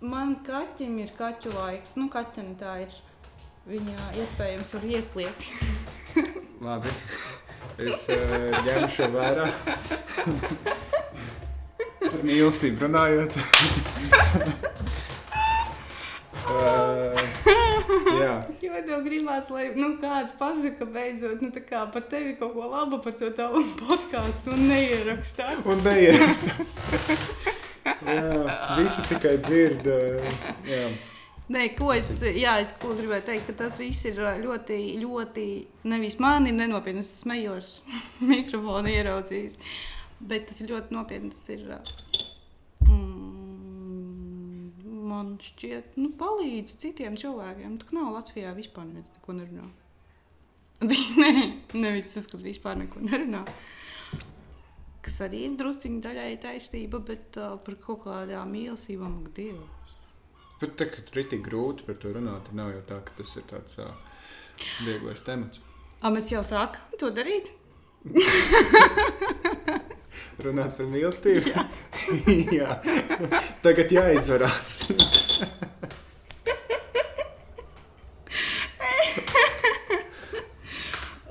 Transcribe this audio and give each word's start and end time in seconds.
Man 0.00 0.36
kaķim 0.46 0.98
ir 1.02 1.08
kaķu 1.18 1.50
laiks. 1.56 1.96
Nu, 1.98 2.06
kaķim 2.12 2.52
tā 2.60 2.76
ir. 2.84 2.92
Viņa 3.68 4.12
iespējams 4.22 4.70
var 4.76 4.84
iekliegt. 4.86 5.46
Labi. 6.66 6.92
Es 7.78 8.04
uh, 8.14 8.46
ņemu 8.66 8.88
šo 8.94 9.08
vērā. 9.12 9.48
Par 11.98 12.22
mīlestību 12.24 12.86
runājot. 12.86 13.34
uh, 16.46 17.20
jā, 18.22 18.32
Jo 18.62 18.80
tev 18.86 19.04
gribās, 19.04 19.50
lai 19.54 19.68
nu, 19.76 19.92
kāds 20.00 20.34
pasaka 20.38 20.86
beidzot 20.94 21.42
nu, 21.42 21.50
kā 21.68 21.84
par 21.92 22.06
tevi 22.10 22.34
kaut 22.38 22.54
ko 22.56 22.70
labu 22.70 23.02
par 23.04 23.18
to 23.18 23.30
tavu 23.34 23.62
podkāstu 23.82 24.54
un 24.54 24.66
neierakstās. 24.70 25.66
un 25.66 25.82
neierakstās. 25.86 26.78
Jā, 28.16 28.56
visi 28.80 29.00
tikai 29.10 29.36
dzird. 29.42 29.86
Uh, 29.86 30.42
jā. 30.68 30.82
Nē, 31.48 31.62
ko 31.78 31.94
es, 31.94 32.10
jā, 32.20 32.58
es 32.60 32.74
ko 32.76 32.90
gribēju 32.92 33.24
teikt, 33.24 33.46
ka 33.48 33.54
tas 33.62 33.78
viss 33.80 34.04
ir 34.10 34.18
ļoti, 34.42 34.76
ļoti, 35.00 35.44
nevis 35.88 36.18
man 36.20 36.44
ir 36.50 36.54
nenopietni, 36.58 37.00
es 37.00 37.22
smējos, 37.22 37.70
mikrofonu 38.32 38.88
ieraudzījis, 38.92 39.56
bet 40.28 40.44
tas 40.50 40.60
ir 40.60 40.68
ļoti 40.74 40.92
nopietni, 40.92 41.32
tas 41.32 41.48
ir, 41.54 41.64
mm, 42.84 44.68
man 45.08 45.40
šķiet, 45.40 45.96
nu, 46.02 46.08
palīdz 46.20 46.76
citiem 46.84 47.16
cilvēkiem, 47.16 47.80
tā 47.80 47.96
nav 47.96 48.12
Latvijā 48.18 48.52
vispār 48.58 48.84
neko 48.92 49.30
nerunā. 49.40 49.64
Nē, 50.84 51.32
nevis 51.80 52.12
tas, 52.12 52.28
ka 52.28 52.36
vispār 52.44 52.76
neko 52.84 53.00
nerunā. 53.08 53.42
Kas 55.08 55.22
arī 55.24 55.38
ir 55.46 55.54
drusciņi 55.56 56.02
daļai 56.04 56.34
taisnība, 56.42 56.98
bet 57.00 57.36
uh, 57.40 57.54
par 57.64 57.78
kaut 57.80 58.02
kādām 58.02 58.50
mīlestībām, 58.52 59.14
ak, 59.22 59.28
Dievu. 59.38 59.64
Bet 60.60 60.74
tā, 60.76 60.84
ka 60.92 61.00
tur 61.06 61.22
ir 61.22 61.30
grūti 61.46 61.86
par 61.86 61.96
to 62.02 62.08
runāt, 62.12 62.50
nav 62.52 62.74
jau 62.74 62.82
tā, 62.90 62.98
ka 63.06 63.10
tas 63.16 63.30
ir 63.40 63.44
tāds 63.48 63.78
uh, 63.80 63.88
vieglais 64.84 65.24
temats. 65.24 65.62
A, 66.02 66.12
mēs 66.12 66.28
jau 66.28 66.42
sākām 66.44 66.92
to 67.00 67.08
darīt? 67.16 67.48
Runāt 70.44 70.76
par 70.76 70.86
mīlestību. 70.92 71.56
Jā, 71.56 71.64
Jā. 72.58 72.76
tagad 73.64 73.88
jāizvarās. 73.96 74.76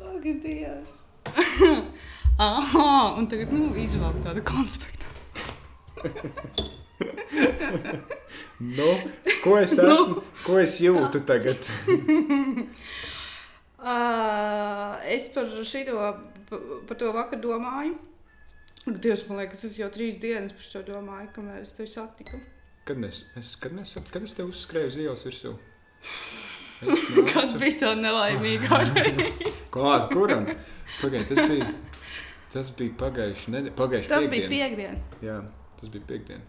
Ak, 0.09 0.25
Dievs! 0.25 1.05
Aha, 2.37 3.15
un 3.17 3.25
tagad 3.29 3.49
nu, 3.49 3.71
izvēlēt 3.81 4.21
tādu 4.21 4.43
konspektu. 4.45 5.05
nu, 8.61 8.89
ko 9.41 9.55
es 9.57 9.73
esmu? 9.81 10.21
Ko 10.43 10.59
es 10.61 10.77
jūtu 10.83 11.23
tagad? 11.25 11.57
Uh, 13.77 14.97
es 15.05 15.27
par 15.31 15.45
šito, 15.63 15.95
par 16.49 16.97
to 16.99 17.11
vakar 17.13 17.39
domāju. 17.39 17.93
Dievs, 18.87 19.21
man 19.29 19.37
liekas, 19.39 19.61
es 19.67 19.77
jau 19.79 19.87
trīs 19.93 20.17
dienas 20.19 20.55
par 20.57 20.65
šo 20.65 20.81
domāju, 20.87 21.29
kamēr 21.35 21.61
es 21.61 21.75
tevi 21.77 21.91
satiku. 21.91 22.39
Kad 22.89 23.05
es, 23.05 23.21
es, 23.39 23.53
kad 23.61 23.77
es, 23.79 23.93
kad 24.11 24.25
es 24.25 24.33
tev 24.35 24.49
uzskrēju 24.49 24.91
uz 24.91 24.97
ielas 25.03 25.23
virsū? 25.29 25.53
Kas 27.31 27.53
bija 27.61 27.77
tā 27.83 27.93
nelaimīgā? 28.01 28.81
Kāda, 29.75 30.09
kuram? 30.11 30.49
Pagaid, 30.97 31.29
tas 31.29 31.45
bija, 31.51 31.69
tas 32.53 32.69
bija 32.77 32.93
pagājuši 32.99 33.55
nedēļa, 33.55 33.75
pagājuši 33.79 34.11
Tas 34.13 34.27
bija 34.33 34.51
piekdiena. 34.51 34.99
Jā, 35.23 35.41
tas 35.79 35.89
bija 35.93 36.07
piekdiena. 36.11 36.45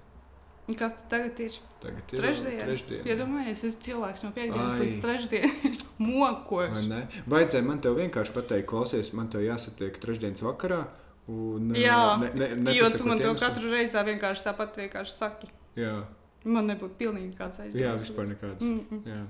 Un 0.68 0.76
Kas 0.76 0.92
tad 0.98 1.06
tagad 1.08 1.38
ir? 1.40 1.54
Tagad 1.80 2.12
ir 2.12 2.20
Trešdiena. 2.20 2.64
trešdiena. 2.68 3.04
Iedomājieties, 3.08 3.60
es 3.62 3.64
esmu 3.70 3.84
cilvēks 3.86 4.24
no 4.26 4.30
piekdienas 4.36 4.74
Ai. 4.74 4.80
līdz 4.84 4.98
trešdienai. 5.04 5.70
Mokos. 6.10 6.74
Vai? 6.90 6.98
Vajadzēja 7.34 7.64
man 7.64 7.80
te 7.80 7.92
vienkārši 7.96 8.34
pateikt, 8.34 8.68
klausies, 8.68 9.12
man 9.16 9.30
te 9.32 9.40
jāsatiek 9.40 9.96
trešdienas 10.02 10.44
vakarā. 10.44 10.82
Un, 11.28 11.72
Jā, 11.76 12.16
ne, 12.20 12.28
ne, 12.36 12.46
ne, 12.56 12.72
jo 12.76 12.88
tu 12.92 13.04
man 13.08 13.20
to 13.20 13.34
katru 13.36 13.68
reizi 13.72 14.00
vienkārši 14.00 14.44
tāpat 14.46 14.78
vienkārši 14.80 15.12
saki. 15.12 15.50
Jā, 15.76 15.96
Man 16.48 16.68
nebūtu 16.70 16.94
pilnīgi 17.00 17.34
kāds 17.36 17.58
aizdoms. 17.60 17.82
jā 17.82 17.94
vispār 17.98 18.28
nekāds. 18.30 18.62
Mm 18.62 18.80
-mm. 18.90 19.00
Jā. 19.08 19.22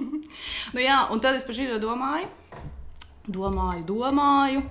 Nu, 0.74 0.80
jā, 0.80 0.98
un 1.12 1.20
tad 1.20 1.34
es 1.36 1.42
par 1.44 1.54
šo 1.54 1.78
domāju, 1.78 2.26
domāju, 3.26 3.84
domāju, 3.84 4.62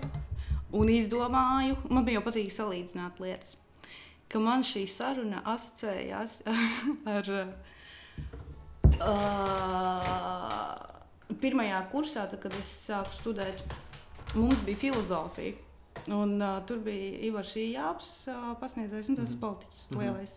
un 0.75 0.91
izdomāju. 0.93 1.77
Man 1.89 2.05
bija 2.07 2.19
jau 2.19 2.25
patīk 2.27 2.51
salīdzināt 2.53 3.19
lietas. 3.23 3.55
Ka 4.29 4.41
man 4.43 4.61
šī 4.67 4.85
saruna 4.89 5.41
asociējās 5.55 6.41
ar. 7.17 7.33
Uh, 8.99 10.89
pirmajā 11.39 11.79
kursā, 11.91 12.25
tad, 12.29 12.41
kad 12.43 12.55
es 12.59 12.69
sāku 12.87 13.15
studēt, 13.15 13.63
mums 14.35 14.59
bija 14.67 14.81
filozofija. 14.83 15.55
Un, 16.15 16.37
uh, 16.39 16.59
tur 16.67 16.79
bija 16.83 17.19
Ivars 17.27 17.53
Jānis, 17.59 18.09
uh, 18.31 18.53
pasniedzējs, 18.61 19.11
un 19.11 19.17
tas 19.19 19.33
mm 19.35 19.41
politiķis 19.43 19.83
lielais. 19.99 20.35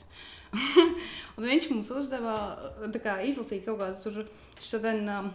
un 1.37 1.47
viņš 1.47 1.69
mums 1.72 1.91
uzdeva 1.97 2.34
tā 2.92 3.00
kā, 3.03 3.21
izlasīt 3.25 3.65
kaut 3.66 3.78
kādu 3.81 4.26
šodien, 4.60 5.06
um, 5.09 5.31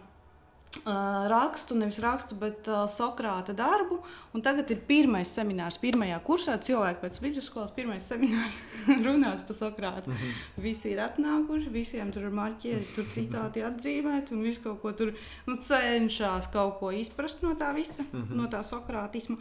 rakstu, 0.85 1.75
nevis 1.75 1.99
rakstu, 1.99 2.35
bet 2.39 2.67
uh, 2.67 2.85
Sokrāta 2.91 3.53
darbu. 3.57 3.99
Un 4.35 4.43
tagad 4.45 4.69
ir 4.71 4.81
pirmais 4.87 5.29
seminārs, 5.29 5.79
pirmajā 5.81 6.19
kursā. 6.27 6.57
Cilvēki 6.61 7.01
pēc 7.01 7.19
vidusskolas 7.23 7.73
pirmais 7.75 8.05
seminārs 8.07 8.59
runās 9.05 9.43
par 9.47 9.57
Sokrātu. 9.57 10.11
Mm 10.11 10.15
-hmm. 10.15 10.61
Visi 10.67 10.91
ir 10.91 10.99
atnākuši, 11.05 11.71
visiem 11.71 12.11
tur 12.11 12.23
ir 12.23 12.35
marķieri, 12.35 12.85
tur 12.95 13.05
citāti 13.05 13.63
atzīmēt, 13.63 14.31
un 14.31 14.43
viss 14.43 14.63
kaut 14.63 14.81
ko 14.81 14.91
tur 14.91 15.13
nu, 15.47 15.55
cenšas 15.55 16.47
kaut 16.53 16.79
ko 16.79 16.91
izprast 16.91 17.41
no 17.41 17.55
tā 17.55 17.73
visa, 17.75 18.03
mm 18.03 18.21
-hmm. 18.21 18.35
no 18.35 18.43
tā 18.43 18.63
Sokrātisma. 18.63 19.37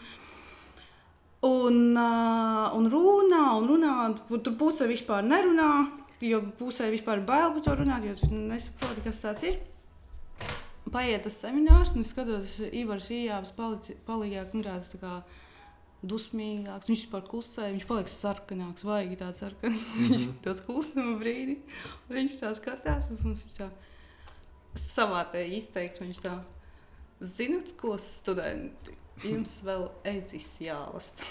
Un, 1.42 1.96
uh, 1.96 2.76
un 2.76 2.90
runā, 2.90 3.56
un 3.58 3.68
runā, 3.68 4.16
un 4.30 4.40
tur 4.40 4.52
pusē 4.52 4.86
vispār 4.88 5.22
nerunā, 5.22 5.86
jo 6.20 6.40
pusē 6.58 6.90
vispār 6.90 7.24
bail 7.24 7.52
par 7.52 7.62
to 7.62 7.70
runāt, 7.70 8.04
jo 8.04 8.14
tu 8.14 8.26
nesaproti, 8.30 9.00
kas 9.04 9.20
tas 9.20 9.42
ir. 9.42 9.75
Paiet 10.92 11.24
tas 11.26 11.40
seminārs, 11.42 11.96
un 11.96 12.04
es 12.04 12.12
skatos, 12.14 12.52
ka 12.60 12.68
Ivars 12.78 13.08
Ījāps 13.10 13.52
paliek 13.56 14.54
nu, 14.54 14.62
tāds 14.62 14.92
tā 14.94 15.00
kā 15.02 15.14
dusmīgāks. 16.06 16.90
Viņš 16.90 17.02
vispār 17.02 17.24
klusē, 17.26 17.70
viņš 17.74 17.86
paliek 17.88 18.10
sarkanāks, 18.10 18.86
vajag 18.86 19.16
tāds 19.18 19.42
sarkanāks. 19.42 19.96
Mm 19.98 20.12
-hmm. 20.12 20.36
tāds 20.44 20.62
klusuma 20.66 21.16
brīdī. 21.18 21.58
Viņš 22.08 22.38
tā 22.42 22.54
skatās, 22.54 23.10
un 23.10 23.18
mums 23.24 23.42
viņš 23.42 23.58
tā 23.58 23.70
savā 24.76 25.24
te 25.32 25.42
izteiksmē, 25.56 26.06
viņš 26.06 26.22
tā, 26.22 26.36
zinat, 27.20 27.72
ko 27.80 27.96
studenti, 27.98 28.94
jums 29.24 29.62
vēl 29.64 29.88
ezis 30.04 30.60
jālasa. 30.60 31.24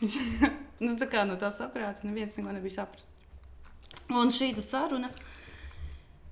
nu, 0.84 0.92
tā 1.00 1.08
kā 1.10 1.24
no 1.26 1.36
tā 1.36 1.50
sakrāta 1.52 2.06
neviens 2.06 2.36
neko 2.36 2.52
nebija 2.52 2.80
saprast. 2.80 3.06
Un 4.12 4.30
šī 4.30 4.52
saruna 4.62 5.10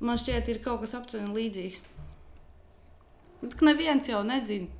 man 0.00 0.18
šķiet 0.20 0.48
ir 0.48 0.62
kaut 0.62 0.80
kas 0.84 0.94
aptuveni 0.94 1.34
līdzīgs. 1.34 1.80
Ka 3.52 3.66
neviens 3.66 4.08
jau 4.08 4.22
nezina 4.26 4.70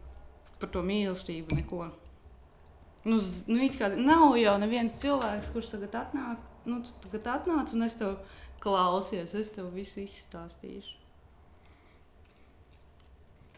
par 0.61 0.71
to 0.73 0.83
mīlestību 0.87 1.59
neko. 1.59 1.89
Nu, 3.05 3.19
nu, 3.51 3.69
kā 3.77 3.91
nav 3.99 4.37
jau 4.41 4.55
neviens 4.63 4.97
cilvēks, 5.03 5.51
kurš 5.53 5.75
tagad 5.75 5.99
atnāk, 6.01 6.45
nu, 6.65 6.81
tagad 7.05 7.27
atnāc 7.35 7.75
un 7.77 7.85
es 7.85 7.99
tev 8.01 8.15
klausies, 8.65 9.35
es 9.37 9.53
tev 9.53 9.69
visu 9.75 10.01
izstāstīšu. 10.07 11.01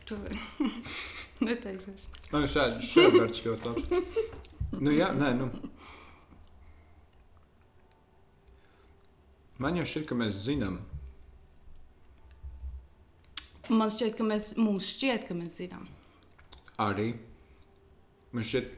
Tu 0.06 0.18
neteiksi. 1.46 1.94
Nu, 2.32 2.42
šādi 2.50 2.82
šādi 2.86 3.22
ļoti 3.46 3.70
labs. 3.70 4.12
Nu, 4.78 4.90
jā, 4.94 5.12
nē, 5.14 5.32
nu. 5.38 5.48
Man 9.62 9.78
jau 9.78 9.86
šķiet, 9.88 10.04
ka 10.10 10.18
mēs 10.18 10.42
zinām. 10.44 10.78
Man 13.68 13.90
šķiet, 13.90 14.14
ka 14.18 14.24
mēs, 14.26 14.52
mums 14.60 14.86
šķiet, 14.94 15.24
ka 15.28 15.34
mēs 15.34 15.56
zinām. 15.62 15.86
Arī. 16.82 17.08
Man 18.36 18.44
šķiet, 18.46 18.68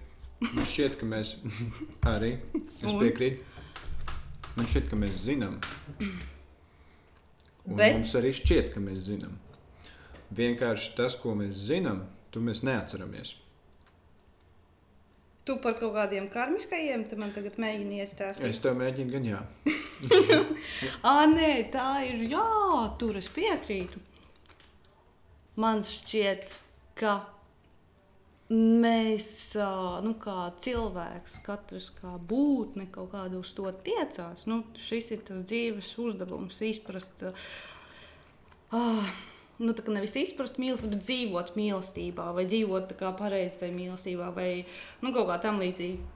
man 0.55 0.69
šķiet 0.70 0.96
ka 1.00 1.08
mēs 1.11 1.35
arī. 2.14 2.31
Es 2.56 2.94
piekrītu. 2.94 3.43
Man 4.56 4.67
šķiet, 4.70 4.87
ka 4.90 4.96
mēs 4.99 5.19
zinām. 5.26 5.58
Un 7.69 7.76
Bet- 7.76 7.99
mums 7.99 8.14
arī 8.19 8.32
šķiet, 8.38 8.73
ka 8.75 8.81
mēs 8.81 9.02
zinām. 9.11 9.35
Vienkārši 10.38 10.94
tas, 10.96 11.17
ko 11.20 11.35
mēs 11.37 11.58
zinām, 11.69 12.02
to 12.32 12.40
mēs 12.44 12.62
neatceramies. 12.67 13.35
Tu 15.49 15.55
par 15.64 15.79
kaut 15.81 15.94
kādiem 15.96 16.26
karmiskajiem, 16.29 17.06
te 17.08 17.17
man 17.17 17.31
tagad 17.32 17.55
mēģini 17.61 18.02
iestāstīt. 18.02 18.44
Es 18.50 18.58
tev 18.61 18.75
mēģinu, 18.76 19.12
gan 19.14 19.29
jā. 19.31 19.38
Ah, 21.08 21.25
nē, 21.29 21.52
tā 21.73 21.87
ir. 22.08 22.20
Jā, 22.31 22.44
tur 23.00 23.17
es 23.20 23.29
piekrītu. 23.32 24.00
Man 25.58 25.82
šķiet, 25.82 26.52
ka 26.99 27.19
mēs, 28.49 29.31
nu, 30.05 30.14
kā 30.22 30.49
cilvēks, 30.62 31.40
katrs 31.46 31.90
kā 31.99 32.14
būtne, 32.31 32.87
kaut 32.93 33.10
kādu 33.12 33.43
uz 33.43 33.50
to 33.56 33.70
tiecās. 33.84 34.46
Nu, 34.49 34.62
šis 34.78 35.12
ir 35.16 35.25
tas 35.28 35.43
dzīves 35.49 35.90
uzdevums, 36.00 36.60
izprast. 36.64 37.26
Uh, 38.69 39.10
nu, 39.60 39.75
tā 39.75 39.84
kā 39.84 39.93
nevis 39.93 40.16
izprast 40.20 40.60
mīlestību, 40.62 40.94
bet 40.96 41.06
dzīvot 41.08 41.55
mīlestībā, 41.58 42.31
vai 42.37 42.46
dzīvot 42.49 42.94
kā 43.00 43.12
pareizi 43.19 43.64
tajā 43.64 43.75
mīlestībā, 43.76 44.31
vai 44.37 44.50
nu, 45.02 45.12
kaut 45.12 45.28
kā 45.32 45.40
tam 45.44 45.61
līdzīga. 45.62 46.14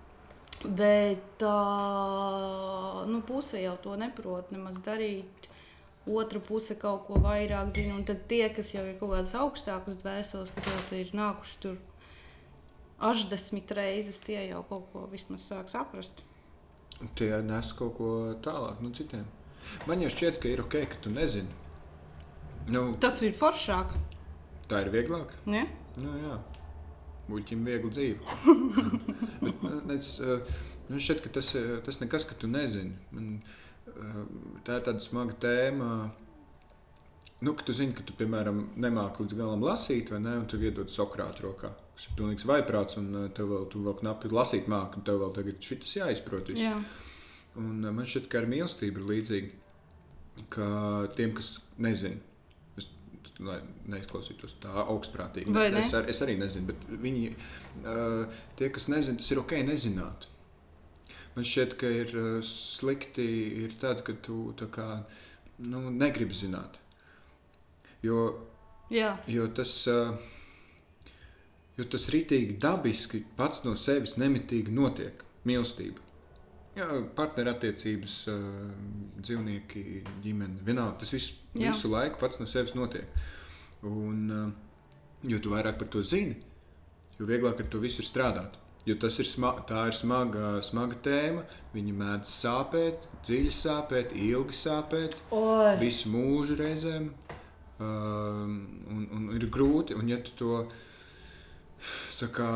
Bet 0.62 1.22
tā 1.42 1.58
nu, 3.10 3.22
puse 3.26 3.58
jau 3.64 3.74
to 3.82 3.96
neprot 3.98 4.52
nemaz 4.54 4.78
darīt. 4.84 5.48
Otra 6.06 6.40
puse 6.42 6.74
kaut 6.74 7.04
ko 7.06 7.20
vairāk 7.22 7.70
zina, 7.76 7.94
un 7.94 8.04
tad 8.04 8.24
tie, 8.26 8.48
kas 8.50 8.72
jau 8.74 8.82
ir 8.82 8.96
kaut 8.98 9.12
kādas 9.14 9.36
augstākas 9.38 10.00
dvēseles, 10.00 10.50
kas 10.56 10.66
jau 10.66 10.98
ir 10.98 11.12
nākuši 11.14 11.58
tur 11.62 11.76
ašdesmit 13.02 13.70
reizes, 13.74 14.18
tie 14.22 14.40
jau 14.48 14.64
kaut 14.66 14.88
ko 14.92 15.06
vismaz 15.12 15.46
sāk 15.46 15.70
saprast. 15.70 16.24
Tie 17.18 17.30
nes 17.42 17.70
kaut 17.78 17.96
ko 17.98 18.08
tālāk 18.42 18.82
no 18.82 18.90
citiem. 18.94 19.26
Man 19.86 20.02
jau 20.02 20.10
šķiet, 20.10 20.40
ka 20.42 20.50
ir 20.50 20.62
ok, 20.64 20.76
ka 20.90 20.98
tu 21.02 21.10
nezini. 21.14 21.50
Nu, 22.70 22.92
Tas 23.02 23.22
ir 23.22 23.34
foršāk. 23.38 23.94
tā 24.70 24.82
ir 24.84 24.90
vieglāk. 24.94 25.30
Ne? 25.46 25.66
Nu, 25.98 26.12
jā, 26.18 26.36
muļķim 27.30 27.64
viegli 27.66 27.90
dzīve. 27.94 28.36
Bet, 29.42 29.62
nu, 29.62 29.96
eh, 29.98 30.54
man 30.88 31.02
šķiet, 31.02 31.22
ka 31.24 31.34
tas, 31.38 31.54
eh, 31.58 31.74
tas 31.86 31.98
nekas, 32.02 32.26
ka 32.26 32.38
tu 32.38 32.50
nezini. 32.50 32.94
Man, 33.10 33.34
eh, 33.42 33.61
tā 34.66 34.78
ir 34.78 34.84
tāda 34.88 35.00
smaga 35.02 35.36
tēma. 35.42 35.92
Nu, 37.42 37.54
tu 37.58 37.74
zini, 37.74 37.94
ka 37.96 38.04
tu, 38.06 38.14
piemēram, 38.14 38.58
nemāki 38.78 39.24
līdz 39.24 39.38
galam 39.38 39.64
lasīt, 39.66 40.12
vai 40.14 40.20
ne? 40.22 40.36
Un 40.44 40.44
tu 40.50 40.60
iedod 40.62 40.90
Sokrāta 40.94 41.42
rokā. 41.42 41.72
Tas 41.96 42.06
ir 42.06 42.14
pilnīgs 42.20 42.46
vaiprāts, 42.46 42.98
un 43.00 43.08
eh, 43.18 43.30
tev 43.34 43.50
vēl, 43.50 43.64
tu 43.72 43.82
vēl 43.82 43.96
knapi 43.98 44.30
lasīt 44.30 44.68
māki, 44.70 45.00
un 45.00 45.06
tev 45.08 45.18
vēl 45.24 45.32
tagad 45.34 45.66
šis 45.66 45.96
jāizprot. 45.98 46.52
Jā. 46.54 46.76
Un 47.58 47.82
eh, 47.82 47.90
man 47.90 48.06
šķiet, 48.06 48.28
ka 48.30 48.44
ar 48.44 48.48
mīlestību 48.52 49.02
ir 49.02 49.08
līdzīgi. 49.10 49.50
Ka 50.54 50.66
tiem, 51.18 51.34
kas 51.36 51.56
nezina, 51.82 52.22
lai 53.42 53.58
neizklausītos 53.90 54.54
tā 54.62 54.72
augstprātīgi. 54.86 55.52
Ne? 55.52 55.66
Es, 55.82 55.92
ar, 55.98 56.06
es 56.10 56.22
arī 56.24 56.38
nezinu, 56.40 56.70
bet 56.70 56.86
viņi, 57.02 57.32
uh, 57.82 58.42
tie, 58.58 58.70
kas 58.72 58.88
nezina, 58.92 59.18
tas 59.20 59.30
ir 59.34 59.40
ok 59.42 59.58
nezināt. 59.66 60.28
Man 61.32 61.46
šķiet, 61.48 61.76
ka 61.80 61.88
ir 61.88 62.14
uh, 62.18 62.30
slikti 62.44 63.26
ir 63.64 63.76
tad, 63.80 64.02
kad 64.04 64.20
tu 64.26 64.52
kā, 64.74 64.88
nu, 65.64 65.86
negribi 65.90 66.36
zināt. 66.36 66.76
Jo 68.04 68.32
Jā. 68.92 69.14
Jo 69.30 69.46
tas, 69.56 69.72
uh, 69.88 70.12
jo 71.78 71.86
tas 71.88 72.08
ritīgi 72.12 72.58
dabiski 72.60 73.22
pats 73.38 73.62
no 73.64 73.72
sevis 73.80 74.18
nemitīgi 74.20 74.74
notiek. 74.74 75.24
Mīlestība. 75.48 76.04
Jā, 76.76 76.86
partnerattiecības, 77.16 78.16
uh, 78.30 78.68
dzīvnieki, 79.18 79.82
ģimene. 80.24 80.60
Vienalga, 80.66 81.00
tas 81.00 81.12
viss 81.16 81.32
Jā. 81.56 81.72
visu 81.72 81.90
laiku 81.92 82.20
pats 82.20 82.40
no 82.40 82.46
sevis 82.48 82.76
notiek. 82.76 83.08
Un, 83.88 84.28
jo 85.26 85.40
tu 85.42 85.50
vairāk 85.50 85.80
par 85.80 85.88
to 85.90 86.04
zini, 86.06 86.36
jo 87.18 87.26
vieglāk 87.26 87.64
ar 87.64 87.72
to 87.72 87.80
visu 87.82 88.04
ir 88.04 88.08
strādāt. 88.08 88.61
Jo 88.86 88.96
tas 88.98 89.14
ir, 89.22 89.28
sma 89.30 89.52
tā 89.68 89.84
ir 89.92 89.94
smaga, 89.94 90.56
smaga 90.66 90.96
tēma. 91.04 91.44
Viņa 91.72 91.92
mēdz 92.00 92.30
sāpēt, 92.34 93.04
dziļi 93.22 93.52
sāpēt, 93.54 94.14
ilgi 94.18 94.56
sāpēt 94.58 95.14
Oi. 95.38 95.76
visu 95.80 96.10
mūžu 96.10 96.58
reizēm. 96.58 97.12
Um, 97.82 98.56
un, 98.90 99.06
un 99.16 99.28
ir 99.34 99.46
grūti, 99.50 99.94
un 99.98 100.10
ja 100.10 100.18
tu 100.22 100.34
to 100.38 100.58
kā, 102.30 102.50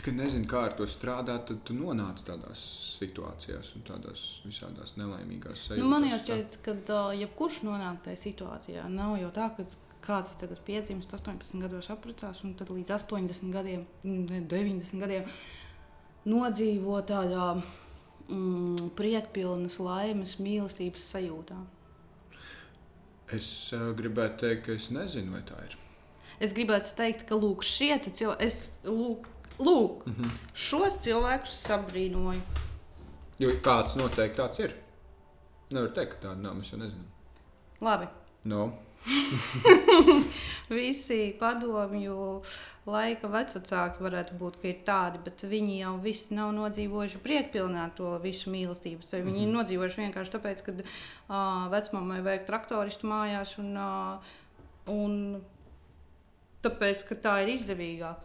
kā 0.00 0.14
nezini, 0.14 0.46
kā 0.48 0.62
ar 0.68 0.76
to 0.78 0.86
strādāt, 0.88 1.48
tad 1.50 1.64
tu 1.66 1.76
nonāc 1.76 2.22
tādās 2.24 2.62
situācijās 3.00 3.72
un 3.76 3.84
tādās 3.88 4.22
visādās 4.46 4.94
nelaimīgās 5.00 5.66
Nu, 5.76 5.88
man 5.90 6.06
jau 6.06 6.16
sajūtās. 6.16 6.24
šķiet, 6.24 6.60
ka 6.64 6.76
uh, 6.94 7.10
jebkurš 7.18 7.62
nonāk 7.66 8.04
tajā 8.06 8.22
situācijā. 8.22 8.86
Nav 8.92 9.18
jau 9.20 9.32
tā, 9.34 9.50
ka 9.56 9.66
kāds 10.06 10.36
tagad 10.40 10.60
piedzimst 10.66 11.12
18 11.12 11.62
gados, 11.64 11.90
apprecās 11.92 12.42
un 12.46 12.54
tad 12.58 12.70
līdz 12.70 12.94
80 12.96 13.54
gadiem, 13.54 13.86
ne, 14.06 14.42
90 14.48 15.02
gadiem 15.02 15.26
nodzīvo 16.26 16.98
tādā 17.06 17.54
mm, 17.56 18.92
priekpilnas, 18.98 19.78
laimes, 19.82 20.36
mīlestības 20.42 21.08
sajūtā. 21.14 21.58
Es 23.34 23.48
uh, 23.74 23.90
gribētu 23.98 24.44
teikt, 24.44 24.64
ka 24.66 24.76
es 24.76 24.90
nezinu, 24.94 25.34
vai 25.34 25.42
tā 25.46 25.58
ir. 25.66 25.74
Es 26.42 26.52
gribētu 26.54 26.92
teikt, 26.98 27.24
ka 27.28 27.38
lūk, 27.38 27.64
šie 27.66 27.96
cilvēki, 28.06 28.46
es 28.46 28.58
lūk, 28.84 29.26
lūk 29.58 30.06
mm. 30.06 30.14
-hmm. 30.14 30.38
šos 30.54 31.00
cilvēkus 31.06 31.58
sabrīnoju. 31.66 32.42
Jo 33.42 33.52
kāds 33.62 33.96
noteikti 33.98 34.40
tāds 34.40 34.62
ir. 34.62 34.76
Nevar 35.74 35.90
teikt, 35.96 36.16
ka 36.16 36.28
tāda 36.28 36.40
nav. 36.40 36.54
Mēs 36.56 36.72
jau 36.72 36.78
nezinām. 36.80 37.08
Labi. 37.80 38.06
No. 38.44 38.70
Visi 40.78 41.18
padomju 41.40 42.42
laika 42.86 43.28
vecāki 43.30 44.04
varētu 44.04 44.36
būt 44.38 44.58
tādi, 44.86 45.18
bet 45.24 45.42
viņi 45.42 45.80
jau 45.80 45.94
visi 46.02 46.34
nav 46.34 46.52
nodzīvojuši 46.56 47.22
priekšpilnā 47.22 47.90
to 47.96 48.18
visu 48.22 48.50
mīlestību. 48.50 49.02
Mm 49.02 49.08
-hmm. 49.10 49.24
Viņi 49.26 49.42
ir 49.42 49.54
nodzīvojuši 49.54 50.00
vienkārši 50.00 50.34
tāpēc, 50.36 50.62
ka 50.62 50.72
uh, 50.72 51.70
vecmāmai 51.72 52.22
vajag 52.22 52.46
traktoristu 52.46 53.06
mājās, 53.06 53.58
un, 53.58 53.76
uh, 53.76 54.18
un 54.86 55.42
tāpēc, 56.62 57.08
ka 57.08 57.14
tā 57.14 57.42
ir 57.42 57.48
izdevīgāk. 57.54 58.16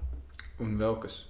Un 0.60 0.78
vēl 0.78 1.00
kas 1.02 1.26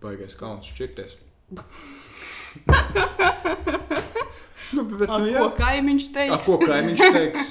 baigais 0.00 0.34
kauns 0.34 0.66
šķirties. 0.66 1.16
nu, 4.76 4.84
bet, 4.84 5.10
Ar 5.10 5.20
ko 5.36 5.48
kaimiņš 5.58 6.04
A, 6.08 6.12
teiks? 6.16 6.46
ko 6.46 6.58
kaimiņš 6.62 7.00
teiks? 7.16 7.42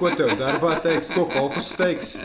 Ko 0.00 0.10
tev 0.18 0.28
darbā 0.40 0.72
teiks? 0.84 1.08
Ko 1.14 1.22
kolekcijas 1.30 1.76
teiks? 1.78 2.16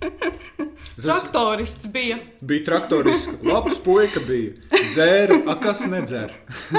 Tas 0.00 1.04
Traktorists 1.04 1.86
bija. 1.92 2.16
bija 2.40 2.64
traktoris. 2.64 3.26
Labs 3.44 3.78
puika 3.84 4.20
bija. 4.26 4.52
Dzēra, 4.72 5.42
a 5.50 5.52
kas 5.60 5.84
nedzer? 5.90 6.32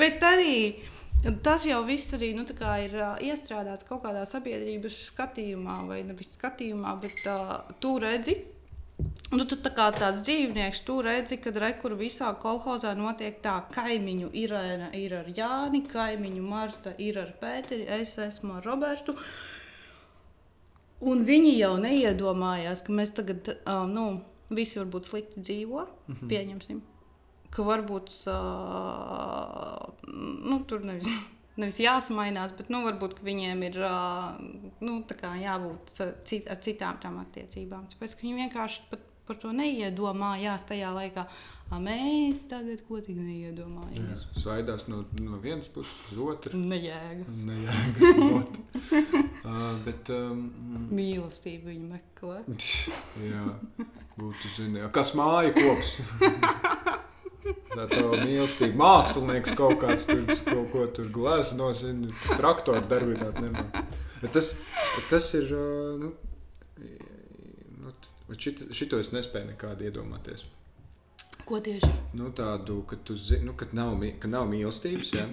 Bet 0.00 0.22
arī 0.24 0.56
tas 1.42 1.64
jau 1.66 1.80
viss 1.86 2.12
arī, 2.16 2.32
nu, 2.36 2.44
ir 2.46 2.96
uh, 3.00 3.16
iestrādāts 3.24 3.86
kaut 3.88 4.02
kādā 4.04 4.24
sabiedrības 4.28 4.96
skatījumā, 5.10 5.80
vai 5.88 6.02
nevis 6.06 6.34
skatījumā, 6.36 6.96
bet 7.02 7.24
uh, 7.30 7.56
tu 7.82 7.96
redzi. 8.02 8.36
Nu, 9.34 9.44
tu 9.44 9.58
tā 9.60 9.72
kā 9.74 9.88
tāds 9.92 10.22
dzīvnieks, 10.24 10.80
tu 10.86 11.00
redzi, 11.04 11.36
ka 11.42 11.50
rekur 11.52 11.96
visā 11.98 12.30
kolhozā 12.40 12.94
notiek 12.96 13.40
tā, 13.44 13.56
kaimiņu 13.74 14.30
Irēna 14.38 14.92
ir 14.96 15.16
ar 15.18 15.28
Jāni, 15.36 15.82
kaimiņu 15.90 16.44
Marta 16.46 16.94
ir 17.02 17.18
ar 17.20 17.34
Pēteri, 17.40 17.84
es 17.98 18.14
esmu 18.22 18.56
ar 18.60 18.64
Robertu. 18.64 19.16
Un 21.04 21.26
viņi 21.28 21.58
jau 21.58 21.74
neiedomājās, 21.82 22.84
ka 22.86 22.94
mēs 22.96 23.12
tagad, 23.18 23.50
uh, 23.58 23.84
nu, 23.90 24.22
visi 24.48 24.80
varbūt 24.80 25.10
slikti 25.10 25.42
dzīvo, 25.42 25.84
mm 25.84 26.14
-hmm. 26.14 26.28
pieņemsim. 26.30 26.80
Ka 27.52 27.62
varbūt 27.66 28.14
uh, 28.32 29.90
nu, 30.50 30.60
tur 30.64 30.84
nevis, 30.84 31.10
nevis 31.60 31.80
jāsamainās, 31.82 32.54
bet 32.58 32.70
nu, 32.72 32.82
varbūt 32.86 33.20
viņiem 33.26 33.66
ir 33.70 33.80
nu, 34.84 35.00
jābūt 35.42 35.92
cit, 36.28 36.48
ar 36.52 36.62
citām 36.64 37.02
tām 37.02 37.20
attiecībām. 37.24 37.88
Tāpēc 37.92 38.16
viņi 38.22 38.40
vienkārši 38.44 38.88
pat 38.92 39.12
par 39.26 39.38
to 39.42 39.50
neiedomājās 39.54 40.66
tajā 40.68 40.92
laikā. 40.94 41.26
A, 41.66 41.80
mēs 41.82 42.44
tagad 42.46 42.84
ko 42.86 43.00
tik 43.02 43.16
neiedomājamies. 43.18 44.22
Svaidās 44.38 44.84
no, 44.86 45.00
no 45.18 45.40
vienas 45.42 45.66
puses 45.74 46.12
uz 46.14 46.20
otru. 46.22 46.60
Nejēgas. 46.60 47.40
Nejēgas 47.48 48.20
uh, 48.22 49.72
bet, 49.86 50.12
um, 50.14 50.44
Mīlestību 50.94 51.72
viņi 51.72 51.90
meklē. 51.90 52.38
jā, 53.32 53.48
būtu 54.14 54.54
zini, 54.60 54.84
a, 54.86 54.92
kas 54.94 55.16
māja 55.18 55.56
kops? 55.58 55.96
Tā 57.46 57.86
tā 57.90 58.02
mīlestība, 58.22 58.74
mākslinieks 58.80 59.54
kaut 59.58 59.78
kāds 59.82 60.06
tur 60.08 60.24
kaut 60.46 60.70
ko 60.72 60.84
tur 60.98 61.08
glezno, 61.14 61.70
zini, 61.78 62.10
traktoru 62.26 62.82
darbināt 62.90 63.40
nemāk. 63.42 63.80
Bet 64.22 64.32
tas, 64.34 64.52
tas 65.10 65.28
ir, 65.38 65.52
nu, 66.00 66.12
nu 67.82 67.94
bet 68.26 68.46
šit, 68.48 68.64
šito 68.76 69.00
es 69.02 69.12
nespēju 69.14 69.52
nekādi 69.52 69.90
iedomāties. 69.90 70.46
Ko 71.46 71.60
tieši? 71.62 71.92
Nu, 72.18 72.32
tādu, 72.34 72.80
ka 72.90 72.98
tu 73.06 73.14
zini, 73.14 73.46
nu, 73.46 73.54
ka 73.58 73.68
nav, 73.76 74.00
ka 74.22 74.30
nav 74.30 74.48
mīlestības, 74.50 75.12
ja? 75.14 75.28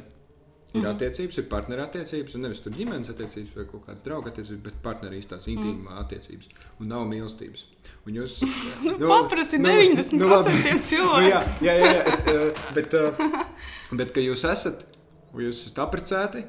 Ir 0.74 0.82
Mhm. 0.82 0.90
attiecības, 0.96 1.38
ir 1.38 1.44
partnerattiecības, 1.50 2.36
un 2.36 2.42
nevis 2.42 2.62
tur 2.64 2.72
ģimenes 2.74 3.10
attiecības 3.14 3.56
vai 3.56 3.66
kaut 3.66 3.86
kādas 3.88 4.04
draugu 4.04 4.30
attiecības, 4.32 4.64
bet 4.64 4.74
partnerīs 4.84 5.28
tās 5.30 5.46
Mhm. 5.48 5.58
intīmā 5.58 6.00
attiecības, 6.02 6.48
un 6.80 6.88
nav 6.88 7.06
mīlestības. 7.08 7.64
Un 8.08 8.14
jūs 8.14 8.42
nu, 9.00 9.08
Paprasti 9.08 9.60
nu, 9.60 9.70
90% 9.70 10.14
nu, 10.18 10.80
cilvēku. 10.80 11.22
Nu, 11.22 11.30
jā, 11.30 11.44
jā, 11.62 11.78
jā, 11.78 11.94
jā, 11.94 12.04
eh, 12.34 12.74
bet, 12.74 12.94
eh, 12.94 13.46
bet, 13.92 14.12
ka 14.14 14.20
jūs 14.22 14.44
esat, 14.52 14.84
jūs 15.36 15.66
esat 15.68 15.78
apprecēti, 15.88 16.46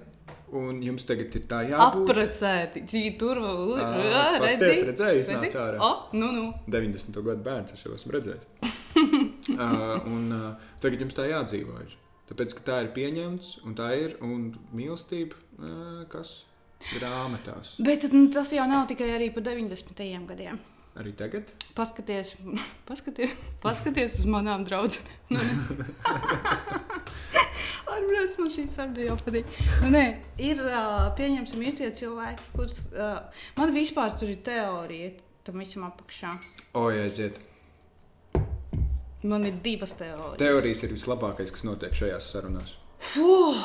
Un 0.54 0.76
jums 0.82 1.02
tagad 1.04 1.34
ir 1.34 1.42
tā 1.50 1.64
jābūt. 1.66 2.04
Apprecēti. 2.06 2.84
Cik 2.86 3.18
Tur 3.18 3.40
pasties, 4.38 4.60
redzi? 4.60 4.84
redzēji, 4.86 5.18
es 5.24 5.28
Redzi? 5.28 5.48
nācu 5.48 5.58
ārā. 5.58 5.78
O, 5.80 6.08
nu, 6.12 6.28
nu. 6.30 6.54
90. 6.70 7.22
gadu 7.26 7.42
bērns, 7.42 7.72
es 7.74 7.82
jau 7.82 7.90
esmu 7.96 8.12
redzējis. 8.14 8.44
uh, 9.58 10.06
un 10.14 10.30
uh, 10.30 10.54
tagad 10.80 11.00
jums 11.02 11.16
tā 11.16 11.26
jādzīvo. 11.26 11.74
Ir. 11.82 11.96
Tāpēc, 12.28 12.54
ka 12.56 12.62
tā 12.64 12.76
ir 12.84 12.88
pieņemts, 12.96 13.46
un 13.68 13.72
tā 13.76 13.88
ir 14.00 14.14
un 14.24 14.54
mīlestība, 14.72 15.36
kas 16.12 16.28
grāmatās. 16.94 17.76
Bet 17.84 18.00
nu, 18.12 18.20
tas 18.32 18.52
jau 18.56 18.66
nav 18.68 18.86
tikai 18.90 19.08
arī 19.16 19.28
par 19.34 19.42
90. 19.46 20.04
gadiem. 20.30 20.56
Arī 20.94 21.10
tagad. 21.18 21.44
Paskaties, 21.74 22.36
paskaties, 22.88 23.34
paskaties 23.62 24.12
uz 24.22 24.26
manām 24.30 24.64
draudzenēm. 24.66 25.34
Nu, 25.34 25.40
Ārprāts 27.94 28.38
man 28.38 28.50
šī 28.50 28.64
saruna 28.70 29.04
jau 29.08 29.16
patīk. 29.20 29.46
Nu, 29.82 29.88
nē, 29.94 30.04
ir, 30.42 30.56
uh, 30.64 31.10
pieņemsim, 31.18 31.60
ir 31.66 31.74
tie 31.78 31.90
cilvēki, 31.94 32.42
kurus. 32.54 32.78
Uh, 32.94 33.00
man 33.58 33.68
vispār 33.74 34.10
tur 34.18 34.28
ir 34.32 34.40
teorija 34.46 35.08
tam 35.44 35.54
visam 35.60 35.82
apakšā. 35.90 36.30
O, 36.72 36.74
aiziet. 36.88 37.34
Man 39.24 39.46
ir 39.48 39.54
divas 39.64 39.94
teorijas. 39.96 40.36
Teorijas 40.38 40.82
ir 40.84 40.92
vislabākais, 40.92 41.52
kas 41.54 41.64
notiek 41.64 41.94
šajās 41.96 42.26
sarunās. 42.28 42.74
Fuh, 43.00 43.62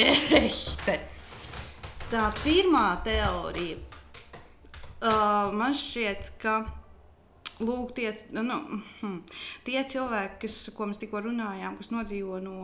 ešte. 0.00 0.96
Tā 2.10 2.22
pirmā 2.40 2.86
teorija 3.04 3.76
uh, 5.04 5.52
man 5.52 5.76
šķiet, 5.76 6.32
ka 6.40 6.54
lūk, 7.60 7.92
tie, 7.98 8.14
nu, 8.32 8.56
hm, 9.02 9.18
tie 9.68 9.84
cilvēki, 9.92 10.40
kas, 10.46 10.56
ko 10.74 10.88
mēs 10.88 11.02
tikko 11.02 11.20
runājām, 11.28 11.76
kas 11.78 11.92
nodzīvo 11.92 12.40
no 12.40 12.56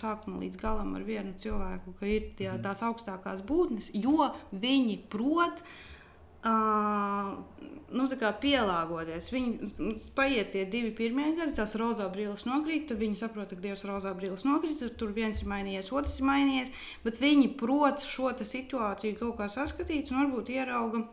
sākuma 0.00 0.40
līdz 0.40 0.58
galam 0.64 0.96
ar 0.96 1.04
vienu 1.06 1.36
cilvēku, 1.38 1.92
ka 2.00 2.08
ir 2.08 2.32
tie, 2.40 2.48
tās 2.64 2.80
augstākās 2.88 3.44
būtnes, 3.46 3.92
jo 4.00 4.32
viņi 4.56 5.02
prot. 5.12 5.60
Uh, 5.60 5.97
nu, 6.46 8.06
tā 8.10 8.18
kā 8.20 8.30
pielāgoties. 8.42 9.30
Viņi 9.34 9.70
paiet 10.16 10.52
tie 10.54 10.64
divi 10.70 10.92
pirmie 10.96 11.32
gadi, 11.36 11.56
tās 11.56 11.74
rozā 11.80 12.08
brīvības 12.12 12.46
nokrīt, 12.48 12.88
tad 12.90 13.00
viņi 13.02 13.20
saprot, 13.20 13.50
ka 13.50 13.62
Dievs 13.62 13.86
rozā 13.88 14.14
brīvības 14.16 14.46
nokrīt, 14.48 14.80
tad 14.82 14.96
tur 15.00 15.14
viens 15.16 15.42
ir 15.42 15.50
mainījies, 15.50 15.92
otrs 15.92 16.18
ir 16.20 16.28
mainījies. 16.28 16.72
Bet 17.04 17.20
viņi 17.22 17.54
prot 17.60 18.04
šo 18.04 18.32
situāciju 18.38 19.18
kaut 19.18 19.38
kā 19.40 19.48
saskatīt 19.52 20.12
un 20.12 20.22
varbūt 20.22 20.52
ierauga 20.54 21.06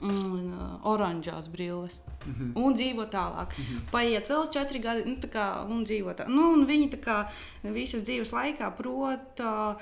mm, 0.00 0.80
oranžās 0.82 1.48
brilles. 1.48 2.00
Mm 2.26 2.32
-hmm. 2.32 2.64
Un 2.64 2.74
dzīvo 2.74 3.04
tālāk. 3.06 3.46
Mm 3.58 3.64
-hmm. 3.64 3.90
Paiet 3.90 4.28
vēl 4.28 4.52
četri 4.52 4.78
gadi, 4.78 5.04
nu, 5.10 5.16
kā, 5.32 5.66
un 5.70 5.84
dzīvo 5.84 6.14
tā. 6.14 6.28
Nu, 6.28 6.52
un 6.52 6.66
viņi 6.66 6.90
tā 6.90 7.00
kā 7.00 7.26
visas 7.62 8.02
dzīves 8.02 8.32
laikā 8.32 8.76
prot 8.76 9.40
uh, 9.40 9.76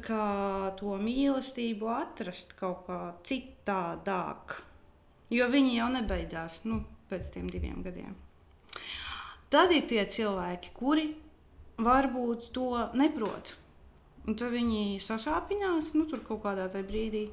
kā, 0.00 0.72
to 0.78 0.96
mīlestību 1.00 1.88
atrast 1.92 2.54
kaut 2.58 2.86
kā 2.88 2.98
citādāk. 3.26 4.56
Jo 5.32 5.48
viņi 5.52 5.78
jau 5.78 5.88
nebeidzās 5.92 6.62
nu, 6.68 6.82
pēc 7.10 7.32
tam 7.34 7.48
diviem 7.52 7.82
gadiem. 7.84 8.14
Tad 9.52 9.72
ir 9.76 9.84
tie 9.88 10.04
cilvēki, 10.08 10.72
kuri 10.76 11.10
varbūt 11.82 12.52
to 12.56 12.70
neprot. 12.96 13.54
Un 14.28 14.36
tad 14.38 14.54
viņi 14.54 15.00
sasāpinās 15.02 15.92
nu, 15.96 16.06
tur 16.08 16.22
kaut 16.24 16.44
kādā 16.44 16.68
brīdī. 16.86 17.26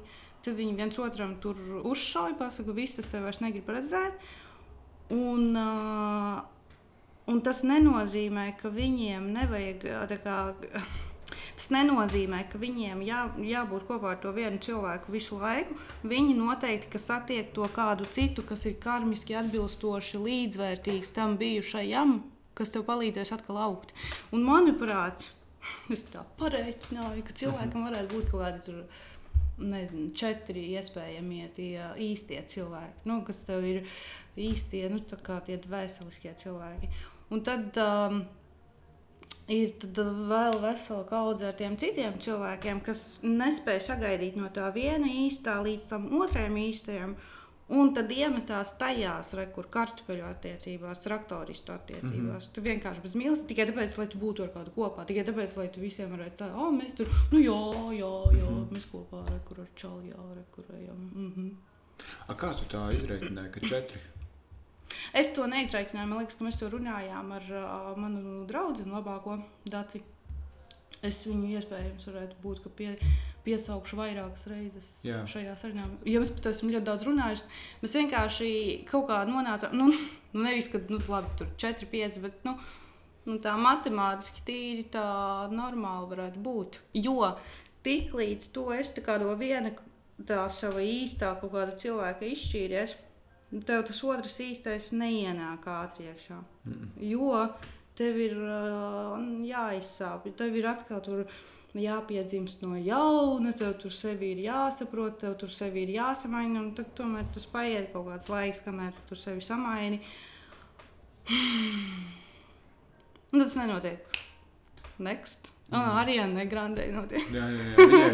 Tad 0.44 0.56
viņi 0.56 0.76
viens 0.76 0.96
otram 1.00 1.36
tur 1.40 1.58
uzšauja, 1.84 2.38
pasakā, 2.40 2.72
visas 2.76 3.08
te 3.12 3.20
vairs 3.20 3.42
negrib 3.44 3.68
redzēt. 3.68 4.16
Un, 5.12 5.52
uh, 5.58 6.40
un 7.28 7.40
tas 7.44 7.62
nenozīmē, 7.66 8.46
ka 8.60 8.72
viņiem 8.72 9.28
nevajag. 9.36 9.86
tā 10.08 10.18
Kā, 10.24 10.38
Tas 11.60 11.68
nenozīmē, 11.74 12.38
ka 12.48 12.56
viņiem 12.56 13.02
jā, 13.04 13.18
jābūt 13.44 13.82
kopā 13.84 14.14
ar 14.14 14.20
to 14.22 14.30
vienu 14.32 14.56
cilvēku 14.64 15.12
visu 15.12 15.36
laiku. 15.36 15.74
Viņi 16.08 16.38
noteikti 16.38 16.88
ka 16.94 16.96
satiek 16.96 17.50
to 17.52 17.66
kādu 17.74 18.06
citu, 18.08 18.40
kas 18.48 18.64
ir 18.64 18.78
karmiski 18.80 19.36
atbilstoši, 19.36 20.22
līdzvērtīgs 20.24 21.12
tam 21.18 21.36
bijušajam, 21.42 22.14
kas 22.56 22.72
tev 22.72 22.86
palīdzēs 22.88 23.34
atkal 23.36 23.60
augt. 23.60 23.92
Un, 24.32 24.40
manuprāt, 24.48 25.28
es 25.98 26.06
tā 26.08 26.24
pareiķināju, 26.40 27.26
ka 27.28 27.36
cilvēkam 27.44 27.84
varētu 27.90 28.14
būt 28.14 28.32
kaut 28.32 28.46
kādi 28.46 28.64
tur 28.70 28.82
nezinu, 29.60 30.08
četri 30.16 30.64
iespējamie 30.80 31.44
tie 31.60 31.90
īstie 32.08 32.40
cilvēki, 32.54 33.04
nu, 33.12 33.20
kas 33.28 33.44
tev 33.44 33.68
ir 33.68 33.84
īstie, 34.48 34.86
nu, 34.88 35.04
tā 35.04 35.20
kā 35.20 35.42
tie 35.44 35.60
dvēseliskie 35.60 36.32
cilvēki. 36.40 36.88
Un 37.36 37.44
tad 37.44 37.76
um, 37.84 38.22
ir 39.50 39.74
vēl 40.30 40.60
vesela 40.62 41.04
kaudze 41.08 41.48
ar 41.48 41.58
tiem 41.58 41.76
citiem 41.80 42.18
cilvēkiem, 42.22 42.80
kas 42.86 43.20
nespēja 43.26 43.82
sagaidīt 43.90 44.38
no 44.38 44.48
tā 44.54 44.70
viena 44.74 45.10
īstā 45.10 45.58
līdz 45.66 45.90
tam 45.90 46.08
otrajam 46.20 46.56
īstajam. 46.60 47.14
Un 47.70 47.92
tad 47.94 48.10
iemetās 48.10 48.72
tajās, 48.80 49.28
re, 49.38 49.44
kur 49.54 49.68
kartupeļu 49.70 50.24
attiecībās, 50.26 51.04
traktoristu 51.04 51.70
attiecībās. 51.70 52.16
Mm 52.18 52.48
-hmm. 52.48 52.54
Tu 52.54 52.64
vienkārši 52.64 53.02
bez 53.04 53.14
mīlestības, 53.14 53.46
tikai 53.46 53.66
tāpēc, 53.68 53.98
lai 53.98 54.06
tu 54.10 54.18
būtu 54.18 54.42
ar 54.42 54.50
kādu 54.56 54.74
kopā, 54.74 55.04
tikai 55.06 55.24
tāpēc, 55.28 55.56
lai 55.56 55.68
tu 55.68 55.80
visiem 55.80 56.10
varētu 56.10 56.36
teikt, 56.40 56.56
oh, 56.56 56.72
mēs 56.74 56.96
tur, 56.98 57.06
nu 57.32 57.38
jā, 57.38 57.60
jā, 58.00 58.10
jā 58.40 58.50
mm 58.50 58.56
-hmm. 58.56 58.74
mēs 58.74 58.86
kopā 58.92 59.22
ar 59.22 59.40
kur 59.46 59.60
ar 59.60 59.70
čalu, 59.76 60.02
jā, 60.02 60.34
re, 60.34 60.44
kur 60.50 60.64
ejam. 60.80 61.10
Mm 61.14 61.32
-hmm. 61.36 61.50
A, 62.28 62.34
kā 62.34 62.54
tu 62.58 62.76
tā 62.76 62.82
izreikināji, 62.96 63.50
ka 63.50 63.60
četri? 63.60 64.00
Es 65.16 65.32
to 65.34 65.46
neizreikināju. 65.50 66.08
Man 66.10 66.22
liekas, 66.22 66.38
ka 66.38 66.46
mēs 66.46 66.58
to 66.60 66.70
runājām 66.70 67.34
ar 67.34 67.50
uh, 67.50 67.90
manu 67.98 68.44
draugu, 68.50 68.86
labāko 68.90 69.40
daci. 69.68 70.02
Es 71.06 71.22
viņu 71.24 71.54
iespējams 71.56 72.06
varētu 72.10 72.36
būt 72.42 72.66
pie, 72.76 72.90
piesaukšu 73.46 73.96
vairākas 73.96 74.44
reizes 74.50 74.90
Jā. 75.06 75.22
šajā 75.28 75.54
sarunā. 75.56 75.86
Jo 76.04 76.20
mēs 76.20 76.32
par 76.34 76.44
to 76.44 76.52
esam 76.52 76.72
ļoti 76.74 76.88
daudz 76.90 77.06
runājuši. 77.08 77.48
Mēs 77.80 77.96
vienkārši 77.96 78.50
kaut 78.90 79.08
kā 79.08 79.22
nonācām, 79.28 79.72
nu, 79.80 79.88
nu 80.34 80.44
nevis, 80.44 80.68
ka 80.72 80.82
nu, 80.90 81.00
labi, 81.08 81.32
tur 81.40 81.48
4, 81.64 81.88
5, 81.94 82.20
bet 82.26 82.44
nu, 82.44 82.56
nu, 83.30 83.38
tā 83.40 83.56
matemātiski 83.56 84.44
tīri 84.44 84.86
tā 84.92 85.06
normāli 85.54 86.12
varētu 86.12 86.44
būt. 86.44 86.82
Jo 87.00 87.32
tik 87.86 88.12
līdz 88.16 88.50
to 88.52 88.68
es 88.76 88.92
tā 88.92 89.04
kā 89.04 89.16
no 89.22 89.32
viena 89.40 89.72
tā 90.28 90.42
sava 90.52 90.82
īstā 90.84 91.32
kaut 91.40 91.54
kāda 91.54 91.76
cilvēka 91.80 92.28
izšķīries, 92.28 92.96
tev 93.50 93.84
tas 93.88 94.00
otrs 94.06 94.36
īstais 94.44 94.90
neienāk 94.94 95.66
ātri 95.70 96.08
iekšā. 96.10 96.38
Mm. 96.68 96.90
Jo 97.10 97.46
tev 97.98 98.18
ir 98.22 98.36
uh, 98.38 99.16
jāizsāp, 99.44 100.28
tev 100.38 100.56
ir 100.56 100.68
atkal 100.70 101.02
tur 101.04 101.24
jāpiedzimst 101.76 102.64
no 102.64 102.78
jauna, 102.80 103.52
tev 103.56 103.76
tur 103.82 103.94
sevi 103.94 104.32
ir 104.34 104.40
jāsaprot, 104.46 105.18
tev 105.22 105.36
tur 105.38 105.52
sevi 105.54 105.84
ir 105.84 105.94
jāsamaina, 105.98 106.62
un 106.62 106.72
tad 106.74 106.94
tomēr 106.98 107.28
tas 107.34 107.46
paiet 107.50 107.92
kaut 107.92 108.08
kāds 108.08 108.30
laiks, 108.32 108.62
kamēr 108.66 108.96
tu 109.10 109.18
sevi 109.18 109.44
samaini. 109.44 110.00
Un 113.30 113.38
tas 113.38 113.54
nenotiek. 113.54 114.00
Next. 114.98 115.52
Mm. 115.70 115.76
Oh, 115.78 116.00
arī 116.00 116.16
Negrandē 116.32 116.88
notiek. 116.90 117.28
Jā, 117.30 117.46
jā, 117.46 117.62
jā. 117.68 117.74
viņai. 117.92 118.10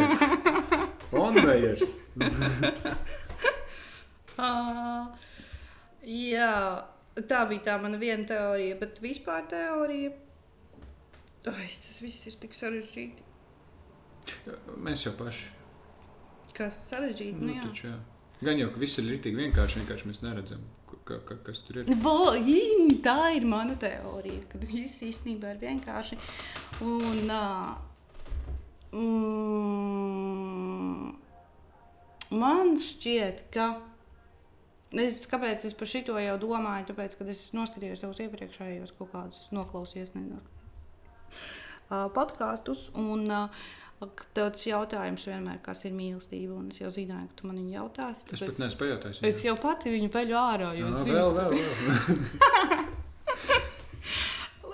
Onvejers. 1.24 1.86
Uh, 4.36 5.06
jā, 6.06 6.52
tā 7.28 7.42
bija 7.50 7.64
tā 7.70 7.76
mana 7.82 7.98
viena 8.00 8.24
teorija, 8.28 8.76
bet 8.80 9.00
vispār 9.02 9.46
teorija. 9.50 10.10
Ai, 11.46 11.68
tas 11.70 12.00
viss 12.02 12.26
ir 12.26 12.34
tik 12.42 12.54
sarežģīti. 12.58 13.22
Mēs 14.82 15.04
jau 15.06 15.12
paši. 15.18 15.52
Kas 16.56 16.74
sarežģīti? 16.88 17.38
Nu, 17.38 17.46
Nu, 17.46 17.54
jā. 17.58 17.62
taču, 17.68 17.86
jā. 17.92 17.98
Gan 18.42 18.58
jau, 18.60 18.68
ka 18.74 18.78
viss 18.82 18.98
ir 19.00 19.06
rītīgi 19.08 19.38
vienkārši, 19.38 19.78
vienkārši 19.80 20.08
mēs 20.10 20.20
neredzam, 20.24 20.62
ka, 21.08 21.14
ka, 21.28 21.34
kas 21.46 21.58
tur 21.64 21.74
ir. 21.80 21.84
Vo, 22.02 22.34
ī, 22.36 22.60
tā 23.04 23.32
ir 23.38 23.44
mana 23.48 23.74
teorija, 23.80 24.42
ka 24.50 24.58
viss 24.60 25.02
īstenībā 25.06 25.54
ir 25.54 25.60
vienkārši. 25.62 26.18
Un, 26.84 27.30
uh, 27.32 27.70
mm, 29.86 31.06
man 32.42 32.76
šķiet, 32.82 33.46
ka. 33.54 33.66
Es, 35.02 35.22
kāpēc 35.30 35.66
es 35.68 35.74
par 35.76 35.90
šo 35.90 36.18
jau 36.20 36.36
domāju? 36.40 36.88
Tāpēc, 36.90 37.16
kad 37.20 37.32
es 37.32 37.48
noskatījos 37.56 38.02
tos 38.04 38.20
iepriekšējos 38.24 38.94
kaut 38.98 39.10
kādus 39.12 39.48
noklausījos, 39.54 40.14
uh, 40.16 42.06
podkāstus. 42.16 42.88
Un 42.98 43.26
uh, 43.28 43.66
tas 44.36 44.66
jautājums 44.66 45.26
vienmēr, 45.28 45.60
kas 45.64 45.84
ir 45.88 45.94
mīlestība, 45.96 46.58
es 46.70 46.80
jau 46.82 46.90
zināju, 46.92 47.30
ka 47.30 47.40
tu 47.40 47.48
man 47.48 47.60
viņu 47.60 47.78
jautāsi. 47.78 48.28
Es 48.32 48.44
pat 48.44 48.60
neesmu 48.64 48.82
pajautājis. 48.82 49.22
Es 49.30 49.44
jau 49.46 49.56
pati 49.60 49.94
viņu 49.94 50.12
veļu 50.12 50.36
ārā, 50.40 50.74
Jā, 50.76 50.92
zinu, 51.00 51.16
vēl, 51.16 51.30
vēl, 51.40 51.50
vēl. 51.56 52.84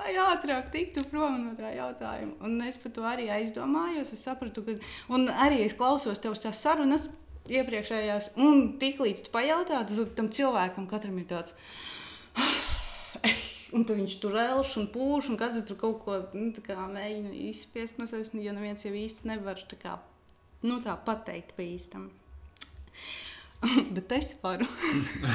lai 0.03 0.13
ātrāk 0.19 0.71
tiktu 0.75 1.05
prom 1.11 1.39
no 1.47 1.53
tā 1.59 1.71
jautājuma. 1.77 2.35
Un 2.45 2.61
es 2.67 2.79
par 2.83 2.95
to 2.97 3.07
arī 3.07 3.29
aizdomājos. 3.33 4.13
Es 4.15 4.25
sapratu, 4.27 4.65
ka 4.67 4.77
un 5.15 5.29
arī 5.31 5.63
es 5.67 5.77
klausos 5.79 6.23
tev 6.23 6.35
tās 6.43 6.63
sarunas 6.65 7.09
iepriekšējās, 7.51 8.33
un 8.43 8.75
tik 8.83 9.01
līdz 9.03 9.27
tu 9.27 9.33
pajautā, 9.35 9.83
tas 9.89 10.01
tam 10.17 10.31
cilvēkam 10.33 10.87
katram 10.91 11.19
ir 11.19 11.29
tāds. 11.31 11.57
Un 13.73 13.87
tad 13.89 13.97
viņš 13.97 14.15
tur 14.21 14.35
elš 14.37 14.75
un 14.83 14.89
pūš, 14.93 15.31
un 15.33 15.39
katrs 15.41 15.65
tur 15.65 15.79
kaut 15.81 16.03
ko 16.03 16.19
nu, 16.37 16.51
tā 16.53 16.61
kā 16.67 16.75
mēģina 16.77 17.31
izspiest 17.49 17.97
no 17.97 18.05
sevis. 18.05 18.29
Jo 18.37 18.53
neviens 18.53 18.85
jau 18.85 18.93
īsti 18.93 19.31
nevar 19.31 19.63
tā, 19.65 19.79
kā, 19.81 19.95
nu, 20.61 20.77
tā 20.85 20.93
pateikt 21.07 21.55
pa 21.57 21.65
īstam. 21.65 22.11
Bet 23.97 24.13
es 24.13 24.35
varu. 24.43 24.69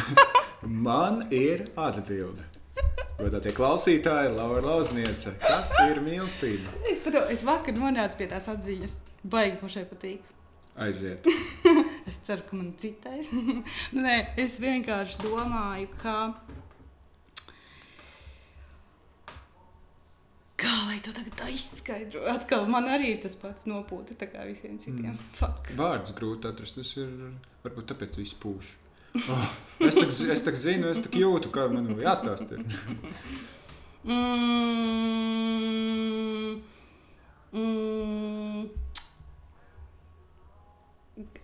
Man 0.85 1.23
ir 1.33 1.65
atbilde. 1.73 2.45
Godātie 3.17 3.49
klausītāji, 3.57 4.35
Laura 4.37 4.61
Lauzniece, 4.61 5.33
kas 5.41 5.73
ir 5.87 6.03
mīlestība? 6.05 6.77
Es, 6.85 7.01
pat, 7.01 7.17
es 7.33 7.41
vakar 7.47 7.73
nonācu 7.73 8.19
pie 8.19 8.27
tās 8.29 8.45
atziņas. 8.53 8.99
Baigi 9.25 9.57
pašai 9.63 9.87
patīk. 9.89 10.33
Aiziet. 10.77 11.25
Es 12.07 12.21
ceru, 12.23 12.45
ka 12.47 12.55
man 12.55 12.71
citēs. 12.79 13.33
nu, 13.93 14.03
nē, 14.05 14.15
es 14.39 14.57
vienkārši 14.63 15.19
domāju, 15.25 15.89
ka. 15.99 16.15
Kā 20.57 20.73
lai 20.87 20.97
to 21.05 21.13
tagad 21.13 21.43
izskaidrotu? 21.51 22.25
Atkal 22.31 22.65
man 22.71 22.87
arī 22.89 23.11
ir 23.13 23.19
tas 23.21 23.35
pats 23.37 23.67
nopūta, 23.69 24.15
tā 24.17 24.25
kā 24.31 24.47
visiem 24.47 24.79
citiem. 24.81 25.13
Mm. 25.13 25.29
Fuck. 25.37 25.69
Vārds 25.77 26.15
grūti 26.17 26.49
atrast. 26.49 26.79
Tas 26.79 26.95
ir 26.97 27.11
varbūt 27.65 27.91
tāpēc 27.91 28.17
viss 28.17 28.37
pūš. 28.41 28.73
Oh, 29.17 29.45
es 29.81 29.95
tā 29.97 30.07
es 30.33 30.43
tak 30.45 30.57
zinu, 30.59 30.89
es 30.91 30.99
tā 31.01 31.09
jūtu, 31.13 31.49
kā 31.53 31.67
man 31.73 31.93
jāstāsta. 32.01 32.59
Mm, 34.07 34.13
mm, 37.51 38.69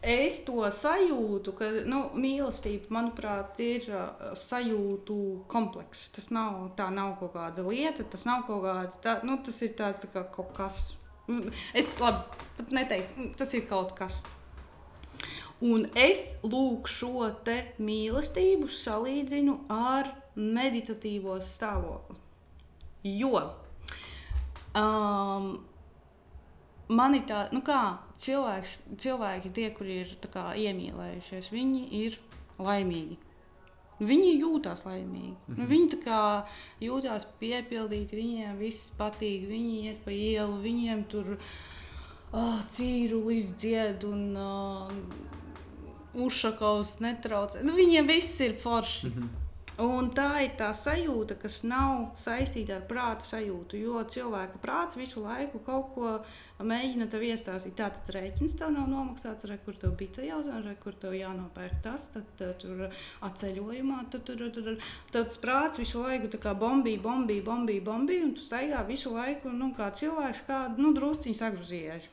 es 0.03 0.41
to 0.47 0.63
sajūtu, 0.67 1.53
ka 1.57 1.69
nu, 1.89 2.03
mīlestība, 2.19 2.91
manuprāt, 2.93 3.59
ir 3.63 3.87
uh, 3.91 4.33
sajūtu 4.37 5.17
komplekss. 5.51 6.11
Tas 6.15 6.29
nav, 6.35 6.73
nav 6.77 7.15
kaut 7.21 7.33
kāda 7.35 7.65
lieta, 7.67 8.05
tas 8.05 8.27
nav 8.29 8.45
kaut 8.49 8.63
kāda. 8.65 8.99
Tā, 9.03 9.15
nu, 9.27 9.39
tas 9.45 9.61
ir 9.65 9.73
tāds 9.79 10.03
tā 10.03 10.11
kā 10.13 10.25
kaut 10.33 10.53
kas. 10.57 10.85
Es 11.79 11.87
labi, 12.01 12.23
pat 12.57 12.73
neteikšu, 12.75 13.29
tas 13.39 13.53
ir 13.55 13.67
kaut 13.69 13.95
kas. 13.97 14.21
Un 15.63 15.85
es 15.95 16.37
lūk 16.43 16.89
šo 16.91 17.29
mīlestību 17.79 18.67
salīdzinu 18.67 19.61
ar 19.71 20.09
meditatīvo 20.35 21.37
stāvokli. 21.39 22.19
Jo 23.07 23.39
um, 24.75 25.47
man 26.95 27.17
ir 27.17 27.25
tā, 27.29 27.43
nu 27.53 27.61
kā 27.65 27.81
cilvēks, 28.19 28.79
cilvēki, 29.01 29.51
tie, 29.55 29.69
kuri 29.75 29.99
ir 30.03 30.15
kā, 30.33 30.51
iemīlējušies, 30.59 31.51
viņi 31.53 31.83
ir 32.03 32.17
laimīgi. 32.61 33.19
Viņi 34.03 34.31
jūtas 34.41 34.85
laimīgi. 34.87 35.35
Mm 35.35 35.53
-hmm. 35.53 35.59
nu, 35.59 35.67
viņi 35.69 35.99
kā, 36.03 36.23
jūtas 36.81 37.27
piepildīti, 37.39 38.17
viņiem 38.17 38.57
viss 38.57 38.91
patīk, 38.97 39.47
viņi 39.47 39.77
iet 39.87 40.01
pa 40.05 40.11
ielu, 40.11 40.57
viņiem 40.61 41.05
tur 41.11 41.37
oh, 42.31 42.59
cīru 42.69 43.21
līdz 43.27 43.55
dziedu 43.55 44.11
un 44.11 44.37
uh, 44.37 44.91
uzšakaus 46.25 46.99
netraucē. 46.99 47.63
Nu, 47.63 47.77
viņiem 47.77 48.07
viss 48.07 48.41
ir 48.41 48.53
forši. 48.53 49.07
Mm 49.07 49.13
-hmm. 49.13 49.42
Un 49.81 50.11
tā 50.13 50.43
ir 50.45 50.51
tā 50.53 50.67
sajūta, 50.77 51.33
kas 51.41 51.63
nav 51.65 52.11
saistīta 52.19 52.75
ar 52.75 52.83
prāta 52.85 53.25
sajūtu. 53.25 53.79
Jo 53.81 54.03
cilvēka 54.05 54.59
prāts 54.61 54.99
visu 54.99 55.23
laiku 55.23 55.63
kaut 55.65 55.87
ko 55.95 56.11
mēģina 56.61 57.07
tev 57.09 57.25
iestāstīt. 57.25 57.73
Tā 57.79 57.87
tad 57.95 58.11
rēķins 58.13 58.53
tev 58.59 58.69
nav 58.75 58.85
nomaksāts, 58.91 59.47
re, 59.49 59.57
kur 59.65 59.73
tev 59.81 59.95
bija 59.97 60.19
tā 60.19 60.59
re, 60.61 60.75
kur 60.77 60.93
tev 60.93 61.17
jānopērk 61.17 61.81
tas, 61.81 62.05
tad, 62.13 62.29
tad 62.37 62.61
tur 62.61 62.85
atceļojumā. 63.25 64.03
Tad 64.13 64.29
tur, 64.29 64.45
tur, 64.53 64.77
tad 65.09 65.31
tas 65.31 65.41
prāts 65.41 65.81
visu 65.81 66.05
laiku 66.05 66.29
bombī, 66.53 66.99
bombī, 67.01 67.41
bombī, 67.41 67.81
bombī, 67.81 68.21
un 68.21 68.37
tu 68.37 68.45
staigā 68.45 68.85
visu 68.85 69.09
laiku 69.09 69.49
nu, 69.49 69.73
kā 69.73 69.89
cilvēks, 69.89 70.45
kā 70.45 70.67
nu, 70.77 70.93
drusciņš 70.93 71.41
sagrūzījies. 71.41 72.09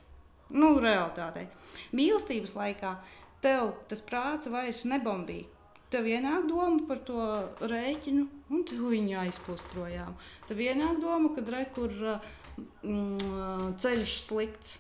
Nu, 0.57 0.79
realitātei. 0.81 1.45
Mīlestības 1.93 2.57
laikā 2.57 2.97
tev 3.45 3.75
tas 3.87 4.01
prāts 4.01 4.49
vairs 4.49 4.87
nebombīja. 4.89 5.60
Tev 5.91 6.07
ienāk 6.07 6.47
doma 6.47 6.85
par 6.87 7.01
to 7.07 7.23
rēķinu, 7.67 8.27
un 8.55 8.63
tu 8.67 8.79
viņu 8.79 9.17
aizpūst 9.25 9.73
projām. 9.73 10.15
Tev 10.47 10.63
ienāk 10.63 11.01
doma, 11.03 11.33
ka 11.35 11.43
re, 11.49 11.65
kur 11.75 11.91
mm, 11.97 13.75
ceļš 13.83 14.15
slikts. 14.23 14.79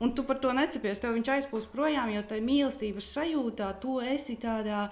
Un 0.00 0.14
tu 0.16 0.24
par 0.24 0.40
to 0.40 0.52
necepies, 0.56 1.00
tev 1.00 1.12
viņš 1.16 1.32
aizpūst 1.34 1.72
projām, 1.72 2.12
jo 2.12 2.22
tajā 2.24 2.44
mīlestības 2.44 3.08
sajūtā 3.16 3.68
tu 3.80 3.98
esi 4.00 4.38
tādā 4.40 4.86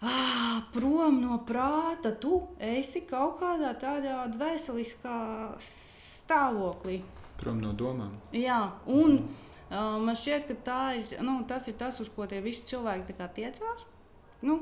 ah, 0.00 0.56
prom 0.72 1.20
no 1.20 1.42
prāta. 1.48 2.12
Tu 2.16 2.40
esi 2.72 3.04
kaut 3.08 3.40
kādā 3.42 3.74
tādā 3.80 4.22
dvēseliskā 4.32 5.20
stāvoklī. 5.60 7.02
Prom 7.40 7.60
no 7.64 7.76
domām. 7.76 8.18
Jā, 8.36 8.64
un. 8.88 9.22
Mm 9.22 9.46
Uh, 9.70 10.00
man 10.02 10.16
šķiet, 10.18 10.48
ka 10.66 10.78
ir, 10.98 11.12
nu, 11.22 11.36
tas 11.46 11.68
ir 11.70 11.76
tas, 11.78 12.00
uz 12.02 12.08
ko 12.10 12.24
tie 12.26 12.40
visi 12.42 12.64
cilvēki 12.66 13.14
tiecās. 13.14 13.84
Nu, 14.46 14.60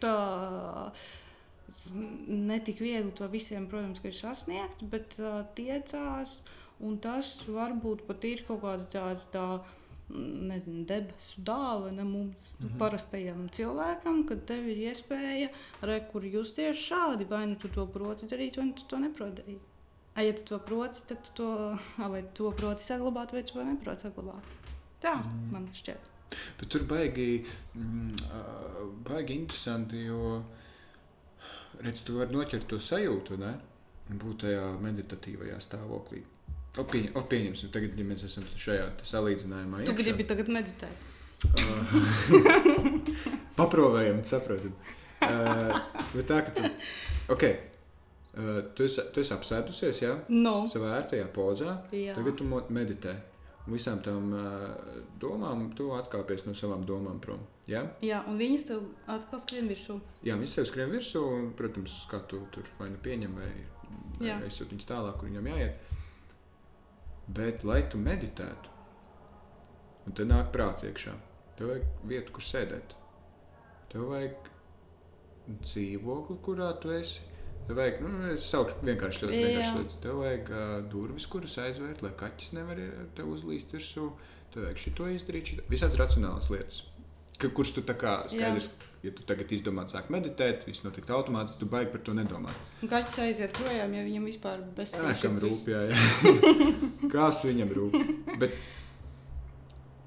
tā 0.00 0.16
netik 2.26 2.80
viegli 2.80 3.12
to 3.16 3.28
visiem, 3.28 3.66
protams, 3.70 4.02
ir 4.04 4.14
sasniegt, 4.14 4.84
bet 4.90 5.18
uh, 5.22 5.42
tiecās. 5.58 6.38
Un 6.84 6.98
tas 7.02 7.36
varbūt 7.46 8.04
pat 8.08 8.24
ir 8.26 8.42
kaut 8.48 8.60
kāda 8.64 8.86
tāda 8.90 9.26
tā, 9.32 9.44
nezinu, 10.14 10.82
debesu 10.88 11.42
dāvana 11.46 12.04
mums, 12.04 12.56
mm 12.58 12.66
-hmm. 12.66 12.78
parastajam 12.78 13.48
cilvēkam, 13.48 14.26
kad 14.28 14.44
tev 14.46 14.68
ir 14.68 14.82
iespēja 14.90 15.48
rekur 15.80 16.24
justies 16.24 16.76
šādi. 16.76 17.28
Vai 17.28 17.46
nu 17.46 17.56
tu 17.56 17.68
to 17.68 17.86
proti 17.86 18.26
darīt, 18.26 18.56
vai 18.56 18.66
nu 18.66 18.72
tu 18.72 18.82
to 18.88 18.98
neproti 18.98 19.42
darīt. 19.42 19.60
Ja 20.16 20.32
tu 20.32 20.44
to 20.44 20.58
proti, 20.58 21.00
tad 21.06 21.22
tu 21.22 21.30
to, 21.34 21.78
vai 22.12 22.22
tu 22.22 22.28
to 22.34 22.50
proti 22.50 22.82
saglabāt, 22.82 23.32
vai 23.32 23.42
tu 23.42 23.52
to 23.52 23.64
neproti 23.64 24.02
saglabāt. 24.02 24.42
Tā 25.00 25.16
mm. 25.16 25.52
man 25.52 25.68
šķiet. 25.72 26.13
Bet 26.58 26.70
tur 26.72 26.84
baigi, 26.88 27.44
mm, 27.78 28.14
baigi 29.06 29.36
interesanti, 29.38 30.04
jo 30.08 30.40
redz, 31.82 32.02
tu 32.06 32.18
vari 32.18 32.34
noķert 32.34 32.68
to 32.70 32.80
sajūtu, 32.82 33.38
ne? 33.42 33.54
būt 34.04 34.42
tajā 34.44 34.64
meditatīvajā 34.84 35.56
stāvoklī. 35.64 36.20
O, 36.76 36.82
pieņ, 36.90 37.06
o, 37.16 37.22
pieņemsim, 37.30 37.70
tagad, 37.72 37.94
ja 37.96 38.04
mēs 38.04 38.24
esam 38.26 38.44
šajā 38.58 38.90
salīdzinājumā. 39.06 39.84
Tu 39.84 39.94
iekšā. 39.94 40.00
gribi 40.02 40.26
tagad 40.28 40.50
meditēt. 40.52 41.10
Paprovējam, 43.58 44.20
saprotam. 44.28 44.74
Uh, 45.24 45.72
bet 46.12 46.28
tā, 46.28 46.42
ka 46.44 46.52
tu, 46.56 46.68
okay, 47.32 47.54
Uh, 48.34 48.64
tu, 48.74 48.82
esi, 48.82 48.98
tu 49.14 49.22
esi 49.22 49.30
apsēdusies, 49.30 50.00
jā? 50.02 50.14
No. 50.34 50.64
Savā 50.70 50.96
ērtajā 50.98 51.28
pozā. 51.30 51.76
Jā. 51.94 52.16
Tagad 52.16 52.40
tu 52.40 52.46
meditē. 52.74 53.12
Visām 53.64 54.02
tām 54.04 54.32
domām, 55.20 55.70
tu 55.76 55.88
atkāpies 55.96 56.44
no 56.44 56.52
savām 56.56 56.82
domām 56.84 57.16
prom. 57.24 57.40
Jā, 57.70 57.80
jā 58.04 58.18
un 58.28 58.36
viņas 58.36 58.66
tev 58.68 58.82
atkal 59.08 59.40
skrien 59.40 59.70
virsū. 59.70 59.96
Jā, 60.26 60.36
viņas 60.36 60.58
tev 60.58 60.68
skrien 60.68 60.92
virsū, 60.92 61.22
un, 61.38 61.46
protams, 61.56 61.94
kā 62.10 62.20
tu 62.28 62.42
tur 62.52 62.68
vai 62.76 62.90
nu 62.92 63.00
pieņem, 63.00 63.38
vai, 63.40 63.48
vai 64.20 64.34
aizsūti 64.36 64.76
viņas 64.76 64.90
tālāk, 64.90 65.16
kur 65.16 65.30
viņam 65.30 65.48
jāiet. 65.54 65.94
Bet, 67.24 67.64
lai 67.64 67.80
tu 67.88 68.00
meditētu, 68.04 68.74
un 70.04 70.18
te 70.18 70.28
nāk 70.28 70.52
prāts 70.52 70.84
iekšā, 70.84 71.16
tev 71.56 71.72
vajag 71.72 72.08
vietu, 72.10 72.36
kur 72.36 72.44
sēdēt. 72.44 72.92
Tev 73.94 74.10
vajag 74.12 74.50
dzīvokli, 75.64 76.36
kurā 76.44 76.68
tu 76.84 76.92
esi 76.92 77.33
vajag, 77.72 78.00
nu, 78.04 78.10
es 78.34 78.46
saukšu 78.52 78.84
vienkārši 78.84 79.22
ļoti 79.24 79.38
vienkārši 79.40 79.76
lietas. 79.78 80.00
Tev 80.04 80.18
vajag 80.20 80.50
uh, 80.52 80.72
durvis, 80.92 81.26
kuras 81.32 81.54
aizvērt, 81.62 82.02
lai 82.04 82.10
kaķis 82.20 82.52
nevar 82.58 82.80
te 83.16 83.24
uzlīst 83.24 83.72
virsū. 83.72 84.10
Tev 84.52 84.66
vajag 84.66 84.82
šito 84.82 85.06
izdarīt, 85.08 85.54
šito. 85.54 85.64
visādas 85.72 85.96
racionālas 86.02 86.50
lietas. 86.52 86.82
Ka, 87.40 87.48
kurš 87.50 87.72
tu 87.74 87.82
tā 87.82 87.96
kā 87.98 88.12
skaidrs, 88.30 88.68
Jā. 88.68 88.90
ja 89.08 89.12
tu 89.16 89.24
tagad 89.26 89.50
izdomā, 89.56 89.86
sāk 89.90 90.06
meditēt, 90.12 90.68
viss 90.68 90.84
notiek 90.84 91.08
automātiski, 91.16 91.64
tu 91.64 91.70
baigi 91.72 91.90
par 91.90 92.04
to 92.06 92.14
nedomāt. 92.14 92.60
Kaķis 92.84 93.16
aiziet 93.24 93.56
projām, 93.58 93.96
ja 93.96 94.04
viņam 94.06 94.28
vispār 94.30 94.62
bez 94.76 94.94
tā 94.94 95.16
kam 95.18 95.34
rūp, 95.42 95.64
jā, 95.72 95.80
jā. 95.90 95.98
Kas 97.16 97.42
viņam 97.48 97.74
rūp? 97.74 97.98
Bet 98.38 98.54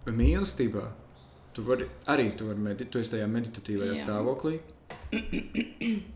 mīlestībā 0.08 0.86
tu 1.58 1.66
vari 1.68 1.90
arī 2.14 2.30
tu 2.38 2.48
vari 2.48 2.64
meditēt, 2.70 2.94
tu 2.94 3.02
esi 3.02 3.18
tajā 3.18 3.28
meditatīvajā 3.34 3.96
jā. 3.98 4.02
stāvoklī. 4.06 4.62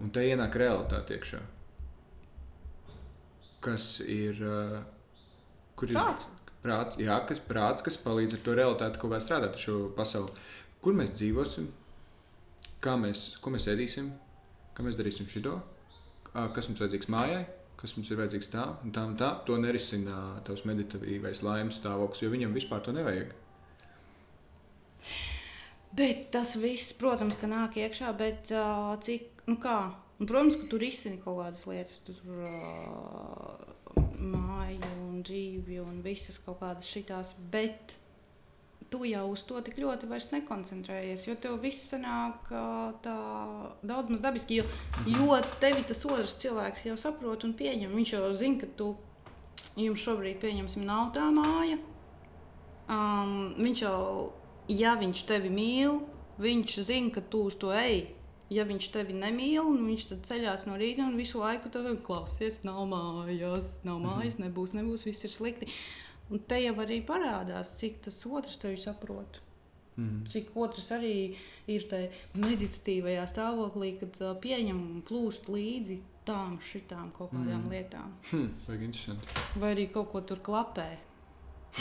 Un 0.02 0.12
te 0.14 0.24
ienāk 0.28 0.58
realitāte 0.60 1.16
iekšā. 1.16 1.42
Kas 3.64 3.88
ir. 4.04 4.42
Uh, 4.42 4.82
kur 5.80 5.92
prāts. 5.92 6.26
ir 6.26 6.58
prāts? 6.64 6.98
Jā, 7.02 7.20
kas, 7.30 7.42
prāts, 7.46 7.86
kas 7.86 8.00
palīdz 8.02 8.38
ar 8.38 8.44
to 8.46 8.58
realitāti, 8.58 9.02
ko 9.02 9.12
vēl 9.12 9.24
strādāt 9.24 9.58
ar 9.58 9.64
šo 9.64 9.78
pasauli. 9.98 10.34
Kur 10.82 10.98
mēs 10.98 11.14
dzīvosim, 11.14 11.70
kā 12.82 12.98
mēs, 12.98 13.28
ko 13.42 13.54
mēs 13.54 13.70
ēdīsim, 13.72 14.10
kā 14.78 14.86
mēs 14.86 14.98
darīsim 15.00 15.30
šo, 15.30 15.60
kas 16.34 16.70
mums 16.70 16.82
vajadzīgs 16.82 17.12
mājai, 17.14 17.44
kas 17.82 17.96
mums 17.98 18.10
ir 18.12 18.20
vajadzīgs 18.22 18.50
tā 18.54 18.66
un 18.86 18.94
tā 18.96 19.06
un 19.10 19.18
tā. 19.20 19.32
To 19.48 19.58
nerisina 19.62 20.42
tavs 20.48 20.66
meditatīvais 20.70 21.44
laimes 21.46 21.80
stāvoklis, 21.82 22.24
jo 22.26 22.34
viņam 22.34 22.58
vispār 22.58 22.84
to 22.86 22.94
nevajag. 22.96 23.34
Bet 25.98 26.30
tas 26.32 26.56
viss, 26.56 26.94
protams, 26.96 27.36
ka 27.36 27.50
nāk 27.52 27.76
iekšā, 27.82 28.14
bet 28.16 28.54
uh, 28.56 28.94
cik, 29.04 29.44
nu 29.52 29.58
kā, 29.60 29.80
Un, 30.22 30.28
protams, 30.30 30.54
ka 30.54 30.68
tur 30.70 30.84
izsini 30.86 31.18
kaut 31.18 31.40
kādas 31.40 31.64
lietas, 31.66 31.96
tu 32.06 32.14
tur 32.14 32.44
uh, 32.46 34.04
māju 34.22 34.90
un 35.08 35.24
dzīvi 35.26 35.80
un 35.82 35.96
visas 36.06 36.38
kaut 36.46 36.60
kādas 36.60 36.86
šitās, 36.86 37.32
bet 37.50 37.96
tu 38.94 39.02
jau 39.10 39.24
uz 39.32 39.42
to 39.50 39.58
tik 39.66 39.80
ļoti 39.82 40.10
vairs 40.12 40.30
nekoncentrējies, 40.30 41.24
jo 41.26 41.34
tev 41.42 41.56
viss 41.64 41.90
sanāk 41.90 42.52
uh, 42.54 42.92
tā 43.02 43.16
daudz 43.82 44.14
maz 44.14 44.22
dabiski, 44.22 44.60
jo, 44.60 44.68
jo 45.10 45.40
tevi 45.64 45.82
tas 45.90 46.06
otrs 46.06 46.38
cilvēks 46.44 46.86
jau 46.92 47.00
saprot 47.02 47.48
un 47.48 47.58
pieņem. 47.58 47.98
Viņš 47.98 48.14
jau 48.14 48.30
zina, 48.38 48.62
ka 48.62 48.70
tu, 48.78 48.92
jums 49.74 50.06
šobrīd, 50.06 50.38
pieņemsim, 50.44 50.86
nav 50.86 51.16
tā 51.18 51.32
māja. 51.34 51.82
Um, 52.92 53.56
viņš 53.58 53.84
jau, 53.88 53.98
ja 54.70 54.96
viņš 55.00 55.26
tevi 55.30 55.50
mīl, 55.54 56.02
viņš 56.42 56.82
zina, 56.88 57.14
ka 57.16 57.22
tu 57.22 57.46
uz 57.50 57.58
to 57.62 57.74
ej 57.74 58.10
ja 58.52 58.66
viņš 58.68 58.90
tevi 58.94 59.16
nemīl, 59.16 59.64
un 59.64 59.86
viņš 59.88 60.08
tad 60.10 60.26
ceļās 60.28 60.66
no 60.68 60.76
rīta 60.80 61.06
un 61.08 61.20
visu 61.20 61.40
laiku 61.40 61.72
tur 61.72 61.88
klausies, 62.04 62.62
nav 62.68 62.84
mājās, 62.92 63.78
nav 63.88 64.02
mājas, 64.04 64.38
nebūs, 64.42 64.76
nebūs, 64.78 65.08
viss 65.08 65.28
ir 65.28 65.34
slikti. 65.34 65.70
Un 66.32 66.44
te 66.48 66.60
jau 66.62 66.76
arī 66.84 67.02
parādās, 67.08 67.74
cik 67.80 68.04
tas 68.06 68.20
otrs 68.28 68.60
tevi 68.60 68.80
saprot. 68.80 69.42
Mm. 70.00 70.22
Cik 70.32 70.54
otrs 70.56 70.88
arī 70.96 71.16
ir 71.72 71.88
tajā 71.92 72.08
meditatīvajā 72.40 73.26
stāvoklī, 73.28 73.94
kad 74.00 74.20
pieņem 74.44 74.80
un 74.80 75.04
plūst 75.08 75.52
līdzi 75.52 76.00
tām 76.28 76.58
šitām 76.64 77.12
kaut 77.16 77.34
kādām 77.34 77.66
mm. 77.66 77.72
lietām. 77.74 78.16
Hmm, 78.32 78.52
interesanti. 78.78 79.40
Vai 79.60 79.74
arī 79.76 79.88
kaut 79.92 80.12
ko 80.14 80.24
tur 80.28 80.44
klapē. 80.44 80.90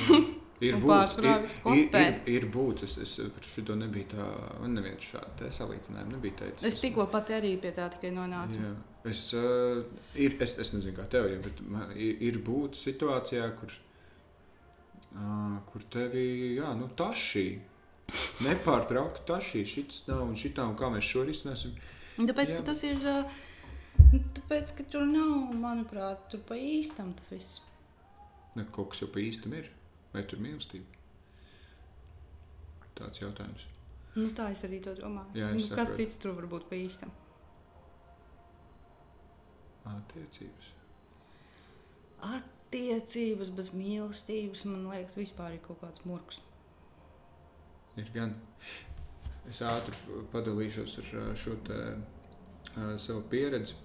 Mm. 0.07 0.31
Ir 0.61 0.77
būtis, 0.77 1.15
ir, 1.25 1.87
ir, 1.97 2.17
ir, 2.29 2.47
būtis. 2.53 2.99
Es 3.01 3.15
par 3.33 3.47
šo 3.49 3.77
nebiju 3.81 4.11
tā, 4.13 4.27
man 4.61 4.75
neviens 4.77 5.07
šādu 5.09 5.49
salīdzinājumu 5.57 6.19
nebija 6.19 6.37
teicis. 6.43 6.67
Es 6.69 6.81
tikko 6.83 7.07
pat 7.13 7.33
arī 7.33 7.55
pie 7.63 7.73
tā 7.77 7.87
tikai 7.95 8.11
nonācu. 8.13 8.61
Jā. 8.61 8.73
Es, 9.09 9.23
uh, 9.33 9.81
ir, 10.21 10.37
es, 10.45 10.59
es 10.61 10.75
nezinu, 10.75 10.93
kā 10.99 11.07
tev 11.09 11.31
ir, 11.31 11.39
bet 11.47 11.63
man 11.65 11.95
ir, 11.97 12.19
ir 12.29 12.41
būt 12.45 12.77
situācijā, 12.77 13.47
kur, 13.57 13.73
uh, 15.15 15.57
kur 15.73 15.87
tevi 15.97 16.27
jā, 16.59 16.75
nu, 16.77 16.91
tašī. 16.99 17.47
Nepārtraukti 18.45 19.25
tašī, 19.31 19.65
šis 19.65 20.05
nav 20.11 20.27
un 20.27 20.37
šitā, 20.37 20.69
un 20.69 20.77
kā 20.77 20.93
mēs 20.93 21.09
šo 21.09 21.25
risināsim. 21.25 21.73
Tāpēc, 22.21 22.53
Jā. 22.53 22.61
ka 22.61 22.69
tas 22.73 22.85
ir. 22.85 23.01
uh, 23.01 23.41
Tāpēc, 24.11 24.73
ka 24.75 24.85
tur 24.91 25.05
nav, 25.07 25.53
manuprāt, 25.55 26.23
tur 26.33 26.41
pa 26.47 26.57
īstam 26.59 27.13
tas 27.19 27.31
viss. 27.31 27.61
Ne, 28.57 28.65
kaut 28.75 28.93
kas 28.93 29.05
jau 29.05 29.11
pa 29.13 29.23
īstam 29.23 29.55
ir. 29.55 29.69
Vai 30.15 30.25
tur 30.27 30.41
ir 30.41 30.47
mīlestība? 30.49 31.01
Tāds 32.99 33.23
jautājums. 33.23 33.67
Nu, 34.17 34.27
tā 34.35 34.51
es 34.53 34.65
arī 34.67 34.81
to 34.83 34.93
domāju. 34.99 35.39
Jā, 35.39 35.53
nu, 35.55 35.63
kas 35.77 35.95
cits 35.97 36.19
tur 36.21 36.35
var 36.37 36.49
būt 36.51 36.67
pa 36.69 36.77
īstam? 36.77 37.13
Attiecības. 39.91 40.71
Attiecības 42.27 43.53
bez 43.57 43.71
mīlestības, 43.73 44.67
man 44.69 44.89
liekas, 44.91 45.17
vispār 45.19 45.57
ir 45.57 45.63
kaut 45.65 45.81
kāds 45.85 46.05
murgs. 46.05 46.43
Ir 48.01 48.11
gan. 48.15 48.35
Es 49.49 49.63
ātri 49.67 49.97
padalīšos 50.35 50.99
ar 51.01 51.11
šo 51.39 51.57
te, 51.67 51.79
uh, 52.75 52.93
savu 53.01 53.23
pieredzi. 53.31 53.79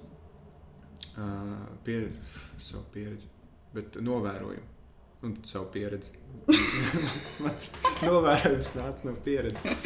Uh, 1.16 1.70
pieredzi, 1.86 2.20
savu 2.60 2.84
pieredzi, 2.92 3.30
bet 3.74 4.02
novērojumu. 4.04 4.75
Un 5.23 5.38
savu 5.47 5.69
pieredzi. 5.73 6.12
Mans 7.43 7.71
novērojums 8.04 8.73
nāca 8.75 9.08
no 9.08 9.15
pieredzes. 9.25 9.78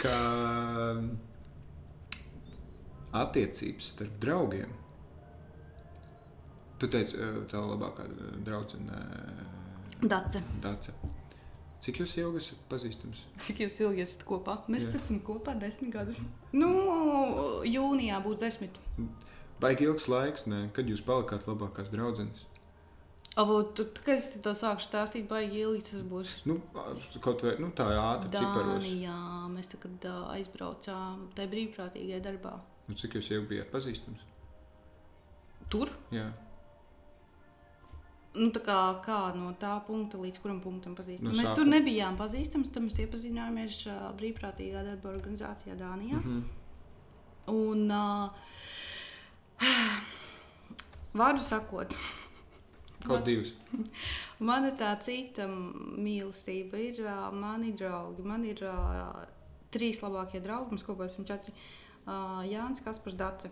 Ka 0.00 0.14
attiecības 3.22 3.90
starp 3.94 4.14
draugiem. 4.22 4.70
Tu 6.80 6.88
teici, 6.90 7.18
ā, 7.22 7.32
tā 7.50 7.60
labākā 7.62 8.06
draudzene 8.46 9.02
Dace, 10.02 10.40
Dāca. 10.64 10.94
Cik 11.82 12.00
jūs 12.02 12.12
ilgi 12.18 12.40
esat 12.40 12.62
pazīstams? 12.70 13.20
cik 13.42 13.60
jūs 13.62 13.76
ilgi 13.84 14.02
esat 14.02 14.24
kopā? 14.26 14.56
Mēs 14.70 14.88
Jā. 14.88 14.96
esam 14.98 15.20
kopā 15.22 15.54
desmit 15.58 15.92
gadus. 15.94 16.18
Nu, 16.54 16.70
jūnijā 17.66 18.18
būs 18.24 18.40
desmit. 18.40 18.78
Baigi 19.62 19.86
ilgs 19.86 20.08
laiks, 20.10 20.48
ne? 20.50 20.64
kad 20.74 20.90
jūs 20.90 21.04
palikāt 21.06 21.46
labākās 21.46 21.92
draudzenes. 21.94 22.46
Avo, 23.40 23.62
tu, 23.62 23.86
kad 24.04 24.18
es 24.18 24.28
to 24.44 24.52
sāku 24.56 24.84
stāstīt, 24.84 25.24
baigi 25.30 25.62
ilgi 25.64 25.86
tas 25.86 26.02
būs. 26.04 26.34
Nu, 26.48 26.58
kaut 27.24 27.44
vai 27.46 27.54
nu, 27.62 27.70
tā 27.76 27.86
ātri 27.96 28.34
ciparos. 28.34 28.84
Dānijā 28.84 29.16
mēs 29.54 29.72
tagad 29.72 30.04
ā, 30.10 30.16
aizbraucām 30.36 31.30
tajā 31.36 31.52
brīvprātīgajā 31.54 32.20
darbā. 32.26 32.58
Nu, 32.90 32.98
cik 32.98 33.16
jūs 33.16 33.32
ilgi 33.32 33.54
bijāt 33.54 33.72
pazīstams? 33.72 34.28
Tur? 35.72 35.88
Jā, 36.12 36.28
Nu, 38.32 38.48
tā 38.48 38.62
kā, 38.64 38.76
kā 39.04 39.18
no 39.36 39.50
tā 39.60 39.74
punkta 39.84 40.16
līdz 40.16 40.38
kuram 40.40 40.60
punktam 40.64 40.94
pazīstam. 40.96 41.28
No 41.28 41.36
mēs 41.36 41.50
sākuma. 41.50 41.58
tur 41.58 41.68
nebijām 41.68 42.14
pazīstami, 42.16 42.68
tad 42.72 42.86
mēs 42.86 42.96
iepazinājāmies 43.04 43.80
ā, 43.92 43.96
brīvprātīgā 44.16 44.84
darba 44.86 45.10
organizācijā 45.12 45.76
Dānijā. 45.76 46.16
mm 46.16 46.24
-hmm. 46.24 46.42
Un, 47.52 47.90
uh, 47.90 48.30
vārdu 51.20 51.40
sakot, 51.44 51.94
kaut 53.06 53.24
divas. 53.26 53.52
man 54.48 54.66
ir 54.68 54.76
tā 54.80 54.92
cita 55.02 55.46
mīlestība. 55.48 56.80
Ir 56.80 57.02
uh, 57.04 57.28
mani 57.34 57.72
draugi, 57.76 58.24
man 58.26 58.44
ir 58.48 58.62
uh, 58.66 59.22
trīs 59.72 60.02
labākie 60.04 60.42
draugi, 60.44 60.74
mums 60.74 60.86
kopā 60.86 61.08
esam 61.08 61.26
četri. 61.28 61.54
Uh, 62.02 62.42
Jānis 62.48 62.82
Kaspars 62.84 63.18
Dace. 63.18 63.50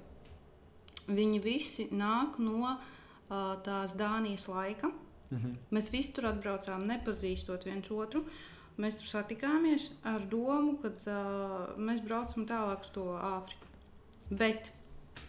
Viņi 1.11 1.41
visi 1.43 1.89
nāk 1.91 2.39
no 2.43 2.63
uh, 2.71 3.55
tās 3.65 3.97
Dānijas 3.99 4.49
laika. 4.51 4.93
Mm 5.31 5.39
-hmm. 5.39 5.55
Mēs 5.71 5.93
visi 5.93 6.13
tur 6.13 6.27
atbraucām, 6.27 6.87
nepazīstot 6.87 7.65
viens 7.65 7.91
otru. 7.91 8.25
Mēs 8.79 8.97
tur 8.99 9.07
satikāmies 9.07 9.91
ar 10.03 10.21
domu, 10.27 10.79
ka 10.83 10.89
uh, 10.89 11.79
mēs 11.79 12.01
braucam 12.05 12.47
tālāk 12.47 12.81
uz 12.81 12.91
to 12.91 13.05
Āfriku. 13.19 13.67
Bet 14.31 14.73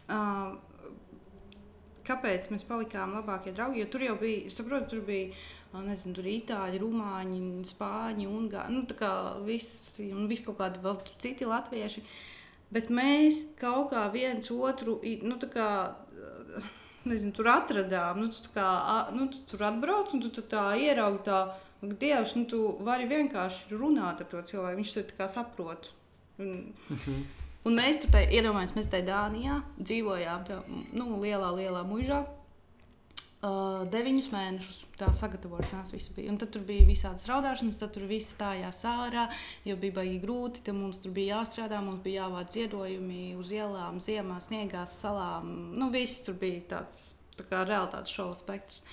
uh, 0.10 0.58
kāpēc 2.12 2.52
mēs 2.52 2.68
palikām 2.68 3.16
labākie 3.18 3.56
draugi? 3.56 3.82
Jo 3.82 3.90
tur 3.92 4.06
jau 4.06 4.20
bija, 4.20 4.52
saprotu, 4.54 4.92
tur 4.94 5.06
bija 5.08 5.32
nezinu, 5.88 6.14
tur 6.18 6.28
itāļi, 6.28 6.82
rumāņi, 6.84 7.42
spāņi, 7.72 8.28
ungāri. 8.28 8.76
Nu, 8.76 8.84
tā 8.90 8.98
kā 9.00 9.12
visi, 9.48 10.12
un 10.12 10.28
visi 10.30 10.46
kaut 10.46 10.60
kādi 10.60 10.84
vēl 10.84 11.00
citi 11.16 11.48
latvieši. 11.48 12.04
Bet 12.72 12.92
mēs 12.94 13.46
kaut 13.60 13.92
kā 13.92 14.06
viens 14.12 14.52
otru, 14.52 15.00
nu, 15.24 15.40
tā 15.40 15.50
kā, 15.52 15.68
nezinu, 17.08 17.34
tur 17.36 17.52
atradām. 17.56 18.22
Nu, 18.22 18.30
tu, 18.32 18.52
kā, 18.56 18.68
nu, 19.16 19.28
tu 19.32 19.44
tur 19.50 19.68
atbrauc 19.72 20.14
un 20.16 20.24
tu 20.24 20.32
tā, 20.38 20.48
tā 20.56 20.66
ieraugi 20.80 21.26
tā, 21.28 21.44
Dievs, 21.82 22.36
nu, 22.38 22.46
tu 22.46 22.60
vari 22.86 23.08
vienkārši 23.10 23.74
runāt 23.74 24.20
ar 24.22 24.28
to 24.30 24.42
cilvēku. 24.46 24.78
Viņš 24.78 24.92
to 25.18 25.30
saprot. 25.34 25.90
Un, 26.38 26.68
un 27.66 27.78
mēs 27.78 28.02
tur, 28.02 28.14
iedomājamies, 28.22 28.76
mēs 28.78 28.92
tajā 28.92 29.08
Dānijā 29.08 29.62
dzīvojām, 29.80 30.46
tā, 30.48 30.62
nu, 30.98 31.10
lielā, 31.24 31.52
lielā 31.58 31.84
mužā. 31.88 32.24
Uh, 33.42 33.88
deviņus 33.90 34.28
mēnešus 34.30 34.76
tā 35.00 35.08
sagatavošanās 35.18 35.90
viss 35.96 36.12
bija. 36.14 36.30
Un 36.30 36.36
tad 36.38 36.54
bija 36.68 36.86
visādas 36.86 37.26
raudāšanas, 37.26 37.80
tad 37.82 37.90
tur 37.96 38.04
viss 38.06 38.36
stājās 38.36 38.84
ārā, 38.86 39.24
jo 39.66 39.74
bija 39.82 39.96
baigi 39.96 40.20
grūti. 40.22 40.62
Tad 40.68 40.78
mums 40.78 41.00
tur 41.02 41.16
bija 41.16 41.40
jāstrādā, 41.40 41.80
mums 41.82 42.04
bija 42.06 42.28
jāvāc 42.28 42.54
ziedojumi 42.54 43.24
uz 43.42 43.50
ielām, 43.58 43.98
ziemā, 43.98 44.38
sniegā, 44.46 44.86
salām. 44.86 45.50
Nu, 45.74 45.90
viss 45.90 46.22
tur 46.22 46.38
bija 46.38 46.62
tāds 46.76 47.02
tā 47.40 47.48
kā 47.50 47.64
realitātes 47.66 48.14
šova 48.14 48.38
spektrs. 48.38 48.86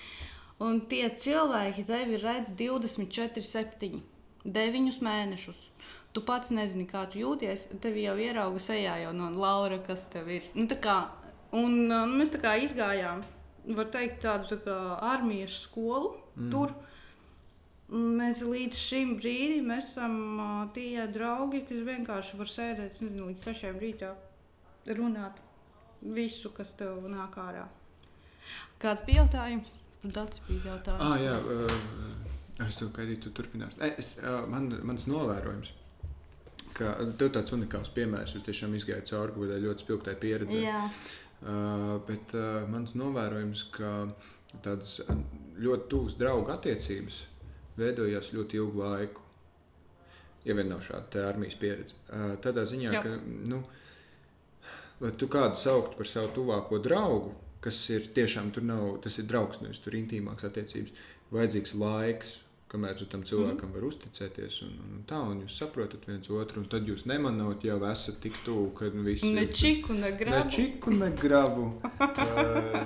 Un 0.65 0.81
tie 0.91 1.05
cilvēki 1.13 1.85
tevi 1.87 2.17
redz 2.23 2.57
24, 2.57 3.45
7, 3.45 4.01
9 4.49 5.03
mēnešus. 5.05 5.61
Tu 6.17 6.23
pats 6.25 6.51
nezini, 6.55 6.87
kā 6.89 7.05
tu 7.11 7.21
jūties. 7.21 7.67
Tev 7.83 7.97
jau 8.01 8.17
ierauga 8.19 8.61
sejā 8.63 8.97
jau 9.05 9.15
no 9.17 9.29
Laura, 9.37 9.79
kas 9.85 10.07
tev 10.13 10.31
ir. 10.33 10.47
Nu, 10.57 10.67
tā 10.71 10.79
kā, 10.83 10.99
un 11.57 11.85
uh, 11.87 12.07
mēs 12.11 12.33
tā 12.35 12.41
kā 12.43 12.57
izgājām, 12.65 13.23
var 13.77 13.91
teikt, 13.93 14.23
tādu 14.25 14.49
tā 14.55 14.61
kā 14.65 14.77
armijas 15.13 15.63
skolu 15.67 16.15
mm. 16.35 16.53
tur. 16.53 16.73
Mēs 17.89 18.43
līdz 18.45 18.77
šim 18.77 19.15
brīdim 19.21 19.71
esam 19.77 20.17
uh, 20.37 20.57
tie 20.77 21.07
draugi, 21.13 21.63
kas 21.69 21.85
vienkārši 21.87 22.41
var 22.41 22.53
sēdēt 22.53 23.01
nezinu, 23.05 23.31
līdz 23.31 23.47
sešiem 23.49 23.79
rītā, 23.81 24.13
runāt 24.99 25.41
visu, 26.03 26.53
kas 26.57 26.75
tev 26.79 27.05
nāk 27.09 27.37
ārā. 27.41 27.65
Kāds 28.81 29.05
bija 29.07 29.25
jautājums? 29.25 29.73
Dats 30.05 30.43
bija 30.47 30.75
jautājums. 30.75 31.05
Ah, 31.05 31.17
jā, 31.21 31.35
uh, 31.41 32.67
es 32.67 32.77
tev 32.79 32.93
gaidīju, 32.97 33.23
tu 33.27 33.35
turpināsi. 33.41 33.81
E, 33.83 33.95
Es, 33.99 34.13
uh, 34.21 34.45
man, 34.51 34.69
mans 34.87 35.09
novērojums, 35.11 35.73
ka 36.79 36.95
tev 37.19 37.33
tāds 37.35 37.55
unikāls 37.57 37.91
piemērs, 37.95 38.35
jūs 38.37 38.47
tiešām 38.47 38.77
izgājāt 38.79 39.11
cauri 39.11 39.35
kaut 39.35 39.45
kādai 39.47 39.63
ļoti 39.65 39.85
spilgtai 39.85 40.15
pieredzei. 40.23 40.65
Jā. 40.65 40.85
Uh, 41.39 41.97
bet 42.09 42.35
uh, 42.35 42.65
mans 42.71 42.97
novērojums, 42.99 43.65
ka 43.75 43.93
tādas 44.65 44.99
ļoti 45.59 45.91
tuvas 45.93 46.17
draugu 46.19 46.51
attiecības 46.55 47.23
veidojās 47.79 48.33
ļoti 48.35 48.59
ilgu 48.59 48.83
laiku. 48.83 49.27
Ja 50.47 50.57
vien 50.57 50.71
nav 50.71 50.81
šāda 50.87 51.27
armijas 51.29 51.59
pieredze. 51.61 51.99
Uh, 52.09 52.33
tādā 52.43 52.65
ziņā, 52.67 52.95
Jā. 52.95 53.03
ka 53.05 53.19
nu, 53.51 53.61
vai 55.03 55.13
tu 55.19 55.29
kādu 55.31 55.59
sauktu 55.61 55.99
par 55.99 56.11
savu 56.11 56.33
tuvāko 56.41 56.81
draugu, 56.83 57.35
kas 57.63 57.79
ir 57.93 58.11
tiešām 58.15 58.53
tur 58.55 58.67
nav, 58.67 58.85
tas 59.05 59.19
ir 59.21 59.27
draugs, 59.31 59.61
nevis 59.63 59.83
tur 59.85 59.97
intīmāks 59.99 60.47
attiecības, 60.49 60.95
vajadzīgs 61.35 61.75
laiks. 61.79 62.39
Kamēr 62.69 62.99
tu 63.01 63.07
tam 63.09 63.23
cilvēkam 63.25 63.71
var 63.73 63.85
uzticēties, 63.89 64.59
un, 64.67 64.73
un, 64.85 64.97
tā, 65.09 65.17
un 65.25 65.39
jūs 65.41 65.55
saprotat 65.63 66.03
viens 66.05 66.29
otru, 66.29 66.61
un 66.61 66.67
tad 66.69 66.85
jūs 66.85 67.07
nemanot, 67.09 67.63
jau 67.65 67.79
esat 67.89 68.19
tik 68.21 68.35
tuvu, 68.45 68.67
ka 68.77 68.91
nu, 68.93 69.07
viss 69.07 69.25
Ne 69.25 69.47
ir- 69.47 69.55
čiku, 69.57 69.95
ne 69.97 70.11
Ne 70.11 70.17
grabu. 70.21 70.51
čiku, 70.53 70.93
ne 70.93 71.09
grabu. 71.17 71.65
Uh, 71.97 72.83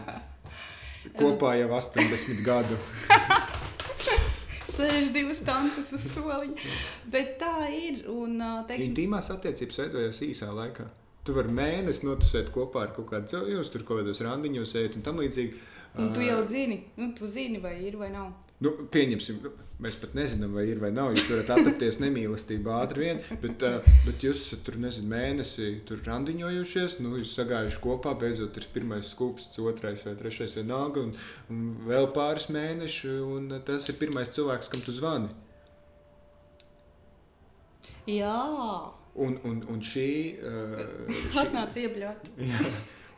kopā 1.18 1.56
jau 1.58 1.72
80 1.80 2.44
gadu. 2.46 2.78
Sēž 4.72 5.10
divas 5.12 5.42
tantes 5.44 5.90
uz 5.92 6.04
soliņa. 6.14 6.70
Bet 7.12 7.34
tā 7.42 7.50
ir. 7.76 8.04
Un, 8.08 8.38
teiksim, 8.68 8.92
Intīmās 8.92 9.28
attiecības 9.34 9.82
veidojas 9.82 10.22
īsā 10.24 10.48
laikā. 10.56 10.86
Tu 11.26 11.34
vari 11.36 11.52
mēnesi 11.54 12.06
notusēt 12.08 12.48
kopā 12.54 12.86
ar 12.86 12.94
kaut 12.96 13.10
kādu 13.12 13.28
cilvēku, 13.30 13.52
jūs 13.58 13.68
tur 13.74 13.84
kaut 13.86 14.00
kādos 14.00 14.22
randiņos 14.24 14.72
ejat 14.80 14.96
un 14.98 15.04
tam 15.06 15.20
līdzīgi. 15.22 15.60
un 16.00 16.08
tu 16.16 16.24
jau 16.24 16.38
zini, 16.42 16.80
nu, 16.96 17.10
tu 17.18 17.28
zini, 17.28 17.60
vai 17.62 17.76
ir 17.84 17.98
vai 18.00 18.08
nav. 18.14 18.30
Nu, 18.62 18.72
pieņemsim, 18.94 19.40
mēs 19.82 19.96
pat 19.98 20.14
nezinām, 20.14 20.54
vai 20.54 20.68
ir 20.70 20.80
vai 20.82 20.92
nav. 20.94 21.10
Jūs 21.16 21.28
varat 21.32 21.50
atrapties 21.56 21.98
nemīlestībā 22.02 22.76
ātri 22.84 23.06
vien, 23.06 23.22
bet, 23.42 23.64
uh, 23.66 23.88
bet 24.06 24.22
jūs 24.22 24.44
esat 24.46 24.62
tur 24.66 24.78
nezinu, 24.82 25.10
mēnesi 25.10 25.68
tur 25.88 26.02
randiņojušies, 26.06 27.00
nu, 27.02 27.16
jūs 27.20 27.34
sagājuši 27.40 27.82
kopā, 27.82 28.14
beidzot 28.22 28.60
ir 28.60 28.68
pirmais 28.74 29.10
skūpsts, 29.14 29.58
otrais 29.66 30.06
vai 30.06 30.14
trešais 30.20 30.56
vienalga, 30.60 31.02
un, 31.02 31.14
un 31.50 31.68
vēl 31.88 32.10
pāris 32.14 32.48
mēneši, 32.54 33.14
un 33.26 33.58
tas 33.66 33.90
ir 33.90 33.98
pirmais 34.00 34.30
cilvēks, 34.32 34.70
kam 34.72 34.86
tu 34.86 34.94
zvani. 34.94 35.32
Jā, 38.10 38.38
Un, 39.12 39.36
un, 39.44 39.58
un 39.68 39.80
šī, 39.84 40.08
uh, 40.40 40.78
šī, 41.12 41.40
atnāc 41.42 41.74
iebļaut. 41.82 42.30
Jā. 42.48 42.60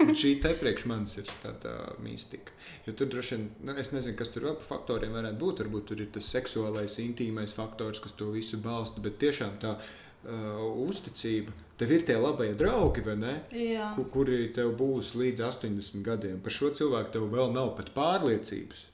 Un 0.03 0.15
šī 0.19 0.35
te 0.43 0.51
priekš 0.59 0.87
manis 0.91 1.15
ir 1.21 1.29
tāda 1.43 1.75
mistika. 2.03 2.55
Jo 2.87 2.95
tur 2.99 3.11
droši 3.13 3.37
vien, 3.37 3.45
nu, 3.69 3.75
es 3.81 3.93
nezinu, 3.95 4.17
kas 4.19 4.33
tur 4.35 4.49
vēl 4.49 4.57
par 4.59 4.69
faktoriem 4.73 5.15
varētu 5.15 5.41
būt. 5.41 5.63
Varbūt 5.65 5.87
tur 5.91 6.03
ir 6.03 6.11
tas 6.15 6.31
seksuālais, 6.35 6.99
intīmais 7.03 7.55
faktors, 7.57 8.03
kas 8.03 8.17
to 8.19 8.33
visu 8.35 8.59
balsta. 8.65 9.03
Bet 9.05 9.21
tiešām 9.23 9.59
tā 9.63 9.77
uh, 9.79 10.63
uzticība, 10.85 11.55
tev 11.81 11.95
ir 11.95 12.07
tie 12.09 12.19
labie 12.19 12.53
draugi, 12.59 13.05
vai 13.07 13.19
ne? 13.21 13.35
Jā. 13.55 13.93
Ku, 13.97 14.07
kuri 14.13 14.49
tev 14.57 14.75
būs 14.81 15.15
līdz 15.21 15.47
80 15.51 16.07
gadiem. 16.07 16.41
Par 16.45 16.55
šo 16.55 16.73
cilvēku 16.75 17.15
tev 17.15 17.29
vēl 17.35 17.55
nav 17.55 17.77
pat 17.79 17.95
pārliecības. 17.97 18.89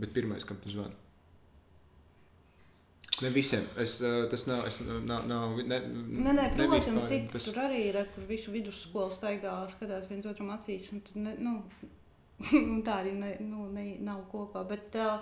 Bet 0.00 0.16
pirmais, 0.16 0.44
kam 0.44 0.60
tu 0.62 0.72
zvani? 0.72 1.05
Ne 3.22 3.30
visiem. 3.32 3.64
Es, 3.80 3.96
tas 4.30 4.44
nav. 4.48 4.66
Es, 4.68 4.80
nav, 4.84 5.24
nav 5.28 5.56
ne, 5.64 5.78
Nē, 5.80 6.32
nē, 6.36 6.46
protams, 6.58 7.06
citi 7.08 7.32
Tas- 7.32 7.46
tur 7.48 7.56
arī 7.64 7.78
ir, 7.88 7.96
kur 8.14 8.24
visu 8.28 8.52
vidusskolu 8.52 9.12
staigā, 9.14 9.54
skatās 9.72 10.08
viens 10.10 10.26
otram 10.28 10.50
acīs. 10.56 10.90
Un, 10.92 11.00
ne, 11.24 11.32
nu, 11.40 11.52
un 12.74 12.82
tā 12.84 12.94
arī 13.04 13.12
ne, 13.16 13.32
nu, 13.40 13.68
ne, 13.72 13.84
nav 14.04 14.20
kopā. 14.32 14.60
Bet 14.68 14.98
uh, 15.00 15.20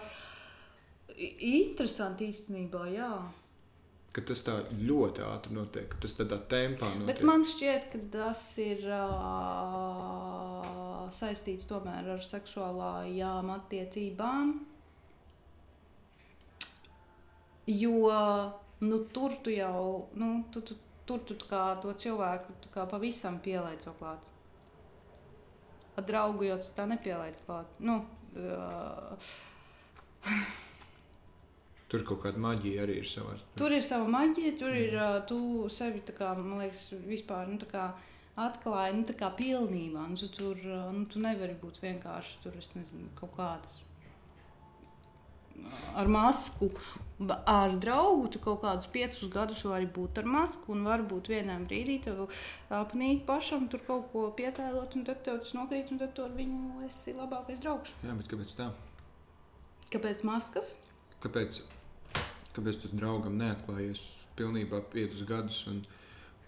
interesanti 1.38 2.26
īstenībā, 2.32 2.82
jā. 2.96 3.12
ka 4.14 4.20
tas 4.26 4.40
tā 4.46 4.54
ļoti 4.74 5.20
ātri 5.28 5.52
notiek, 5.54 5.86
ka 5.90 5.96
tas 6.02 6.14
tādā 6.18 6.38
tempā 6.50 6.90
notiek. 6.96 7.08
Bet 7.12 7.22
man 7.30 7.46
šķiet, 7.46 7.82
ka 7.94 7.98
tas 8.18 8.42
ir 8.62 8.78
uh, 8.90 10.64
saistīts 11.14 11.70
tomēr 11.70 12.02
ar 12.16 12.22
seksuālām 12.26 13.46
attiecībām. 13.60 14.73
Jo 17.66 18.12
nu, 18.84 18.98
tur 18.98 19.34
tu 19.42 19.50
jau, 19.50 20.08
nu, 20.12 20.44
tu, 20.50 20.60
tu, 20.60 20.76
tur 21.04 21.22
tu 21.24 21.36
kā 21.48 21.64
to 21.82 21.92
cilvēku 21.92 22.56
kā 22.74 22.86
pavisam 22.90 23.38
pielaic 23.44 23.84
jau 23.86 23.94
klāt. 23.98 24.30
Ar 25.94 26.06
draugu 26.06 26.48
jau 26.48 26.58
tā 26.74 26.86
nepielaic 26.90 27.40
klāt. 27.46 27.70
Nu, 27.78 28.00
uh, 28.34 29.28
Tur 31.88 32.02
kaut 32.08 32.24
kāda 32.24 32.40
maģija 32.42 32.82
arī 32.82 32.96
ir 33.02 33.06
savā. 33.06 33.36
Tur 33.60 33.70
ir 33.76 33.84
sava 33.84 34.08
maģija, 34.10 34.54
tur 34.58 34.74
ir 34.74 34.96
uh, 34.98 35.20
tu 35.28 35.38
sevi, 35.70 36.00
kā, 36.16 36.32
man 36.40 36.64
liekas, 36.64 36.88
vispār 37.06 37.46
nu, 37.52 37.60
kā 37.70 37.92
atklāji 38.40 38.96
nu, 38.96 39.04
tā 39.06 39.14
kā 39.20 39.30
pilnībā. 39.38 40.08
Nu, 40.10 40.18
tu, 40.18 40.32
tur 40.34 40.58
nu, 40.64 41.04
tu 41.06 41.22
nevari 41.22 41.54
būt 41.60 41.78
vienkārši 41.84 42.40
tur, 42.42 42.58
nezinu, 42.58 43.12
kaut 43.20 43.36
kāds 43.38 43.83
ar 45.94 46.10
masku. 46.10 46.70
Ar 47.46 47.76
draugu 47.78 48.26
tu 48.34 48.40
kaut 48.42 48.58
kādus 48.64 48.88
piecus 48.90 49.28
gadus 49.30 49.60
vari 49.64 49.86
būt 49.86 50.18
ar 50.18 50.26
masku, 50.26 50.72
un 50.74 50.82
varbūt 50.88 51.30
vienā 51.30 51.60
brīdī 51.62 52.00
tev 52.02 52.24
apnīk 52.74 53.22
pašam 53.28 53.68
tur 53.70 53.84
kaut 53.86 54.08
ko 54.10 54.24
pietēlot, 54.34 54.96
un 54.98 55.06
tad 55.06 55.22
tev 55.26 55.38
tas 55.44 55.54
nokrīt, 55.54 55.92
un 55.94 56.02
tad 56.02 56.10
tu 56.16 56.24
ar 56.26 56.34
viņu 56.34 56.82
esi 56.88 57.14
labākais 57.14 57.62
draugs. 57.62 57.94
Jā, 58.02 58.16
bet 58.18 58.32
kāpēc 58.32 58.56
tā? 58.58 58.66
Kāpēc 59.94 60.24
maskas? 60.26 60.74
Kāpēc, 61.22 61.62
kāpēc 62.56 62.82
tu 62.82 62.90
draugam 62.98 63.38
neatklājies 63.38 64.02
pilnībā 64.34 64.82
piecus 64.90 65.22
gadus 65.28 65.62
un, 65.70 65.84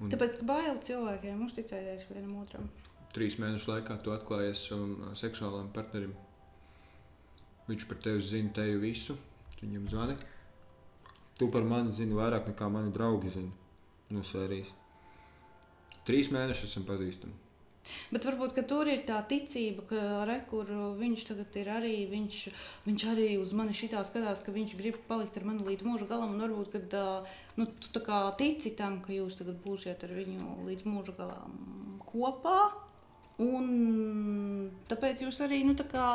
un 0.02 0.10
Tāpēc, 0.10 0.40
ka 0.42 0.50
bail 0.50 0.82
cilvēkiem 0.82 1.46
uzticēties 1.46 2.08
vienam 2.10 2.40
otram. 2.42 2.66
trīs 3.14 3.38
mēnešu 3.38 3.70
laikā 3.70 4.02
tu 4.02 4.10
atklājies 4.12 4.66
ā, 4.74 4.82
seksuālam 5.14 5.70
partnerim? 5.72 6.12
Viņš 7.66 7.86
par 7.90 7.98
tevi 8.02 8.22
zina 8.22 8.52
tevi 8.54 8.76
visu, 8.82 9.16
viņam 9.62 9.88
zvani. 9.90 10.18
Tu 11.36 11.48
par 11.52 11.66
mani 11.68 11.92
zini 11.92 12.16
vairāk 12.16 12.46
nekā 12.52 12.68
mani 12.72 12.92
draugi 12.94 13.32
zina 13.34 14.14
no 14.14 14.22
sērijas. 14.24 14.70
Trīs 16.06 16.30
mēnešus 16.30 16.70
esam 16.70 16.86
pazīstami. 16.86 17.34
Bet 18.10 18.26
varbūt 18.26 18.56
tur 18.70 18.88
ir 18.90 19.02
tā 19.06 19.18
ticība, 19.30 19.84
ka 19.90 20.24
re, 20.26 20.40
kur 20.50 20.70
viņš 20.98 21.26
tagad 21.28 21.58
ir 21.60 21.70
arī. 21.70 21.94
Viņš, 22.10 22.38
viņš 22.86 23.04
arī 23.12 23.28
uz 23.42 23.52
mani 23.56 23.76
šitā 23.76 24.02
skatās, 24.06 24.42
ka 24.42 24.54
viņš 24.54 24.74
grib 24.78 24.98
palikt 25.10 25.38
ar 25.38 25.46
mani 25.46 25.66
līdz 25.66 25.86
mūža 25.86 26.08
galam. 26.10 26.34
Un 26.34 26.42
varbūt, 26.42 26.72
kad 26.74 26.96
nu, 27.58 27.68
tu 27.86 28.02
kā 28.06 28.22
tici 28.40 28.74
tam, 28.78 29.00
ka 29.04 29.14
jūs 29.14 29.38
tagad 29.38 29.60
būsiet 29.64 30.02
ar 30.06 30.16
viņu 30.18 30.66
līdz 30.66 30.88
mūža 30.88 31.14
galam 31.18 31.54
kopā. 32.06 32.58
Un 33.42 34.70
tāpēc 34.88 35.26
jūs 35.26 35.42
arī 35.44 35.60
nu, 35.66 35.74
tā 35.76 35.84
kā, 35.90 36.06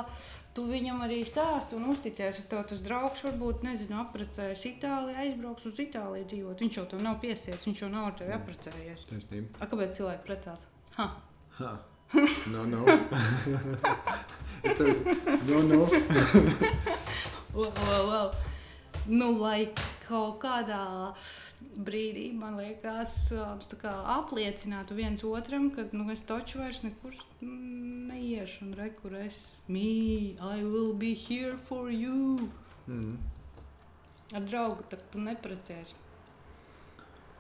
tu 0.55 0.65
viņam 0.67 1.03
arī 1.05 1.21
stāsti 1.27 1.77
un 1.77 1.87
uzticies, 1.93 2.41
ka 2.41 2.49
tev 2.53 2.65
tas 2.71 2.83
draugs 2.85 3.23
varbūt 3.25 3.63
nezinu, 3.65 3.97
apprecējas 4.03 4.65
Itālijā, 4.67 5.25
aizbrauks 5.25 5.67
uz 5.69 5.79
Itāliju 5.83 6.27
dzīvot. 6.33 6.63
Viņš 6.65 6.79
jau 6.79 6.85
tev 6.91 7.03
nav 7.05 7.19
piesiets, 7.23 7.67
viņš 7.69 7.83
jau 7.85 7.91
nav 7.93 8.09
ar 8.09 8.17
tevi 8.19 8.35
apprecējies. 8.35 9.07
Taisnība. 9.09 9.61
A, 9.61 9.69
kāpēc 9.71 9.95
cilvēki 9.99 10.27
precās? 10.27 10.67
Ha. 10.99 11.09
Ha. 11.61 11.77
No, 12.51 12.65
no. 12.67 12.83
es 14.67 14.75
tev. 14.75 14.89
No, 15.47 15.61
no. 15.63 15.85
Well, 17.53 17.71
well, 17.87 18.07
well. 18.09 18.33
Nu, 19.07 19.31
lai 19.39 19.69
kaut 20.03 20.41
kādā 20.43 21.13
brīdī, 21.81 22.31
man 22.35 22.57
liekas, 22.59 23.31
apliecinātu 24.15 24.95
viens 24.97 25.23
otram, 25.27 25.69
ka 25.75 25.85
nu, 25.95 26.07
es 26.13 26.23
taču 26.27 26.59
vairs 26.61 26.81
nekur 26.85 27.15
mm, 27.41 28.11
neiešu, 28.11 28.65
un 28.67 28.73
re, 28.77 28.89
kur 28.97 29.15
es 29.19 29.61
me, 29.67 30.35
I 30.35 30.63
will 30.63 30.93
be 30.93 31.13
here 31.13 31.57
for 31.69 31.89
you. 31.91 32.49
Mm. 32.87 33.17
Ar 34.35 34.45
draugu 34.47 34.85
tad 34.91 35.03
tu 35.11 35.19
neprecēsi. 35.23 35.97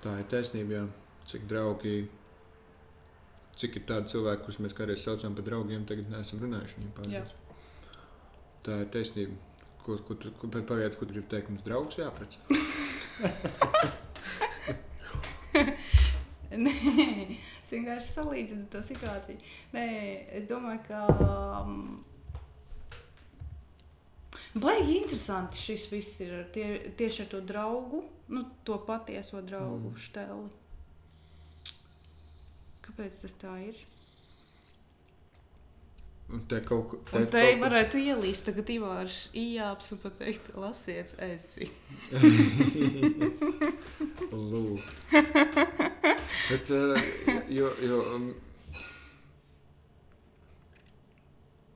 Tā 0.01 0.17
ir 0.19 0.27
taisnība, 0.31 0.79
jā. 0.79 0.87
Cik 1.31 1.45
draugi, 1.47 1.95
cik 3.61 3.77
ir 3.77 3.85
tādi 3.87 4.11
cilvēki, 4.15 4.43
kurus 4.47 4.59
mēs 4.63 4.75
kādreiz 4.75 5.03
saucām 5.05 5.35
par 5.37 5.45
draugiem, 5.47 5.85
tagad 5.87 6.09
neesam 6.11 6.41
runājuši 6.41 6.79
viņiem 6.79 6.93
pārāk. 6.97 7.35
Tā 8.65 8.81
ir 8.83 8.91
taisnība. 8.93 9.37
Ko, 9.81 9.95
tu- 9.97 10.33
ko, 10.37 10.47
pagaidiet, 10.53 10.97
tu 10.99 11.07
gribi 11.09 11.25
teikt, 11.29 11.49
mums 11.49 11.63
draugs 11.65 11.97
jāprec. 11.97 12.37
Nē, 16.51 16.71
es 17.63 17.71
vienkārši 17.71 18.09
salīdzinu 18.11 18.65
to 18.73 18.81
situāciju. 18.83 19.37
Nē, 19.73 19.85
es 20.39 20.47
domāju, 20.49 20.81
ka. 20.87 21.05
Um, 21.63 22.03
Baigi 24.53 24.97
interesanti 24.99 25.55
šis 25.63 25.85
viss 25.93 26.17
ir 26.25 26.33
ar 26.41 26.47
tie, 26.51 26.65
tieši 26.99 27.21
ar 27.23 27.27
to 27.31 27.39
draugu, 27.47 28.01
nu, 28.35 28.41
to 28.67 28.75
patieso 28.87 29.39
draugu 29.47 29.93
Mm. 29.93 30.01
stēli. 30.03 30.49
Kāpēc 32.83 33.21
tas 33.21 33.33
tā 33.39 33.53
ir? 33.69 33.79
Un 36.31 36.43
te 36.47 36.59
kaut 36.63 36.89
ko 36.89 36.97
Un 37.17 37.25
te 37.27 37.39
kaut 37.41 37.55
ko- 37.59 37.63
varētu 37.63 37.99
ielīst 38.03 38.45
tagad 38.49 38.67
Ivārs 38.75 39.21
ījāps 39.35 39.91
un 39.95 39.97
pateikt, 40.03 40.51
lasiet, 40.55 41.15
esi. 41.19 41.71
Lūk. 44.31 44.83
Bet, 46.51 46.71
uh, 46.75 47.09
jo, 47.57 47.71
jo, 47.87 47.97
um, 48.17 48.27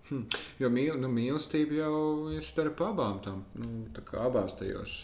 hm, 0.10 0.22
jo 0.62 0.72
mīl, 0.76 1.00
nu, 1.02 1.10
mīlestība 1.16 1.80
jau 1.80 1.98
ir 2.36 2.46
starp 2.46 2.84
abām 2.86 3.24
tām, 3.26 3.44
nu, 3.58 3.72
tā 3.96 4.04
kā 4.06 4.22
abās 4.28 4.58
tajos, 4.60 5.00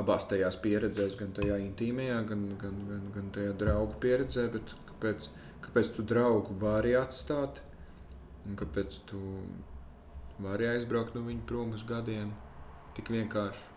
abās 0.00 0.26
tajās 0.32 0.58
pieredzēs, 0.64 1.20
gan 1.20 1.36
tajā 1.36 1.60
intīmajā, 1.68 2.20
gan, 2.32 2.48
gan, 2.60 2.84
gan, 2.90 3.08
gan 3.14 3.32
tajā 3.36 3.56
draugu 3.60 4.00
pieredzē, 4.02 4.48
bet 4.56 4.76
kāpēc, 4.90 5.28
Kāpēc 5.64 5.94
tu 5.96 6.02
draugu 6.04 6.54
vari 6.60 6.92
atstāt? 6.98 7.62
Un 8.44 8.56
kāpēc 8.60 8.98
tu 9.08 9.20
vari 10.44 10.68
aizbraukt 10.74 11.16
no 11.16 11.24
viņa 11.24 11.46
prom 11.48 11.72
uz 11.76 11.86
gadiem? 11.88 12.34
Tik 12.98 13.08
vienkārši. 13.14 13.73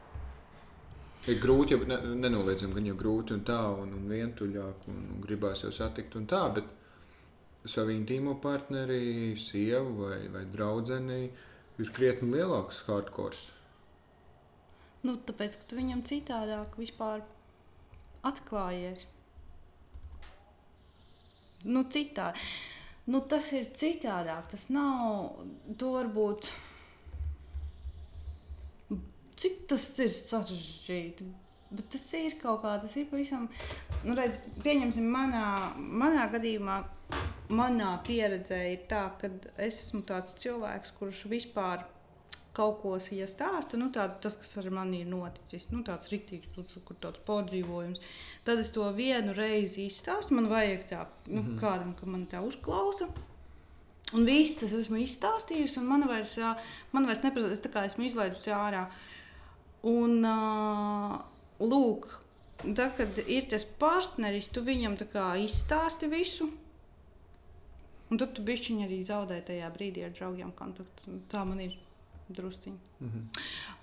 Ir 1.28 1.42
grūti, 1.44 1.76
jau 1.76 1.84
ne, 1.90 1.98
nenoliedzami, 2.24 2.78
ka 2.78 2.84
jau 2.88 2.96
grūti 3.00 3.36
un 3.36 3.44
tā, 3.48 3.60
un, 3.82 3.92
un 3.98 4.08
vientuļāk, 4.08 4.88
un, 4.92 5.02
un 5.16 5.24
gribās 5.26 5.66
jau 5.66 5.74
satikt 5.76 6.16
un 6.16 6.28
tā, 6.30 6.46
bet 6.56 7.68
savu 7.68 7.92
intīmo 7.92 8.38
partneri, 8.40 9.36
sievu 9.36 10.06
vai, 10.06 10.22
vai 10.32 10.46
draugu 10.48 11.02
ir 11.78 11.92
krietni 11.94 12.32
lielāks 12.38 12.86
hardcore. 12.88 13.38
Nu, 15.04 15.18
tāpēc, 15.28 15.60
ka 15.60 15.68
tu 15.70 15.78
viņam 15.78 16.02
citādāk 16.08 16.80
vispār 16.80 17.22
atklājies. 18.26 19.06
Nu, 21.68 21.84
citā. 21.92 22.32
Nu, 23.08 23.22
tas 23.22 23.52
ir 23.56 23.70
citādāk. 23.78 24.50
Tas 24.52 24.68
nav. 24.74 25.44
To 25.80 25.94
varbūt. 25.96 26.52
Cik 29.38 29.68
tas 29.70 29.90
ir 30.04 30.14
sarežģīti. 30.16 31.28
Bet 31.70 31.90
tas 31.92 32.06
ir 32.16 32.38
kaut 32.42 32.62
kā, 32.64 32.78
tas 32.80 32.96
ir 32.96 33.10
pavisam. 33.10 33.50
Nu, 34.06 34.16
redz, 34.16 34.40
pieņemsim, 34.64 35.10
manā, 35.12 35.44
manā 35.76 36.30
gadījumā, 36.32 36.78
manā 37.52 37.92
pieredzē 38.08 38.62
ir 38.72 38.88
tā, 38.92 39.04
ka 39.20 39.30
es 39.58 39.82
esmu 39.84 40.06
tāds 40.08 40.38
cilvēks, 40.40 40.96
kurš 41.00 41.26
vispār 41.32 41.84
kaut 42.58 42.80
ko 42.82 42.96
ja 43.14 43.28
stāstu, 43.30 43.78
nu, 43.78 43.92
tā, 43.94 44.08
tas, 44.22 44.38
kas 44.42 44.56
ar 44.58 44.72
mani 44.74 45.04
ir 45.04 45.10
noticis, 45.12 45.68
nu, 45.70 45.84
tāds 45.86 46.10
rīktīgs, 46.10 46.56
kur 46.88 46.98
tāds 47.04 47.22
pārdzīvojums, 47.28 48.02
tad 48.48 48.64
es 48.64 48.72
to 48.74 48.88
vienu 48.98 49.36
reizi 49.38 49.86
izstāstu. 49.86 50.38
Man 50.40 50.50
vajag 50.50 50.88
tā, 50.90 51.04
nu, 51.28 51.42
mm 51.42 51.48
-hmm. 51.48 51.60
kādam, 51.62 51.94
ka 52.00 52.06
man 52.06 52.26
tā 52.32 52.42
uzklausa. 52.42 53.10
Un 54.16 54.26
viss 54.26 54.60
tas 54.62 54.74
esmu 54.74 54.98
izstāstījusi, 55.04 55.78
un 55.78 55.88
man 55.88 56.08
vairs, 56.08 56.38
man 56.92 57.06
vairs 57.06 57.24
neprasa, 57.24 57.52
es 57.52 57.62
tā 57.62 57.70
kā 57.70 57.86
esmu 57.86 58.06
izlaidusi 58.08 58.52
ārā. 58.56 58.88
Un, 59.84 60.24
uh, 60.26 61.18
lūk, 61.60 62.08
tad, 62.64 62.96
kad 62.98 63.20
ir 63.28 63.50
tas 63.52 63.66
partneris, 63.80 64.50
tu 64.50 64.64
viņam 64.66 64.98
izstāsti 65.44 66.10
visu. 66.10 66.50
Un 68.08 68.18
tad 68.18 68.34
tu 68.34 68.42
bišķiņi 68.42 68.86
arī 68.86 69.02
zaudē 69.04 69.42
tajā 69.44 69.68
brīdī 69.74 70.06
ar 70.06 70.16
draugiem 70.16 70.52
kontaktus. 70.56 71.10
Tā 71.30 71.44
man 71.46 71.60
ir 71.60 71.76
drusciņi. 72.30 72.78
Mm 73.00 73.10
-hmm. 73.10 73.42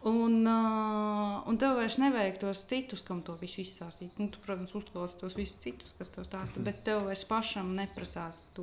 Un, 0.09 0.47
uh, 0.47 1.49
un 1.49 1.59
tev 1.59 1.77
vairs 1.77 1.97
nevajag 1.97 2.39
tos 2.39 2.65
citus, 2.65 3.03
kam 3.03 3.23
to 3.23 3.37
visu 3.41 3.61
izstāstīt. 3.61 4.11
Nu, 4.19 4.29
tu, 4.29 4.39
protams, 4.47 4.75
uzklausi 4.75 5.19
tos 5.19 5.37
visus 5.37 5.57
citus, 5.59 5.95
kas 5.99 6.11
to 6.11 6.25
stāsta, 6.25 6.57
mm 6.57 6.61
-hmm. 6.61 6.65
bet 6.65 6.85
tev 6.85 7.05
vairs 7.05 7.25
pašam 7.25 7.75
neprasās 7.75 8.45
to. 8.53 8.63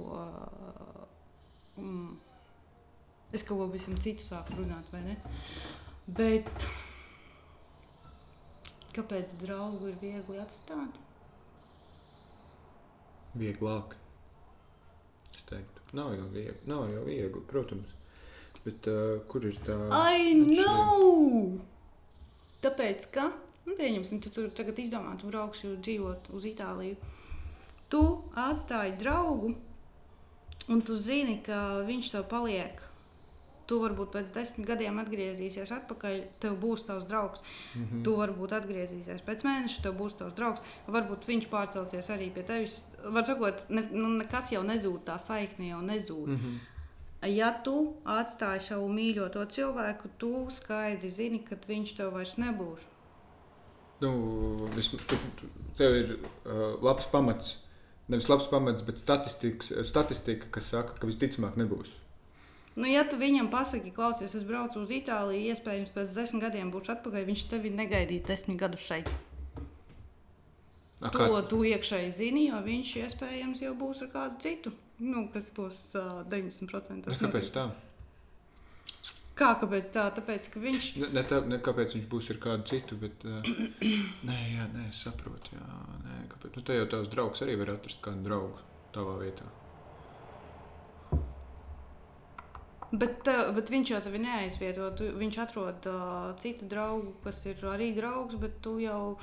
Uh, 1.78 1.84
mm, 1.84 2.18
es 3.34 3.44
kaut 3.44 3.58
ko 3.60 3.68
pavisam 3.68 3.98
citu 3.98 4.24
sāku 4.24 4.54
runāt, 4.58 4.92
vai 4.92 5.02
ne? 5.02 5.16
Bet 6.08 6.68
kāpēc 8.96 9.36
draugu 9.42 9.92
ir 9.92 9.98
viegli 10.02 10.40
atstāt? 10.42 11.00
Vieglāk. 13.38 13.96
Es 15.32 15.46
teiktu, 15.48 15.84
nav 15.96 16.14
jau 16.18 16.28
viegli, 16.34 16.58
nav 16.68 16.90
jau 16.92 17.04
viegli 17.08 17.44
protams. 17.48 17.98
Bet, 18.66 18.86
uh, 18.92 19.22
kur 19.32 19.48
ir 19.48 19.56
tā? 19.66 19.78
I 20.14 20.36
know! 20.38 21.58
Tāpēc, 22.62 23.08
ka, 23.16 23.32
nu, 23.66 23.74
pieņemsim, 23.80 24.20
tu 24.22 24.30
tur 24.34 24.52
tagad 24.54 24.78
izdomā, 24.84 25.16
tu 25.18 25.32
brauksi 25.32 25.72
dzīvot 25.82 26.30
uz 26.38 26.46
Itāliju. 26.46 27.00
Tu 27.92 28.02
atstāji 28.38 28.94
draugu, 29.02 29.56
un 30.70 30.84
tu 30.86 30.96
zini, 30.96 31.40
ka 31.46 31.82
viņš 31.88 32.14
tev 32.14 32.28
paliek. 32.32 32.84
Tu 33.72 33.78
varbūt 33.80 34.12
pēc 34.12 34.32
desmit 34.36 34.68
gadiem 34.68 35.00
atgriezīsies 35.00 35.72
atpakaļ, 35.78 36.18
tev 36.44 36.58
būs 36.60 36.84
tavs 36.88 37.06
draugs. 37.08 37.44
Mm 37.76 37.86
-hmm. 37.86 38.02
Tu 38.08 38.16
varbūt 38.18 38.56
atgriezīsies 38.58 39.24
pēc 39.28 39.46
mēneša, 39.48 39.84
tev 39.86 39.96
būs 40.02 40.18
tavs 40.20 40.36
draugs. 40.36 40.66
Varbūt 40.88 41.30
viņš 41.30 41.48
pārcelsies 41.54 42.10
arī 42.10 42.28
pie 42.36 42.44
tevis. 42.44 42.82
Var 43.06 43.26
sakot, 43.26 43.64
ne, 43.70 43.86
nu, 43.92 44.10
nekas 44.18 44.52
jau 44.52 44.64
nezūd, 44.64 45.00
tā 45.08 45.18
saikne 45.20 45.72
jau 45.72 45.82
nezūd. 45.82 46.28
Mm 46.28 46.38
-hmm 46.38 46.60
ja 47.30 47.52
tu 47.64 47.76
atstāji 48.08 48.64
savu 48.72 48.88
mīļoto 48.94 49.44
cilvēku, 49.54 50.10
tu 50.18 50.48
skaidri 50.54 51.10
zini, 51.10 51.42
ka 51.46 51.58
viņš 51.68 51.96
tev 52.00 52.16
vairs 52.16 52.38
nebūs. 52.42 52.88
Nu, 54.02 54.70
tev 55.78 55.98
ir 56.00 56.16
uh, 56.18 56.82
labs 56.82 57.06
pamats. 57.12 57.60
Nevis 58.10 58.28
labs 58.28 58.48
pamats, 58.50 58.82
bet 58.84 58.98
statistika, 58.98 60.50
kas 60.52 60.72
saka, 60.74 60.98
ka 60.98 61.08
visticamāk 61.08 61.60
nebūs. 61.62 61.94
Nu, 62.76 62.86
ja 62.88 63.02
tu 63.04 63.18
viņam 63.20 63.50
pasaki, 63.52 63.92
klausies, 63.92 64.36
es 64.38 64.46
braucu 64.48 64.80
uz 64.80 64.94
Itāliju, 64.96 65.52
iespējams, 65.52 65.92
pēc 65.96 66.14
desmit 66.16 66.46
gadiem 66.46 66.70
būšu 66.72 66.94
atpakaļ, 66.96 67.26
viņš 67.28 67.50
tevi 67.52 67.74
negaidīs 67.76 68.24
desmit 68.28 68.62
gadus 68.62 68.86
šeit. 68.86 69.12
A, 71.02 71.10
to 71.10 71.42
tu 71.50 71.66
iekšēji 71.68 72.14
zini, 72.14 72.46
jo 72.52 72.62
viņš 72.64 72.94
iespējams 73.08 73.66
jau 73.66 73.74
būs 73.76 74.06
ar 74.06 74.14
kādu 74.14 74.40
citu 74.46 74.74
nu, 75.02 75.24
kas 75.34 75.50
būs 75.56 75.80
uh, 75.98 76.22
90%. 76.30 77.10
Bet 77.10 77.24
kāpēc 77.24 77.54
tā? 77.56 77.66
Kā 79.38 79.54
kāpēc 79.58 79.88
tā? 79.94 80.06
Tāpēc, 80.18 80.50
ka 80.54 80.62
viņš. 80.62 80.90
Ne, 81.02 81.10
ne, 81.18 81.24
tā, 81.28 81.40
ne 81.50 81.58
kāpēc 81.64 81.96
viņš 81.98 82.10
būs 82.12 82.30
ar 82.36 82.42
kādu 82.44 82.68
citu, 82.74 82.98
bet. 83.02 83.26
Uh, 83.26 83.42
nē, 84.30 84.38
jā, 84.56 84.68
nē, 84.76 84.90
es 84.92 85.02
saprotu. 85.08 85.56
Jā, 85.56 85.80
nē, 86.06 86.20
kāpēc. 86.34 86.54
Nu, 86.58 86.66
te 86.68 86.78
jau 86.78 86.90
tavs 86.94 87.10
draugs 87.14 87.46
arī 87.46 87.58
var 87.62 87.74
atrast 87.76 88.04
kādu 88.06 88.28
draugu 88.28 88.62
tavā 88.96 89.18
vietā. 89.24 89.48
Bet, 92.92 93.24
bet 93.56 93.72
viņš 93.72 93.94
jau 93.94 94.02
tevi 94.04 94.20
neaizvieto. 94.20 94.90
Tu, 95.00 95.08
viņš 95.16 95.38
atrod 95.46 95.88
uh, 95.88 96.34
citu 96.44 96.68
draugu, 96.68 97.14
kas 97.24 97.40
ir 97.48 97.64
arī 97.72 97.94
draugs, 97.96 98.36
bet 98.42 98.60
tu 98.64 98.78
jau. 98.84 99.18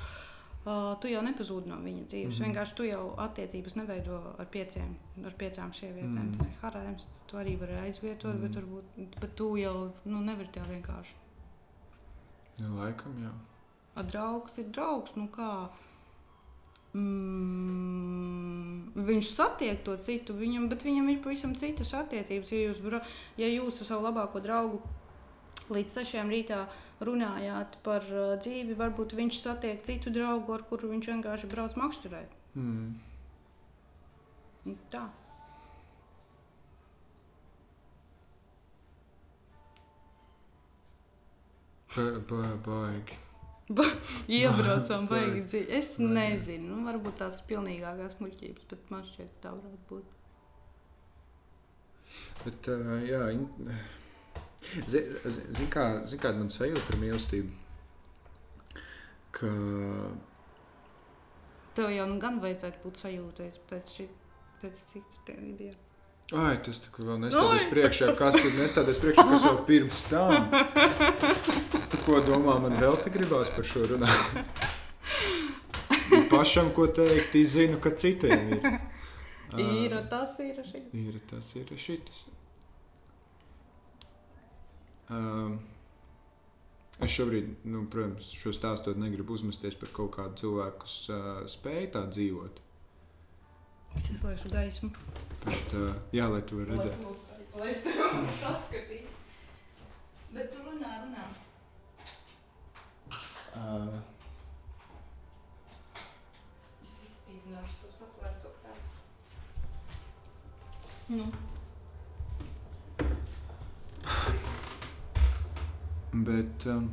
Uh, 0.59 0.95
tu 1.01 1.07
jau 1.07 1.21
nepazūdi 1.23 1.69
no 1.71 1.77
viņa 1.81 2.03
dzīves. 2.05 2.33
Mm 2.33 2.39
-hmm. 2.39 2.45
Vienkārši 2.45 2.75
tu 2.75 2.83
jau 2.83 3.03
attiecības 3.17 3.75
neveido 3.75 4.17
ar, 4.37 4.45
pieciem, 4.45 4.95
ar 5.25 5.33
piecām 5.33 5.71
sievietēm. 5.73 6.09
Mm 6.09 6.31
-hmm. 6.31 6.37
Tas 6.37 6.47
ir 6.47 6.53
harēms, 6.61 7.05
tu 7.27 7.37
arī 7.37 7.59
vari 7.59 7.73
aizvietot, 7.73 8.33
mm 8.33 8.37
-hmm. 8.37 8.41
bet, 8.41 8.55
varbūt, 8.55 9.19
bet 9.21 9.35
tu 9.35 9.55
jau 9.55 9.93
nu, 10.05 10.21
nevari 10.21 10.49
tā 10.53 10.65
vienkārši. 10.69 11.15
Ja, 12.59 12.67
laikam 12.67 13.23
jau. 13.23 13.33
A 13.95 14.03
draugs 14.03 14.57
ir 14.57 14.65
draugs. 14.65 15.15
Nu 15.15 15.27
kā? 15.27 15.69
Mm, 16.97 18.89
viņš 19.05 19.27
satiek 19.29 19.83
to 19.85 19.93
citu, 20.01 20.33
viņam, 20.33 20.69
bet 20.71 20.85
viņam 20.87 21.09
ir 21.13 21.19
pavisam 21.23 21.53
citas 21.57 21.93
attiecības. 21.97 22.51
Ja 22.53 22.59
jūs, 22.69 22.79
ja 23.37 23.47
jūs 23.51 23.81
ar 23.83 23.89
savu 23.91 24.07
labāko 24.07 24.41
draugu 24.41 24.81
līdz 25.69 25.99
sešiem 25.99 26.31
rītā 26.33 26.63
runājāt 27.05 27.77
par 27.85 28.03
uh, 28.09 28.33
dzīvi, 28.41 28.73
varbūt 28.79 29.13
viņš 29.19 29.35
satiek 29.43 29.85
citu 29.85 30.09
draugu, 30.13 30.53
ar 30.55 30.65
kuru 30.65 30.89
viņš 30.95 31.13
vienkārši 31.13 31.51
brauc 31.51 31.77
makšķerēt. 31.79 32.29
Mm. 32.57 32.89
Nu, 34.65 34.77
tā. 34.91 35.07
Baigi. 41.95 43.17
Ba 43.17 43.28
Iebraucām, 43.69 45.05
baigi 45.11 45.43
dziļi. 45.45 45.67
Es 45.77 45.93
baigi. 45.97 46.13
nezinu, 46.17 46.71
nu, 46.73 46.85
varbūt 46.87 47.19
tās 47.21 47.41
pilnīgākās 47.49 48.17
muļķības, 48.21 48.67
bet 48.71 48.91
man 48.93 49.05
šķiet, 49.05 49.35
tā 49.43 49.53
varētu 49.53 49.85
būt. 49.91 50.15
Bet, 52.43 52.69
uh, 52.73 52.95
jā, 53.05 53.23
in... 53.35 53.47
Zini, 54.89 55.33
zi, 55.55 55.65
kā, 55.71 55.85
zi, 56.09 56.17
kāda 56.19 56.41
man 56.41 56.49
sajūta 56.51 56.81
par 56.89 56.97
mīlestību? 56.99 57.53
Ka... 59.37 59.51
Tev 61.77 61.93
jau 61.93 62.07
nu 62.09 62.17
gan 62.19 62.41
vajadzētu 62.43 62.81
būt 62.83 63.03
sajūtai 63.05 63.51
pēc, 63.69 63.93
ši, 63.95 64.07
pēc 64.63 64.81
cik 64.89 65.13
citiem 65.13 65.45
video. 65.53 65.88
Ai, 66.37 66.59
tas 66.61 66.77
kā 66.93 67.01
vēl 67.01 67.23
nestādies 67.23 67.63
priekšā, 67.71 68.11
tas... 68.11 68.19
kas 68.19 68.43
ir 68.45 68.57
nestādies 68.59 68.99
priekšā, 69.01 69.23
kas 69.31 69.45
jau 69.47 69.55
pirms 69.65 70.03
tam. 70.11 70.51
Tu 71.89 72.01
ko 72.05 72.19
domā, 72.21 72.59
man 72.61 72.75
vēl 72.77 72.99
te 73.01 73.09
gribās 73.13 73.49
par 73.55 73.65
šo 73.65 73.87
runāt? 73.89 74.45
Pašam, 76.33 76.69
ko 76.75 76.85
teikt, 76.93 77.33
izzinu, 77.33 77.79
ka 77.81 77.95
citiem 77.97 78.53
ir. 78.59 78.69
Ir 79.57 79.95
tas, 80.11 80.35
ir 80.45 80.59
šis. 80.61 80.83
Ir 80.93 81.15
tas, 81.25 81.47
ir 81.57 81.71
šis. 81.73 82.19
Um, 85.09 85.55
es 87.01 87.15
šobrīd, 87.15 87.55
nu, 87.65 87.87
protams, 87.89 88.29
šo 88.37 88.53
stāstot, 88.53 88.99
negribu 89.01 89.33
uzmesties 89.33 89.73
par 89.81 89.89
kaut 89.95 90.13
kādu 90.19 90.37
cilvēku, 90.43 90.83
kas 90.83 90.99
uh, 91.09 91.31
spēj 91.49 91.89
tā 91.95 92.03
dzīvot. 92.13 92.61
Es 93.97 94.09
izlaižu 94.13 94.49
gaismu. 94.53 94.89
Bet, 95.45 95.73
uh, 95.73 95.95
jā, 96.13 96.27
lai 96.29 96.41
tu 96.45 96.59
varētu 96.59 96.75
redzēt. 96.75 96.95
Lai, 97.03 97.59
lai 97.61 97.69
es 97.73 97.83
tev 97.85 97.97
saskatītu. 98.41 99.13
Bet 100.33 100.51
tu 100.53 100.61
runā, 100.61 100.91
runā. 101.05 101.23
Uh. 103.57 103.95
Es 106.85 106.93
izspīdināšu 107.07 107.73
savu 107.79 107.93
satvērto 107.97 108.51
krāsu. 108.59 108.93
Nu. 111.15 111.25
Bet, 116.13 116.65
um, 116.69 116.91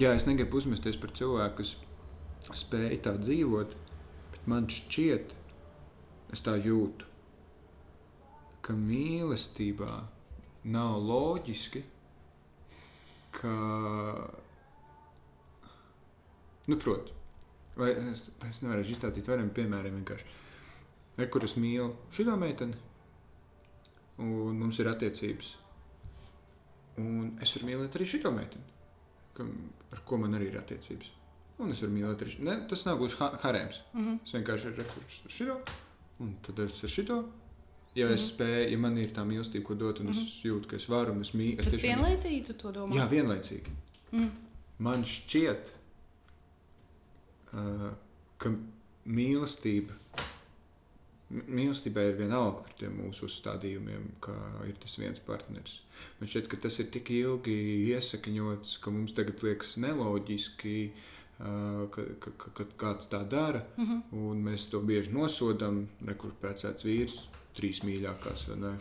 jā, 0.00 0.12
es 0.12 0.26
negribu 0.28 0.60
uzmesties 0.60 1.00
par 1.00 1.16
cilvēku, 1.16 1.62
kas 1.62 1.76
spēj 2.60 3.00
tā 3.04 3.16
dzīvot, 3.20 3.74
bet 4.34 4.46
man 4.52 4.68
šķiet, 4.72 5.34
es 6.32 6.42
tā 6.46 6.56
jūtu, 6.60 7.06
ka 8.64 8.76
mīlestībā 8.76 9.92
nav 10.70 10.98
loģiski, 11.02 11.82
ka, 13.34 13.54
nu, 16.66 16.76
proti, 16.76 17.16
vai 17.78 17.90
es, 18.10 18.26
es 18.48 18.62
nevaru 18.64 18.84
izstāstīt 18.84 19.30
vairiem 19.30 19.50
piemēriem 19.56 19.98
vienkārši. 20.00 20.38
Re, 21.18 21.26
kur 21.32 21.44
es 21.44 21.56
mīlu 21.60 21.92
šo 22.14 22.36
meiteni, 22.40 22.76
un 24.20 24.60
mums 24.60 24.78
ir 24.80 24.90
attiecības. 24.90 25.54
Un 27.00 27.36
es 27.40 27.54
varu 27.56 27.70
mīlēt 27.70 27.96
arī 27.96 28.08
šo 28.08 28.32
meiteni, 28.34 28.66
ar 29.94 30.02
ko 30.06 30.18
man 30.20 30.36
arī 30.36 30.50
ir 30.50 30.58
attiecības. 30.60 31.12
Un 31.60 31.72
es 31.74 31.80
varu 31.84 31.94
mīlēt 31.94 32.24
arī 32.24 32.34
šo. 32.34 32.56
Tas 32.70 32.84
nav 32.88 33.00
gluži 33.00 33.20
ha 33.20 33.30
harēms. 33.44 33.82
Mm 33.92 34.06
-hmm. 34.06 34.18
Es 34.24 34.34
vienkārši 34.34 34.74
rekurss 34.76 35.24
ar 35.24 35.36
šo, 35.38 35.56
un 36.20 36.34
tad 36.44 36.60
es 36.64 36.84
ar 36.84 36.92
šo. 36.94 37.20
Ja 37.96 38.06
mm 38.06 38.14
es 38.14 38.22
mhm. 38.22 38.28
spēju, 38.28 38.66
ja 38.70 38.78
man 38.78 38.98
ir 39.02 39.10
tā 39.14 39.24
mīlestība, 39.26 39.64
ko 39.66 39.74
dot, 39.74 40.00
un 40.00 40.10
mm 40.10 40.14
es 40.14 40.20
mhm. 40.22 40.42
jūtu, 40.46 40.70
ka 40.70 40.78
es 40.78 40.86
varu, 40.90 41.16
un 41.16 41.24
es 41.26 41.32
mīlu. 41.34 41.58
Tas 41.58 41.82
vienlaicīgi 41.82 42.44
tu 42.46 42.58
to 42.60 42.74
domā? 42.76 42.94
Jā, 42.94 43.08
vienlaicīgi. 43.10 43.76
Mm. 44.12 44.30
Man 44.86 45.02
šķiet, 45.06 45.72
uh, 47.52 47.88
ka 48.40 48.52
mīlestība 49.06 49.98
Mīlestībai 51.30 52.08
ir 52.08 52.16
vienalga 52.18 52.64
par 52.64 52.72
tiem 52.74 52.96
mūsu 52.98 53.28
uzstādījumiem, 53.28 54.08
kā 54.24 54.34
ir 54.66 54.74
tas 54.82 54.96
viens 54.98 55.20
partneris. 55.22 55.76
Man 56.18 56.26
šķiet, 56.26 56.48
ka 56.50 56.58
tas 56.64 56.80
ir 56.82 56.88
tik 56.90 57.12
ilgi 57.14 57.54
iesakņots, 57.92 58.72
ka 58.82 58.90
mums 58.90 59.14
tagad 59.14 59.44
liekas 59.46 59.76
neloģiski, 59.78 60.74
ka, 60.90 61.19
ka, 61.40 62.04
ka, 62.20 62.50
ka 62.54 62.64
kāds 62.80 63.08
tā 63.12 63.22
dara, 63.28 63.62
mm 63.76 63.86
-hmm. 63.86 64.00
un 64.12 64.42
mēs 64.44 64.70
to 64.70 64.80
bieži 64.80 65.12
nosodām. 65.12 65.86
Nekur 66.00 66.32
precēts 66.42 66.84
vīrs, 66.84 67.28
trīs 67.56 67.82
mīļākās, 67.84 68.48
ne? 68.56 68.74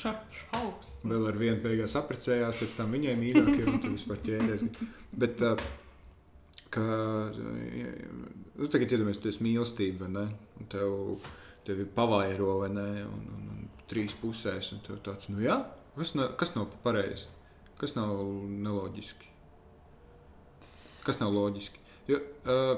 Šausmas. 0.00 1.02
Vēl 1.04 1.28
ar 1.28 1.36
vienu 1.36 1.62
beigās 1.62 1.96
apprecējās, 1.96 2.58
pēc 2.60 2.76
tam 2.76 2.92
viņai 2.92 3.16
mīļākie, 3.16 3.66
un 3.66 3.80
tas 3.80 3.90
vispār 3.90 4.18
ķēries. 4.24 4.64
Bet, 5.12 5.42
ka, 6.70 6.86
nu, 8.56 8.68
tagad 8.68 8.92
iedomājies, 8.92 9.20
tu 9.20 9.28
esi 9.28 9.44
mīlestība, 9.44 10.04
vai 10.04 10.10
ne? 10.10 10.26
Un 10.60 10.66
tev 10.66 11.18
tevi 11.64 11.84
pavairo 11.84 12.58
vai 12.58 12.70
ne, 12.70 13.04
un, 13.04 13.26
un, 13.36 13.50
un 13.54 13.68
trīs 13.90 14.14
pusēs. 14.20 14.72
Un 14.74 14.80
tev 14.86 15.00
tāds, 15.06 15.28
nu 15.32 15.42
jā, 15.44 15.58
kas, 15.96 16.14
nav, 16.18 16.32
kas 16.40 16.54
nav 16.56 16.70
pareizi, 16.84 17.28
kas 17.80 17.96
nav 17.98 18.14
neloģiski. 18.66 19.28
Kas 21.04 21.20
nav 21.20 21.32
loģiski? 21.32 21.79
Jo, 22.10 22.20
uh, 22.44 22.76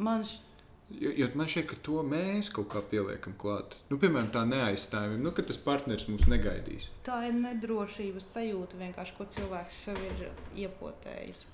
man 0.00 0.24
šķiet. 0.28 0.46
Jo, 0.90 1.10
jo 1.14 1.28
man 1.38 1.46
šķiet, 1.46 1.66
ka 1.70 1.76
to 1.86 2.00
mēs 2.02 2.48
kaut 2.50 2.66
kā 2.72 2.80
pieliekam 2.90 3.36
klāt. 3.38 3.76
Nu, 3.92 3.98
piemēram, 4.02 4.32
tā 4.34 4.42
neaizstāvība, 4.48 5.22
nu, 5.22 5.30
ka 5.36 5.44
tas 5.46 5.60
partneris 5.62 6.08
mūs 6.10 6.26
negaidīs. 6.30 6.88
Tā 7.06 7.20
ir 7.28 7.36
nedrošības 7.38 8.26
sajūta, 8.34 8.80
vienkārši, 8.80 9.14
ko 9.14 9.26
cilvēks 9.30 9.84
sev 9.86 10.00
ir 10.08 10.24
iepotējis. 10.64 11.44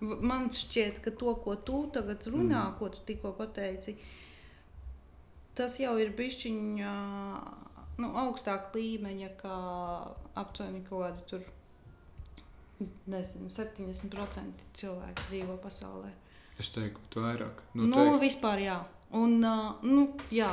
Man 0.00 0.48
šķiet, 0.56 0.98
ka 1.04 1.12
to, 1.22 1.36
ko 1.44 1.54
tu 1.54 1.84
tagad 1.94 2.26
runā, 2.32 2.64
mm. 2.64 2.76
ko 2.80 2.88
tu 2.90 3.04
tikko 3.06 3.30
pateici, 3.38 3.94
tas 5.54 5.76
jau 5.78 5.92
ir 6.00 6.10
bišķiņa 6.18 6.94
nu, 8.00 8.10
augstāk 8.24 8.72
līmeņa, 8.74 9.30
kā 9.38 9.56
aptuveni 10.40 10.82
kaut 10.88 11.04
kāda 11.04 11.28
tur. 11.30 11.46
Nezinu, 13.12 13.50
70% 13.52 14.66
cilvēku 14.80 15.28
dzīvo 15.28 15.58
pasaulē. 15.60 16.10
Es 16.60 16.68
teiktu, 16.74 17.06
ka 17.14 17.24
vairāk. 17.24 17.62
Nu, 17.74 17.86
nu 17.86 17.96
teiktu. 17.96 18.18
vispār 18.24 18.60
jā. 18.66 18.80
Un, 19.16 19.38
uh, 19.40 19.80
nu, 19.86 20.10
jā. 20.34 20.50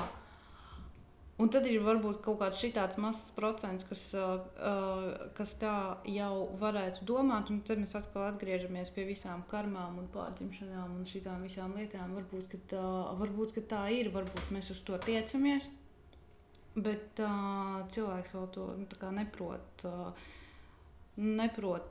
Un 1.37 1.51
tad 1.53 1.67
ir 1.69 1.83
varbūt 1.85 2.23
kaut 2.25 2.39
kāds 2.41 2.63
tāds 2.73 2.97
mazs 2.97 3.27
procents, 3.35 3.85
kas, 3.85 4.07
uh, 4.17 5.27
kas 5.37 5.53
tā 5.61 5.73
jau 6.09 6.47
varētu 6.57 7.05
domāt, 7.05 7.51
un 7.53 7.59
tad 7.61 7.77
mēs 7.83 7.93
atkal 7.99 8.31
atgriežamies 8.31 8.89
pie 8.95 9.05
visām 9.05 9.43
karmām 9.51 9.99
un 10.01 10.07
pārdzimšanām 10.15 10.95
un 10.95 11.05
šīm 11.05 11.43
visām 11.43 11.75
lietām. 11.77 12.15
Varbūt, 12.17 12.49
ka 12.53 12.61
tā, 12.73 12.87
varbūt, 13.19 13.53
ka 13.59 13.65
tā 13.75 13.83
ir, 13.93 14.09
varbūt 14.15 14.49
mēs 14.55 14.71
uz 14.73 14.81
to 14.87 14.97
tiecamies, 15.05 15.69
bet 16.73 17.21
uh, 17.21 17.83
cilvēks 17.93 18.33
vēl 18.33 18.49
to 18.57 18.71
nu, 18.81 19.13
neprot. 19.19 19.85
Uh, 19.85 20.33
neprot 21.17 21.89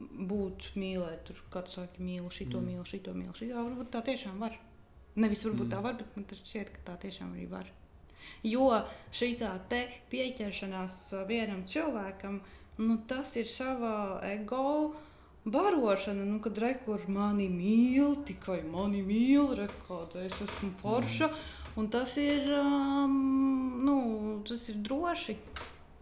būt 0.00 0.70
mīlēt, 0.76 1.24
tur 1.28 1.40
kāds 1.52 1.78
saka, 1.78 2.02
mīlu 2.02 2.30
šo, 2.32 2.46
mm. 2.50 2.68
mīlu 2.68 2.84
šo, 2.88 3.14
mīlu 3.16 3.34
šo. 3.36 3.48
Varbūt 3.54 3.90
tā 3.94 4.02
tiešām 4.06 4.38
var. 4.42 4.58
Nevis 5.16 5.46
varbūt 5.46 5.66
mm. 5.66 5.72
tā 5.72 5.80
var, 5.84 5.96
bet 5.96 6.16
man 6.16 6.28
šķiet, 6.36 6.72
ka 6.74 6.84
tā 6.90 6.96
tiešām 7.06 7.32
arī 7.36 7.48
var. 7.50 7.72
Jo 8.44 8.68
šī 9.14 9.36
pieķeršanās 10.10 10.96
vienam 11.28 11.62
cilvēkam, 11.64 12.40
nu, 12.82 12.98
tas 13.08 13.36
ir 13.40 13.48
sava 13.48 14.20
ego 14.26 14.94
barošana, 15.46 16.24
nu, 16.26 16.40
kad 16.42 16.58
rekur 16.58 17.06
mani 17.08 17.46
mīl, 17.48 18.18
tikai 18.26 18.64
mani 18.66 19.04
mīl, 19.06 19.54
rekāda 19.56 20.26
es 20.26 20.34
esmu 20.42 20.74
forša. 20.82 21.30
Mm. 21.30 21.54
Un 21.76 21.88
tas 21.92 22.16
ir, 22.16 22.46
um, 22.56 23.16
nu, 23.84 23.96
tas 24.48 24.68
ir 24.72 24.78
droši. 24.80 25.36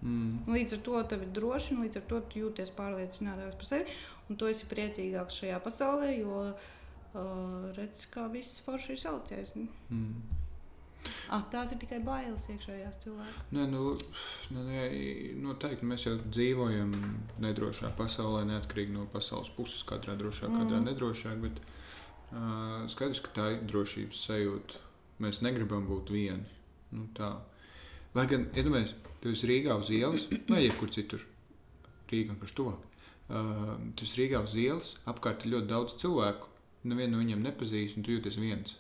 Mm. 0.05 0.45
Līdz 0.53 0.77
ar 0.77 0.85
to 0.85 1.03
tev 1.09 1.25
ir 1.25 1.33
droši, 1.37 1.75
un 1.75 1.85
līdz 1.87 2.01
ar 2.01 2.07
to 2.11 2.21
jūties 2.37 2.73
pārliecinātāks 2.77 3.59
par 3.61 3.71
sevi. 3.71 3.99
Un 4.29 4.39
tu 4.41 4.49
esi 4.49 4.69
priecīgāks 4.69 5.41
šajā 5.41 5.59
pasaulē, 5.65 6.15
jo 6.17 6.41
uh, 6.45 7.73
redz, 7.77 8.07
kā 8.13 8.27
viss 8.33 8.61
forši 8.65 8.95
ir 8.95 9.01
salicies. 9.01 9.53
Mm. 9.57 10.41
Ah, 11.29 11.43
tās 11.53 11.73
ir 11.73 11.81
tikai 11.81 11.99
bailes 12.05 12.47
iekšējās 12.53 13.01
cilvēka. 13.03 13.43
Nē, 13.57 13.67
nu, 13.73 13.93
nu, 14.55 14.65
nē, 14.69 14.85
noteikti 15.45 15.89
mēs 15.89 16.07
jau 16.07 16.15
dzīvojam 16.23 16.93
nedrošā 17.45 17.93
pasaulē, 17.99 18.45
neatkarīgi 18.49 18.95
no 18.95 19.05
pasaules 19.13 19.51
puses, 19.57 19.83
katrā 19.89 20.17
drošāk, 20.21 20.49
mm. 20.51 20.63
katrā 20.63 20.81
nedrošāk. 20.85 21.41
Bet 21.45 21.61
uh, 21.61 22.85
skaidrs, 22.93 23.21
ka 23.25 23.35
tā 23.37 23.51
ir 23.57 23.65
drošības 23.69 24.25
sajūta. 24.29 24.85
Mēs 25.25 25.43
negribam 25.45 25.85
būt 25.89 26.13
vieni. 26.13 26.49
Nu, 26.95 27.09
tā. 27.17 27.35
Lai 28.15 28.25
gan, 28.31 28.49
iedomājieties, 28.55 28.97
tu 29.25 29.33
esi 29.33 29.49
Rīgā 29.49 29.79
uz 29.81 29.89
ielas 29.89 30.27
vai 30.51 30.67
jebkur 30.67 30.93
citur. 30.93 31.23
Rīgā, 32.11 32.37
kas 32.43 32.53
tuvāk. 32.57 32.83
Uh, 33.25 33.79
tu 33.97 34.05
esi 34.05 34.21
Rīgā 34.21 34.43
uz 34.45 34.53
ielas, 34.61 34.91
apkārt 35.09 35.47
ir 35.47 35.55
ļoti 35.55 35.71
daudz 35.71 35.97
cilvēku. 36.03 36.51
Nevienu 36.85 37.17
no 37.17 37.23
viņiem 37.23 37.47
nepazīst, 37.47 37.97
un 37.97 38.05
tu 38.05 38.13
jūties 38.13 38.37
viens. 38.37 38.75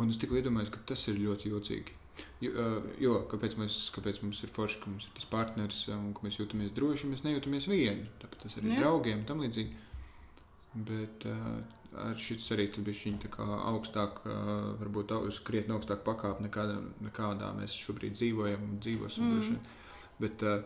Un 0.00 0.08
es 0.10 0.16
tikai 0.18 0.40
iedomājos, 0.40 0.72
ka 0.72 0.80
tas 0.88 1.04
ir 1.12 1.20
ļoti 1.20 1.52
jocīgi. 1.52 2.00
Jo, 2.40 2.64
jo 3.02 3.14
kāpēc, 3.28 3.58
mēs, 3.60 3.76
kāpēc 3.94 4.22
mums 4.24 4.40
ir 4.46 4.52
forši, 4.54 4.80
ka 4.80 4.90
mums 4.90 5.08
ir 5.08 5.14
tas 5.18 5.28
partneris 5.28 5.82
un 5.92 6.12
ka 6.16 6.24
mēs 6.24 6.38
jūtamies 6.40 6.72
droši, 6.74 7.10
mēs 7.10 7.24
nejūtamies 7.26 7.68
vieni. 7.68 8.08
Tāpēc 8.22 8.46
tas 8.46 8.56
arī 8.60 8.72
ir 8.72 8.80
draugiem 8.80 9.20
un 9.20 9.28
tam 9.28 9.44
līdzīgi. 9.44 9.82
Bet 10.88 11.26
uh, 11.28 11.60
šis 12.20 12.50
arī 12.54 12.68
bija 12.86 13.00
augstāk, 13.70 14.22
varbūt 14.80 15.14
krietni 15.46 15.76
augstāk 15.76 16.04
pakāpe 16.06 16.44
nekā, 16.46 16.66
nekādā 17.06 17.50
mēs 17.58 17.76
šobrīd 17.78 18.16
dzīvojam 18.18 18.64
un 18.68 18.78
dzīvosim. 18.84 19.30
Mm. 19.30 19.58
Bet, 20.22 20.44
uh, 20.46 20.62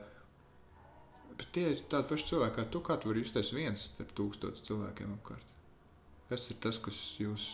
bet 1.39 1.53
tie 1.57 1.71
ir 1.75 1.85
tādi 1.91 2.13
paši 2.13 2.31
cilvēki 2.33 2.59
kā 2.59 2.67
tu, 2.73 2.85
kā 2.85 2.99
tu 3.01 3.13
vari 3.13 3.25
justies 3.25 3.55
viens 3.57 3.89
starp 3.93 4.13
tūkstotis 4.19 4.67
cilvēkiem 4.69 5.17
apkārt. 5.19 5.57
Tas 6.29 6.51
ir 6.53 6.61
tas, 6.61 6.81
kas 6.85 7.01
jūs 7.21 7.49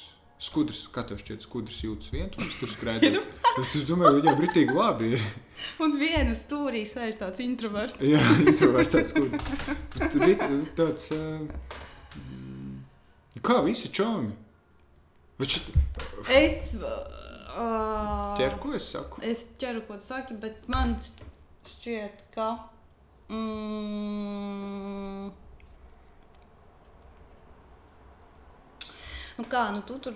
Skudrs, 0.45 0.81
kā 0.93 1.05
tev 1.07 1.20
šķiet, 1.22 1.45
skudrs 1.47 1.77
jūtas 1.85 2.11
viens, 2.12 2.35
tur 2.59 2.68
skraidīt. 2.68 3.20
es 3.62 3.85
domāju, 3.87 4.18
viņam 4.18 4.39
britīgi 4.41 4.75
labi 4.75 5.12
ir. 5.14 5.27
Un 5.85 5.95
viena 6.01 6.35
stūrī 6.37 6.83
sēž 6.91 7.14
tāds 7.22 7.41
introverts. 7.45 8.03
Jā, 8.03 8.20
introverts 8.43 9.12
skudrs. 9.12 9.70
Tur 10.12 10.27
ir 10.27 10.43
tāds, 10.77 11.07
uh, 11.14 11.79
kā 13.43 13.59
visi 13.66 13.91
čomi. 13.95 14.35
Šit... 15.43 15.72
Es... 16.30 16.76
Uh, 17.55 18.35
ķer, 18.39 18.57
ko 18.62 18.74
es 18.74 18.87
saku? 18.91 19.22
Es 19.22 19.45
ķeru, 19.59 19.85
ko 19.89 19.99
tu 19.99 20.07
saki, 20.07 20.39
bet 20.43 20.66
man 20.70 20.95
šķiet, 21.70 22.26
ka... 22.35 22.53
Mm, 23.30 25.32
Nu 29.35 29.43
kā, 29.51 29.64
nu 29.74 29.80
tu 29.82 29.97
tur 29.99 30.14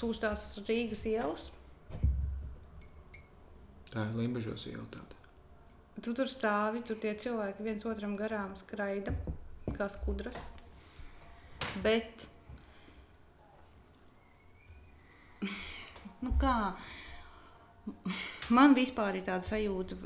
tu 0.00 0.08
uz 0.14 0.20
tās 0.20 0.42
Rīgas 0.64 1.02
ielas? 1.08 1.50
Tā 3.90 4.06
ir 4.06 4.14
Limbaģos 4.16 4.64
iela 4.70 4.86
tāda. 4.94 5.18
Tu 6.00 6.14
tur 6.16 6.30
stāvi, 6.30 6.80
tur 6.86 6.96
tie 7.02 7.12
cilvēki 7.20 7.66
viens 7.66 7.84
otram 7.84 8.14
garām 8.16 8.54
skraida, 8.56 9.12
kā 9.76 9.90
skudras. 9.92 10.38
Bet, 11.78 12.26
nu 16.20 16.34
kā, 16.40 16.54
man 18.50 18.74
vispār 18.76 19.20
ir 19.20 19.26
tāda 19.28 19.46
sajūta, 19.46 19.98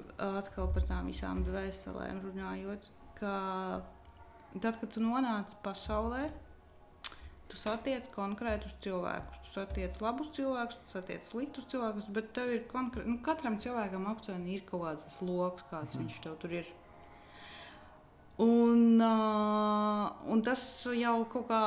atkal 0.42 0.68
par 0.74 0.84
tām 0.90 1.08
visām 1.08 1.42
dvēselēm 1.46 2.20
runājot, 2.26 2.88
ka 3.18 3.34
tad, 4.60 4.76
kad 4.80 4.90
tu 4.92 5.02
nonāc 5.02 5.56
pasaulē, 5.64 6.28
tu 7.50 7.58
satiec 7.60 8.06
konkrētus 8.14 8.76
cilvēkus. 8.84 9.40
Tu 9.46 9.52
satiec 9.54 9.98
labus 10.02 10.30
cilvēkus, 10.36 10.80
tu 10.82 10.94
satiec 10.96 11.26
sliktus 11.26 11.68
cilvēkus, 11.72 12.08
bet 12.14 12.32
tev 12.36 12.52
ir 12.54 12.64
konkrēti, 12.70 13.10
nu, 13.10 13.20
katram 13.24 13.58
cilvēkam 13.62 14.08
aptuveni 14.10 14.58
ir 14.58 14.64
kaut 14.68 14.84
kāds 14.88 15.20
lokus, 15.22 15.66
kāds 15.70 15.96
mm. 15.96 16.04
viņš 16.04 16.24
tev 16.24 16.38
tur 16.42 16.56
ir. 16.60 16.72
Un, 18.42 18.98
uh, 18.98 20.08
un 20.26 20.40
tas 20.42 20.62
jau 20.98 21.18
kaut 21.30 21.46
kā 21.52 21.62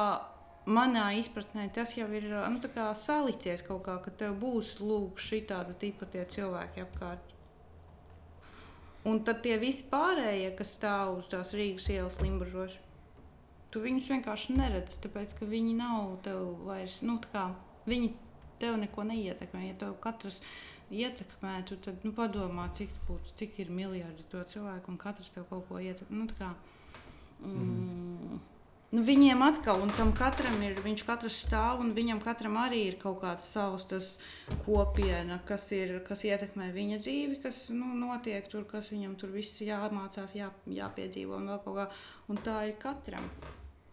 manā 0.68 1.06
izpratnē, 1.16 1.70
tas 1.72 1.94
jau 1.96 2.10
ir 2.12 2.28
nu, 2.28 2.60
salicies 3.00 3.64
kaut 3.64 3.86
kā, 3.86 3.96
ka 4.04 4.12
tev 4.12 4.36
būs 4.42 4.78
lūk, 4.84 5.22
šī 5.24 5.46
tāda 5.48 5.74
tipa 5.74 6.06
tie 6.12 6.26
cilvēki 6.28 6.84
apkārt. 6.84 7.34
Un 9.08 9.22
tad 9.24 9.40
tie 9.46 9.56
visi 9.62 9.86
pārējie, 9.88 10.52
kas 10.60 10.76
stāv 10.76 11.22
uz 11.22 11.32
tās 11.32 11.54
Rīgas 11.56 11.88
ielas 11.94 12.20
limbažos, 12.20 12.76
tu 13.72 13.80
viņus 13.80 14.10
vienkārši 14.12 14.58
neredzi, 14.58 15.00
tāpēc 15.06 15.38
ka 15.40 15.48
viņi 15.48 15.78
nav 15.80 16.18
tev 16.26 16.58
vairs, 16.68 17.00
nu, 17.08 17.16
tā 17.24 17.32
kā 17.32 17.46
viņi 17.88 18.12
tev 18.60 18.76
neko 18.82 19.06
neietekmē. 19.08 19.70
Ja 19.70 19.78
tev 19.86 19.96
katrs 20.04 20.42
ietekmētu, 20.94 21.80
tad 21.84 22.06
nu, 22.08 22.14
padomā, 22.16 22.68
cik, 22.76 22.94
būtu, 23.08 23.34
cik 23.40 23.60
ir 23.64 23.74
miljardi 23.74 24.28
to 24.32 24.44
cilvēku 24.52 24.94
un 24.94 25.00
katrs 25.02 25.34
tev 25.36 25.48
kaut 25.50 25.68
ko 25.70 25.82
ietekmē. 25.84 26.22
Nu, 26.22 26.28
kā, 26.38 26.54
mm, 27.42 27.58
mm. 27.58 28.46
Nu, 28.88 29.02
viņiem 29.04 29.42
atkal, 29.44 29.82
un 29.84 29.90
tam 29.92 30.14
katram 30.16 30.62
ir, 30.64 30.78
viņš 30.80 31.02
katrs 31.04 31.42
stāv, 31.44 31.82
un 31.84 31.90
viņam 31.96 32.22
katram 32.24 32.56
arī 32.62 32.86
ir 32.88 32.96
kaut 33.02 33.18
kāds 33.20 33.44
savs 33.52 34.14
kopiena, 34.64 35.42
kas, 35.50 35.66
ir, 35.76 35.98
kas 36.08 36.24
ietekmē 36.24 36.70
viņa 36.72 37.02
dzīvi, 37.04 37.42
kas 37.44 37.66
nu, 37.76 37.90
notiek 38.00 38.48
tur, 38.48 38.64
kas 38.70 38.88
viņam 38.94 39.18
tur 39.20 39.34
viss 39.36 39.60
jāmācās, 39.60 40.38
jā, 40.40 40.48
jāpiedzīvo 40.72 41.36
un 41.36 41.52
vēl 41.52 41.60
kaut 41.66 41.76
kā. 41.82 41.88
Un 42.32 42.40
tā 42.46 42.62
ir 42.70 42.78
katram. 42.80 43.28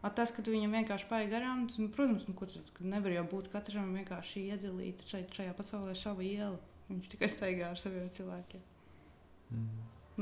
A 0.05 0.12
tas, 0.14 0.30
ka 0.30 0.45
viņam 0.47 0.78
vienkārši 0.78 1.11
paiet 1.11 1.32
garām, 1.32 1.66
tas, 1.66 1.80
nu, 1.82 1.90
protams, 1.90 2.28
nu, 2.28 2.36
tad, 2.38 2.70
nevar 2.86 3.16
jau 3.16 3.26
būt 3.34 3.51
katram 3.51 3.90
vienkārši 3.99 4.47
iedalīta 4.53 5.11
šeit, 5.11 5.34
šajā 5.34 5.57
pasaulē 5.59 5.97
sava 5.99 6.22
iela. 6.22 6.61
Viņš 6.89 7.11
tikai 7.14 7.28
staigā 7.32 7.70
ar 7.70 7.80
saviem 7.80 8.11
cilvēkiem. 8.12 8.62
Mm. 9.51 9.68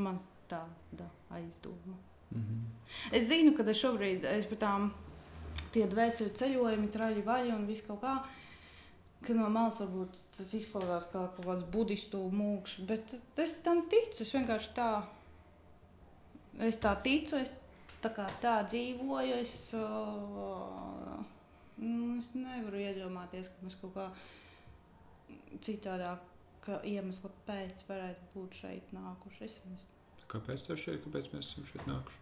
Man 0.04 0.20
tāda 0.50 1.08
aizdoma. 1.30 1.96
Mm 2.30 2.42
-hmm. 2.42 3.16
Es 3.16 3.28
zinu, 3.28 3.56
ka 3.56 3.62
es 3.70 3.80
šobrīd 3.80 4.24
esmu 4.24 4.56
tām 4.56 4.92
tie 5.72 5.86
dvēseli 5.86 6.30
ceļojumi, 6.30 6.90
traļi 6.90 7.24
vai 7.24 7.50
un 7.50 7.66
viss 7.66 7.86
kaut 7.86 8.00
kā. 8.00 8.14
Ka 9.22 9.34
no 9.34 9.48
malas 9.48 9.80
varbūt 9.80 10.16
tas 10.36 10.54
izklausās 10.54 11.04
kā 11.12 11.26
kaut 11.36 11.46
kāds 11.46 11.64
budistu 11.64 12.30
mūks, 12.30 12.80
bet 12.86 13.14
es 13.36 13.56
tam 13.62 13.84
ticu. 13.88 14.22
Es 14.22 14.34
vienkārši 14.34 14.72
tā, 14.74 15.02
es 16.58 16.78
tā 16.78 16.96
ticu, 17.02 17.36
es 17.36 17.54
tā 18.02 18.28
tā 18.40 18.56
dzīvoju. 18.64 19.34
Es, 19.34 19.74
uh, 19.74 21.24
es 22.20 22.34
nevaru 22.34 22.76
iedomāties, 22.76 23.48
ka 23.48 23.66
mēs 23.66 23.78
kaut 23.80 23.94
kā 23.94 24.10
citādāk 25.60 26.31
iemesla 26.68 27.30
pēc 27.46 27.86
varētu 27.88 28.28
būt 28.34 28.60
šeit 28.62 28.92
nākuši. 28.94 29.44
Es, 29.48 29.58
es 29.74 29.88
Kāpēc 30.32 30.64
tas 30.68 30.80
šeit, 30.80 31.02
kāpēc 31.04 31.28
mēs 31.34 31.50
esam 31.50 31.66
šeit 31.68 31.84
nākuši? 31.88 32.20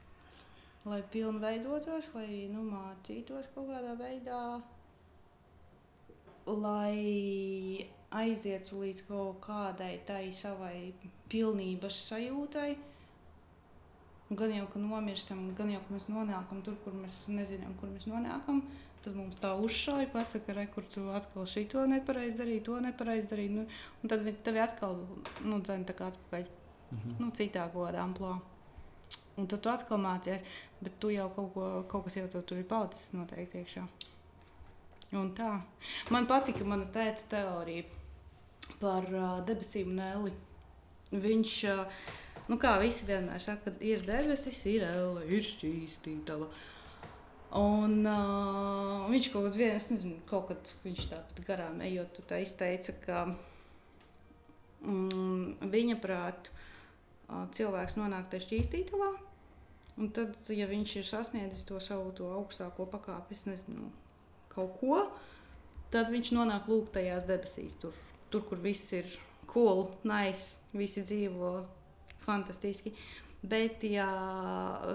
Lai 0.88 1.02
pilnveidotos, 1.12 2.08
lai 2.16 2.48
nu, 2.50 2.64
mācītos 2.66 3.50
kaut 3.54 3.68
kādā 3.68 3.92
veidā, 3.98 4.40
lai 6.48 7.86
aizietu 8.10 8.80
līdz 8.80 9.04
kaut 9.06 9.42
kādai 9.44 9.98
tai 10.08 10.30
savai 10.34 10.92
pilnības 11.30 12.00
sajūtai. 12.08 12.70
Gan 14.30 14.54
jau, 14.54 14.66
ka 14.72 14.80
nomirstam, 14.80 15.48
gan 15.58 15.70
jau, 15.74 15.82
ka 15.86 15.94
mēs 15.94 16.06
nonākam 16.10 16.62
tur, 16.66 16.78
kur 16.84 16.94
mēs 16.96 17.24
nezinām, 17.30 17.74
kur 17.78 17.90
mēs 17.92 18.06
nonākam. 18.10 18.62
Tad 19.00 19.14
mums 19.16 19.38
tā 19.40 19.54
uzšauja, 19.56 20.10
pasakā, 20.12 20.54
re, 20.56 20.66
kur 20.68 20.84
tu 20.92 21.06
atkal 21.16 21.46
šito 21.48 21.86
nepareizi 21.88 22.36
darīji, 22.42 22.64
to 22.66 22.80
nepareizi 22.84 23.30
darīji. 23.30 23.54
Nu, 23.54 23.66
un 24.02 24.12
tad 24.12 24.26
tevi 24.44 24.60
atkal 24.60 24.98
nu, 25.44 25.60
dzēna 25.64 25.94
atpakaļ 25.94 26.44
-hmm. 26.90 27.18
nu, 27.18 27.30
citā 27.30 27.66
kādā 27.72 28.04
amplitūdā. 28.04 28.40
Un 29.40 29.46
tad 29.48 29.62
tu 29.64 29.70
atkal 29.72 30.00
mācies, 30.02 30.42
bet 30.80 30.98
tu 31.00 31.10
jau 31.14 31.28
kaut, 31.34 31.52
ko, 31.54 31.66
kaut 31.88 32.04
kas 32.04 32.16
jau 32.18 32.26
tur 32.28 32.58
ir 32.58 32.66
palicis 32.68 33.12
noteikti 33.16 33.62
iekšā. 33.62 33.86
Un 35.18 35.32
tā. 35.34 35.60
Man 36.10 36.28
patika 36.30 36.64
mana 36.64 36.86
tēta 36.94 37.26
teorija 37.32 37.84
par 38.82 39.06
uh, 39.10 39.38
debesīm 39.46 39.94
un 39.94 40.02
eli. 40.06 40.34
Viņš, 41.10 41.54
uh, 41.72 42.10
nu 42.50 42.58
kā 42.62 42.76
visi 42.82 43.06
vienmēr 43.08 43.42
saka, 43.42 43.72
ir 43.82 44.04
debesis, 44.06 44.60
ir 44.70 44.84
elle, 44.86 45.24
ir 45.26 45.46
šķīstītava. 45.46 46.50
Un 47.58 48.04
uh, 48.06 49.08
viņš 49.10 49.28
kaut 49.32 49.48
kad 49.48 49.56
viens, 49.58 49.88
nezinu, 49.90 50.20
kaut 50.30 50.50
kad 50.52 50.74
viņš 50.84 51.08
tāpat 51.10 51.40
garām 51.48 51.80
ejot, 51.82 52.20
tā 52.30 52.38
izteica, 52.44 52.94
ka 53.02 53.24
mm, 54.86 55.70
viņa 55.72 55.96
prāt, 56.02 56.52
cilvēks 57.56 57.98
nonāk 57.98 58.30
tajā 58.30 58.46
šķīstītavā. 58.46 59.10
Un 60.00 60.12
tad, 60.16 60.36
ja 60.54 60.68
viņš 60.70 60.94
ir 61.00 61.08
sasniedzis 61.08 61.66
to 61.68 61.80
savu 61.82 62.12
to 62.16 62.30
augstāko 62.32 62.86
pakāpi, 62.88 63.36
es 63.36 63.44
nezinu, 63.48 63.90
kaut 64.54 64.78
ko, 64.80 65.00
tad 65.92 66.12
viņš 66.14 66.32
nonāk 66.36 66.70
lūk 66.70 66.92
tajās 66.94 67.26
debesīs, 67.28 67.74
tur, 67.82 67.96
tur 68.32 68.46
kur 68.48 68.62
viss 68.62 68.94
ir 68.96 69.10
cool, 69.50 69.88
nice, 70.06 70.62
visi 70.72 71.02
dzīvo 71.04 71.52
fantastiski. 72.22 72.94
Bet, 73.40 73.86
ja 73.88 74.08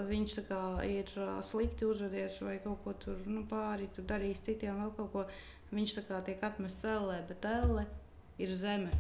viņš 0.06 0.38
kā, 0.46 0.62
ir 0.86 1.10
slikti 1.42 1.88
uzvedies 1.90 2.38
vai 2.46 2.60
kaut 2.62 2.84
ko 2.84 2.94
tur 3.02 3.24
nu, 3.26 3.42
pāri, 3.50 3.90
tur 3.96 4.06
darījis 4.06 4.44
citiem, 4.46 4.78
vēl 4.84 4.94
kaut 5.00 5.12
ko, 5.16 5.26
viņš 5.74 5.98
kā, 6.06 6.22
tiek 6.28 6.46
atmests 6.46 6.86
cēlē, 6.86 7.24
bet 7.26 7.50
elle 7.50 7.88
ir 8.38 8.54
zeme 8.54 8.94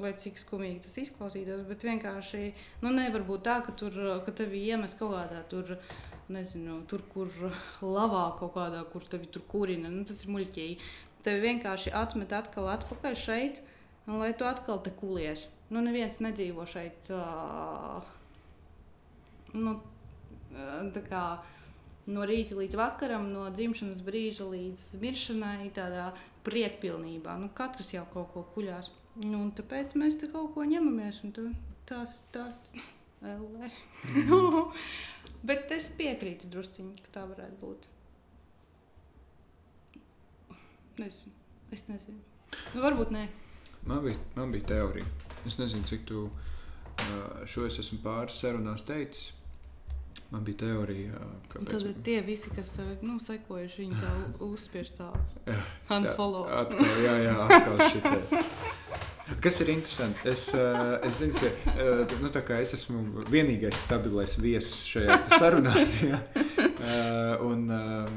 lai 0.00 0.10
cik 0.18 0.40
skumīgi 0.40 0.82
tas 0.86 0.96
izklausītos, 1.04 1.62
bet 1.68 1.84
vienkārši 1.86 2.42
nu, 2.82 2.90
nevar 2.94 3.24
būt 3.26 3.44
tā, 3.46 3.60
ka, 3.66 3.74
tur, 3.78 3.94
ka 4.26 4.34
tevi 4.34 4.64
iemet 4.70 4.96
kaut 4.98 5.14
kādā 5.14 5.44
tur. 5.50 5.78
Nezinu, 6.24 6.78
tur, 6.88 7.02
kur 7.12 7.28
lavā 7.84 8.30
kaut 8.38 8.54
kādā, 8.54 8.78
kur 8.88 9.04
tevi 9.04 9.28
tur 9.28 9.42
kurina. 9.44 9.90
Nu, 9.92 10.06
tas 10.08 10.22
ir 10.24 10.30
muļķīgi. 10.32 10.78
Tevi 11.26 11.42
vienkārši 11.42 11.92
atmet 12.00 12.32
atkal 12.32 12.70
atpakaļ 12.72 13.18
šeit, 13.20 13.60
un 14.08 14.22
lai 14.22 14.30
tu 14.32 14.48
atkal 14.48 14.80
te 14.80 14.92
kulies. 14.96 15.44
Nu, 15.68 15.82
neviens 15.84 16.22
nedzīvo 16.24 16.64
šeit. 16.68 17.12
Uh, 17.12 18.08
nu, 19.54 19.78
kā, 21.08 21.24
no 22.10 22.26
rīta 22.28 22.58
līdz 22.58 22.76
vakaram, 22.78 23.30
no 23.32 23.46
dzimšanas 23.54 24.02
brīža 24.06 24.48
līdz 24.50 24.84
miršanai, 25.02 25.70
tādā 25.74 26.10
priekpilnībā. 26.46 27.38
Nu, 27.40 27.50
katrs 27.56 27.94
jau 27.94 28.04
kaut 28.12 28.32
ko 28.34 28.44
kuļās. 28.54 28.90
Nu, 29.22 29.46
tāpēc 29.56 29.94
mēs 29.98 30.18
te 30.20 30.28
kaut 30.32 30.52
ko 30.56 30.66
ņemamies. 30.68 31.22
Tas 31.88 32.20
tas. 32.34 32.58
Mm. 33.24 33.70
Bet 35.48 35.70
es 35.72 35.86
piekrītu 35.96 36.48
drusciņi, 36.52 36.98
ka 37.06 37.12
tā 37.14 37.22
varētu 37.28 37.56
būt. 37.60 37.86
Nezinu. 41.00 41.32
Es 41.72 41.86
nezinu. 41.88 42.20
Nu, 42.74 42.82
varbūt 42.84 43.14
nē. 43.14 43.24
Man 43.88 44.02
bija, 44.04 44.18
man 44.36 44.52
bija 44.52 44.68
teorija. 44.74 45.08
Es 45.48 45.56
nezinu, 45.60 45.84
cik 45.88 46.04
tu 46.08 46.26
šo 47.50 47.64
es 47.68 47.78
esmu 47.82 47.98
pāris 48.04 48.36
sarunās 48.40 48.84
teicis. 48.86 49.32
Man 50.34 50.44
bija 50.44 50.56
teorija, 50.56 51.12
ka. 51.48 51.60
Tad 51.70 51.84
man... 51.84 51.94
tie 52.02 52.20
visi, 52.26 52.50
kas 52.50 52.72
tev 52.74 52.88
nu, 53.06 53.20
sekojuši, 53.22 53.84
viņi 53.84 54.00
tā 54.00 54.14
uzspiež 54.50 54.90
tā. 54.96 55.12
unfollow. 55.94 56.48
Jā, 56.50 56.64
atkal, 56.64 56.88
jā, 57.04 57.12
jā, 57.22 57.34
atkal 57.44 57.76
šitais. 57.92 58.34
Kas 59.40 59.60
ir 59.62 59.70
interesanti? 59.76 60.26
Es, 60.28 60.42
uh, 60.58 60.98
es 61.06 61.20
zinu, 61.22 61.38
ka 61.38 61.46
uh, 61.70 62.16
nu, 62.18 62.32
es 62.58 62.74
esmu 62.80 63.22
vienīgais 63.30 63.78
stabilais 63.86 64.34
viesis 64.42 64.82
šajās 64.90 65.38
sarunās. 65.38 65.94
Ja? 66.10 66.18
Uh, 66.84 67.46
un, 67.46 67.62
uh, 67.70 68.10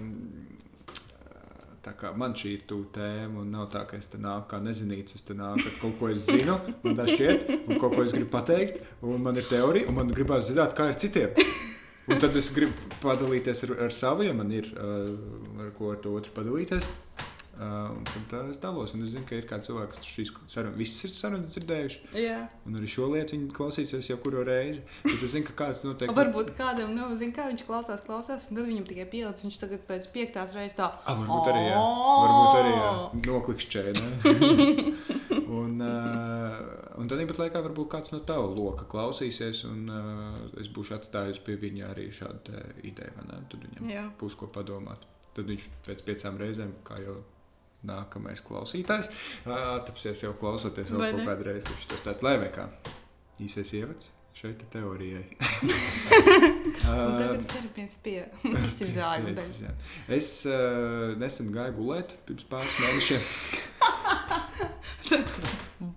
man 2.18 2.34
šī 2.36 2.58
ir 2.58 2.66
tuva 2.68 2.90
tēma, 2.98 3.46
un 3.46 3.54
nav 3.54 3.70
tā, 3.78 3.86
ka 3.88 4.02
es 4.02 4.10
te 4.10 4.18
nāku 4.18 4.50
kā 4.56 4.58
nezinīts. 4.66 5.22
Es 5.22 5.24
te 5.30 5.38
nāku 5.38 5.70
ar 5.70 5.78
kaut 5.84 5.96
ko, 6.02 6.10
es 6.18 6.26
zinu, 6.26 6.58
man 6.82 6.98
tā 6.98 7.06
šķiet, 7.14 7.48
un 7.62 7.78
kaut 7.78 7.94
ko 7.94 8.02
es 8.10 8.18
gribu 8.18 8.34
pateikt, 8.34 8.82
un 9.06 9.22
man 9.22 9.38
ir 9.38 9.46
teorija, 9.54 9.88
un 9.94 10.02
man 10.02 10.10
gribās 10.18 10.50
zināt, 10.50 10.74
kā 10.74 10.90
ir 10.90 10.98
citiem. 11.06 11.38
Un 12.08 12.22
tad 12.24 12.36
es 12.40 12.48
gribu 12.56 12.72
padalīties 13.02 13.66
ar, 13.68 13.74
ar 13.88 13.92
savu, 13.92 14.24
ja 14.24 14.36
man 14.36 14.52
ir 14.56 14.70
uh, 14.78 15.10
ar 15.60 15.74
ko 15.76 15.92
ar 15.92 16.00
to 16.04 16.14
otru 16.16 16.32
padalīties. 16.36 16.88
Uh, 17.58 17.90
tad 18.06 18.34
uh, 18.38 18.50
es 18.52 18.60
dalos, 18.62 18.94
un 18.94 19.02
es 19.02 19.10
zinu, 19.16 19.26
ka 19.26 19.34
ir 19.34 19.48
kāds 19.50 19.66
cilvēks, 19.66 19.98
kas 19.98 20.10
šīs 20.14 20.32
sarunas, 20.54 20.78
visas 20.78 21.08
ir 21.08 21.14
sarunas 21.16 21.56
dzirdējuši. 21.56 22.02
Jā. 22.22 22.38
Un 22.70 22.78
arī 22.78 22.90
šo 22.94 23.10
lietu 23.12 23.34
viņi 23.34 23.50
klausīsies 23.58 24.12
jau 24.12 24.20
kuru 24.22 24.46
reizi. 24.46 24.86
Tad 25.02 25.26
es 25.26 25.34
zinu, 25.34 25.48
ka 25.50 25.56
kāds 25.66 25.82
noteikti. 25.88 26.16
Varbūt 26.20 26.54
kādam, 26.60 26.94
nu, 26.96 27.10
zinu, 27.18 27.34
kā 27.36 27.50
viņš 27.50 27.66
klausās, 27.68 28.06
klausās, 28.06 28.48
un 28.52 28.62
tad 28.62 28.70
viņam 28.70 28.86
tikai 28.92 29.10
pielicis. 29.10 29.48
Viņš 29.50 29.62
tagad 29.66 29.88
pēc 29.90 30.08
piektās 30.14 30.54
reizes 30.56 30.78
tā. 30.78 30.92
A, 31.02 31.18
varbūt 31.18 31.52
arī, 31.52 31.66
jā. 31.66 31.86
Varbūt 32.24 32.60
arī, 32.62 32.76
jā. 32.78 32.92
Noklikšķēja. 33.34 35.26
un, 35.54 35.80
uh, 35.84 36.58
un 37.00 37.10
tad 37.10 37.22
pat 37.30 37.42
laikā 37.44 37.62
varbūt 37.66 37.90
kāds 37.94 38.14
no 38.14 38.20
tava 38.28 38.50
loka 38.52 38.88
klausīsies, 38.90 39.64
un 39.70 39.88
uh, 39.92 40.42
es 40.62 40.70
būšu 40.74 40.98
atstājis 40.98 41.42
pie 41.46 41.58
viņa 41.62 41.92
arī 41.94 42.10
šādu 42.16 42.60
ideju. 42.88 43.26
Tad 43.28 43.58
viņam 43.64 43.94
Jā. 43.94 44.06
būs 44.20 44.38
ko 44.40 44.52
padomāt. 44.54 45.08
Tad 45.38 45.48
viņš 45.48 45.70
pēc 45.86 46.04
piecām 46.08 46.40
reizēm, 46.42 46.76
kā 46.88 47.00
jau 47.04 47.20
nākamais 47.88 48.42
klausītājs, 48.44 49.12
atapsies 49.46 50.26
jau 50.26 50.34
klausoties 50.42 50.90
vēl 50.92 51.12
kaut 51.14 51.26
reizi, 51.46 51.68
kurš 51.70 51.90
tas 51.94 52.06
tāds 52.08 52.26
vai 52.42 52.50
kā 52.56 52.66
īsais 53.46 53.76
ievads 53.78 54.17
šeit 54.38 54.62
ir 54.62 54.68
teorijai. 54.70 55.24
Un 55.34 57.16
tagad 57.22 57.42
ķeramies 57.50 57.96
pie 58.06 58.20
iztirzājuma 58.68 59.32
daļas. 59.38 59.62
Es 60.14 60.28
uh, 60.50 61.16
nesen 61.18 61.50
gāju 61.56 61.74
gulēt 61.80 62.10
pirms 62.28 62.46
pāris 62.52 62.76
mēnešiem. 62.84 63.24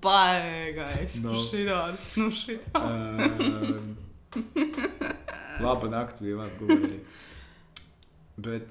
Baigais. 0.05 1.15
No. 1.25 1.33
Šitādi. 1.45 1.99
Nu, 2.21 2.27
šitādi. 2.37 2.81
Uh, 2.81 2.87
laba 5.61 5.87
nakts 5.93 6.21
bija, 6.25 6.35
labi 6.41 6.55
gulēji. 6.63 7.01
Bet 8.41 8.67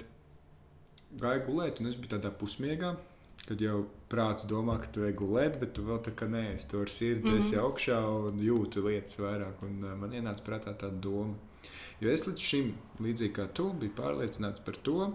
gāju 1.21 1.41
gulēt, 1.45 1.75
un 1.81 1.85
es 1.91 1.95
biju 1.99 2.11
tādā 2.15 2.29
pusmiegā, 2.41 2.89
kad 3.47 3.61
jau 3.61 3.83
prāts 4.09 4.47
domā, 4.49 4.79
ka 4.81 4.89
tu 4.93 5.05
ej 5.07 5.13
gulēt, 5.17 5.59
bet 5.61 5.73
tu 5.77 5.85
vēl 5.85 6.01
tā 6.05 6.13
kā 6.17 6.27
nē, 6.29 6.43
es 6.55 6.65
tur 6.69 6.89
sirdi, 6.89 7.29
mm 7.29 7.35
-hmm. 7.35 7.39
esi 7.39 7.55
augšā 7.55 7.99
un 8.27 8.39
jūti 8.39 8.83
lietas 8.85 9.19
vairāk. 9.19 9.63
Un, 9.67 9.83
uh, 9.83 9.95
man 9.97 10.11
ienāca 10.11 10.45
prātā 10.45 10.73
tāda 10.73 10.99
doma. 10.99 11.35
Jo 12.01 12.09
es 12.09 12.27
līdz 12.27 12.43
šim, 12.51 12.73
līdzīgi 12.99 13.33
kā 13.33 13.47
tu, 13.53 13.73
biju 13.73 13.91
pārliecināts 13.95 14.63
par 14.65 14.75
to, 14.83 15.13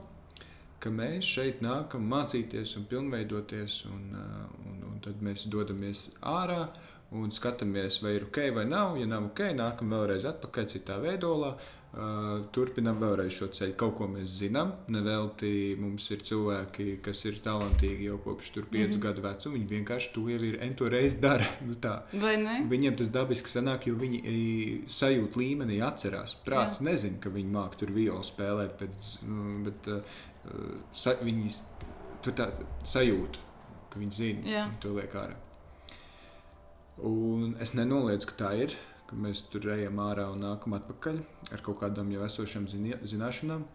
ka 0.79 0.91
mēs 0.91 1.25
šeit 1.25 1.63
nākam 1.63 2.09
mācīties 2.09 2.77
un 2.77 2.85
pilnveidoties, 2.85 3.85
un, 3.87 4.03
uh, 4.13 4.69
un, 4.69 4.83
un 4.93 5.01
tad 5.01 5.23
mēs 5.23 5.49
dodamies 5.49 6.11
ārā 6.21 6.69
un 7.15 7.31
skatāmies, 7.31 8.03
vai 8.03 8.17
ir 8.19 8.27
ok 8.29 8.39
vai 8.55 8.65
nav. 8.65 8.99
Ja 8.99 9.07
nav 9.07 9.31
ok, 9.31 9.41
nākam 9.57 9.95
vēlreiz 9.95 10.27
atpakaļ 10.29 10.69
citā 10.75 10.99
veidolā. 11.03 11.55
Uh, 11.95 12.41
turpinām 12.51 12.97
vēlreiz 12.99 13.37
šo 13.37 13.47
ceļu. 13.55 13.75
Kaut 13.79 13.93
ko 14.01 14.09
mēs 14.11 14.33
zinām. 14.41 14.73
Nevelti 14.91 15.77
mums 15.79 16.09
ir 16.11 16.25
cilvēki, 16.27 16.97
kas 17.05 17.21
ir 17.29 17.37
talantīgi 17.45 18.09
jau 18.09 18.17
kopš 18.25 18.49
tur 18.57 18.65
piecu 18.67 18.89
mm 18.89 18.95
-hmm. 18.97 19.03
gadu 19.05 19.23
vecuma. 19.23 19.55
Viņi 19.55 19.69
vienkārši 19.71 20.11
to 20.15 20.25
jau 20.29 20.41
ir 20.49 20.57
ento 20.67 20.89
reizi 20.91 21.21
dara. 21.23 21.47
Nu? 22.15 22.67
Viņiem 22.71 22.97
tas 22.99 23.13
dabiski 23.15 23.49
sanāk, 23.49 23.87
jo 23.87 23.95
viņi 23.95 24.19
i, 24.25 24.83
sajūta 24.91 25.39
līmenī 25.39 25.79
atcerās. 25.87 26.35
Prāts 26.47 26.81
Jā. 26.81 26.89
nezina, 26.91 27.21
ka 27.21 27.31
viņi 27.31 27.51
māca 27.51 27.79
tur 27.79 27.93
violu 27.95 28.25
spēlēt, 28.27 28.75
pēc, 28.81 29.07
nu, 29.29 29.65
bet 29.65 29.89
uh, 29.89 30.03
sa, 30.93 31.15
viņi 31.23 31.55
tur 32.23 32.33
tā 32.33 32.49
sajūta, 32.85 33.39
ka 33.93 34.01
viņi 34.01 34.19
zina, 34.19 34.65
un 34.65 34.75
to 34.81 34.95
liek 34.99 35.15
ārā. 35.15 35.37
Un 36.99 37.55
es 37.61 37.75
nenoliedzu, 37.75 38.33
ka 38.33 38.35
tā 38.45 38.53
ir, 38.67 38.77
ka 39.09 39.17
mēs 39.21 39.45
tur 39.53 39.67
ejam 39.75 40.01
ārā 40.05 40.27
un 40.33 40.41
nākam 40.45 40.77
atpakaļ 40.79 41.21
ar 41.55 41.63
kaut 41.65 41.81
kādām 41.83 42.13
jau 42.15 42.25
esošām 42.27 42.69
zināšanām. 42.71 43.67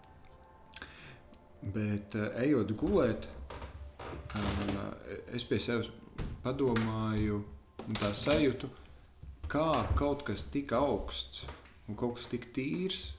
Bet 1.76 2.16
uh, 2.18 2.32
ejot 2.40 2.72
gulēt, 2.80 3.28
uh, 4.40 4.84
es 5.36 5.46
pie 5.46 5.60
sevis 5.62 5.92
padomāju, 6.44 7.42
un 7.86 8.00
tā 8.00 8.14
sajūtu, 8.16 8.70
kā 9.52 9.70
kaut 10.00 10.24
kas 10.28 10.46
tik 10.54 10.74
augsts, 10.78 11.46
un 11.88 12.00
kaut 12.00 12.18
kas 12.18 12.30
tik 12.32 12.50
tīrs, 12.56 13.10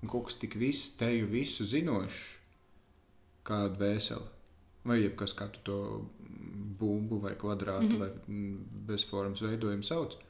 un 0.00 0.12
kaut 0.12 0.30
kas 0.30 0.38
tik 0.40 0.56
viss, 0.60 0.94
teju 1.00 1.28
visu 1.32 1.66
zinošs, 1.66 2.20
kā 3.44 3.64
dvēseli. 3.74 4.36
Vai 4.86 5.02
jebkas, 5.02 5.34
kā 5.36 5.50
tu 5.52 5.60
to 5.66 5.78
mm, 6.00 6.76
bumbu 6.80 7.18
vai 7.20 7.34
kvadrātu 7.36 7.84
mm 7.84 7.90
-hmm. 7.92 7.98
vai 7.98 8.10
mm, 8.26 8.86
bezformas 8.86 9.42
veidojumu 9.42 9.82
sauc. 9.82 10.14
Uh, 10.14 10.29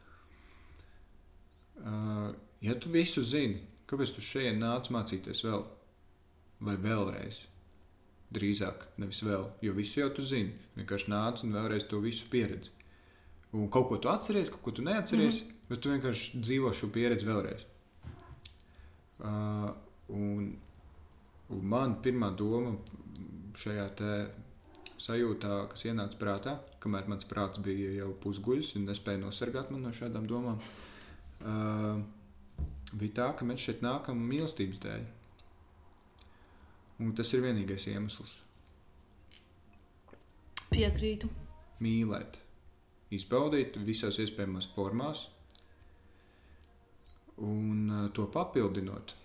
ja 2.60 2.74
tu 2.80 2.90
visu 2.92 3.22
zini, 3.24 3.60
kāpēc 3.88 4.14
tu 4.16 4.24
šeit 4.24 4.58
nāc 4.58 4.90
mācīties 4.92 5.44
vēl? 5.46 5.64
Vai 6.66 6.76
vēlreiz? 6.80 7.40
Drīzāk, 8.30 8.84
nevis 9.02 9.22
vēl, 9.26 9.48
jo 9.64 9.72
visu 9.74 10.02
jau 10.02 10.10
tu 10.14 10.22
zini. 10.22 10.52
Vienkārši 10.76 11.10
nāc 11.10 11.42
un 11.44 11.56
vēlreiz 11.56 11.88
to 11.90 11.98
visu 12.04 12.28
pieredzi. 12.30 12.70
Un 13.56 13.66
kaut 13.72 13.88
ko 13.88 13.98
tu 13.98 14.10
atceries, 14.12 14.52
kaut 14.52 14.62
ko 14.62 14.74
tu 14.76 14.84
neatceries, 14.86 15.42
mm 15.42 15.48
-hmm. 15.48 15.68
bet 15.68 15.80
tu 15.80 15.90
vienkārši 15.90 16.40
dzīvo 16.40 16.72
šo 16.72 16.88
pieredzi 16.94 17.26
vēlreiz. 17.26 17.64
Uh, 19.18 19.70
un, 20.08 20.56
un 21.48 21.64
man 21.64 21.96
pirmā 22.02 22.36
doma 22.36 22.76
šajā 23.56 23.88
sajūtā, 24.98 25.68
kas 25.68 25.84
ienāca 25.84 26.16
prātā, 26.20 26.58
kamēr 26.80 27.08
mans 27.08 27.24
prāts 27.24 27.58
bija 27.58 27.90
jau 27.90 28.14
pusguļs 28.22 28.76
un 28.76 28.84
nespēja 28.84 29.18
nosargāt 29.18 29.70
man 29.70 29.82
no 29.82 29.90
šādām 29.90 30.26
domām, 30.26 30.56
uh, 30.56 30.89
bija 31.40 33.16
tā, 33.16 33.30
ka 33.38 33.48
mēs 33.48 33.64
šeit 33.64 33.82
nākam 33.84 34.20
mīlestības 34.28 34.80
dēļ. 34.84 35.08
Un 37.00 37.14
tas 37.16 37.30
ir 37.32 37.44
vienīgais 37.46 37.86
iemesls 37.88 38.36
Piekrītu.- 40.70 41.30
mīlēt, 41.84 42.36
izbaudīt 43.10 43.78
visās 43.86 44.20
iespējamās 44.20 44.68
formās 44.74 45.28
un 47.40 47.90
uh, 47.90 48.10
to 48.12 48.26
papildinot. 48.30 49.16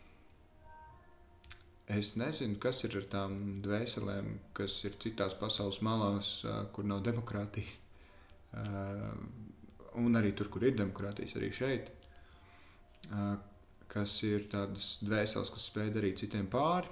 Es 1.85 2.15
nezinu, 2.17 2.57
kas 2.57 2.81
ir 2.87 2.95
ar 2.97 3.09
tām 3.11 3.35
dvēselēm, 3.65 4.31
kas 4.57 4.79
ir 4.87 4.95
citās 5.03 5.35
pasaules 5.37 5.83
malās, 5.85 6.39
uh, 6.47 6.63
kur 6.73 6.87
nav 6.87 7.03
demokrātijas. 7.05 7.77
Uh, 8.55 9.11
un 10.01 10.17
arī 10.17 10.31
tur, 10.35 10.49
kur 10.49 10.65
ir 10.65 10.77
demokrātijas, 10.79 11.35
arī 11.37 11.51
šeit. 11.53 11.91
Kas 13.91 14.15
ir 14.27 14.47
tādas 14.51 14.95
dvēseles, 15.05 15.51
kas 15.53 15.67
spēj 15.69 15.91
darīt 15.95 16.19
citiem 16.23 16.47
pāri. 16.51 16.89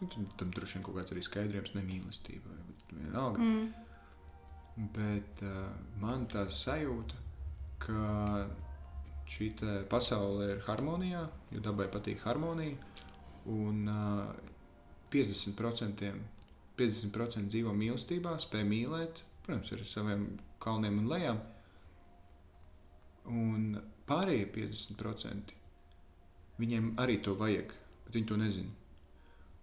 Nu, 0.00 0.08
tam, 0.08 0.26
tam 0.40 0.52
droši 0.54 0.78
vien 0.78 0.84
kaut 0.86 0.96
kāds 1.00 1.12
arī 1.14 1.22
skaidrojums, 1.24 1.74
nemīlestība. 1.76 2.52
vai 2.52 2.70
Vienalga. 2.90 3.42
Mm. 3.42 4.90
Bet 4.94 5.42
uh, 5.44 5.70
man 6.00 6.26
tā 6.30 6.46
sajūta, 6.54 7.18
ka 7.82 8.46
šī 9.30 9.50
pasaule 9.90 10.54
ir 10.54 10.62
harmonijā, 10.66 11.24
jo 11.54 11.62
dabai 11.64 11.86
patīk 11.92 12.24
harmonija. 12.24 12.78
Un 13.50 13.84
uh, 13.90 14.32
50%, 15.12 16.12
50 16.80 17.50
dzīvo 17.50 17.74
mīlestībā, 17.76 18.36
spēj 18.40 18.66
mīlēt, 18.66 19.22
protams, 19.44 19.72
ar 19.74 19.86
saviem 19.88 20.26
kalniem 20.62 21.00
un 21.02 21.10
lejām. 21.10 21.40
Un 23.30 23.66
pārējie 24.10 24.50
50% 24.58 25.56
viņiem 26.60 26.90
arī 27.00 27.16
to 27.24 27.32
vajag, 27.40 27.72
bet 28.04 28.18
viņi 28.18 28.28
to 28.28 28.36
nezina. 28.40 28.76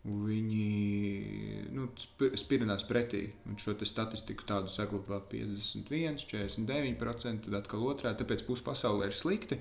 Viņi 0.08 1.72
nu, 1.76 1.88
sp- 2.00 2.32
spirinās 2.40 2.86
pretī. 2.88 3.26
Un 3.50 3.58
šo 3.60 3.74
statistiku 3.86 4.46
tādu 4.48 4.72
saglabā 4.72 5.20
51, 5.30 6.22
49%, 6.24 7.44
tad 7.48 7.58
atkal 7.60 7.84
otrā. 7.90 8.14
Tāpēc 8.18 8.46
pusi 8.48 8.64
pasaulē 8.64 9.10
ir 9.12 9.18
slikti, 9.18 9.60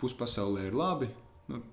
pusi 0.00 0.16
pasaulē 0.20 0.68
ir 0.70 0.78
labi. 0.78 1.10
Nu, 1.50 1.64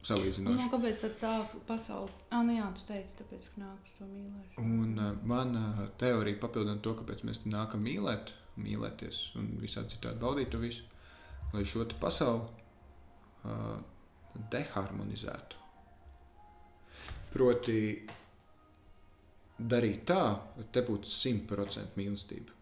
Nu, 0.00 0.06
salīdzinoši. 0.08 0.68
kāpēc 0.72 1.00
tad 1.04 1.16
tā 1.20 1.30
pasaule? 1.68 2.08
Ah, 2.32 2.40
nu 2.40 2.54
jā, 2.56 2.64
tu 2.72 2.86
teici, 2.88 3.18
tāpēc, 3.18 3.48
ka 3.52 3.60
nāk 3.60 3.82
uz 3.84 3.90
to 3.98 4.06
mīlēšanu. 4.08 4.62
Un 4.64 4.94
uh, 4.96 5.10
mana 5.28 5.88
teorija 6.00 6.38
papildina 6.40 6.80
to, 6.80 6.94
kāpēc 6.96 7.20
mēs 7.28 7.42
nākam 7.44 7.82
mīlēt, 7.84 8.32
mīlēties 8.56 9.18
un 9.36 9.50
visādi 9.60 9.92
citādi 9.98 10.16
baudīt 10.22 10.48
to 10.54 10.62
visu, 10.62 10.86
lai 11.54 11.64
šo 11.66 11.86
pasauli 12.00 12.46
uh, 13.44 13.76
deharmonizētu. 14.52 15.58
Proti, 17.30 17.80
darīt 19.60 20.06
tā, 20.08 20.22
lai 20.56 20.64
te 20.74 20.82
būtu 20.86 21.10
simtprocentīgi 21.10 22.00
mīlestība. 22.00 22.56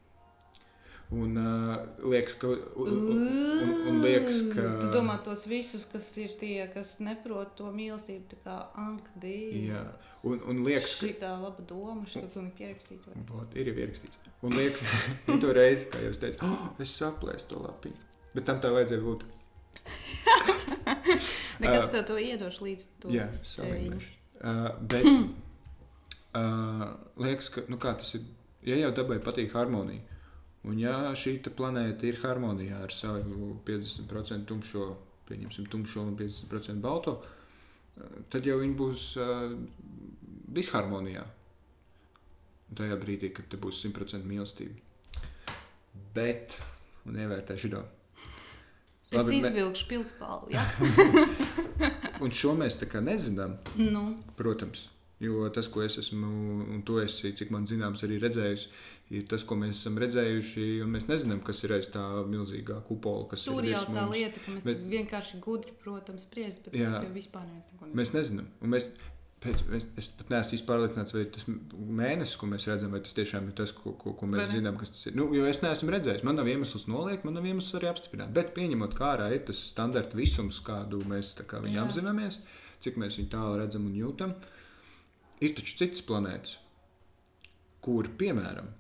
Un 1.17 1.39
uh, 1.41 1.79
liekas, 2.05 2.35
ka, 2.37 2.51
un, 2.77 2.89
un, 3.15 3.71
un, 3.89 4.01
liekas, 4.05 4.43
ka 4.53 4.65
Tu 4.83 4.91
domā 4.93 5.15
tos 5.25 5.47
visus, 5.49 5.87
kas 5.89 6.05
ir 6.21 6.35
tie, 6.37 6.67
kas 6.75 6.99
neprot 7.01 7.55
to 7.57 7.71
mīlestību, 7.73 8.27
tā 8.35 8.41
kā 8.45 8.57
ankdī. 8.83 9.39
jā, 9.71 9.87
un, 10.29 10.43
un 10.53 10.61
liekas, 10.67 10.99
ka 10.99 11.07
Šī 11.07 11.15
tā 11.23 11.31
laba 11.41 11.65
doma, 11.71 12.05
šī 12.05 12.27
tā 12.27 12.29
pilnīgi 12.35 12.57
pierakstīta. 12.61 13.15
vai? 13.15 13.25
Vot, 13.31 13.57
ir 13.57 13.71
jau 13.71 13.77
ierakstīts. 13.87 14.21
Un 14.45 14.59
liekas, 14.59 14.99
ka 15.25 15.39
to 15.41 15.57
reizi, 15.57 15.89
kā 15.95 16.05
jau 16.05 16.13
es 16.13 16.21
teicu, 16.21 16.45
oh, 16.45 16.69
es 16.85 16.93
saplēsu 17.01 17.49
to 17.55 17.65
lapiņu. 17.65 18.05
Bet 18.35 18.47
tam 18.49 18.61
tā 18.63 18.71
vajadzēja 18.75 19.03
būt. 19.05 19.25
Nekas 21.63 21.91
tev 21.93 22.05
to 22.09 22.19
iedoš 22.21 22.61
līdz 22.65 22.87
to 23.03 23.13
Jā, 23.13 23.27
salīdzinoši. 23.47 24.13
Uh, 24.39 24.69
bet 24.91 25.07
uh, 25.09 26.85
liekas, 27.19 27.51
ka 27.55 27.65
nu 27.73 27.81
kā 27.83 27.95
tas 27.99 28.15
ir. 28.19 28.27
Ja 28.67 28.77
jau 28.79 28.91
dabai 28.95 29.19
patīk 29.23 29.55
harmonija, 29.55 30.03
un 30.69 30.79
ja 30.83 30.95
šī 31.17 31.39
planēta 31.57 32.09
ir 32.09 32.19
harmonijā 32.23 32.83
ar 32.85 32.93
savu 32.93 33.53
50% 33.67 34.47
tumšo, 34.51 34.89
pieņemsim, 35.31 35.69
tumšo 35.71 36.05
un 36.11 36.17
50% 36.19 36.83
balto, 36.85 37.17
uh, 37.19 38.23
tad 38.31 38.47
jau 38.47 38.59
viņi 38.61 38.79
būs 38.79 39.09
uh, 39.23 39.55
disharmonijā. 40.59 41.25
Tajā 42.79 42.99
brīdī, 43.01 43.33
kad 43.33 43.55
būs 43.63 43.81
100% 43.87 44.29
mīlestība. 44.29 44.77
Bet, 46.15 46.59
un 47.09 47.17
ievērtēšu 47.17 47.71
to. 47.73 47.81
Es 49.11 49.17
Labi, 49.23 49.41
me- 49.41 49.49
izvilkšu 49.49 49.87
pildspalvu. 49.89 50.51
Ja? 50.53 50.65
Un 52.25 52.33
šo 52.35 52.53
mēs 52.59 52.77
tā 52.81 52.89
kā 52.91 53.01
nezinām, 53.05 53.57
nu, 53.79 54.03
protams. 54.37 54.89
Jo 55.23 55.49
tas, 55.51 55.67
ko 55.67 55.83
es 55.83 55.97
esmu, 55.99 56.29
un 56.77 56.83
to 56.87 57.01
esi, 57.03 57.33
cik 57.35 57.49
man 57.51 57.65
zināms, 57.67 58.05
arī 58.07 58.21
redzējusi, 58.23 58.69
ir 59.19 59.25
tas, 59.31 59.43
ko 59.49 59.57
mēs 59.59 59.81
esam 59.81 59.97
redzējuši. 59.99 60.67
Mēs 60.87 61.09
nezinām, 61.11 61.41
kas 61.47 61.65
ir 61.67 61.75
aiz 61.75 61.89
tā 61.91 62.05
milzīgā 62.31 62.77
kupola, 62.87 63.25
kas 63.33 63.49
tur 63.49 63.65
ir 63.65 63.73
jau 63.73 63.81
virs 63.81 63.89
tā 63.89 63.97
mums. 63.97 64.15
lieta, 64.15 64.43
ka 64.45 64.55
mēs 64.55 64.69
Bet- 64.69 64.85
vienkārši 64.93 65.41
gudri, 65.43 65.73
protams, 65.83 66.23
spriest, 66.29 66.63
bet 66.69 66.77
Jā. 66.79 66.93
tas 66.93 67.09
jau 67.09 67.11
vispār 67.17 67.49
neko 67.51 67.91
Mēs 67.99 68.15
nezinām. 68.15 68.47
Un 68.63 68.71
Mēs, 68.77 68.87
pēc, 69.43 69.63
mēs, 69.71 69.87
es 70.01 70.09
pat 70.19 70.31
neesmu 70.33 70.59
pārliecināts, 70.69 71.15
vai 71.15 71.25
tas 71.35 71.47
mēnesis, 71.49 72.37
ko 72.41 72.49
mēs 72.51 72.67
redzam, 72.71 72.95
vai 72.95 73.01
tas 73.05 73.17
tiešām 73.17 73.51
ir 73.51 73.57
tas, 73.59 73.73
ko, 73.77 73.93
ko, 74.01 74.15
ko 74.19 74.29
mēs 74.31 74.53
zinām, 74.53 74.79
kas 74.81 74.93
tas 74.95 75.09
ir. 75.09 75.17
Nu, 75.19 75.29
jo 75.37 75.47
es 75.49 75.61
neesmu 75.65 75.95
redzējis, 75.95 76.25
man 76.27 76.39
nav 76.41 76.51
iemesls 76.51 76.89
noliekt, 76.91 77.27
man 77.29 77.39
nav 77.39 77.47
iemesls 77.49 77.79
arī 77.79 77.91
apstiprināt. 77.93 78.33
Bet 78.37 78.55
pieņemot, 78.57 78.97
kā 78.99 79.13
ārā 79.15 79.29
ir 79.35 79.45
tas 79.49 79.61
standarta 79.71 80.19
visums, 80.19 80.61
kādu 80.65 81.03
mēs 81.11 81.35
kā 81.41 81.63
viņu 81.65 81.79
Jā. 81.79 81.87
apzināmies, 81.87 82.41
cik 82.85 82.99
mēs 83.03 83.21
viņu 83.21 83.33
tālu 83.35 83.61
redzam 83.63 83.87
un 83.91 83.97
jūtam, 83.99 84.35
ir 85.45 85.55
taču 85.59 85.79
citas 85.83 86.03
planētas, 86.09 86.57
kur, 87.85 88.11
piemēram, 88.19 88.73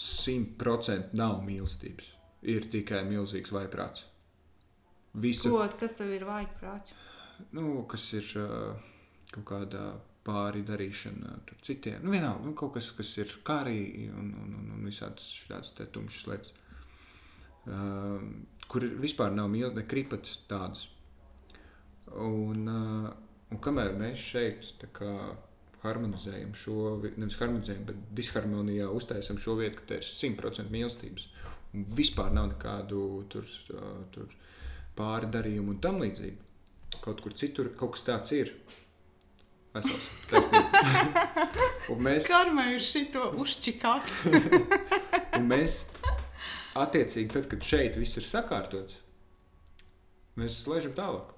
100% 0.00 1.14
nav 1.16 1.40
mīlestības. 1.46 2.10
Ir 2.44 2.66
tikai 2.68 3.06
milzīgs 3.08 3.52
vaiprāts. 3.54 4.04
Visa 5.14 5.48
Ko, 5.48 5.62
kas 5.78 5.94
tev 5.96 6.10
ir 6.12 6.26
vājprāts? 6.28 6.92
nu, 7.54 7.82
kas 7.90 8.04
ir 8.14 8.26
uh, 8.38 8.74
kaut 9.34 9.46
kāda 9.50 9.84
pāri 10.24 10.62
darīšana 10.64 11.34
citiem. 11.66 12.00
Nu, 12.04 12.12
vienalga, 12.14 12.44
nu, 12.46 12.54
kaut 12.56 12.74
kas, 12.78 12.90
kas 12.96 13.10
ir 13.20 13.32
kārī 13.44 14.08
un, 14.08 14.30
un, 14.40 14.54
un, 14.60 14.68
un 14.78 14.86
visādas 14.88 15.26
tādas 15.50 15.90
tumšas 15.92 16.28
lietas. 16.30 16.54
Uh, 17.64 18.20
kur 18.68 18.84
vispār 19.00 19.32
nav 19.32 19.48
mīlestības, 19.52 19.80
ne 19.80 19.88
kripatas 19.88 20.38
tādas. 20.48 20.86
Un, 22.20 22.68
uh, 22.68 23.10
un 23.52 23.60
kamēr 23.64 23.94
mēs 24.00 24.20
šeit 24.20 24.84
kā 24.96 25.12
harmonizējam 25.84 26.52
šo, 26.56 26.76
vi- 27.02 27.12
nevis 27.20 27.36
harmonizējam, 27.40 27.84
bet 27.88 28.02
disharmonijā 28.16 28.88
uztaisam 28.92 29.40
šo 29.40 29.56
vietu, 29.60 29.80
ka 29.80 29.90
te 29.92 30.00
ir 30.00 30.08
100% 30.08 30.72
mīlestības. 30.72 31.28
Un 31.74 31.84
vispār 31.98 32.32
nav 32.32 32.52
nekādu 32.52 33.02
tur, 33.32 33.48
uh, 33.74 34.04
tur 34.14 34.32
pāri 34.96 35.28
darījumu 35.32 35.74
un 35.74 35.80
tam 35.84 36.00
līdzīgi. 36.04 36.40
Kaut 37.04 37.20
kur 37.24 37.32
citur 37.36 37.72
kaut 37.76 37.96
kas 37.96 38.04
tāds 38.06 38.32
ir. 38.36 38.52
Vesels, 39.74 40.50
mēs, 41.98 42.28
Karmai 42.30 42.68
ir 42.76 42.82
šito 42.84 43.32
uzčikāt. 43.42 44.06
un 45.36 45.48
mēs, 45.50 45.80
attiecīgi, 46.78 47.32
tad, 47.34 47.48
kad 47.50 47.66
šeit 47.66 47.98
viss 47.98 48.20
ir 48.20 48.26
sakārtots, 48.26 49.00
mēs 50.38 50.60
slēdzam 50.62 50.94
tālāk. 50.98 51.34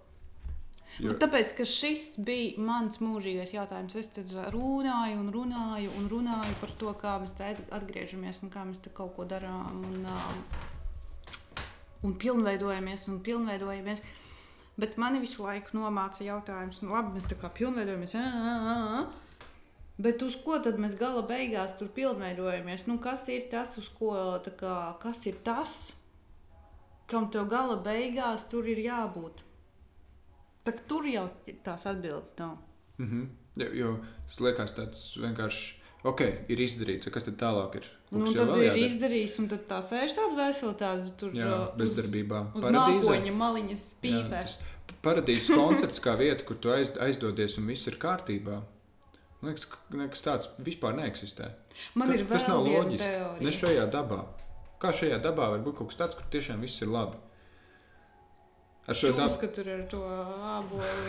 Jo. 1.01 1.13
Tāpēc, 1.21 1.53
ka 1.59 1.65
šis 1.69 2.05
bija 2.25 2.61
mans 2.65 3.01
mūžīgais 3.05 3.53
jautājums, 3.53 3.97
es 4.01 4.09
runāju 4.53 5.19
un 5.21 5.33
runāju 5.33 5.91
un 5.99 6.07
runāju 6.09 6.55
par 6.61 6.73
to, 6.81 6.93
kā 7.01 7.17
mēs 7.21 7.35
te 7.37 7.51
atgriežamies 7.77 8.41
un 8.45 8.53
kā 8.53 8.65
mēs 8.69 8.81
te 8.85 8.93
kaut 8.97 9.13
ko 9.17 9.27
darām 9.29 9.83
un, 9.91 10.07
uh, 10.09 11.65
un 12.07 12.17
pilnveidojamies 12.21 13.09
un 13.13 13.21
pilnveidojamies. 13.25 14.05
Bet 14.77 14.99
mani 15.01 15.23
visu 15.23 15.45
laiku 15.45 15.77
nomāca 15.79 16.25
jautājums, 16.25 16.83
nu 16.85 16.93
labi, 16.93 17.15
mēs 17.17 17.29
tā 17.31 17.39
kā 17.41 17.49
pilnveidojamies. 17.49 18.15
ā, 18.21 18.25
ā, 18.53 18.77
ā. 18.99 19.05
Bet 19.97 20.21
uz 20.21 20.35
ko 20.45 20.59
tad 20.61 20.77
mēs 20.77 20.99
gala 21.01 21.23
beigās 21.25 21.79
tur 21.79 21.89
pilnveidojamies? 21.97 22.85
Nu, 22.89 22.99
kas 23.01 23.25
ir 23.33 23.47
tas, 23.53 23.79
uz 23.81 23.89
ko, 23.97 24.13
kā, 24.61 24.77
kas 25.01 25.23
ir 25.31 25.39
tas, 25.45 25.95
kam 27.09 27.31
tev 27.33 27.49
gala 27.49 27.79
beigās 27.81 28.45
tur 28.51 28.69
ir 28.69 28.83
jābūt? 28.85 29.41
Tak 30.69 30.85
tur 30.91 31.09
jau 31.09 31.25
tās 31.65 31.87
atbildes 31.87 32.37
nav. 32.39 32.59
mm 32.99 33.07
-hmm. 33.07 33.27
jo, 33.63 33.73
jo 33.73 33.97
tas 34.27 34.41
liekas 34.41 34.75
tāds 34.77 35.01
vienkārši, 35.17 35.81
ok, 36.05 36.21
ir 36.49 36.59
izdarīts, 36.61 37.11
kas 37.13 37.25
tad 37.25 37.37
tālāk 37.41 37.77
ir? 37.81 37.87
Kaut 38.11 38.21
Nu, 38.23 38.33
tad 38.35 38.53
ir 38.57 38.63
jādara? 38.69 38.85
izdarījis, 38.87 39.39
un 39.43 39.49
tad 39.49 39.67
tā 39.69 39.81
sēž 39.83 40.15
tāda 40.15 40.37
vesela, 40.39 40.75
tāda 40.75 41.11
tur 41.19 41.33
Jā, 41.35 41.47
uh, 41.47 41.67
uz, 41.75 41.81
bezdarbībā. 41.81 42.41
uz 42.55 42.65
Paradīzē. 42.65 43.03
mākoņa 43.03 43.33
maliņas 43.41 43.85
Jā, 43.91 43.99
pīpē. 44.03 44.43
tas 44.47 44.59
Paradīzes 45.03 45.49
koncepts 45.55 46.01
kā 46.01 46.17
vieta, 46.19 46.45
kur 46.45 46.57
tu 46.57 46.71
aiz, 46.71 46.93
aizdodies 47.01 47.59
un 47.59 47.67
viss 47.67 47.87
ir 47.87 47.95
kārtībā. 47.99 48.61
Man 49.43 49.53
liekas, 49.53 49.67
ka 49.67 49.77
nekas 49.91 50.23
tāds 50.23 50.49
vispār 50.59 50.95
neeksistē. 50.97 51.51
Man 51.95 52.09
Ka- 52.09 52.15
ir 52.15 52.25
vēl 52.25 52.65
viena 52.65 52.97
teorija. 52.97 53.41
Ne 53.41 53.51
šajā 53.51 53.91
dabā. 53.93 54.25
Kā 54.81 54.93
šajā 54.93 55.21
dabā 55.23 55.51
var 55.51 55.59
būt 55.61 55.77
kaut 55.79 55.89
kas 55.91 55.97
tāds, 56.01 56.15
kur 56.17 56.25
tiešām 56.31 56.61
viss 56.61 56.81
ir 56.83 56.89
labi? 56.89 57.17
Ar 58.87 58.95
šo 58.95 59.09
ka 59.43 59.49
tur 59.51 59.67
ir 59.67 59.81
to 59.91 59.99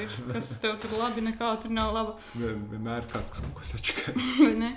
ir, 0.01 0.13
kas 0.33 0.55
tev 0.63 0.79
tur 0.81 0.95
labi, 0.97 1.21
nekā 1.27 1.49
tur 1.61 1.69
nav 1.75 1.91
laba. 1.93 2.15
vien- 2.33 2.63
vienmēr 2.71 3.03
ir 3.03 3.09
kāds, 3.11 3.29
kas 3.33 3.43
kaut 3.45 3.53
ko 3.59 3.67
sačakā. 3.69 4.15
Vai 4.41 4.53
ne? 4.63 4.71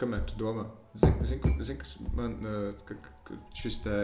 Kamēr 0.00 0.24
tu 0.28 0.36
domā? 0.40 0.64
Zini, 0.96 1.26
zin, 1.28 1.44
zin, 1.64 1.78
kas 1.80 1.94
man 2.16 2.34
uh, 2.44 2.96
šis 3.56 3.78
te, 3.84 3.98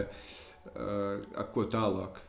uh, 0.73 1.25
ko 1.53 1.65
tālāk? 1.73 2.21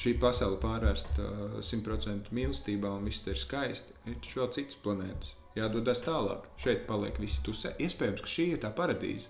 Šī 0.00 0.12
pasaule 0.22 0.58
pārvērst 0.62 1.18
uh, 1.18 1.58
100% 1.66 2.30
mīlestībā 2.36 2.90
un 2.98 3.06
viss 3.10 3.22
ir 3.26 3.38
skaisti. 3.38 3.94
Ir 4.10 4.18
vēl 4.22 4.50
citas 4.54 4.78
planētas. 4.84 5.32
Jādodas 5.58 6.02
tālāk. 6.06 6.46
Šeit 6.62 6.84
paliek 6.86 7.18
visi 7.22 7.42
tusē. 7.46 7.72
Iespējams, 7.82 8.22
ka 8.22 8.30
šī 8.30 8.46
ir 8.54 8.60
tā 8.62 8.70
paradīze. 8.74 9.26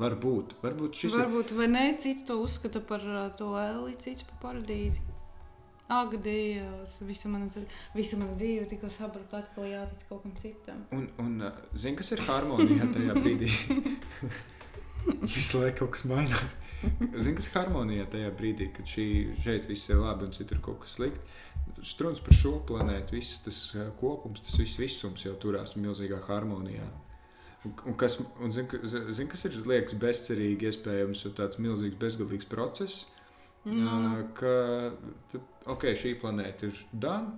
Varbūt, 0.00 0.54
varbūt 0.62 0.96
šis 0.96 1.12
ir. 1.12 1.20
Varbūt, 1.20 1.52
vai 1.58 1.66
ne, 1.68 1.82
cits 2.00 2.24
to 2.24 2.38
uzskata 2.40 2.80
par 2.80 3.02
to 3.36 3.50
eli, 3.60 3.96
cits 4.00 4.24
par 4.28 4.38
paradīzi. 4.46 5.02
Ak, 5.92 6.14
Dievs, 6.24 6.94
visa 7.04 7.28
mana, 7.28 7.50
visa 7.92 8.16
mana 8.16 8.32
dzīve 8.32 8.64
tikko 8.70 8.88
sabrukta, 8.92 9.42
atkal 9.42 9.66
jātic 9.68 10.06
kaut 10.08 10.22
kam 10.22 10.32
citam. 10.40 10.80
Un, 10.94 11.04
un 11.20 11.34
zini, 11.76 11.98
kas 11.98 12.14
ir 12.14 12.22
harmonijā 12.24 12.88
tajā 12.94 13.16
brīdī? 13.18 13.50
Visu 15.34 15.60
laiku 15.60 15.82
kaut 15.82 15.96
kas 15.98 16.06
mainās. 16.08 16.56
Zini, 17.18 17.36
kas 17.36 17.50
ir 17.50 17.58
harmonijā 17.58 18.08
tajā 18.14 18.32
brīdī, 18.38 18.70
kad 18.78 18.88
šī, 18.88 19.06
šeit 19.44 19.68
viss 19.68 19.90
ir 19.92 20.00
labi 20.00 20.30
un 20.30 20.32
citur 20.32 20.62
kaut 20.64 20.80
kas 20.86 20.96
slikts. 20.96 21.40
Struns 21.92 22.22
par 22.24 22.38
šo 22.38 22.54
planētu, 22.68 23.18
viss 23.18 23.42
tas 23.44 23.58
kopums, 24.00 24.40
tas 24.46 24.56
viss 24.62 24.80
visums 24.80 25.26
jau 25.26 25.34
turās 25.42 25.76
milzīgā 25.76 26.22
harmonijā. 26.30 26.86
Un, 27.64 27.72
un 27.86 27.94
kas, 27.94 28.16
un 28.42 28.50
zin, 28.50 28.66
ka- 28.66 28.80
zin, 29.14 29.28
kas 29.30 29.44
ir 29.46 29.54
liekas 29.62 29.94
bezcerīgi, 30.02 30.66
iespējams, 30.72 31.20
ir 31.28 31.32
tāds 31.38 31.60
milzīgs 31.62 31.94
bezgalīgs 32.00 32.48
process. 32.50 33.04
Nu, 33.64 33.76
nu. 33.78 34.10
Uh, 34.18 34.24
ka 34.34 34.54
tu- 35.30 35.42
okay, 35.70 35.94
šī 35.94 36.16
planēta 36.18 36.66
ir 36.72 36.80
dana, 36.92 37.36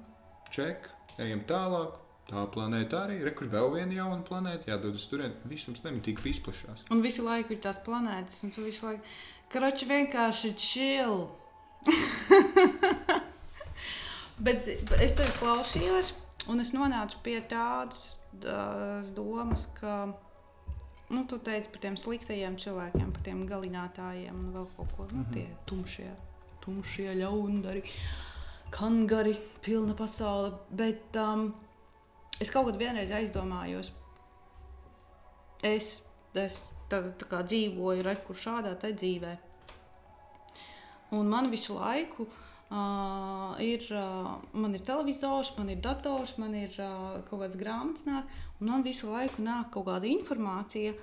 ček, 0.55 0.89
ejam 1.21 1.45
tālāk. 1.49 2.01
Tā 2.25 2.41
planēta 2.49 3.03
arī 3.05 3.19
ir. 3.21 3.29
Kur 3.37 3.51
vēl 3.53 3.69
viena 3.75 3.93
jauna 3.99 4.23
planēta, 4.25 4.71
jādodas 4.73 5.05
tur. 5.11 5.21
Visums 5.45 5.83
nemitīgi 5.85 6.25
izplatās. 6.33 6.81
Un 6.91 7.03
visu 7.05 7.21
laiku 7.27 7.53
ir 7.53 7.61
tās 7.61 7.77
planētas, 7.85 8.41
un 8.47 8.51
tu 8.55 8.65
visu 8.65 8.87
laiku. 8.89 9.05
Karači 9.53 9.85
vienkārši 9.91 10.55
chill. 10.57 11.27
Bet 14.45 14.65
es 15.05 15.13
tevi 15.19 15.31
klausījos, 15.37 16.15
un 16.51 16.61
es 16.63 16.73
nonācu 16.75 17.21
pie 17.25 17.39
tādas 17.49 18.19
tās 18.43 19.13
domas, 19.17 19.69
ka. 19.79 20.13
Nu, 21.13 21.27
tu 21.29 21.37
teici 21.45 21.69
par 21.71 21.83
tiem 21.83 21.99
sliktajiem 22.01 22.57
cilvēkiem, 22.59 23.11
par 23.13 23.25
tiem 23.27 23.43
galinātājiem 23.49 24.39
un 24.41 24.53
vēl 24.55 24.69
kaut 24.77 24.95
ko 24.97 25.05
tādu. 25.05 25.21
Nu, 25.21 25.27
tie 25.35 25.45
tumšie, 25.69 26.09
tumšie 26.65 27.11
ļaundari, 27.21 27.83
kangari, 28.75 29.35
pilna 29.63 29.95
pasaule. 29.99 30.55
Bet 30.73 31.19
um, 31.21 31.51
es 32.41 32.51
kaut 32.51 32.71
kad 32.71 32.81
vienreiz 32.81 33.13
aizdomājos, 33.15 33.93
es, 35.61 35.99
es 36.41 36.57
tā, 36.91 37.03
tā 37.21 37.29
kā 37.29 37.45
dzīvoju 37.45 38.09
rekur 38.09 38.41
šādā 38.41 38.75
dzīvē. 38.87 39.37
Un 41.15 41.29
man 41.31 41.53
visu 41.53 41.77
laiku 41.77 42.25
uh, 42.25 42.44
ir, 43.63 43.85
uh, 43.95 44.35
man 44.53 44.75
ir 44.75 44.83
televizors, 44.87 45.53
man 45.59 45.71
ir 45.71 45.83
dators, 45.83 46.37
man 46.43 46.55
ir 46.59 46.75
uh, 46.83 47.21
kaut 47.29 47.45
kāds 47.45 47.59
grāmatas 47.61 48.07
nāk, 48.09 48.31
un 48.59 48.71
man 48.71 48.87
visu 48.87 49.11
laiku 49.13 49.45
nāk 49.45 49.71
kaut 49.75 49.87
kāda 49.89 50.11
informācija 50.11 50.95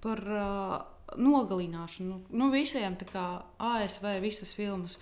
par 0.00 0.22
uh, 0.32 0.78
nogalināšanu. 1.20 2.20
Nu, 2.32 2.50
visiem 2.52 2.96
tā 3.00 3.08
kā 3.12 3.26
ASV 3.58 4.18
visas 4.24 4.54
filmas. 4.56 4.98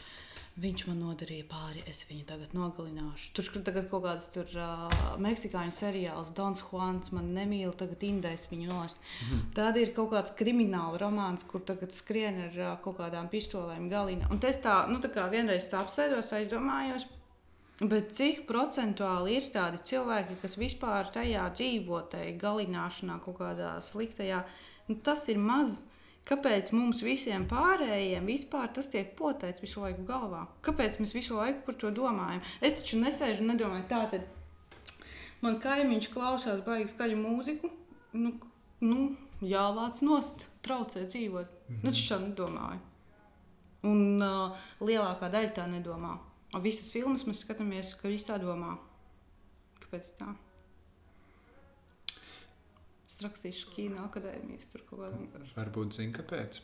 Viņš 0.57 0.86
man 0.88 1.02
nodarīja 1.04 1.44
pāri, 1.50 1.82
es 1.84 1.98
viņu 2.09 2.22
tagad 2.30 2.54
nogalināšu. 2.57 3.32
Tur 3.36 3.48
tagad 3.61 3.90
kaut 3.90 4.07
kāds 4.07 4.30
tur, 4.32 4.48
uh, 4.57 5.00
meksikāņu 5.20 5.74
seriāls, 5.76 6.30
Dons 6.36 6.62
Juans, 6.64 7.11
man 7.12 7.26
nemīl, 7.36 7.74
tagad 7.76 8.07
indēs 8.09 8.46
viņu 8.48 8.70
nost. 8.70 9.02
Mhm. 9.26 9.42
Tad 9.59 9.76
ir 9.76 9.92
kaut 9.92 10.14
kāds 10.14 10.32
krimināla 10.38 10.96
romāns, 11.02 11.44
kur 11.44 11.61
tagad 11.61 11.92
skrien 11.92 12.40
ar 12.46 12.57
uh, 12.57 12.70
kaut 12.80 12.96
kādām 13.02 13.28
pistolēm 13.28 13.90
galīna. 13.92 14.30
Un 14.32 14.40
es 14.48 14.57
tā, 14.64 14.78
nu 14.88 14.96
tā 15.04 15.11
kā 15.12 15.26
vienreiz 15.28 15.68
tā 15.68 15.82
apsēdos, 15.84 16.32
aizdomājos. 16.38 17.04
Bet 17.84 18.14
cik 18.16 18.46
procentuāli 18.48 19.34
ir 19.36 19.50
tādi 19.52 19.82
cilvēki, 19.84 20.38
kas 20.40 20.57
vispār 20.57 21.11
tajā 21.12 21.44
dzīvo, 21.52 22.00
tajā 22.14 22.32
galināšanā, 22.40 23.18
kaut 23.20 23.42
kādā 23.42 23.74
sliktajā, 23.84 24.40
nu, 24.88 24.96
tas 25.04 25.28
ir 25.28 25.36
maz. 25.36 25.82
Kāpēc 26.27 26.72
mums 26.74 27.05
visiem 27.07 27.45
pārējiem 27.47 28.24
vispār 28.27 28.72
tas 28.74 28.89
tiek 28.91 29.12
poteikts 29.18 29.62
visu 29.62 29.85
laiku 29.85 30.03
galvā? 30.09 30.43
Kāpēc 30.66 30.99
mēs 30.99 31.14
visu 31.14 31.37
laiku 31.39 31.62
par 31.68 31.77
to 31.79 31.93
domājam? 31.95 32.41
Es 32.61 32.81
taču 32.81 32.99
nesēžu 32.99 33.45
un 33.45 33.53
nedomāju, 33.53 33.85
tā 33.93 34.01
tad 34.11 34.27
man 35.45 35.61
kaimiņš 35.62 36.09
klausās 36.11 36.64
baigi 36.66 36.91
skaļu 36.91 37.20
mūziku. 37.20 37.70
Nu, 38.18 38.33
nu, 38.83 39.07
jāvāc 39.47 40.03
nost, 40.03 40.49
traucē 40.66 41.05
dzīvot. 41.07 41.53
Mm 41.68 41.77
-hmm. 41.77 41.89
Es 41.89 42.03
tā 42.11 42.18
nedomāju. 42.24 42.81
Un 43.87 44.22
uh, 44.22 44.57
lielākā 44.81 45.31
daļa 45.31 45.53
tā 45.55 45.68
nedomā. 45.70 46.18
Visas 46.62 46.91
filmas 46.91 47.27
mēs 47.27 47.45
skatāmies, 47.45 47.95
ka 47.95 48.09
viņi 48.09 48.27
tā 48.27 48.41
domā. 48.43 48.79
Kāpēc 49.79 50.11
tā? 50.18 50.35
Es 53.17 53.23
rakstīšu 53.25 53.71
kino 53.73 54.03
akadēmijas 54.05 54.67
tur 54.69 54.83
kaut 54.85 55.01
kādā. 55.01 55.39
Varbūt 55.57 55.95
zini, 55.97 56.12
kāpēc. 56.12 56.59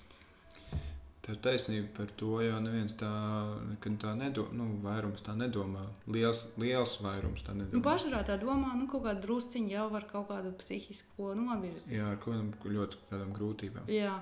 Tev 1.24 1.36
taisnība 1.40 1.86
par 1.96 2.10
to, 2.20 2.32
jo 2.44 2.58
neviens 2.60 2.92
tā, 3.00 3.08
tā 4.02 4.10
nedomā. 4.18 4.52
Nu, 4.58 4.66
vairums 4.84 5.22
tā 5.24 5.32
nedomā. 5.38 5.86
Liels, 6.12 6.42
liels 6.60 6.98
vairums 7.00 7.40
tā 7.46 7.54
nedomā. 7.56 7.94
Nu, 8.04 8.18
tā 8.28 8.36
domā, 8.42 8.74
nu, 8.76 8.84
kaut 8.90 9.06
kāda 9.06 9.22
drusciņa 9.24 9.72
jau 9.72 9.86
var 9.94 10.04
kaut 10.10 10.26
kādu 10.28 10.52
psihisko 10.60 11.30
novirzi. 11.38 11.94
Jā, 11.96 12.10
ar 12.10 12.18
kādām 12.20 12.50
ļoti 12.74 13.22
grūtībām. 13.38 13.86
Jā. 13.94 14.18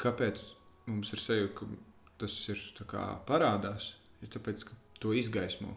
Kāpēc 0.00 0.40
mums 0.86 1.12
ir 1.12 1.24
sajūta, 1.26 1.58
ka 1.58 1.68
tas 2.22 2.38
ir 2.54 2.62
parādās? 3.28 3.90
Ir 4.24 4.32
tāpēc, 4.32 4.64
ka 4.70 4.80
to 5.02 5.12
izgaismo. 5.12 5.76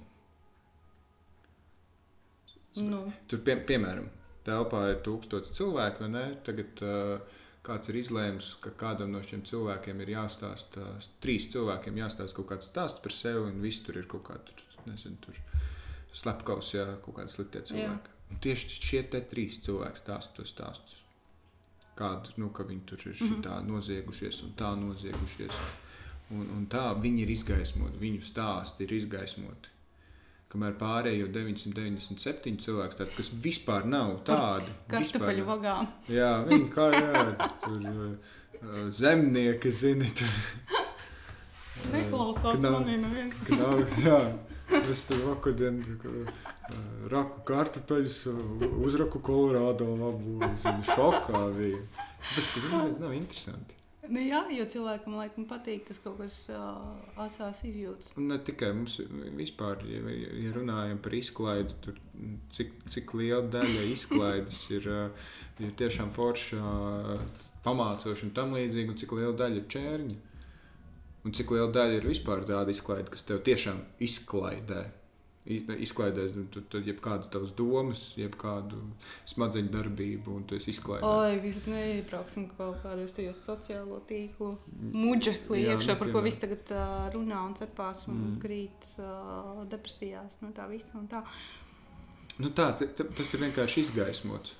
Nu. 2.80 3.04
Tur, 3.28 3.44
pie, 3.44 3.58
piemēram, 3.68 4.08
telpā 4.50 4.88
ir 4.92 5.04
tūkstoši 5.06 5.56
cilvēku, 5.62 6.06
vai 6.06 6.10
ne? 6.16 6.26
Tagad 6.46 6.84
uh, 6.86 7.40
kāds 7.66 7.92
ir 7.92 8.00
izlēms, 8.00 8.54
ka 8.64 8.74
kādam 8.80 9.14
no 9.14 9.22
šiem 9.26 9.44
cilvēkiem 9.48 10.04
ir 10.04 10.14
jāstāsta, 10.16 10.86
trīs 11.24 11.50
cilvēkiem 11.54 12.00
jāstāsta 12.02 12.38
kaut 12.40 12.50
kāds 12.54 12.70
stāsts 12.72 13.04
par 13.04 13.16
sevi, 13.16 13.46
un 13.52 13.60
viss 13.64 13.84
tur 13.86 14.00
ir 14.00 14.08
kaut 14.12 14.26
kāda, 14.30 14.56
nezinu, 14.88 15.20
tur 15.26 15.38
slepkavs, 16.16 16.74
jā, 16.78 16.88
kaut 17.06 17.20
cilvēki. 17.72 18.16
Jā. 18.16 18.16
Un 18.30 18.42
tieši 18.46 18.80
šie 18.86 19.04
trīs 19.10 19.62
cilvēki 19.66 20.02
stāsta 20.04 20.38
tos 20.38 20.54
stāstus. 20.54 20.98
Kādu, 22.00 22.32
nu, 22.40 22.52
ka 22.56 22.64
viņi 22.64 22.84
tur 22.88 23.02
ir 23.04 23.16
mm 23.16 23.28
-hmm. 23.28 23.42
tā 23.44 23.56
noziegušies 23.68 24.44
un 24.44 24.54
tā 24.56 24.70
noziegušies. 24.80 25.52
Un, 26.32 26.46
un 26.56 26.68
tā 26.70 26.94
viņi 27.02 27.24
ir 27.24 27.30
izgaismoti, 27.34 27.98
viņu 27.98 28.22
stāsti 28.22 28.86
ir 28.86 28.94
izgaismoti 28.94 29.79
kamēr 30.50 30.76
pārējo 30.80 31.30
997 31.34 32.58
cilvēku 32.64 33.00
tāds, 33.00 33.16
kas 33.18 33.32
vispār 33.44 33.86
nav 33.90 34.18
tādi. 34.28 34.74
Kartupeļu 34.90 35.46
vagām. 35.48 35.90
Jā, 36.10 36.32
viņi 36.50 36.70
kā 36.74 36.90
jā, 36.96 37.24
tur 37.64 38.90
zemnieki, 38.94 39.72
zini, 39.72 40.10
tur. 40.18 40.38
Neklausās 41.94 42.60
nav, 42.64 42.80
manī 42.80 42.98
neviens. 43.00 43.38
Nav, 43.56 43.84
jā, 44.04 44.20
es 44.82 45.06
tur 45.08 45.22
vakardien 45.30 45.80
raku 47.14 47.44
kartupeļus, 47.48 48.22
uzraku 48.82 49.22
Kolorādo 49.24 49.88
labu, 50.02 50.40
zini, 50.60 50.86
šokā 50.90 51.46
bija. 51.56 51.84
Tāpēc, 51.96 52.56
ka, 52.56 52.66
zini, 52.66 52.96
nav 53.00 53.16
interesanti. 53.16 53.79
Nu, 54.10 54.22
jā, 54.26 54.40
jo 54.56 54.66
cilvēkam 54.74 55.16
laikam 55.20 55.46
patīk 55.50 55.84
tas 55.86 56.00
kaut 56.02 56.18
kas 56.18 56.36
uh, 56.50 56.80
asās 57.22 57.62
izjūtas. 57.68 58.16
Ne 58.18 58.40
tikai 58.42 58.72
mums 58.74 58.98
vispār, 59.38 59.84
ja, 59.86 60.02
ja 60.44 60.54
runājam 60.56 60.98
par 61.04 61.14
izklaidi, 61.18 61.76
tur, 61.86 62.00
cik, 62.56 62.74
cik 62.90 63.14
liela 63.20 63.44
daļa 63.54 63.86
izklaides 63.94 64.64
ir, 64.74 64.90
ir 65.62 65.76
tiešām 65.78 66.10
forša, 66.16 66.64
pamācoša 67.66 68.26
un 68.26 68.34
tam 68.34 68.58
līdzīgi, 68.58 68.96
un 68.96 69.00
cik 69.04 69.14
liela 69.20 69.36
daļa 69.44 69.62
ir 69.62 69.70
čērņa. 69.76 70.18
Un 71.28 71.36
cik 71.36 71.54
liela 71.54 71.70
daļa 71.76 72.00
ir 72.00 72.10
vispār 72.10 72.46
tāda 72.50 72.74
izklaide, 72.74 73.12
kas 73.14 73.28
tev 73.28 73.44
tiešām 73.46 73.84
izklaidē 74.02 74.88
izklaidēs 75.50 76.36
nu, 76.38 76.46
tad, 76.54 76.68
tad 76.74 76.88
jebkādas 76.88 77.32
tavas 77.34 77.54
domas, 77.58 78.04
jebkādu 78.20 78.80
smadzeņu 79.30 79.72
darbību, 79.74 80.36
un 80.38 80.46
tu 80.50 80.58
esi 80.60 80.72
izklaidēts. 80.76 81.10
Oi, 81.10 81.40
viss 81.44 81.66
neiebrauksim 81.70 82.50
kaut 82.54 82.80
kādos 82.84 83.16
tajos 83.18 83.42
sociālo 83.48 84.00
tīklu 84.10 84.54
muģekli 84.94 85.64
iekšā, 85.74 85.98
par 86.00 86.14
ko 86.14 86.24
viss 86.26 86.42
tagad 86.42 86.74
uh, 86.76 87.10
runā 87.16 87.42
un 87.48 87.58
cepās 87.60 88.06
un 88.12 88.20
mm. 88.20 88.40
krīt 88.44 88.90
uh, 89.00 89.66
depresijās 89.72 90.40
no 90.44 90.54
tā 90.56 90.70
visa 90.72 90.98
un 91.02 91.10
tā. 91.12 91.24
Nu 92.40 92.54
tā, 92.56 92.72
tas 92.78 93.34
ir 93.36 93.48
vienkārši 93.48 93.88
izgaismots. 93.88 94.56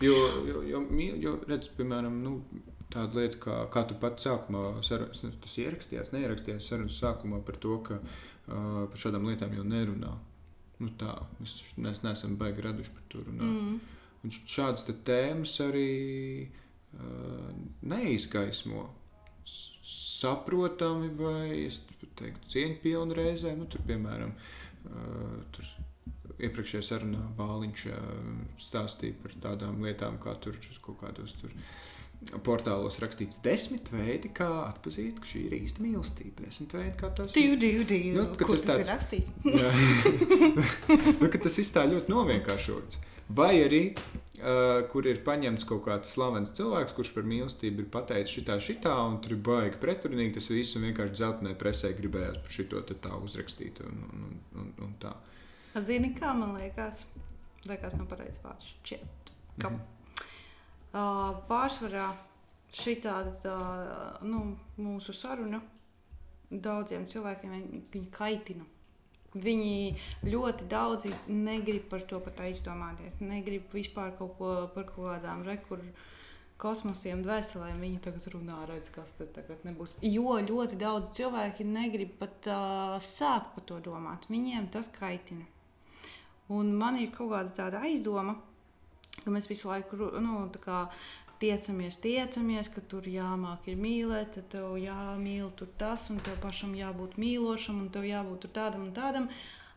Jo, 0.00 0.14
jo, 0.46 0.62
jo, 0.64 0.84
jo 1.20 1.32
redz, 1.48 1.68
piemēram, 1.76 2.22
nu, 2.24 2.38
tāda 2.90 3.20
lieta, 3.20 3.38
kā, 3.42 3.56
kā 3.72 3.84
tu 3.88 3.96
pats 4.00 4.26
sākumā, 4.26 4.64
sarunas, 4.86 5.22
tas 5.44 5.56
ierakstījās, 5.62 6.12
neierakstījās 6.14 6.70
sarunas 6.72 6.98
sākumā 7.00 7.40
par 7.46 7.58
to, 7.62 7.78
ka 7.86 7.98
uh, 8.00 8.84
par 8.90 9.00
šādām 9.00 9.28
lietām 9.30 9.54
jau 9.56 9.66
nerunā. 9.66 10.14
Nu, 10.80 10.88
tā, 11.00 11.14
mēs, 11.40 11.58
mēs 11.76 12.02
neesam 12.06 12.38
baigi 12.40 12.64
raduši 12.64 12.94
par 12.96 13.04
to 13.12 13.24
runāt. 13.26 13.50
Mm. 13.50 13.98
Un 14.24 14.34
šādas 14.36 14.86
tēmas 15.06 15.58
arī 15.64 15.90
uh, 16.46 17.52
neizgaismo 17.92 18.88
saprotami 19.90 21.08
vai 21.16 21.66
es 21.66 21.80
teiktu 22.18 22.52
cieņpilni 22.54 23.16
reizē. 23.16 23.54
Nu, 23.58 23.68
tur, 23.70 23.84
piemēram, 23.88 24.34
uh, 24.34 25.38
tur 25.54 25.70
iepriekšējā 26.40 26.82
sarunā 26.84 27.22
Bāliņš 27.36 27.86
uh, 27.92 28.02
stāstīja 28.60 29.20
par 29.22 29.36
tādām 29.46 29.80
lietām, 29.84 30.18
kā 30.22 30.34
tur 30.40 30.56
kaut 30.80 31.00
kādos 31.04 31.36
tur. 31.40 31.52
Uh, 31.52 31.99
portālos 32.44 32.98
rakstīts 33.00 33.40
desmit 33.44 33.88
veidi, 33.92 34.28
kā 34.36 34.48
atzīt, 34.66 35.20
ka 35.22 35.28
šī 35.28 35.44
ir 35.48 35.54
īsta 35.62 35.82
mīlestība. 35.82 36.44
Desmit 36.44 36.74
veidi, 36.76 36.96
kā 37.00 37.10
tas 37.16 37.30
ir. 37.32 37.54
Divi, 37.56 37.84
divi, 37.88 38.10
nu, 38.16 38.26
Kur 38.38 38.58
tas, 38.58 38.66
tāds, 38.68 38.82
ir 38.84 38.90
rakstīts? 38.92 39.28
nu, 41.22 41.30
tas 41.32 41.56
viss 41.62 41.74
tā 41.74 41.86
ļoti 41.88 42.12
novienkāršots. 42.12 43.00
Vai 43.30 43.52
arī, 43.62 43.80
uh, 44.42 44.80
kur 44.90 45.06
ir 45.06 45.22
paņemts 45.26 45.66
kaut 45.68 45.84
kāds 45.86 46.10
slavens 46.12 46.52
cilvēks, 46.56 46.96
kurš 46.96 47.12
par 47.14 47.28
mīlestību 47.30 47.84
ir 47.84 47.92
pateicis 47.94 48.40
šitā, 48.40 48.58
šitā, 48.62 48.96
un 49.06 49.20
tur 49.24 49.36
ir 49.36 49.44
baigi 49.46 49.78
pretrunīgi 49.80 50.34
tas 50.36 50.50
viss, 50.50 50.74
un 50.76 50.88
vienkārši 50.88 51.16
dzeltenē 51.16 51.54
presē 51.60 51.92
gribējās 51.96 52.42
par 52.42 52.56
šito 52.56 52.82
tā 52.90 53.14
uzrakstīt. 53.22 53.80
Un, 53.86 54.02
un, 54.10 54.34
un, 54.60 54.74
un 54.86 54.98
tā. 55.00 55.14
Zini, 55.86 56.12
kā 56.18 56.34
man 56.36 56.58
liekas? 56.58 57.06
Liekas, 57.70 57.96
nav 57.96 58.10
pareizs 58.10 58.42
vārds. 58.42 58.74
Šķiet, 58.82 59.32
ka 59.62 59.70
mm 59.70 59.78
-hmm 59.78 59.96
pārsvarā 60.92 62.08
šī 62.74 62.96
tāda 63.04 63.54
nu, 64.26 64.42
mūsu 64.78 65.14
saruna 65.14 65.60
daudziem 66.50 67.06
cilvēkiem 67.06 67.56
viņa 67.92 68.10
kaitina. 68.14 68.66
Viņi 69.30 69.94
ļoti 70.26 70.66
daudzi 70.66 71.12
negrib 71.30 71.84
par 71.90 72.02
to 72.02 72.18
pat 72.24 72.40
aizdomāties. 72.42 73.20
Negrib 73.22 73.70
vispār 73.70 74.10
kaut 74.18 74.34
ko 74.38 74.54
par 74.74 74.88
kaut 74.88 75.06
kādām 75.06 75.44
rekursu 75.46 75.92
kosmosiem, 76.60 77.22
dvēselēm. 77.24 77.78
Viņi 77.80 78.00
tagad 78.04 78.26
runā, 78.34 78.58
redz, 78.68 78.90
kas 78.92 79.14
tad 79.18 79.30
tagad 79.36 79.62
nebūs. 79.64 79.96
Jo 80.04 80.36
ļoti 80.42 80.76
daudz 80.80 81.14
cilvēki 81.16 81.66
negrib 81.68 82.18
pat 82.20 82.50
uh, 82.50 82.98
sākt 83.04 83.54
par 83.54 83.66
to 83.70 83.78
domāt. 83.86 84.26
Viņiem 84.32 84.68
tas 84.74 84.90
kaitina. 84.92 85.46
Un 86.50 86.74
man 86.74 86.98
ir 86.98 87.12
kaut 87.14 87.30
kāda 87.30 87.54
tāda 87.54 87.84
aizdoma, 87.86 88.34
ka 89.24 89.32
mēs 89.34 89.48
visu 89.50 89.68
laiku 89.70 89.96
nu, 90.20 90.48
tiecamies, 91.40 91.96
tiecamies, 91.96 92.68
ka 92.68 92.82
tur 92.84 93.06
jāmāk 93.08 93.70
ir 93.72 93.78
mīlēt, 93.80 94.34
tad 94.36 94.50
tev 94.52 94.76
jāmīl 94.80 95.48
tur 95.56 95.70
tas, 95.80 96.10
un 96.12 96.20
tev 96.24 96.36
pašam 96.42 96.74
jābūt 96.76 97.16
mīlošam, 97.20 97.80
un 97.80 97.88
tev 97.92 98.04
jābūt 98.08 98.50
tādam 98.52 98.88
un 98.88 98.92
tādam. 98.96 99.30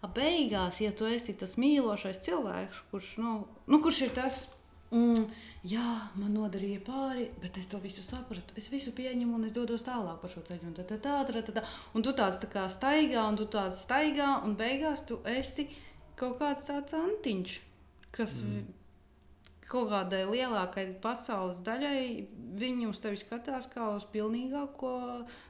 A 0.04 0.10
beigās, 0.12 0.82
ja 0.84 0.92
tu 0.92 1.08
esi 1.08 1.36
tas 1.40 1.56
mīlošais 1.56 2.20
cilvēks, 2.26 2.84
kurš, 2.92 3.14
nu, 3.24 3.38
nu, 3.72 3.80
kurš 3.80 4.02
ir 4.10 4.12
tas, 4.18 4.42
mm, 4.92 5.24
jā, 5.72 5.88
man 6.20 6.36
nodarīja 6.36 6.82
pāri, 6.84 7.30
bet 7.40 7.62
es 7.62 7.72
to 7.72 7.80
visu 7.80 8.04
sapratu, 8.04 8.60
es 8.60 8.68
visu 8.74 8.92
pieņemu 8.92 9.40
un 9.40 9.48
es 9.48 9.56
dodos 9.56 9.88
tālāk 9.88 10.20
pa 10.20 10.28
šo 10.28 10.44
ceļu. 10.44 10.68
Un, 10.68 10.76
tā, 10.76 10.84
tā, 10.92 11.00
tā, 11.00 11.24
tā, 11.32 11.48
tā, 11.48 11.56
tā. 11.62 11.66
un 11.96 12.04
tu 12.04 12.12
tāds 12.20 12.44
tā 12.44 12.52
kā 12.52 12.68
staigā, 12.68 13.24
un 13.24 13.40
tu 13.40 13.48
tāds 13.48 13.80
staigā, 13.88 14.42
un 14.44 14.60
beigās 14.60 15.08
tu 15.08 15.24
esi 15.40 15.70
kaut 16.20 16.36
kāds 16.44 16.68
tāds 16.68 17.00
antiņš, 17.00 17.60
kas. 18.12 18.42
Mm 18.44 18.80
kaut 19.74 19.90
kādai 19.92 20.24
lielākai 20.30 20.88
pasaules 21.04 21.62
daļai, 21.66 22.02
viņi 22.62 22.90
uz 22.90 23.00
tevi 23.04 23.18
skatās 23.22 23.70
kā 23.74 23.90
uz 23.96 24.06
pilnīgāko 24.14 24.92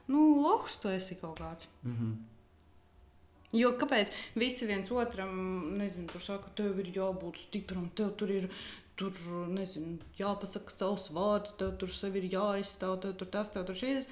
nu, 0.08 0.22
lohs, 0.40 0.78
tu 0.80 0.92
esi 0.92 1.18
kaut 1.20 1.40
kāds. 1.40 1.68
Mm 1.82 1.96
-hmm. 1.98 2.14
Jo 3.54 3.68
kāpēc 3.78 4.10
visi 4.34 4.66
viens 4.66 4.90
otram, 4.90 5.34
nezinu, 5.78 6.08
tur 6.10 6.20
saka, 6.20 6.50
tev 6.58 6.78
ir 6.82 6.90
jābūt 6.96 7.38
stipram, 7.38 7.90
tev 7.94 8.10
tur 8.18 8.30
ir 8.30 8.48
tur, 8.98 9.12
nezinu, 9.50 9.98
jāpasaka 10.18 10.74
savs 10.74 11.10
vārds, 11.14 11.54
tev 11.58 11.76
tur 11.78 11.92
sevi 11.94 12.18
ir 12.18 12.30
jāizstāv, 12.34 13.00
tev 13.02 13.14
tur 13.20 13.30
tas, 13.36 13.50
tev 13.54 13.66
tur 13.68 13.78
šis. 13.78 14.08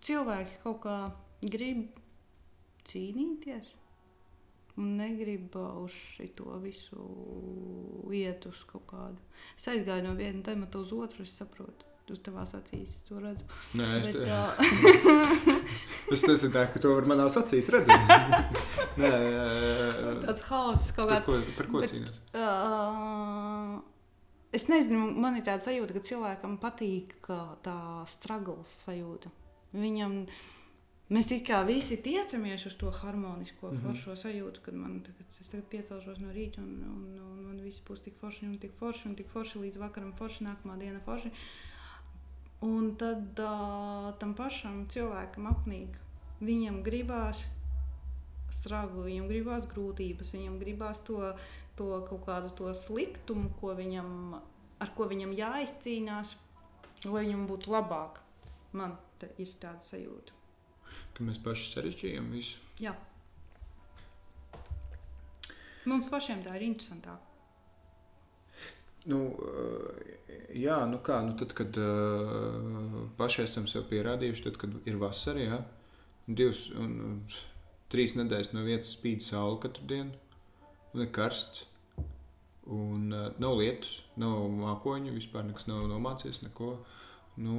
Cilvēki 0.00 0.60
kaut 0.62 0.80
kā 0.84 0.98
grib 1.42 1.98
cīnīties. 2.88 3.77
Un 4.78 4.92
negribu 5.00 5.58
uz 5.82 5.90
šo 5.92 6.54
visu 6.62 7.02
iet 8.14 8.46
uz 8.46 8.60
kaut 8.70 8.84
kādu. 8.90 9.18
Es 9.58 9.66
aizgāju 9.72 10.04
no 10.06 10.14
viena 10.18 10.42
temata 10.46 10.78
uz 10.78 10.92
otru, 10.94 11.26
es 11.26 11.34
saprotu. 11.40 11.84
Uz 12.08 12.22
tavās 12.24 12.54
acīs 12.56 12.94
to 13.04 13.18
redzu. 13.20 13.44
Nē, 13.76 13.86
es, 13.98 14.06
Bet, 14.06 14.14
Bet, 14.16 14.28
uh, 14.32 15.58
es 16.14 16.22
nezinu, 16.24 16.54
tā, 16.54 16.62
ka 16.72 16.80
to 16.80 16.94
var 16.94 17.04
manās 17.10 17.36
acīs 17.36 17.68
redzēt. 17.74 18.00
Nē, 19.02 19.10
tāds 20.22 20.40
haoss 20.48 20.86
kaut 20.96 21.10
par 21.10 21.18
kāds. 21.18 21.26
ko, 21.28 21.36
par 21.58 21.68
ko 21.68 21.82
Bet- 21.82 21.92
cīnās? 21.92 22.16
Uh, 22.32 23.74
es 24.56 24.64
nezinu, 24.72 25.10
man 25.20 25.36
ir 25.36 25.44
tāda 25.50 25.60
sajūta, 25.66 25.98
ka 25.98 26.04
cilvēkam 26.08 26.56
patīk 26.62 27.12
tā 27.66 27.76
struggles 28.08 28.72
sajūta. 28.86 29.28
Viņam, 29.76 30.22
mēs 31.08 31.30
it 31.32 31.46
kā 31.48 31.60
visi 31.66 31.96
tiecamies 32.04 32.66
uz 32.68 32.76
to 32.80 32.90
harmonisko, 32.90 33.70
mm. 33.70 33.76
-hmm. 33.76 33.82
foršo 33.86 34.16
sajūtu, 34.16 34.60
kad 34.62 34.74
man 34.74 35.00
tagad, 35.00 35.26
tagad 35.50 35.64
piecelšos 35.70 36.18
no 36.18 36.32
rīta 36.32 36.58
un, 36.58 36.74
un, 36.94 37.20
un 37.20 37.44
man 37.46 37.60
viss 37.60 37.82
būs 37.88 38.04
tik 38.04 38.18
forši 38.20 38.46
un 38.46 38.58
tik 38.58 38.74
forši 38.78 39.08
un 39.08 39.14
tik 39.14 39.28
forši 39.28 39.58
līdz 39.58 39.78
vakaram 39.78 40.12
forši, 40.12 40.44
nākamā 40.44 40.78
diena 40.78 41.00
forši. 41.00 41.30
Un 42.60 42.96
tad 42.96 43.38
uh, 43.38 44.18
tam 44.18 44.34
pašam 44.34 44.86
cilvēkam 44.90 45.46
apnīk. 45.46 45.98
Viņam 46.40 46.82
gribās 46.82 47.44
strāgu, 48.50 49.04
viņam 49.06 49.28
gribās 49.28 49.66
grūtības, 49.70 50.32
viņam 50.34 50.58
gribās 50.58 51.00
to, 51.06 51.34
to 51.76 51.90
kaut 52.08 52.24
kādu 52.26 52.50
to 52.50 52.72
sliktumu, 52.74 53.52
ko 53.60 53.74
viņam, 53.78 54.40
ar 54.80 54.94
ko 54.96 55.08
viņam 55.10 55.36
jāizcīnās, 55.38 56.34
lai 57.04 57.26
viņam 57.26 57.46
būtu 57.50 57.74
labāk. 57.74 58.22
Man 58.72 58.98
te 59.18 59.30
ir 59.38 59.54
tāda 59.60 59.84
sajūta. 59.84 60.37
Ka 61.18 61.24
mēs 61.26 61.40
paši 61.42 61.72
sarežģījām 61.72 62.28
visu. 62.30 62.60
Jā. 62.78 62.92
Mums 65.88 66.06
pašiem 66.12 66.44
tā 66.44 66.52
ir 66.54 66.68
interesantāk. 66.68 67.24
Nu, 69.08 69.18
jā, 70.54 70.76
nu 70.86 71.00
kā, 71.02 71.16
nu 71.26 71.34
tad, 71.40 71.54
kad 71.58 71.74
paši 73.18 73.42
esam 73.48 73.66
sev 73.70 73.88
pierādījuši, 73.90 74.44
tad, 74.44 74.58
kad 74.62 74.74
ir 74.86 74.98
vasara, 75.00 75.42
jā, 75.42 75.58
divas 76.28 76.66
un 76.76 77.24
trīs 77.90 78.14
nedēļas 78.18 78.52
no 78.52 78.62
vietas 78.66 78.92
spīd 78.94 79.24
saule 79.24 79.58
katru 79.64 79.88
dienu, 79.90 80.12
un 80.92 81.02
ir 81.02 81.10
karsts, 81.14 81.64
un 82.68 83.08
nav 83.10 83.56
lietus, 83.58 84.02
nav 84.20 84.44
mākoņu, 84.60 85.16
vispār 85.16 85.48
nekas 85.48 85.66
nav 85.70 85.88
nomācies, 85.90 86.42
neko. 86.44 86.76
Nu, 87.42 87.58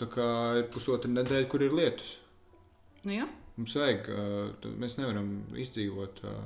tā 0.00 0.10
kā 0.10 0.30
ir 0.62 0.68
pusotra 0.72 1.10
nedēļa, 1.12 1.48
kur 1.50 1.66
ir 1.66 1.76
lietus. 1.76 2.16
Nu, 3.04 3.14
jā, 3.14 3.28
Mums 3.60 3.74
vajag, 3.76 4.06
mēs 4.80 4.94
nevaram 4.96 5.26
izdzīvot 5.60 6.22
uh, 6.24 6.36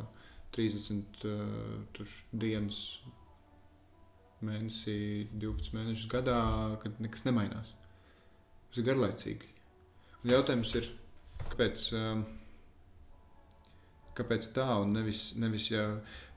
30 0.56 1.26
uh, 1.28 1.44
tur 1.94 2.10
dienas, 2.32 2.80
mēnesī, 4.44 4.96
12 5.30 5.76
mēnešus 5.76 6.10
gadā, 6.10 6.40
kad 6.82 6.98
nekas 7.04 7.22
nemainās. 7.28 7.70
Tas 8.66 8.82
ir 8.82 8.88
garlaicīgi. 8.88 9.52
Un 10.24 10.34
jautājums 10.34 10.74
ir, 10.80 10.90
kāpēc, 11.52 11.86
kāpēc 14.18 14.50
tā 14.56 14.66
un 14.82 14.92
nevis, 14.98 15.22
nevis 15.40 15.70
ja, 15.70 15.86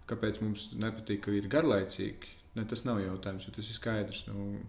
kāpēc 0.07 0.39
mums 0.43 0.69
nepatīk, 0.77 1.25
ka 1.25 1.33
ir 1.35 1.49
garlaicīgi. 1.51 2.35
Ne, 2.59 2.67
tas 2.69 2.85
nav 2.85 3.01
jautājums, 3.01 3.49
jo 3.49 3.55
tas 3.57 3.71
ir 3.71 3.79
skaidrs. 3.79 4.25
Nu, 4.29 4.61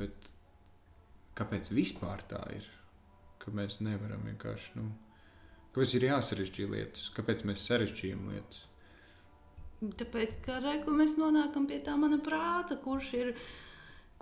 bet 0.00 0.32
kāpēc 1.38 1.70
vispār 1.76 2.26
tā 2.28 2.42
ir? 2.58 2.73
Ka 3.44 3.52
mēs 3.54 3.80
nevaram 3.84 4.22
vienkārši. 4.26 4.78
Nu, 4.80 4.88
kāpēc 5.74 5.94
ir 5.98 6.08
jāsarežģīja 6.10 6.70
lietas? 6.72 7.10
Kāpēc 7.16 7.44
mēs 7.48 7.66
sarežģījam 7.70 8.30
lietas? 8.32 8.64
tāpēc, 9.84 10.38
ka 10.46 10.60
reku, 10.64 10.94
mēs 10.96 11.18
nonākam 11.20 11.66
pie 11.68 11.76
tā 11.84 11.92
mana 12.00 12.16
prāta, 12.24 12.78
kurš 12.80 13.12
ir. 13.20 13.34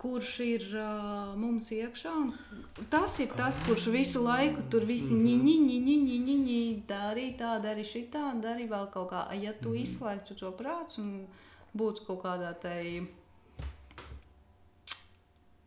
Kurš 0.03 0.29
ir 0.43 0.63
uh, 0.75 1.35
mums 1.39 1.69
iekšā? 1.71 2.11
un 2.17 2.31
Tas 2.91 3.13
ir 3.21 3.29
tas, 3.37 3.59
kurš 3.67 3.85
visu 3.93 4.23
laiku 4.25 4.65
tur 4.73 4.87
visi 4.89 5.15
ņēņi, 5.15 5.53
ņēņi, 5.69 5.97
ņēņi, 6.09 6.17
ņēņi, 6.27 6.87
dari 6.89 7.27
tā, 7.39 7.53
dari 7.63 7.85
šitā, 7.87 8.23
dari 8.43 8.65
vēl 8.67 8.89
kaut 8.91 9.11
kā. 9.13 9.21
Ja 9.37 9.53
tu 9.53 9.69
Mhm. 9.77 9.83
izslēgtu 9.85 10.39
to 10.41 10.51
prātu 10.59 10.99
un 11.05 11.27
būtu 11.77 12.07
kaut 12.09 12.23
kādā 12.25 12.51
tai, 12.59 13.07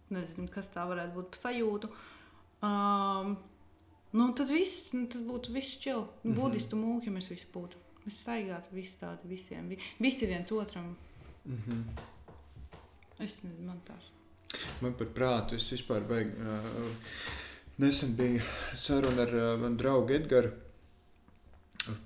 nezinu, 0.10 0.50
kas 0.52 0.68
tā 0.74 0.84
varētu 0.90 1.14
būt, 1.16 1.38
sajūtu, 1.40 1.90
um, 2.66 3.38
nu, 4.16 4.28
tad 4.38 4.50
viss, 4.52 4.92
nu, 4.96 5.06
tas 5.12 5.24
būtu 5.26 5.54
viss 5.56 5.80
čil. 5.82 6.08
Mhm. 6.24 6.36
Budistu 6.40 6.80
mūki 6.80 7.14
mēs 7.14 7.30
visi 7.32 7.48
būtu. 7.54 7.82
Mēs 8.06 8.20
staigātu 8.22 8.76
visi 8.76 9.00
tādi 9.02 9.30
visiem, 9.30 9.70
vi, 9.72 9.80
visi 10.00 10.28
viens 10.30 10.52
otram. 10.52 10.96
Mm 11.46 11.62
-hmm. 11.66 11.84
Es 13.20 13.44
nezinu, 13.44 13.68
man 13.68 13.80
tās. 13.88 14.12
Man 14.82 14.94
par 14.94 15.08
prātu 15.08 15.56
es 15.56 15.72
vispār 15.72 16.04
beig, 16.08 16.28
uh, 16.28 16.62
nesen 17.78 18.16
bija 18.16 18.44
saruna 18.74 19.22
ar 19.22 19.36
uh, 19.36 19.60
manu 19.62 19.76
draugu 19.76 20.14
Edgars 20.14 20.54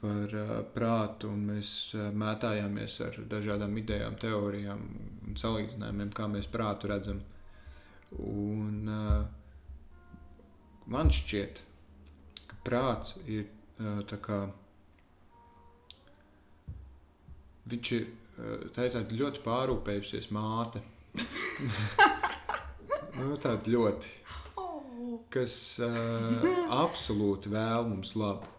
par 0.01 0.35
uh, 0.35 0.53
prātu, 0.75 1.31
un 1.31 1.45
mēs 1.49 1.95
uh, 1.95 2.09
mētājāmies 2.11 2.99
ar 3.05 3.19
dažādām 3.31 3.77
idejām, 3.77 4.15
teorijām 4.15 4.85
un 5.27 5.35
salīdzinājumiem, 5.39 6.13
kā 6.15 6.27
mēs 6.27 6.49
prātu 6.51 6.87
redzam. 6.91 7.21
Un, 8.11 8.89
uh, 8.89 9.25
man 10.89 11.11
šķiet, 11.13 11.59
ka 12.49 12.57
prāts 12.65 13.15
ir 13.29 13.45
tā 14.09 14.17
kā 14.21 14.39
Viņš 17.69 17.89
ir, 17.93 18.05
tā 18.73 18.87
ir 18.87 18.93
tāda 18.95 19.13
ļoti 19.19 19.41
pārūpējusies 19.45 20.31
māte. 20.33 20.79
nu, 23.19 23.35
tāda 23.37 23.69
ļoti, 23.69 24.15
Oh. 24.57 25.19
kas 25.31 25.53
uh, 25.85 26.47
absolūti 26.73 27.51
vēl 27.53 27.85
mums 27.91 28.15
labu. 28.17 28.49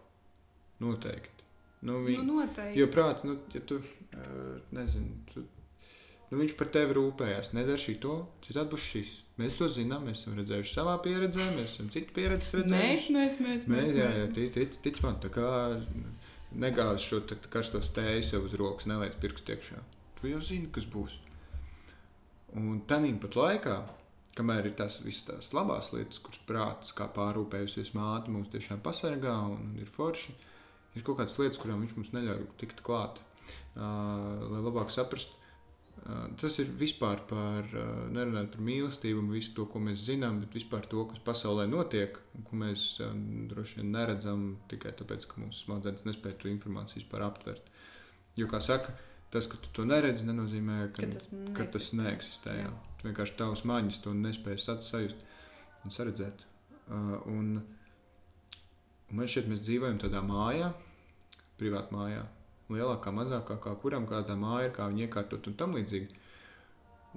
Noteikti. 0.81 1.43
Nu, 1.81 1.97
Nu, 1.99 2.05
vi, 2.05 2.15
noteikti. 2.23 2.79
jo 2.79 2.87
prāts, 2.93 3.25
nu, 3.27 3.35
ja 3.53 3.59
tu, 3.67 3.81
uh, 3.81 4.61
nezini, 4.71 5.11
tu, 5.33 5.43
nu, 6.31 6.39
viņš 6.39 6.55
par 6.59 6.71
tevi 6.73 6.95
rūpējās. 6.97 7.53
Nedara 7.57 7.79
šī 7.81 7.97
to, 8.03 8.15
citādi 8.45 8.73
būs 8.73 8.87
šis. 8.93 9.13
Mēs 9.41 9.55
to 9.59 9.67
zinām, 9.71 10.05
mēs 10.07 10.21
esam 10.23 10.35
redzējuši 10.39 10.75
savā 10.75 10.97
pieredzē, 11.03 11.45
mēs 11.57 11.75
esam 11.75 11.89
citu 11.93 12.13
pieredzi 12.15 12.45
Mēs, 12.45 12.53
redzējuši. 12.59 13.15
mēs, 13.17 13.39
mēs, 13.45 13.65
Mēs, 13.71 13.95
jā, 13.97 14.09
jā, 14.19 14.27
tic, 14.35 14.51
tic, 14.57 14.77
tic 14.85 14.99
man, 15.05 15.17
tā 15.23 15.31
kā 15.33 15.47
negāzi 16.51 17.07
šo 17.07 17.21
karsto 17.51 17.81
stēju 17.83 18.27
sev 18.27 18.45
uz 18.47 18.55
rokas, 18.59 18.87
neliec 18.91 19.15
pirkstu 19.21 19.55
iekšā. 19.55 19.81
Tu 20.19 20.31
jau 20.33 20.41
zini, 20.45 20.69
kas 20.73 20.85
būs. 20.91 21.17
Un 22.59 22.81
tādā 22.87 23.09
pat 23.23 23.37
laikā, 23.39 23.75
kamēr 24.37 24.69
ir 24.69 24.77
tās 24.77 24.99
visas 25.03 25.25
tās 25.27 25.51
labās 25.55 25.91
lietas, 25.95 26.19
kuras 26.23 26.41
prāts, 26.47 26.93
kā 26.95 27.07
pārūpējusies 27.15 27.93
māte, 27.97 28.31
mums 28.31 28.51
tiešām 28.53 28.83
pasargā 28.83 29.33
un 29.55 29.73
ir 29.81 29.89
forši, 29.95 30.35
ir 30.95 31.05
kaut 31.07 31.21
kādas 31.21 31.39
lietas, 31.39 31.59
kurām 31.61 31.83
viņš 31.83 31.95
mums 31.97 32.13
neļauj 32.15 32.45
tikt 32.61 32.83
klāt. 32.85 33.23
Uh, 33.75 34.43
lai 34.51 34.61
labāk 34.61 34.91
saprastu, 34.93 35.33
tas 36.41 36.57
ir 36.59 36.71
vispār 36.79 37.21
par, 37.29 37.67
uh, 37.77 38.07
nerunājot 38.13 38.55
par 38.55 38.63
mīlestību 38.65 39.21
visu 39.31 39.53
to, 39.57 39.65
ko 39.69 39.79
mēs 39.83 40.05
zinām, 40.07 40.39
bet 40.41 40.55
vispār 40.57 40.87
to, 40.89 41.03
kas 41.11 41.21
pasaulē 41.25 41.67
notiek, 41.69 42.17
un 42.37 42.45
ko 42.47 42.57
mēs 42.63 42.85
uh, 43.05 43.11
droši 43.51 43.79
vien 43.81 43.91
neredzam 43.95 44.45
tikai 44.71 44.95
tāpēc, 44.97 45.27
ka 45.29 45.43
mūsu 45.43 45.65
smadzenes 45.67 46.07
nespēj 46.09 46.37
to 46.41 46.49
informāciju 46.51 47.03
vispār 47.03 47.25
aptvert. 47.27 47.69
Jo, 48.39 48.47
kā 48.51 48.61
saka, 48.63 48.95
tas, 49.31 49.47
ka 49.51 49.59
tu 49.61 49.69
to 49.77 49.85
neredzi, 49.85 50.25
nenozīmē, 50.27 50.79
ka, 50.95 51.05
Ka 51.05 51.11
tas 51.17 51.29
ka 51.57 51.67
tas 51.77 51.91
neeksistē. 51.97 52.57
Jā. 52.63 52.69
Jā. 52.69 52.73
Tu 53.01 53.09
vienkārši 53.09 53.37
tavs 53.39 53.63
maņas 53.65 54.01
to 54.03 54.13
nespēj 54.17 54.59
sat- 54.61 54.85
sajust 54.87 55.21
un 55.85 55.93
saredzēt. 55.93 56.45
Un, 57.31 57.61
man 59.11 59.27
šķiet, 59.31 59.47
mēs 59.49 59.63
dzīvojam 59.65 59.97
tādā 60.01 60.21
mājā, 60.25 60.73
privātā 61.59 61.95
mājā. 61.95 62.25
Lielākā, 62.71 63.13
mazākā, 63.15 63.57
kā 63.61 63.73
kuram 63.81 64.07
kādā 64.09 64.37
mājā 64.39 64.69
ir, 64.69 64.75
kā 64.75 64.87
viņa 64.91 65.07
iekārtot 65.07 65.49
un 65.51 65.57
tam 65.59 65.75
līdzīgi. 65.77 66.21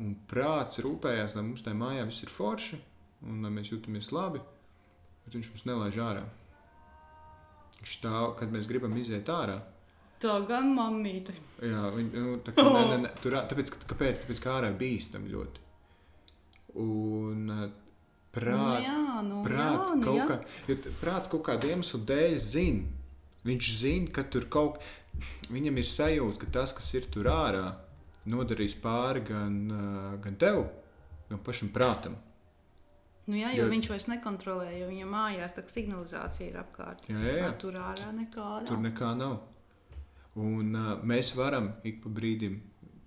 Un 0.02 0.16
prāts 0.30 0.80
rūpējās, 0.82 1.36
lai 1.38 1.44
mums 1.46 1.62
tajā 1.62 1.78
mājā 1.78 2.06
viss 2.08 2.24
ir 2.26 2.32
forši 2.34 2.80
un 3.28 3.44
lai 3.44 3.52
mēs 3.54 3.70
jūtamies 3.72 4.10
labi, 4.14 4.40
bet 5.24 5.36
viņš 5.36 5.52
mums 5.52 5.68
nelaiž 5.68 6.00
ārā. 6.04 6.24
Viņš 7.78 7.94
stāv, 8.00 8.34
kad 8.40 8.52
mēs 8.52 8.68
gribam 8.70 8.96
iziet 8.98 9.28
ārā. 9.30 9.60
Tā 10.22 10.38
gan 10.48 10.70
mammīte. 10.76 11.34
Jā, 11.60 11.88
viņ, 11.92 12.10
nu, 12.14 12.34
tā 12.44 12.54
kā, 12.56 12.64
ne, 12.64 12.82
ne, 12.90 12.98
ne, 13.04 13.12
tur, 13.20 13.36
tāpēc, 13.50 13.72
ka, 13.74 13.80
kāpēc? 13.92 14.22
Tāpēc, 14.24 14.40
ka 14.40 14.52
ārā 14.56 14.70
ir 14.72 14.78
bīstami 14.80 15.32
ļoti. 15.32 15.64
Un 16.80 17.50
ā, 17.52 17.66
prāt, 18.34 18.56
nu, 18.56 18.86
jā, 18.86 19.24
nu, 19.26 19.40
prāts, 19.44 19.92
jā, 19.92 19.98
nu, 19.98 20.06
kaut 20.06 20.20
jā. 20.20 20.28
kā, 20.30 20.94
prāts 21.02 21.32
kaut 21.32 21.44
kāda 21.50 21.74
iemesla 21.74 22.00
dēļ 22.08 22.38
zina. 22.40 23.03
Viņš 23.44 23.70
zina, 23.76 24.10
ka 24.14 24.22
tur 24.24 24.46
kaut 24.48 24.78
kas, 24.80 25.48
viņam 25.52 25.76
ir 25.82 25.84
sajūta, 25.88 26.38
ka 26.40 26.46
tas, 26.58 26.72
kas 26.72 26.86
ir 26.96 27.08
tur 27.12 27.28
ārā, 27.28 27.64
nodarīs 28.32 28.74
pāri 28.80 29.20
gan, 29.28 29.58
gan 30.24 30.36
tev, 30.40 30.62
gan 31.28 31.42
pašam 31.44 31.68
prātam. 31.74 32.16
Nu, 33.26 33.36
jā, 33.36 33.50
jo 33.56 33.64
Jo- 33.64 33.70
viņš 33.72 33.88
vairs 33.88 34.06
nekontrolē, 34.10 34.70
jo 34.80 34.88
viņam 34.90 35.12
mājās 35.16 35.54
tā 35.56 35.62
signalizācija 35.68 36.48
ir 36.50 36.56
apkārt. 36.60 37.06
Jā, 37.08 37.18
jā, 37.24 37.36
jā. 37.40 37.50
Tur 37.60 37.72
ārā 37.80 38.10
nekā 38.12 38.48
Tur 38.68 38.76
nav. 38.78 38.84
nekā 38.92 39.12
nav. 39.16 39.36
Un 40.36 40.74
uh, 40.74 40.96
mēs 41.06 41.34
varam 41.36 41.70
ik 41.84 42.02
pa 42.02 42.08
brīdim 42.10 42.58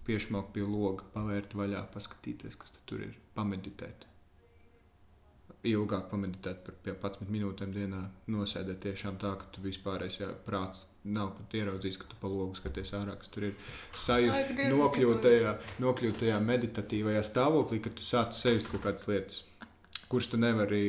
piešķirt 0.07 0.53
pie 0.55 0.63
loga, 0.63 1.03
pavērt 1.13 1.53
vaļā, 1.59 1.81
paskatīties, 1.93 2.55
kas 2.55 2.73
tur 2.87 3.01
ir, 3.03 3.17
pameditēt. 3.35 4.05
Ilgāk 5.65 6.05
pameditēt 6.11 6.59
par 6.67 6.75
pie 6.83 6.93
11 6.93 7.31
minūtēm 7.33 7.71
dienā, 7.73 8.03
nosēdēt 8.29 8.83
tiešām 8.85 9.17
tā, 9.21 9.33
ka 9.39 9.49
tu 9.51 9.63
vispārējais 9.65 10.19
jā, 10.21 10.29
prāts 10.45 10.85
nav 11.07 11.31
pat 11.37 11.55
ieraudzījis, 11.57 11.97
ka 12.01 12.09
tu 12.11 12.19
pa 12.21 12.29
logu 12.31 12.55
skaties 12.57 12.93
ārā, 12.97 13.15
kas 13.19 13.31
tur 13.33 13.49
ir. 13.49 13.55
Dievs, 13.95 14.51
nokļūt 14.73 15.21
tajā, 15.23 15.53
nokļūt 15.83 16.19
tajā 16.23 16.39
meditatīvajā 16.43 17.23
stāvoklī, 17.25 17.81
kad 17.83 17.95
tu 17.97 18.05
sāc 18.05 18.35
sajust 18.37 18.69
kaut 18.71 18.83
kādas 18.85 19.07
lietas, 19.09 19.41
kuras 20.11 20.29
tu 20.31 20.39
nevari, 20.39 20.83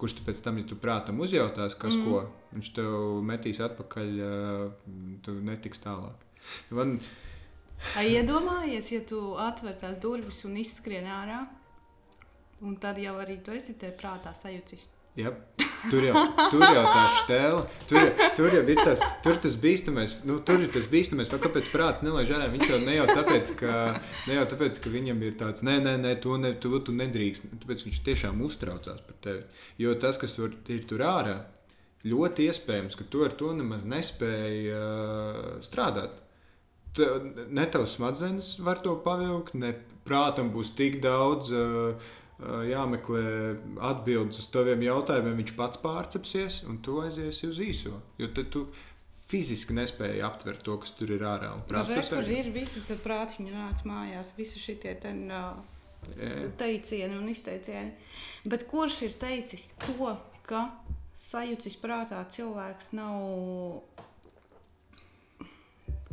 kurš 0.00 0.18
tu 0.18 0.26
pēc 0.26 0.42
tam, 0.44 0.60
ja 0.60 0.68
tu 0.68 0.78
prātam 0.80 1.22
uzjautās, 1.22 1.78
kas 1.78 1.96
mm. 1.96 2.06
ko, 2.06 2.24
viņš 2.54 2.72
tev 2.76 2.98
metīs 3.26 3.62
atpakaļ, 3.64 4.12
tu 5.24 5.36
netiks 5.46 5.82
tālāk. 5.86 6.26
Man, 6.74 6.98
iedomājies, 8.00 8.92
ja 8.94 9.00
tu 9.06 9.22
atver 9.40 9.78
tās 9.80 10.00
durvis 10.02 10.44
un 10.48 10.58
izskrien 10.60 11.08
ārā, 11.08 11.44
un 12.62 12.76
tad 12.76 12.98
jau 13.00 13.16
arī 13.22 13.38
tu 13.44 13.52
esi 13.56 13.74
te 13.80 13.90
prātā 14.00 14.32
sajūcis. 14.36 14.86
ja, 15.20 15.32
tur, 15.90 16.04
jau, 16.06 16.20
tur 16.52 16.62
jau 16.62 16.82
tā 16.86 17.00
stēla, 17.24 17.62
tur, 17.90 18.04
tur 18.36 18.54
jau 18.54 18.62
ir 18.72 18.78
tas, 18.84 19.00
tur 19.24 19.36
tas 19.42 19.56
bīstamais, 19.60 20.14
nu, 20.28 20.38
tur 20.46 20.62
ir 20.62 20.70
tas 20.72 20.86
bīstamais, 20.92 21.28
vai 21.32 21.40
kāpēc 21.42 21.70
prāts 21.72 22.04
nelaiž 22.06 22.30
ārā, 22.36 22.46
viņš 22.52 22.68
jau 22.70 22.78
ne 22.86 22.94
jau 22.94 23.06
tāpēc, 23.10 23.50
ka, 23.58 23.72
ne 24.30 24.36
jau 24.38 24.44
tāpēc, 24.52 24.78
ka 24.84 24.92
viņam 24.94 25.24
ir 25.26 25.34
tāds, 25.40 25.64
nē, 25.66 25.78
nē, 25.82 25.96
nē, 26.04 26.14
to, 26.24 26.36
ne, 26.40 26.52
to 26.62 26.78
tu 26.86 26.94
nedrīkst, 26.96 27.50
tāpēc 27.64 27.84
viņš 27.88 28.00
tiešām 28.06 28.40
uztraucās 28.46 29.02
par 29.08 29.18
tevi, 29.26 29.42
jo 29.82 29.96
tas, 30.00 30.16
kas 30.22 30.36
tur 30.38 30.54
ir 30.70 30.86
tur 30.88 31.04
ārā, 31.10 31.36
ļoti 32.06 32.46
iespējams, 32.48 32.96
ka 32.96 33.04
tu 33.12 33.26
ar 33.26 33.34
to 33.36 33.50
nemaz 33.58 33.82
nespēji 33.84 34.70
uh, 34.72 35.58
strādāt. 35.66 36.14
Te- 36.96 37.10
Ne 37.50 37.66
tavs 37.70 37.98
smadzenes 37.98 38.54
var 38.64 38.80
to 38.82 38.94
pavilkt, 39.04 39.52
ne 39.58 39.74
prātam 40.08 40.48
būs 40.54 40.72
tik 40.78 40.96
daudz 41.04 41.50
uh, 41.52 42.08
jāmeklē 42.70 43.24
atbildes 43.90 44.38
uz 44.42 44.46
taviem 44.54 44.82
jautājumiem. 44.86 45.36
Viņš 45.42 45.56
pats 45.56 45.80
pārcepsies, 45.82 46.62
un 46.68 46.78
tu 46.84 47.00
aiziesi 47.04 47.46
uz 47.50 47.58
īso. 47.58 48.00
Jo 48.18 48.30
tad 48.36 48.50
tu 48.54 48.66
fiziski 49.30 49.74
nespēji 49.76 50.22
aptvert 50.26 50.64
to, 50.66 50.76
kas 50.82 50.90
tur 50.98 51.12
ir 51.14 51.20
ārā. 51.22 51.52
Un 51.54 51.62
Nu, 51.70 51.84
arī- 52.18 52.38
ir 52.40 52.50
visas 52.52 52.90
ar 52.90 52.96
prātu, 53.04 53.38
viņa 53.38 53.52
nāca 53.54 53.84
mājās, 53.86 54.32
visi 54.36 54.58
šitie 54.58 54.94
ten, 55.00 55.30
uh, 55.30 55.54
Jā. 56.16 56.50
teicieni 56.58 57.16
un 57.18 57.28
izteicieni. 57.28 57.92
Bet 58.44 58.66
kurš 58.68 59.02
ir 59.02 59.12
teicis 59.20 59.72
to, 59.78 60.16
ka 60.46 60.70
sajūcis 61.20 61.76
prātā 61.76 62.24
cilvēks 62.32 62.92
nav, 62.96 63.82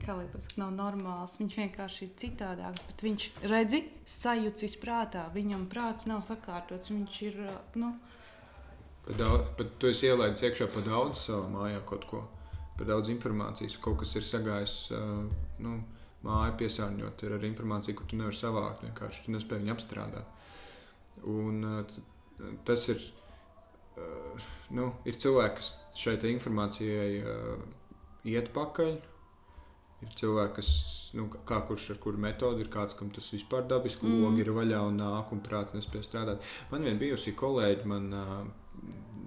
kā 0.03 0.15
lai 0.17 0.27
pasakā, 0.31 0.59
nav 0.61 0.71
normāls, 0.75 1.37
viņš 1.39 1.57
vienkārši 1.61 2.05
ir 2.05 2.13
citādāks, 2.21 2.83
bet 2.89 3.03
viņš 3.05 3.25
redzi, 3.51 3.81
sajūcis 4.07 4.77
prātā, 4.81 5.25
viņam 5.33 5.67
prāts 5.71 6.07
nav 6.09 6.23
sakārtots, 6.27 6.91
viņš 6.93 7.19
ir, 7.27 7.41
uh, 7.47 7.59
nu, 7.81 7.91
daudz, 9.09 9.51
pat 9.59 9.75
tu 9.81 9.91
esi 9.91 10.09
ielaidis 10.09 10.45
iekšā 10.47 10.69
par 10.73 10.87
daudz 10.87 11.27
savā 11.27 11.45
mājā 11.51 11.83
kaut 11.89 12.07
ko, 12.09 12.23
par 12.77 12.89
daudz 12.89 13.11
informācijas. 13.13 13.77
Kaut 13.81 14.01
kas 14.03 14.15
ir 14.19 14.27
sagājis, 14.27 14.77
uh, 14.95 15.25
nu, 15.63 15.77
māja 16.27 16.55
piesārņot, 16.59 17.23
ir 17.25 17.37
arī 17.37 17.51
informācija, 17.51 17.97
ko 17.97 18.07
tu 18.09 18.19
nevari 18.19 18.37
savākt. 18.37 18.83
Vienkārši 18.85 19.25
tu 19.25 19.35
nespēji 19.35 19.63
viņu 19.63 19.75
apstrādāt. 19.75 20.33
Un 21.27 21.63
uh, 21.65 21.99
tas 22.67 22.83
ir, 22.93 23.01
nu, 24.77 24.91
ir 25.09 25.15
cilvēki, 25.17 25.55
kas 25.57 25.71
šai 25.97 26.17
informācijai 26.29 27.23
iet 28.29 28.51
pakaļ. 28.53 28.97
Ir 30.05 30.11
cilvēki, 30.13 30.53
kas, 30.59 30.67
nu, 31.17 31.25
kā 31.49 31.57
kurš 31.65 31.87
ar 31.95 31.99
kuru 32.03 32.21
metodi 32.21 32.61
ir 32.61 32.69
kāds, 32.73 32.93
kam 32.97 33.09
tas 33.13 33.31
vispār 33.33 33.65
dabiski 33.65 34.05
mm. 34.05 34.19
logi 34.21 34.43
ir 34.43 34.51
vaļā 34.53 34.83
un 34.91 34.99
nāk 35.01 35.31
un 35.33 35.41
prāts 35.45 35.73
nespēj 35.73 36.05
strādāt. 36.05 36.45
Man 36.69 36.85
vien 36.85 36.99
bijusi 37.01 37.33
kolēģi, 37.37 37.87
man 37.89 38.05
uh, 38.13 38.35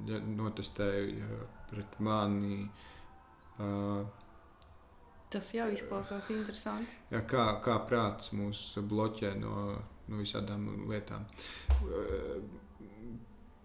ja 0.06 0.22
notestēja 0.22 1.26
uh, 1.26 1.42
pret 1.72 1.98
mani. 2.06 2.62
Uh, 3.58 4.06
tas 5.34 5.50
jau 5.56 5.66
izklausās 5.74 6.30
interesanti. 6.30 6.94
Jā, 7.10 7.24
kā, 7.26 7.48
kā 7.66 7.80
prāts 7.90 8.30
mūs 8.38 8.62
bloķē 8.86 9.34
no, 9.42 9.74
no 10.06 10.22
visādām 10.22 10.70
lietām. 10.90 11.26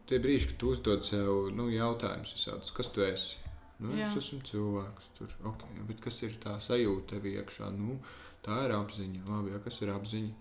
Tie 0.10 0.22
brīži, 0.22 0.52
kad 0.52 0.62
tu 0.62 0.74
uzdod 0.74 1.06
sev 1.06 1.52
nu, 1.54 1.70
jautājumus, 1.74 2.50
kas 2.74 2.94
tu 2.94 3.06
esi. 3.06 3.45
Nu, 3.80 3.92
Jā. 3.92 4.08
es 4.08 4.16
esmu 4.22 4.40
cilvēks, 4.48 5.10
tur, 5.18 5.34
okay, 5.52 5.82
bet 5.90 6.00
kas 6.04 6.22
ir 6.24 6.38
tā 6.44 6.56
sajūta 6.64 7.16
tev 7.16 7.26
iekšā? 7.28 7.70
Nu, 7.76 7.98
tā 8.46 8.62
ir 8.68 8.74
apziņa. 8.78 9.26
Labi, 9.28 9.52
jā, 9.52 9.60
kas 9.66 9.82
ir 9.84 9.92
apziņa? 9.92 10.34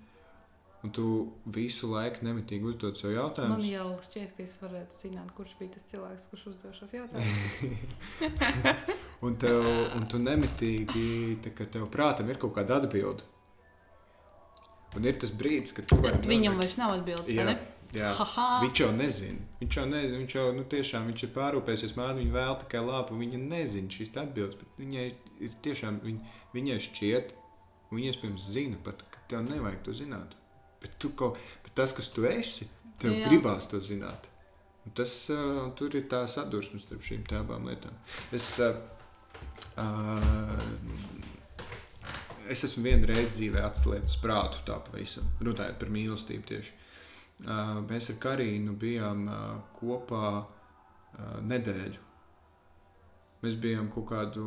Un 0.84 0.92
tu 0.92 1.04
visu 1.48 1.88
laiku 1.88 2.26
nemitīgi 2.26 2.66
uzdod 2.68 2.98
sev 3.00 3.10
Man 3.10 3.16
jautājumus. 3.16 3.66
jau 3.72 3.86
šķiet, 4.04 4.34
ka 4.36 4.44
es 4.44 4.56
varētu 4.60 4.98
zināt, 5.00 5.30
kurš 5.34 5.54
bija 5.58 5.72
tas 5.78 5.86
cilvēks, 5.88 6.26
kurš 6.30 6.42
uzdeva 6.52 6.74
šos 6.76 6.92
jautājumus. 6.92 8.34
Un, 9.24 9.38
tev, 9.40 9.64
un 9.96 10.04
tu 10.10 10.18
nemitīgi, 10.20 11.38
tā, 11.40 11.54
ka 11.56 11.64
tev 11.72 11.86
prātam 11.88 12.28
ir 12.28 12.36
kaut 12.42 12.52
kāda 12.58 12.76
atbilde. 12.82 13.24
Un 14.94 15.06
ir 15.08 15.16
tas 15.22 15.32
brīdis, 15.32 15.72
kad 15.74 15.88
tu 15.88 15.96
vari 16.04 16.20
Viņam 16.28 16.58
vairs 16.60 16.76
nav 16.76 16.92
atbildes, 16.98 17.32
Jā. 17.94 18.10
Viņš 18.62 18.80
jau 18.82 18.90
nezina. 18.94 19.46
Viņš 19.60 19.78
jau 19.78 19.84
nezina. 19.88 20.20
Viņš 20.22 20.36
jau 20.36 20.44
nu, 20.56 20.64
tiešām 20.70 21.08
viņš 21.10 21.26
ir 21.26 21.32
pārūpējies. 21.34 21.96
Man 21.98 22.18
viņa 22.18 22.34
vēl 22.34 22.56
tikai 22.64 22.82
labu. 22.84 23.18
Viņa 23.20 23.40
nezina 23.42 23.94
šīs 23.94 24.14
atbildes. 24.20 24.58
bet 24.60 24.82
Viņai 24.82 25.06
ir 25.44 25.56
tiešām 25.64 26.00
viņ, 26.04 26.20
viņai 26.54 26.78
šķiet, 26.88 27.34
viņa 27.92 28.12
iespējams 28.12 28.48
zina 28.54 28.80
pat, 28.84 29.04
ka 29.12 29.24
tev 29.30 29.44
nevajag 29.48 29.82
to 29.86 29.96
zināt. 29.96 30.34
Bet, 30.82 30.96
tu 31.00 31.12
kaut, 31.16 31.38
bet 31.64 31.74
tas, 31.78 31.94
kas 31.96 32.10
tu 32.12 32.26
esi, 32.28 32.68
tev 33.00 33.14
Jā. 33.14 33.28
gribās 33.28 33.68
to 33.70 33.80
zināt. 33.82 34.28
Un 34.84 34.92
tas, 34.96 35.12
uh, 35.32 35.70
tur 35.78 35.94
ir 35.96 36.04
tā 36.12 36.24
sadursme 36.28 36.80
starp 36.82 37.04
šīm 37.06 37.24
abām 37.38 37.70
lietām. 37.70 37.94
Es, 38.36 38.50
uh, 38.60 38.76
uh, 39.80 40.58
es 42.52 42.66
esmu 42.68 42.84
vienu 42.90 43.08
reizi 43.08 43.32
dzīvē 43.38 43.64
atslēdzis 43.64 44.20
prātu, 44.20 44.60
tā 44.68 44.76
pavisam 44.90 45.30
runājot 45.40 45.80
par 45.80 45.94
mīlestību 45.94 46.50
tieši. 46.50 46.74
Uh, 46.74 46.93
mēs 47.42 48.10
ar 48.12 48.18
Karīnu 48.22 48.76
bijām 48.78 49.28
uh, 49.28 49.44
kopā 49.78 50.26
uh, 50.40 51.38
nedēļu. 51.42 52.02
Mēs 53.44 53.58
bijām 53.60 53.90
kaut 53.92 54.06
kādu, 54.08 54.44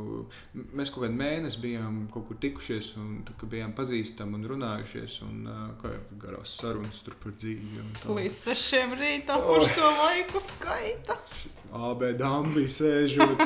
mēs 0.74 0.90
kaut 0.90 1.04
kādu 1.04 1.20
mēnesi 1.20 1.60
bijām 1.62 2.00
kaut 2.10 2.24
kur 2.32 2.40
tikušies, 2.42 2.96
un 2.98 3.20
tā, 3.28 3.36
bijām 3.46 3.76
pazīstami 3.78 4.40
un 4.40 4.48
runājušies, 4.50 5.20
un 5.28 5.44
kā 5.78 5.92
jau 5.94 6.18
garās 6.24 6.56
sarunas 6.58 7.04
par 7.06 7.36
dzīvi. 7.36 7.84
Līdz 8.10 8.40
sešiem 8.48 8.96
rītā, 8.98 9.38
kurš 9.46 9.70
to 9.78 9.92
laiku 10.00 10.42
skaita? 10.42 11.20
AB 11.78 12.08
dāmas 12.18 12.80
sēžot, 12.80 13.46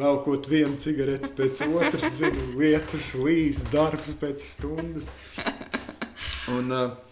velkot 0.00 0.48
vienu 0.48 0.80
cigareti 0.80 1.34
pēc 1.36 1.60
otras, 1.68 2.08
zinu, 2.22 2.48
lietas, 2.56 3.12
līs, 3.20 3.66
darbs 3.74 4.14
pēc 4.24 4.46
stundas. 4.54 5.12
Un, 6.48 6.72
uh, 6.72 7.09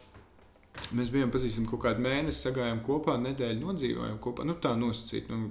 mēs 0.96 1.10
bijām 1.12 1.32
pazīstami 1.32 1.68
kaut 1.70 1.82
kādu 1.84 2.04
mēnesi, 2.04 2.44
sagājām 2.46 2.80
kopā, 2.86 3.16
nedēļu 3.20 3.64
nodzīvojām 3.64 4.20
kopā. 4.24 4.46
Nu, 4.48 4.56
tā 4.62 4.74
nosacīt, 4.78 5.28
nu, 5.32 5.50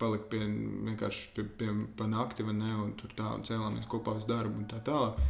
palikt 0.00 0.28
pie 0.32 0.40
vienkārši 0.44 1.34
pie, 1.36 1.44
pie, 1.60 1.72
pa 1.98 2.08
nakti, 2.08 2.46
vai 2.46 2.54
ne, 2.56 2.72
un 2.84 2.94
tur 2.98 3.12
tā, 3.16 3.28
un 3.36 3.44
cēlāmies 3.46 3.88
kopā 3.90 4.16
uz 4.18 4.26
darbu 4.28 4.62
un 4.62 4.68
tā 4.70 4.80
tālāk. 4.86 5.20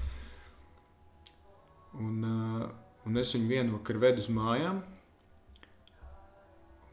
Un, 1.98 2.22
uh, 2.22 2.68
un 3.08 3.18
es 3.18 3.34
viņu 3.34 3.50
vienu 3.50 3.78
vakaru 3.78 4.04
vedu 4.04 4.22
uz 4.22 4.30
mājām. 4.34 4.82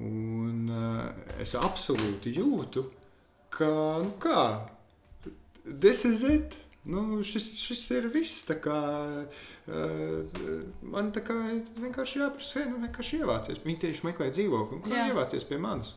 Un 0.06 0.72
uh, 0.74 1.10
es 1.40 1.54
absolūti 1.60 2.34
jūtu, 2.36 2.88
ka, 3.54 3.70
nu 4.04 4.16
kā, 4.22 4.42
this 5.66 6.04
is 6.08 6.26
it. 6.28 6.58
Nu, 6.86 7.24
šis, 7.26 7.48
šis 7.66 7.84
ir 7.96 8.08
viss. 8.14 8.46
Kā, 8.62 8.80
uh, 9.26 10.36
man 10.86 11.10
tā 11.16 11.24
kā 11.26 11.36
vienkārši 11.82 12.22
jāprasa, 12.22 12.60
hei, 12.60 12.68
nu, 12.70 12.82
vienkārši 12.84 13.22
ievācies. 13.24 13.64
Viņi 13.66 13.82
tieši 13.88 14.06
meklē 14.06 14.30
dzīvokli. 14.34 14.80
un 14.80 14.86
Kā 14.86 15.00
Jā. 15.00 15.08
ievācies 15.14 15.48
pie 15.50 15.58
manis? 15.62 15.96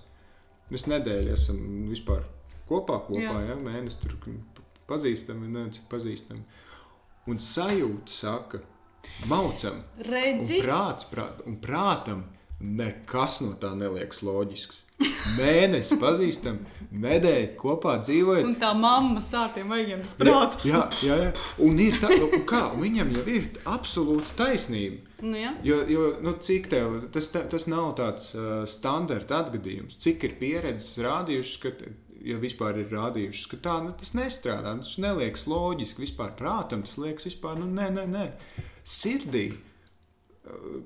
Mēs 0.72 0.88
nedēļu 0.88 1.34
esam 1.34 1.60
vispār 1.88 2.24
kopā, 2.68 3.02
kopā 3.06 3.20
Jā. 3.20 3.44
ja, 3.50 3.58
mēnesi 3.60 4.00
tur 4.04 4.16
pazīstami, 4.88 5.52
cik 5.76 5.86
pazīstami. 5.92 6.42
Un 7.28 7.40
sajūta 7.44 8.12
saka, 8.12 8.62
maucam, 9.28 9.82
Un 9.98 10.08
Redzi, 10.08 10.62
prāts, 10.64 11.08
prāt, 11.12 11.42
un 11.48 11.58
prātam 11.60 12.24
nekas 12.60 13.42
no 13.44 13.52
tā 13.60 13.74
neliekas 13.76 14.22
loģisks. 14.24 14.87
Mēnesi 14.98 15.94
pazīstam, 16.00 16.56
nedēļu 16.90 17.52
kopā 17.60 17.98
dzīvojam. 18.02 18.48
Un 18.50 18.56
tā 18.58 18.72
mamma 18.74 19.20
sārtiem 19.22 19.68
vajagiem 19.70 20.00
tas 20.02 20.16
prāts. 20.18 20.58
Jā, 20.66 20.80
jā, 21.06 21.18
jā. 21.22 21.28
Un, 21.62 21.78
ir 21.84 21.98
tā, 22.02 22.10
un 22.26 22.42
kā, 22.48 22.64
viņam 22.80 23.12
jau 23.14 23.22
ir 23.30 23.46
absolūta 23.70 24.34
taisnība. 24.40 25.04
Nu, 25.22 25.36
jā. 25.38 25.52
Jo, 25.66 25.78
jo 25.90 26.08
nu, 26.22 26.34
cik 26.42 26.66
tev, 26.72 26.98
tas, 27.14 27.30
ta- 27.34 27.44
tas 27.50 27.68
nav 27.70 27.92
tāds 27.98 28.32
uh, 28.38 28.64
standarta 28.70 29.40
atgadījums, 29.44 29.98
cik 30.02 30.26
ir 30.26 30.36
pieredzes 30.42 30.98
rādījušas, 31.06 31.56
ka, 31.62 31.72
ja 32.26 32.40
vispār 32.42 32.82
ir 32.82 32.90
rādījušas, 32.94 33.46
ka 33.52 33.60
tā 33.68 33.78
nu, 33.86 33.94
tas 33.98 34.14
nestrādā. 34.18 34.74
Tas 34.82 34.96
neliekas 35.02 35.46
loģiski 35.50 36.06
vispār 36.08 36.34
prātam, 36.38 36.82
tas 36.86 36.98
liekas 36.98 37.30
vispār, 37.30 37.58
nu, 37.62 37.70
nē, 37.70 37.90
nē, 38.00 38.06
nē. 38.14 38.26
Sirdī 38.88 39.52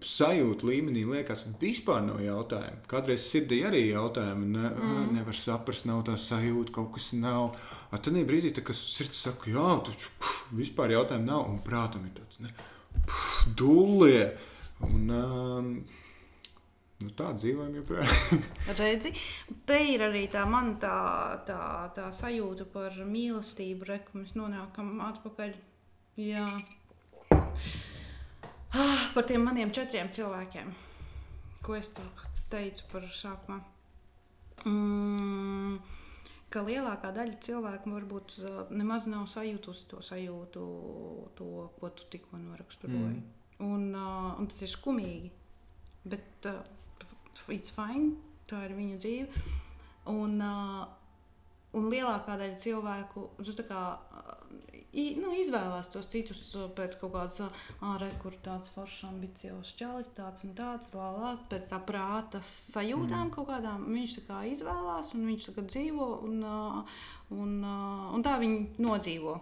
sajūta 0.02 0.66
līmenī 0.66 1.04
liekas, 1.08 1.44
vispār 1.60 2.02
nav 2.06 2.20
jautājumu. 2.22 2.82
Kādreiz 2.90 3.24
sirdī 3.28 3.62
arī 3.66 3.84
jautājumi, 3.88 4.48
ne, 4.56 4.68
mm. 4.70 5.08
nevar 5.16 5.36
saprast, 5.38 5.86
nav 5.88 6.04
tā 6.08 6.16
sajūta, 6.20 6.74
kaut 6.74 6.92
kas 6.96 7.12
nav. 7.18 7.56
A 7.92 8.00
tad 8.00 8.16
brīdī, 8.28 8.52
tā, 8.56 8.64
kad 8.66 8.78
sirds 8.78 9.20
saka, 9.26 9.50
jā, 9.52 9.66
taču 9.86 10.12
puf, 10.20 10.44
vispār 10.56 10.94
jautājumu 10.96 11.28
nav, 11.28 11.44
un 11.50 11.60
prātam 11.64 12.06
ir 12.08 12.14
tāds, 12.16 12.40
ne, 12.44 12.54
puf, 13.02 13.26
dullie. 13.58 14.30
Un, 14.82 15.12
um, 15.14 15.68
nu, 17.02 17.12
tā 17.18 17.30
dzīvojam 17.36 17.76
joprojām. 17.82 18.42
Redzi, 18.80 19.14
te 19.68 19.78
ir 19.92 20.08
arī 20.08 20.24
tā 20.32 20.42
mana 20.48 20.74
tā, 20.82 20.96
tā, 21.46 21.62
tā 21.94 22.08
sajūta 22.14 22.66
par 22.72 22.98
mīlestību, 23.06 23.88
re, 23.90 24.02
ka 24.06 24.18
mēs 24.18 24.34
nonākam 24.38 24.96
atpakaļ. 25.12 25.54
Jā. 26.22 26.46
Ah, 28.72 29.10
par 29.14 29.26
tiem 29.28 29.42
maniem 29.44 29.72
četriem 29.74 30.08
cilvēkiem, 30.08 30.70
ko 31.60 31.74
es 31.76 31.90
tur 31.92 32.08
teicu 32.48 32.86
par 32.88 33.04
sākumā. 33.04 33.58
Mm, 34.64 35.76
ka 36.52 36.62
lielākā 36.64 37.10
daļa 37.12 37.40
cilvēku 37.44 37.92
varbūt 37.92 38.34
uh, 38.40 38.62
nemaz 38.72 39.08
nav 39.10 39.26
sajūtusi 39.28 39.88
to 39.90 40.00
sajūtu, 40.04 40.64
to, 41.36 41.48
ko 41.78 41.90
tu 41.96 42.08
tikko 42.12 42.40
noraksturoji. 42.40 43.20
Mm. 43.20 43.30
Un, 43.66 43.86
uh, 43.92 44.32
un 44.40 44.48
tas 44.48 44.64
ir 44.64 44.72
skumīgi. 44.72 45.32
Bet 46.08 46.48
uh, 46.48 46.62
it's 47.52 47.74
fine, 47.76 48.14
tā 48.50 48.64
ir 48.66 48.76
viņu 48.78 48.98
dzīve. 49.04 49.44
Un, 50.12 50.40
uh, 50.40 50.86
un 51.78 51.92
lielākā 51.92 52.38
daļa 52.40 52.58
cilvēku 52.60 53.28
nu, 53.36 53.56
tā 53.58 53.68
kā, 53.68 53.82
i- 54.92 55.14
nu, 55.20 55.32
izvēlās 55.36 55.88
tos 55.92 56.08
citus 56.12 56.40
uh, 56.58 56.68
pēc 56.76 56.96
kaut 57.00 57.14
kādas 57.14 57.40
ārējas, 57.80 58.18
kur 58.22 58.36
tāds 58.44 58.72
foršs, 58.74 59.04
ambiciozs 59.08 59.72
čalis, 59.78 60.12
tāds 60.16 60.44
un 60.46 60.52
tāds, 60.58 60.92
lā, 60.96 61.08
lā, 61.16 61.30
pēc 61.50 61.70
tā 61.72 61.80
prāta 61.88 62.42
sajūtām 62.44 63.26
mm. 63.28 63.32
kaut 63.36 63.48
kādām. 63.52 63.86
Viņš 63.92 64.18
tā 64.18 64.26
kā 64.28 64.42
izvēlās, 64.52 65.14
un 65.16 65.26
viņš 65.30 65.48
tā 65.48 65.56
kā 65.56 65.66
dzīvo, 65.70 66.10
un, 66.28 66.44
uh, 66.44 67.00
un, 67.30 67.56
uh, 67.64 68.12
un 68.16 68.26
tā 68.26 68.36
viņi 68.42 68.82
nodzīvo. 68.84 69.38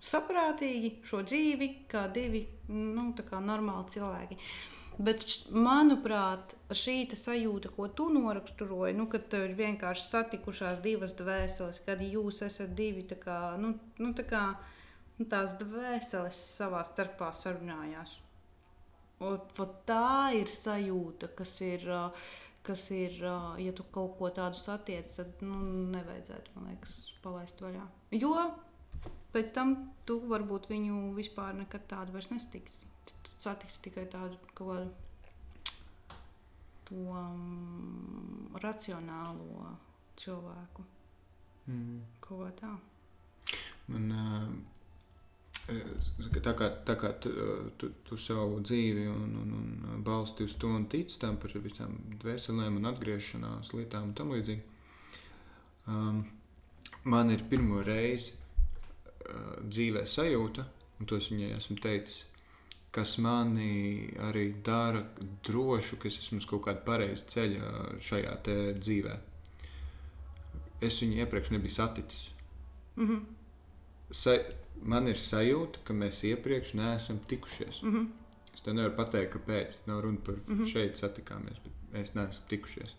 Saprātīgi 0.00 0.94
šo 1.04 1.20
dzīvi, 1.28 1.66
kā 1.90 2.06
divi 2.08 2.46
nu, 2.72 3.10
kā 3.20 3.40
normāli 3.44 3.92
cilvēki. 3.92 4.38
Bet, 5.00 5.22
manuprāt, 5.56 6.52
šī 6.76 7.06
sajūta, 7.16 7.70
ko 7.72 7.86
tu 7.96 8.10
noraksturoji, 8.12 8.92
nu, 8.98 9.06
kad 9.08 9.32
ir 9.38 9.54
vienkārši 9.56 10.04
satikušās 10.04 10.82
divas 10.84 11.14
dvēseles, 11.16 11.80
kad 11.86 12.02
jūs 12.04 12.42
esat 12.44 12.74
divi 12.76 13.06
tā 13.08 13.16
kā, 13.22 13.38
nu, 13.62 13.72
nu, 14.02 14.10
tā 14.18 14.26
kā, 14.28 14.42
nu, 15.16 15.24
tās 15.30 15.56
dvēseles 15.62 16.42
savā 16.58 16.82
starpā 16.84 17.30
sarunājās. 17.32 18.18
Un, 19.24 19.40
tā 19.88 20.36
ir 20.36 20.52
sajūta, 20.52 21.32
kas 21.36 21.54
ir, 21.64 21.88
kas 22.64 22.84
ir, 22.92 23.16
ja 23.64 23.72
tu 23.76 23.88
kaut 23.96 24.18
ko 24.20 24.28
tādu 24.36 24.60
satiec, 24.60 25.08
tad 25.16 25.40
nu, 25.44 25.62
nevajadzētu, 25.96 26.56
man 26.58 26.74
liekas, 26.74 26.98
palaist 27.24 27.64
vaļā. 27.64 27.88
Jo 28.20 28.34
pēc 29.32 29.52
tam 29.56 29.74
tu 30.04 30.20
varbūt 30.28 30.68
viņu 30.70 31.10
vispār 31.16 31.56
nekad 31.56 31.88
tādu 31.88 32.16
vairs 32.16 32.32
nesatiksi. 32.32 32.89
Satiksi 33.40 33.80
tikai 33.86 34.04
tādu 34.12 34.36
kaut 34.52 34.68
kādu 34.68 34.90
to 36.90 37.06
um, 37.14 38.50
racionālo 38.60 39.70
cilvēku. 40.18 40.84
Mm. 41.70 42.00
Kā 42.24 42.50
tā. 42.58 42.72
Man, 43.90 44.10
uh, 44.10 44.50
tā 46.42 46.54
kā, 46.58 46.68
tā 46.86 46.96
kā 46.98 47.12
tu, 47.22 47.30
tu, 47.78 47.92
tu 48.06 48.18
savu 48.18 48.60
dzīvi 48.64 49.06
un, 49.10 49.36
un, 49.42 49.54
un 49.94 50.02
balsti 50.06 50.46
uz 50.46 50.56
to 50.58 50.70
un 50.74 50.86
tici 50.90 51.18
tam 51.22 51.38
par 51.42 51.54
visām 51.62 51.96
dvēselēm 52.22 52.80
un 52.80 52.90
atgriešanās 52.90 53.72
lietām 53.76 54.10
un 54.10 54.16
tam 54.18 54.34
līdzīgi. 54.34 54.62
Um, 55.90 56.24
man 57.04 57.30
ir 57.34 57.46
pirmo 57.50 57.84
reizi 57.86 58.34
uh, 58.34 59.62
dzīvē 59.62 60.04
sajūta, 60.10 60.66
un 60.98 61.10
to 61.10 61.18
es 61.18 61.30
viņai 61.32 61.54
esmu 61.56 61.78
teicis, 61.82 62.24
kas 62.90 63.18
mani 63.22 64.10
arī 64.26 64.46
dara 64.66 65.02
drošu, 65.46 65.98
ka 66.00 66.08
es 66.08 66.18
esmu 66.18 66.40
uz 66.42 66.46
kaut 66.50 66.64
kāda 66.66 66.82
pareiza 66.86 67.26
ceļa 67.34 67.98
šajā 68.02 68.36
te 68.46 68.56
dzīvē. 68.78 69.18
Es 70.82 71.02
viņu 71.02 71.20
iepriekš 71.20 71.52
nebiju 71.54 71.74
saticis. 71.74 72.30
Mm 72.96 73.08
-hmm. 73.08 73.20
Sa 74.10 74.38
man 74.82 75.08
ir 75.08 75.16
sajūta, 75.16 75.84
ka 75.84 75.94
mēs 75.94 76.24
iepriekš 76.24 76.74
neesam 76.74 77.18
tikušies. 77.28 77.82
Mm 77.82 77.94
-hmm. 77.94 78.08
Es 78.54 78.60
tev 78.60 78.74
nevaru 78.74 78.96
pateikt, 78.96 79.34
kāpēc. 79.34 79.78
Nav 79.86 80.00
runa 80.00 80.18
par 80.24 80.34
mm. 80.34 80.58
-hmm. 80.58 80.72
šeit 80.72 80.96
satikāmies, 80.96 81.60
bet 81.64 81.72
mēs 81.92 82.14
neesam 82.14 82.42
tikušies. 82.48 82.94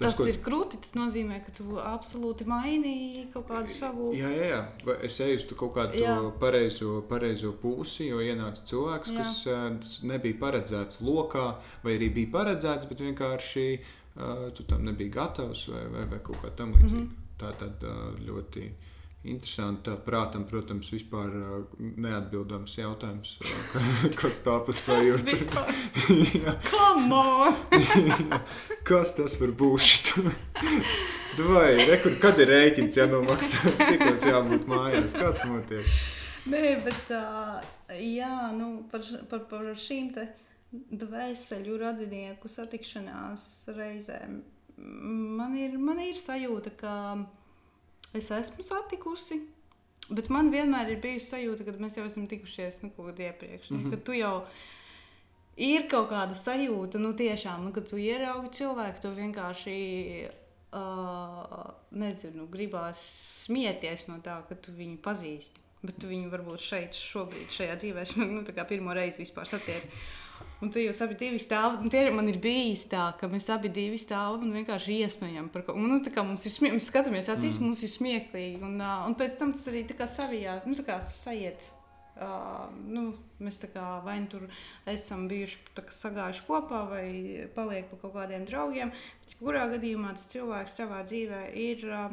Tas, 0.00 0.14
tas 0.14 0.16
ko... 0.16 0.26
ir 0.30 0.38
krūti. 0.40 0.80
Tas 0.80 0.94
nozīmē, 0.96 1.42
ka 1.44 1.52
tu 1.56 1.76
absolūti 1.82 2.46
mainīji 2.48 3.26
kaut 3.34 3.46
kādu 3.50 3.74
savu. 3.76 4.10
Jā, 4.16 4.30
jā, 4.32 4.50
jā. 4.54 4.60
Va- 4.88 4.96
es 5.06 5.18
eju 5.20 5.36
uz 5.36 5.46
kaut 5.52 5.74
kādu 5.76 6.00
Jā. 6.00 6.16
pareizo, 6.40 7.00
pareizo 7.10 7.52
pusi, 7.60 8.08
jo 8.08 8.22
ienāca 8.24 8.64
cilvēks, 8.70 9.12
Jā. 9.12 9.24
kas 9.24 9.42
tas 9.44 9.96
nebija 10.08 10.40
paredzēts 10.40 11.02
lokā, 11.04 11.46
vai 11.84 11.98
arī 11.98 12.08
bija 12.16 12.32
paredzēts, 12.38 12.88
bet 12.88 13.04
vienkārši 13.04 13.66
uh, 13.76 14.46
tu 14.56 14.64
tam 14.70 14.88
nebija 14.88 15.18
gatavs 15.20 15.66
vai, 15.68 15.84
vai, 15.92 16.06
vai 16.14 16.22
kaut 16.24 16.40
kā 16.44 16.54
tam 16.56 16.72
līdzīga. 16.78 17.04
Mm. 17.04 17.10
-hmm. 17.10 17.26
Tā 17.40 17.52
tad 17.60 17.84
uh, 17.88 18.16
ļoti 18.20 18.70
interesanti. 19.24 19.92
Prātam, 20.04 20.44
protams, 20.48 20.90
vispār 20.94 21.34
uh, 21.36 21.64
neatbildams 21.78 22.76
jautājums, 22.78 23.36
uh, 23.44 24.06
kas 24.20 24.40
tā 24.44 24.56
pa 24.64 24.74
sajūta. 24.76 25.36
Kas 28.90 29.12
tas 29.14 29.36
var 29.40 29.52
būt? 29.54 30.14
Vai 31.40 31.76
rekur, 31.78 32.16
kad 32.22 32.40
ir 32.42 32.48
rēķins 32.50 32.96
jānomaksā? 32.98 33.74
Cik 33.78 34.00
tas 34.02 34.24
jābūt 34.26 34.66
mājās? 34.70 35.14
Kas 35.14 35.42
notiek? 35.46 35.86
Nē, 36.50 36.80
bet 36.84 36.96
tā, 37.06 37.24
jā, 38.00 38.50
nu, 38.56 38.70
par, 38.90 39.04
par, 39.30 39.44
par 39.50 39.68
šīm 39.78 40.08
te 40.16 40.26
dvēseli 40.72 41.76
radinieku 41.78 42.48
satikšanās 42.50 43.44
reizēm. 43.76 44.40
Man 44.80 45.54
ir, 45.58 45.76
man 45.78 46.00
ir 46.02 46.16
sajūta, 46.16 46.72
ka 46.80 46.94
es 48.14 48.30
esmu 48.30 48.64
satikusi. 48.66 49.40
Bet 50.10 50.28
man 50.28 50.50
vienmēr 50.50 50.90
ir 50.90 51.00
bijusi 51.00 51.28
sajūta, 51.36 51.64
ka 51.64 51.76
mēs 51.78 51.96
jau 51.96 52.04
esam 52.08 52.26
tikušies 52.26 52.82
nu, 52.82 52.90
kaut 52.96 53.12
kad 53.12 53.18
iepriekš. 53.28 53.70
Mm 53.70 53.76
Mhm. 53.76 53.90
-hmm. 53.92 54.04
Tu 54.04 54.12
jau 54.12 54.46
ir 55.56 55.88
kaut 55.88 56.10
kāda 56.10 56.34
sajūta, 56.34 56.98
nu, 56.98 57.12
tiešām, 57.12 57.64
nu, 57.64 57.72
kad 57.72 57.88
tu 57.88 57.96
ieraugi 57.96 58.50
cilvēku, 58.50 59.00
tu 59.02 59.08
vienkārši. 59.08 60.30
Uh, 60.72 61.72
nezinu, 61.90 62.44
gribās 62.46 63.00
smieties 63.44 64.04
no 64.06 64.20
tā, 64.22 64.36
ka 64.48 64.54
tu 64.54 64.70
viņu 64.70 64.98
pazīsti. 65.02 65.58
Bet 65.82 65.96
tu 65.98 66.06
viņu 66.06 66.30
varbūt 66.30 66.62
šeit, 66.62 66.94
šobrīd, 66.94 67.50
šajā 67.50 67.76
dzīvē, 67.80 68.04
nu, 68.30 68.42
tā 68.46 68.52
kā 68.54 68.64
pirmo 68.68 68.94
reizi 68.94 69.24
vispār 69.24 69.48
satiec. 69.50 69.82
Un 70.60 70.68
tu 70.68 70.82
jūs 70.82 70.98
abi 71.00 71.16
divi 71.16 71.38
stāvat, 71.40 71.80
un 71.80 71.88
tie 71.92 72.02
man 72.12 72.26
ir 72.28 72.36
bijis 72.42 72.82
tā, 72.92 73.06
ka 73.16 73.28
mēs 73.32 73.46
abi 73.52 73.70
divi 73.72 73.96
stāvam 74.00 74.42
un 74.44 74.52
vienkārši 74.58 74.98
iesmējam 75.06 75.48
par 75.52 75.64
ko. 75.64 75.72
Nu, 75.80 76.02
tā 76.04 76.12
kā 76.12 76.24
mums 76.26 76.44
ir 76.44 76.52
smieklīgi, 76.52 76.76
mēs 76.76 76.88
skatāmies 76.92 77.30
acīs, 77.32 77.56
mm. 77.56 77.64
mums 77.64 77.84
ir 77.86 77.92
smieklīgi. 77.94 78.60
Un, 78.66 78.76
uh, 78.76 79.06
un 79.08 79.16
pēc 79.16 79.38
tam 79.40 79.54
tas 79.56 79.64
arī 79.72 79.86
tā 79.88 79.96
kā 79.96 80.08
savijās, 80.10 80.66
nu, 80.68 80.76
tā 80.76 80.84
kā 80.90 80.98
sajiet. 81.04 81.70
Uh, 82.20 82.66
nu, 82.92 83.06
mēs 83.40 83.56
tā 83.62 83.70
kā 83.72 83.86
vai 84.04 84.18
nu 84.20 84.28
tur 84.28 84.42
esam 84.92 85.24
bijuši 85.30 85.86
sagājuši 85.96 86.44
kopā, 86.44 86.82
vai 86.90 87.06
paliek 87.54 87.88
pa 87.88 88.02
kaut 88.02 88.12
kādiem 88.18 88.44
draugiem. 88.44 88.92
Bet, 89.22 89.32
kurā 89.40 89.64
gadījumā 89.72 90.12
tas 90.18 90.28
cilvēks 90.28 90.76
savā 90.76 91.00
dzīvē 91.08 91.42
ir, 91.56 91.88
uh, 91.88 92.12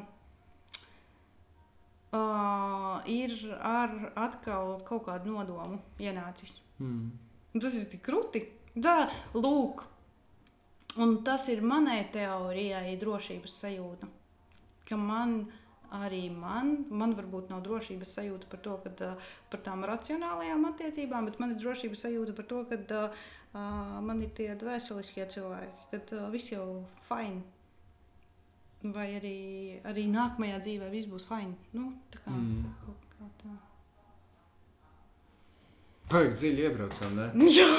uh, 2.15 3.03
ir 3.11 3.36
ar 3.60 3.99
atkal 4.15 4.78
kaut 4.88 5.10
kādu 5.11 5.36
nodomu 5.36 5.84
ienācis. 5.99 6.61
Mm. 6.80 7.26
Un 7.57 7.61
tas 7.63 7.73
ir 7.73 7.88
tik 7.89 8.03
krūti. 8.05 8.43
Tā, 8.77 9.07
lūk, 9.34 9.81
un 11.01 11.15
tas 11.25 11.47
ir 11.49 11.63
manai 11.65 12.03
teorijai 12.13 12.93
drošības 13.01 13.55
sajūta. 13.63 14.09
Ka 14.85 14.99
man 15.01 15.39
arī 15.97 16.27
man, 16.29 16.84
man 16.93 17.15
varbūt 17.17 17.49
nav 17.49 17.63
drošības 17.65 18.13
sajūta 18.19 18.49
par 18.51 18.61
to, 18.61 18.75
ka 18.84 18.91
uh, 19.07 19.29
par 19.49 19.63
tām 19.65 19.81
racionālajām 19.88 20.67
attiecībām, 20.69 21.25
bet 21.31 21.39
man 21.41 21.55
ir 21.55 21.61
drošības 21.63 22.05
sajūta 22.05 22.35
par 22.38 22.45
to, 22.51 22.61
ka 22.69 23.01
uh, 23.07 23.61
man 24.05 24.21
ir 24.21 24.29
tie 24.38 24.51
dvēseliskie 24.59 25.25
cilvēki, 25.34 25.88
ka 25.95 26.01
uh, 26.19 26.27
viss 26.34 26.53
jau 26.53 26.67
fine. 27.09 27.41
vai 28.93 29.07
arī, 29.17 29.38
arī 29.89 30.03
nākamajā 30.13 30.59
dzīvē 30.61 30.91
viss 30.93 31.09
būs 31.09 31.25
fini. 31.27 31.55
Nu, 31.73 31.93
tā 32.13 32.21
kā, 32.21 32.31
Mm. 32.31 32.69
kā 33.17 33.25
tā. 33.41 33.55
Baigi 36.07 36.35
dziļi 36.39 36.63
iebraucām, 36.69 37.17
ne? 37.19 37.25
Jā, 37.51 37.67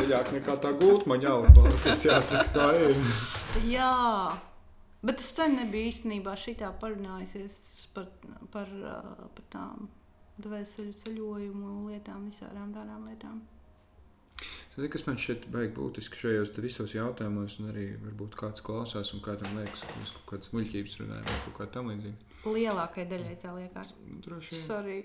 Dziļāk 0.00 0.30
nekā 0.36 0.54
tā 0.62 0.70
jau 1.24 1.38
balsīs, 1.56 2.04
jāsaka, 2.06 2.46
tā 2.54 2.68
ir. 2.78 2.94
jā. 3.68 3.90
Bet 5.02 5.22
es 5.22 5.30
sen 5.32 5.56
nebiju 5.56 5.88
īstenībā 5.90 6.36
šitā 6.38 6.70
parunājusies 6.80 7.54
par, 7.96 8.06
par, 8.52 8.68
ā, 8.68 8.96
par 9.36 9.46
tām 9.52 9.88
dvēseli 10.40 10.92
ceļojumu 11.00 11.88
lietām, 11.88 12.28
visādām 12.28 12.70
tādām 12.76 13.06
lietām. 13.08 13.40
Zini, 14.76 14.88
kas 14.92 15.04
man 15.08 15.18
šķiet 15.20 15.48
baigi 15.52 15.72
būtiski 15.76 16.20
šajos 16.20 16.52
te 16.54 16.62
visos 16.64 16.94
jautājumos, 16.94 17.58
un 17.60 17.72
arī 17.72 17.86
varbūt 18.00 18.36
kāds 18.38 18.62
klausās, 18.64 19.10
un 19.16 19.24
kādam 19.24 19.58
liekas, 19.58 19.82
ka 19.88 19.98
mēs 19.98 20.12
kaut 20.16 20.28
kādas 20.30 20.52
muļķības 20.54 20.98
runājam, 21.02 21.26
vai 21.26 21.40
kaut 21.46 21.56
kā 21.58 21.66
tam 21.74 21.90
līdzīga. 21.90 22.28
Lielākai 22.46 23.08
daļai 23.10 23.34
tā 23.42 23.56
liekas. 23.56 23.90
Nu, 24.06 24.20
Droši 24.24 24.54
vien. 24.54 24.62
Sorry. 24.62 25.00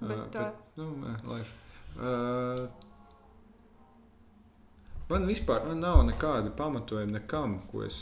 Ā, 0.00 0.08
Bet 0.10 0.24
tā. 0.34 0.48
nu, 0.80 0.90
nē, 1.02 1.14
life. 1.30 1.52
Uh, 1.94 2.66
man 5.10 5.26
vispār 5.30 5.68
nu, 5.68 5.78
nav 5.78 6.02
nekāda 6.08 6.50
pamatojuma 6.58 7.20
nekam, 7.20 7.60
ko 7.70 7.84
es 7.86 7.98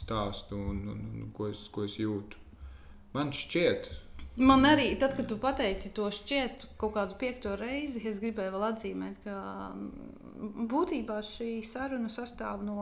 stāstu 0.00 0.58
un, 0.58 0.84
un, 0.90 1.02
un 1.22 1.32
ko, 1.36 1.50
es, 1.52 1.66
ko 1.72 1.86
es 1.86 1.98
jūtu. 2.00 2.38
Man 3.14 3.34
šķiet, 3.34 3.90
Man 4.40 4.62
arī, 4.64 4.92
tad, 4.96 5.16
kad 5.18 5.26
tu 5.28 5.36
pateici 5.42 5.90
to 5.92 6.06
šķiet 6.14 6.62
kaut 6.80 6.94
kādu 6.94 7.16
piekto 7.20 7.56
reizi, 7.58 8.00
es 8.08 8.20
gribēju 8.22 8.54
vēl 8.54 8.66
atzīmēt, 8.70 9.18
ka 9.24 9.34
būtībā 10.70 11.18
šī 11.26 11.58
saruna 11.66 12.08
sastāv 12.12 12.62
no 12.64 12.78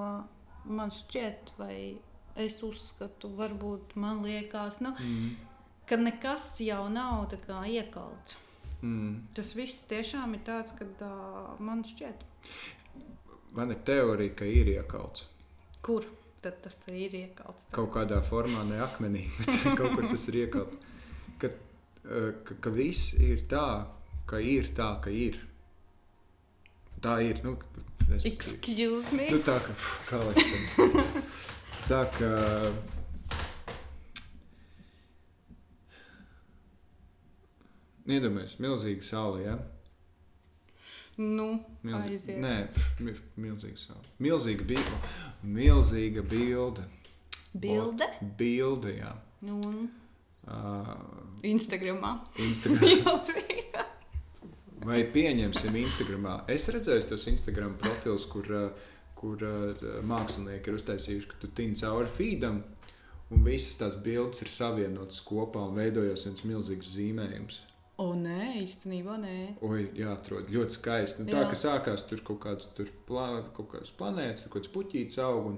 man 0.68 0.92
šķiet, 0.94 1.54
vai 1.58 1.74
es 2.38 2.60
uzskatu, 2.62 3.32
varbūt 3.38 3.96
man 3.98 4.20
liekas, 4.22 4.82
nu, 4.84 4.92
mm, 4.92 5.32
ka 5.89 5.97
nekas 5.97 6.60
jau 6.60 6.89
nav 6.93 7.27
iekalts. 7.66 8.36
mm, 8.82 9.15
Tas 9.35 9.55
viss 9.56 9.85
tiešām 9.90 10.35
ir 10.35 10.40
tāds, 10.47 10.73
ka 10.78 10.85
uh, 11.06 11.56
man 11.60 11.82
šķiet, 11.85 12.24
man 13.56 13.70
ir 13.74 13.81
teorija, 13.85 14.35
ka 14.36 14.44
ir 14.44 14.66
iekalts. 14.77 15.24
kur 15.82 16.05
tad 16.43 16.60
tas 16.62 16.77
ir 16.93 17.10
iekalts. 17.19 17.65
Kaut 17.73 17.90
kādā 17.94 18.20
formā, 18.23 18.65
ne 18.69 18.78
akmenī, 18.85 19.24
bet 19.39 19.77
kaut 19.78 19.94
kur 19.97 20.09
tas 20.12 20.28
ir 20.28 20.35
iekalts. 20.44 20.77
Ka, 21.39 21.48
ka, 22.44 22.55
ka 22.60 22.70
viss 22.70 23.15
ir 23.15 23.43
tā, 23.51 23.86
ka 24.27 24.39
ir 24.39 24.70
tā, 24.77 24.93
ka 25.02 25.10
ir. 25.10 25.39
Tā 27.02 27.16
ir. 27.23 27.40
Nu, 27.44 27.56
es- 28.15 28.24
Excuse 28.27 29.15
me. 29.15 29.28
Nu, 29.31 29.39
tā 29.47 29.59
kā, 29.62 29.74
kā 30.09 30.19
lai 30.23 30.35
es 30.43 30.74
to 30.77 30.86
tā 31.89 32.01
kā. 32.19 32.31
Iedomājieties, 38.09 38.59
milzīga 38.64 39.05
saule. 39.05 39.43
Ja? 39.44 39.56
Nu, 41.18 41.48
Milzi... 41.82 42.12
aiziet. 42.12 42.39
Nē, 42.43 42.55
pf, 42.72 43.01
mi- 43.02 43.16
milzīga 43.48 43.80
saule. 43.80 44.05
Milzīga 44.22 44.64
bilde. 44.68 45.01
Milzīga 45.59 46.22
bilde. 46.30 46.85
Bilde. 47.59 48.06
Bilde, 48.39 48.97
jā. 49.01 49.14
Nu, 49.47 49.60
un 49.70 49.89
Uh, 50.48 50.94
Instagramā. 51.44 52.14
Instagram. 52.40 52.80
Milzīga. 53.05 53.82
Vai 54.86 55.02
pieņemsim 55.12 55.74
Instagramā? 55.76 56.39
Es 56.48 56.70
redzēju 56.72 57.05
tos 57.10 57.26
Instagram 57.28 57.74
profilus, 57.82 58.24
kur, 58.32 58.48
kur 59.18 59.44
mākslinieki 60.09 60.70
ir 60.72 60.78
uztaisījuši, 60.78 61.28
ka 61.28 61.40
tu 61.43 61.51
tini 61.59 61.76
cauri 61.76 62.09
feedam, 62.14 62.62
un 63.28 63.44
visas 63.44 63.76
tās 63.82 63.98
bildes 64.01 64.40
ir 64.40 64.48
savienotas 64.55 65.20
kopā 65.28 65.66
un 65.68 65.76
veidojas 65.76 66.24
viens 66.30 66.40
milzīgs 66.48 66.94
zīmējums. 66.97 67.59
O, 67.98 68.12
nē, 68.14 68.60
īstenībā 68.62 69.16
nē. 69.18 69.36
Oi, 69.66 69.88
jā, 69.98 70.12
atrod 70.14 70.50
ļoti 70.54 70.76
skaisti. 70.76 71.24
Nu, 71.24 71.32
tā 71.32 71.40
Jā. 71.42 71.48
kā 71.50 71.56
sākās 71.58 72.04
tur 72.06 72.20
kaut 72.22 72.38
kādas 72.44 72.68
plā, 73.08 73.24
kaut 73.56 73.72
planētas, 73.98 74.44
kaut 74.46 74.60
kāds 74.60 74.70
puķītis 74.70 75.18
aug. 75.24 75.48
Un, 75.50 75.56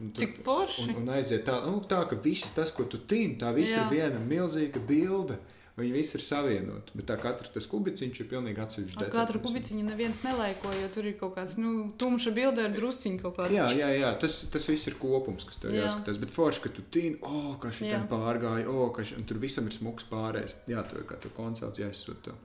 un 0.00 0.08
tur- 0.08 0.22
Cik 0.22 0.38
forši. 0.46 0.86
Un, 0.88 1.02
un 1.02 1.12
aiziet 1.18 1.44
tā, 1.44 1.58
nu, 1.66 1.82
tā, 1.84 2.00
ka 2.08 2.16
viss 2.24 2.54
tas, 2.56 2.72
ko 2.72 2.84
tu 2.88 3.02
tini, 3.04 3.36
tā 3.36 3.52
viss 3.54 3.74
Jā. 3.76 3.84
ir 3.84 3.92
viena 3.92 4.22
milzīga 4.24 4.80
bilde. 4.88 5.36
Viņi 5.72 5.92
visi 5.94 6.18
ir 6.18 6.20
savienoti. 6.20 6.92
Bet 6.98 7.06
tā 7.08 7.14
katra 7.16 7.48
tas 7.54 7.64
kubiciņš 7.70 8.18
ir 8.20 8.26
pilnīgi 8.28 8.60
atsevišķs. 8.60 8.98
Ar 9.00 9.12
katru 9.14 9.40
kubiciņu 9.40 9.86
neviens 9.86 10.18
nelaiko, 10.20 10.68
jo 10.76 10.90
tur 10.92 11.08
ir 11.08 11.14
kaut 11.16 11.32
kāds 11.38 11.56
nu, 11.56 11.86
tumša 12.00 12.32
bilde 12.36 12.66
ar 12.66 12.74
drusciņu 12.76 13.22
kaut 13.22 13.38
kādu. 13.38 13.56
Jā, 13.56 13.70
jā, 13.78 13.88
jā. 13.96 14.10
Tas, 14.20 14.42
tas 14.52 14.68
viss 14.68 14.90
ir 14.90 14.98
kopums, 15.00 15.46
kas 15.48 15.62
tev 15.62 15.72
Jā. 15.72 15.86
jāskatās. 15.86 16.20
Bet 16.20 16.34
forši, 16.34 16.62
ka 16.66 16.74
tu 16.76 16.84
tīni, 16.92 17.16
oh, 17.24 17.54
kā 17.62 17.72
šī 17.72 17.88
tam 17.88 18.04
pārgāja, 18.12 18.68
oh, 18.68 18.90
ka 18.92 19.06
un 19.16 19.24
tur 19.30 19.40
visam 19.40 19.70
ir 19.70 19.78
smuks 19.78 20.04
pārējais. 20.12 20.58
Jā, 20.68 20.84
tur 20.90 21.00
ir 21.00 21.08
kā 21.08 21.16
tu 21.24 21.32
koncepts 21.32 21.80
jāizsūta. 21.80 22.36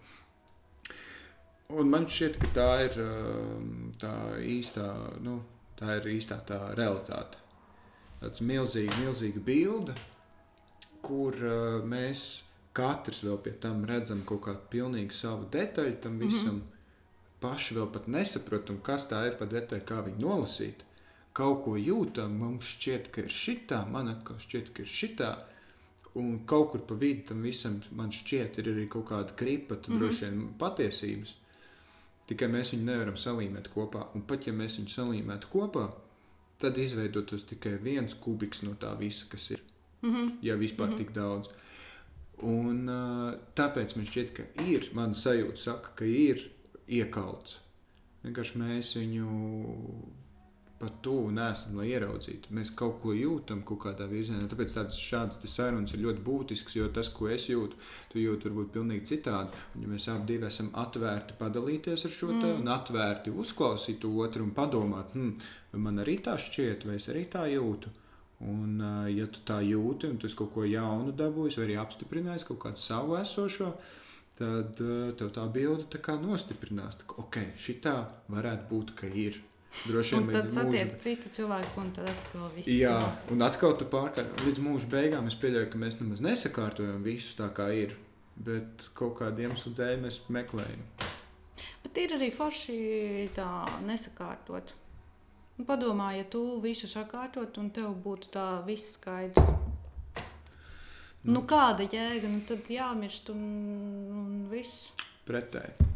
Un 1.75 1.91
man 1.91 2.07
šķiet, 2.07 2.39
ka 2.39 2.53
tā 2.55 2.71
ir 2.87 2.97
um, 3.03 3.91
tā 3.99 4.15
īstā, 4.39 4.87
nu, 5.19 5.41
tā 5.75 5.99
ir 5.99 6.13
īstā 6.15 6.39
tā 6.47 6.63
realitāte. 6.79 7.43
Tāds 8.21 8.39
milzīga, 8.39 8.95
milzīga 9.03 9.43
bilde, 9.43 9.99
kur 11.03 11.35
uh, 11.35 11.81
mēs 11.83 12.46
katrs 12.77 13.23
vēl 13.25 13.37
pie 13.43 13.53
tam 13.63 13.85
redzam 13.89 14.23
kaut 14.29 14.43
kādu 14.47 14.65
pilnīgi 14.73 15.15
savu 15.17 15.47
detaļu 15.53 16.01
tam 16.03 16.19
visam. 16.19 16.55
Mm 16.55 16.61
-hmm. 16.61 16.73
Paši 17.39 17.75
vēl 17.77 17.91
pat 17.93 18.07
nesaprotam, 18.07 18.77
kas 18.81 19.09
tā 19.09 19.25
ir 19.27 19.37
par 19.39 19.49
detaļu, 19.49 19.85
kā 19.85 20.01
viņu 20.05 20.21
nolasīt. 20.21 20.83
Kaut 21.33 21.63
ko 21.65 21.75
jūtam, 21.77 22.39
mums 22.41 22.65
šķiet, 22.65 23.11
ka 23.13 23.21
ir 23.21 23.29
šitā, 23.29 23.83
man 23.91 24.07
atkal 24.07 24.39
šķiet, 24.41 24.71
ka 24.73 24.81
ir 24.81 24.87
šitā. 24.99 25.31
Un 26.15 26.39
kaut 26.45 26.71
kur 26.71 26.81
pa 26.89 26.95
vidu 26.95 27.27
tam 27.27 27.43
visam, 27.45 27.81
man 27.91 28.09
šķiet, 28.09 28.57
ir 28.57 28.71
arī 28.71 28.87
kaut 28.89 29.05
kāda 29.11 29.35
kripa, 29.35 29.75
mm 29.75 29.81
-hmm. 29.81 29.99
droši 29.99 30.25
vien 30.25 30.47
patiesības. 30.59 31.35
Tikai 32.27 32.47
mēs 32.47 32.73
viņu 32.73 32.83
nevaram 32.83 33.15
salīmēt 33.15 33.69
kopā. 33.75 34.07
Un 34.15 34.21
pat 34.21 34.47
ja 34.47 34.53
mēs 34.53 34.79
viņu 34.79 34.89
salīmētu 34.95 35.47
kopā, 35.53 35.93
tad 36.57 36.77
izveidotos 36.77 37.43
tikai 37.43 37.77
viens 37.83 38.13
kubiks 38.13 38.61
no 38.61 38.71
tā 38.71 38.97
visa, 38.99 39.25
kas 39.29 39.51
ir. 39.51 39.61
Mm 40.01 40.15
-hmm. 40.15 40.31
Ja 40.41 40.55
vispār 40.55 40.87
mm 40.87 40.93
-hmm. 40.93 40.97
tik 40.97 41.11
daudz. 41.11 41.47
Un, 42.45 42.83
uh, 42.85 43.31
tāpēc 43.57 43.95
man 43.97 44.05
šķiet, 44.05 44.33
ka 44.37 44.45
ir, 44.69 44.91
mana 44.97 45.17
sajūta 45.17 45.57
saka, 45.57 45.95
ka 45.97 46.05
ir 46.05 46.43
iekalts. 46.85 47.57
Vienkārši 48.21 48.61
mēs 48.61 48.93
viņu 48.99 49.31
pat 50.77 50.99
tuvu 51.01 51.31
nesam, 51.33 51.77
lai 51.79 51.87
ieraudzītu. 51.89 52.51
Mēs 52.53 52.69
kaut 52.77 52.99
ko 53.01 53.13
jūtam 53.17 53.63
kaut 53.65 53.79
kādā 53.87 54.05
virzienā. 54.09 54.45
Tāpēc 54.51 54.75
tādas 54.75 54.99
šādas 55.01 55.39
te 55.41 55.49
sarunas 55.49 55.95
ir 55.95 56.03
ļoti 56.03 56.21
būtiskas, 56.25 56.75
jo 56.77 56.89
tas, 56.93 57.09
ko 57.13 57.31
es 57.33 57.47
jūtu, 57.49 57.79
tu 58.11 58.21
jūti 58.21 58.51
varbūt 58.51 58.73
pilnīgi 58.75 59.09
citādi. 59.15 59.57
Un, 59.73 59.85
ja 59.85 59.93
mēs 59.93 60.05
abi 60.13 60.37
esam 60.45 60.69
atvērti 60.77 61.37
padalīties 61.39 62.05
ar 62.05 62.13
šo 62.13 62.29
te, 62.35 62.51
un 62.59 62.69
atvērti 62.69 63.33
uzklausīt 63.33 64.05
otru 64.05 64.45
un 64.45 64.53
padomāt, 64.57 65.15
hm, 65.17 65.33
man 65.81 66.03
arī 66.05 66.19
tā 66.25 66.37
šķiet, 66.41 66.85
vai 66.85 66.99
es 67.01 67.09
arī 67.13 67.25
tā 67.33 67.47
jūtu. 67.49 67.93
Un, 68.45 68.77
ja 69.09 69.25
tu 69.33 69.41
tā 69.47 69.63
jūti, 69.65 70.11
un 70.11 70.19
tu 70.21 70.29
kaut 70.37 70.51
ko 70.53 70.65
jaunu 70.67 71.13
dabūjis, 71.17 71.57
vai 71.57 71.65
arī 71.65 71.77
apstiprinājis 71.81 72.45
kaut 72.45 72.59
kādu 72.67 72.81
savu 72.81 73.15
esošo, 73.17 73.71
tad 74.37 74.77
tev 75.17 75.31
tā 75.33 75.45
bilde 75.49 75.87
tā 75.89 76.01
kā 76.05 76.19
nostiprinās. 76.21 76.99
Tā, 76.99 77.07
ok, 77.23 77.39
šitā 77.57 77.95
varētu 78.29 78.69
būt, 78.69 78.93
ka 78.99 79.09
ir. 79.09 79.41
Droši 79.87 80.15
vien 80.15 80.29
līdz 80.31 80.53
satiek 80.53 80.87
mūža. 80.89 80.99
citu 81.03 81.31
cilvēku, 81.33 81.81
un 81.81 81.89
tad 81.97 82.07
atkal 82.09 82.47
viss. 82.55 82.69
Jā, 82.71 82.97
un 83.33 83.43
atkal 83.45 83.75
tu 83.77 83.89
pārkārt 83.89 84.45
līdz 84.45 84.61
mūža 84.63 84.89
beigām. 84.93 85.27
Es 85.29 85.37
pieļauju, 85.41 85.69
ka 85.73 85.81
mēs 85.81 85.99
nemaz 85.99 86.23
nesakārtojam 86.23 87.03
visu 87.05 87.35
tā, 87.37 87.49
kā 87.57 87.67
ir. 87.75 87.97
Bet 88.37 88.87
kaut 88.97 89.17
kāda 89.19 89.47
iemesla 89.47 89.73
dēļ 89.77 90.01
mēs 90.05 90.21
meklējam. 90.33 90.85
Bet 91.83 91.99
ir 92.03 92.13
arī 92.17 92.29
forši 92.33 92.77
tā 93.37 93.49
nesakārtot. 93.85 94.73
Nu, 95.57 95.65
Padomā, 95.65 96.11
ja 96.13 96.25
tu 96.29 96.41
visu 96.61 96.85
sakārtot, 96.89 97.55
un 97.57 97.71
tev 97.73 97.95
būtu 98.03 98.29
tā 98.35 98.45
viss 98.67 98.93
skaidrs. 98.93 99.47
Nu, 101.27 101.41
kāda 101.49 101.87
jēga? 101.89 102.29
Nu, 102.29 102.43
tad 102.47 102.69
jāmirst 102.69 103.31
un, 103.33 103.41
un 104.13 104.35
viss. 104.51 104.91
Pretēji. 105.27 105.89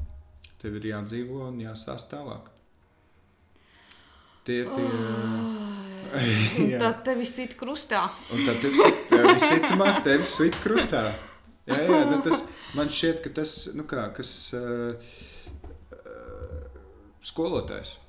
Tev 0.62 0.80
ir 0.82 0.90
jādzīvo 0.90 1.46
un 1.46 1.62
jāstāsta 1.62 2.18
tālāk. 2.18 2.50
Tie 4.50 4.64
ir 4.64 4.74
tie. 4.74 4.90
Un 6.12 6.70
Jā. 6.74 6.82
tad 6.82 7.06
tev 7.06 7.22
viss 7.22 7.38
ir 7.40 7.54
krustā. 7.58 8.08
Un 8.34 8.42
tad 8.50 8.60
tev 8.66 8.76
visticamāk, 9.30 10.02
tevi 10.10 10.26
sit 10.28 10.58
krustā. 10.66 11.06
Jā, 11.70 11.78
jā 11.86 12.04
nu 12.10 12.18
tas, 12.26 12.42
man 12.74 12.90
šķiet, 12.90 13.22
ka 13.24 13.38
tas 13.38 13.58
nu 13.78 13.86
kā, 13.88 14.10
kas, 14.18 14.32
uh, 14.58 14.98
uh, 16.02 16.80
skolotājs. 17.30 18.00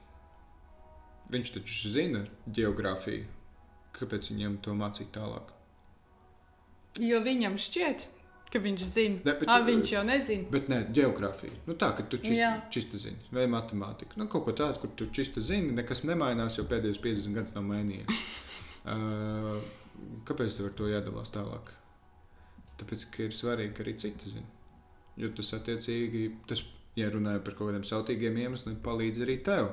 Viņš 1.33 1.53
taču 1.57 1.89
zina 1.93 2.25
geogrāfiju. 2.49 3.25
Kāpēc 3.97 4.29
viņam 4.33 4.59
to 4.65 4.75
mācīt 4.77 5.11
tālāk? 5.15 5.51
Jo 7.01 7.21
viņam 7.25 7.55
šķiet, 7.61 8.07
ka 8.53 8.61
viņš 8.61 8.83
zina. 8.85 9.21
Ne, 9.25 9.35
bet- 9.41 9.49
A, 9.49 9.61
viņš 9.65 9.93
jau 9.95 10.03
nezina. 10.05 10.49
Bet 10.53 10.69
nē, 10.69 10.81
geogrāfija. 10.93 11.53
Nu, 11.67 11.75
tā, 11.75 11.93
ka 11.97 12.03
tu 12.03 12.19
čista 12.71 12.99
zini, 13.01 13.17
vai 13.33 13.47
matemātika. 13.49 14.17
Nu, 14.21 14.27
kaut 14.29 14.45
ko 14.45 14.53
tādu, 14.53 14.81
kur 14.83 14.91
tu 14.97 15.07
čista 15.11 15.41
zini, 15.41 15.73
nekas 15.73 16.03
nemainās, 16.05 16.59
jo 16.59 16.65
pēdējos 16.69 17.01
50 17.01 17.35
gadus 17.35 17.55
nav 17.55 17.65
mainījies. 17.65 18.09
Uh, 18.83 19.61
kāpēc 20.27 20.57
tev 20.59 20.67
ar 20.67 20.73
to 20.75 20.89
jādalās 20.91 21.29
tālāk? 21.31 21.69
Tāpēc, 22.81 23.05
ka 23.15 23.23
ir 23.29 23.31
svarīgi, 23.37 23.75
ka 23.77 23.85
arī 23.85 23.93
citi 24.03 24.33
zina. 24.33 24.49
Jo 25.23 25.29
tas 25.37 25.53
attiecīgi, 25.55 26.23
tas, 26.51 26.65
ja 26.99 27.07
runājam 27.15 27.45
par 27.47 27.55
kaut 27.55 27.69
kādiem 27.71 27.85
sautīgiem 27.87 28.41
iemesliem, 28.43 28.81
palīdz 28.83 29.23
arī 29.23 29.37
tev. 29.47 29.69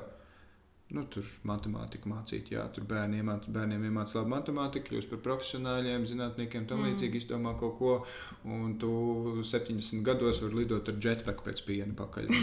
Nu, 0.90 1.04
tur 1.06 1.26
matemātika 1.46 2.10
mācīt, 2.10 2.48
jā, 2.50 2.64
tur 2.74 2.82
bērni 2.90 3.20
iemāc, 3.20 3.44
bērniem 3.54 3.84
iemācās 3.86 4.16
labu 4.16 4.32
matemātiku, 4.32 4.88
kļūst 4.88 5.12
par 5.12 5.20
profesionāļiem, 5.22 6.06
zinātniekiem, 6.10 6.64
tam 6.66 6.82
līdzīgi 6.82 7.14
mm. 7.14 7.20
izdomā 7.22 7.52
kaut 7.60 7.76
ko. 7.78 7.92
Un 8.50 8.74
tu 8.82 8.90
70 9.46 10.02
gados 10.06 10.42
vari 10.42 10.64
lidot 10.64 10.90
ar 10.90 10.98
jetpacku 11.04 11.46
pēc 11.46 11.62
piena 11.68 11.94
pakaļ. 11.94 12.34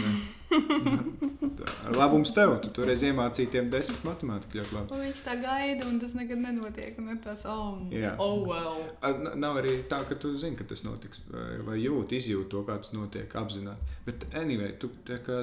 Labums 1.98 2.32
tev, 2.32 2.54
tu 2.64 2.72
toreiz 2.72 3.04
iemācīji 3.04 3.52
tiem 3.52 3.68
desmit 3.72 4.08
matemātiku 4.08 4.62
ļoti 4.62 4.76
labi. 4.78 4.96
Un 4.96 5.04
viņš 5.04 5.24
tā 5.28 5.36
gaida, 5.44 5.84
un 5.90 6.00
tas 6.00 6.16
nekad 6.16 6.40
nenotiek. 6.40 6.96
Un 7.02 7.20
tāds, 7.20 7.44
oh, 7.52 7.84
Jā. 7.92 8.16
oh 8.22 8.48
well. 8.48 8.80
N 9.04 9.34
nav 9.44 9.60
arī 9.60 9.82
tā, 9.92 10.00
ka 10.08 10.16
tu 10.16 10.32
zini, 10.40 10.56
ka 10.56 10.64
tas 10.68 10.86
notiks, 10.88 11.20
vai, 11.28 11.50
vai 11.68 11.80
jūti, 11.82 12.22
izjūti 12.22 12.54
to, 12.56 12.64
kā 12.64 12.80
tas 12.80 12.96
notiek, 12.96 13.28
apzināti. 13.36 13.98
Bet, 14.08 14.30
anyway, 14.38 14.72
tu 14.80 14.88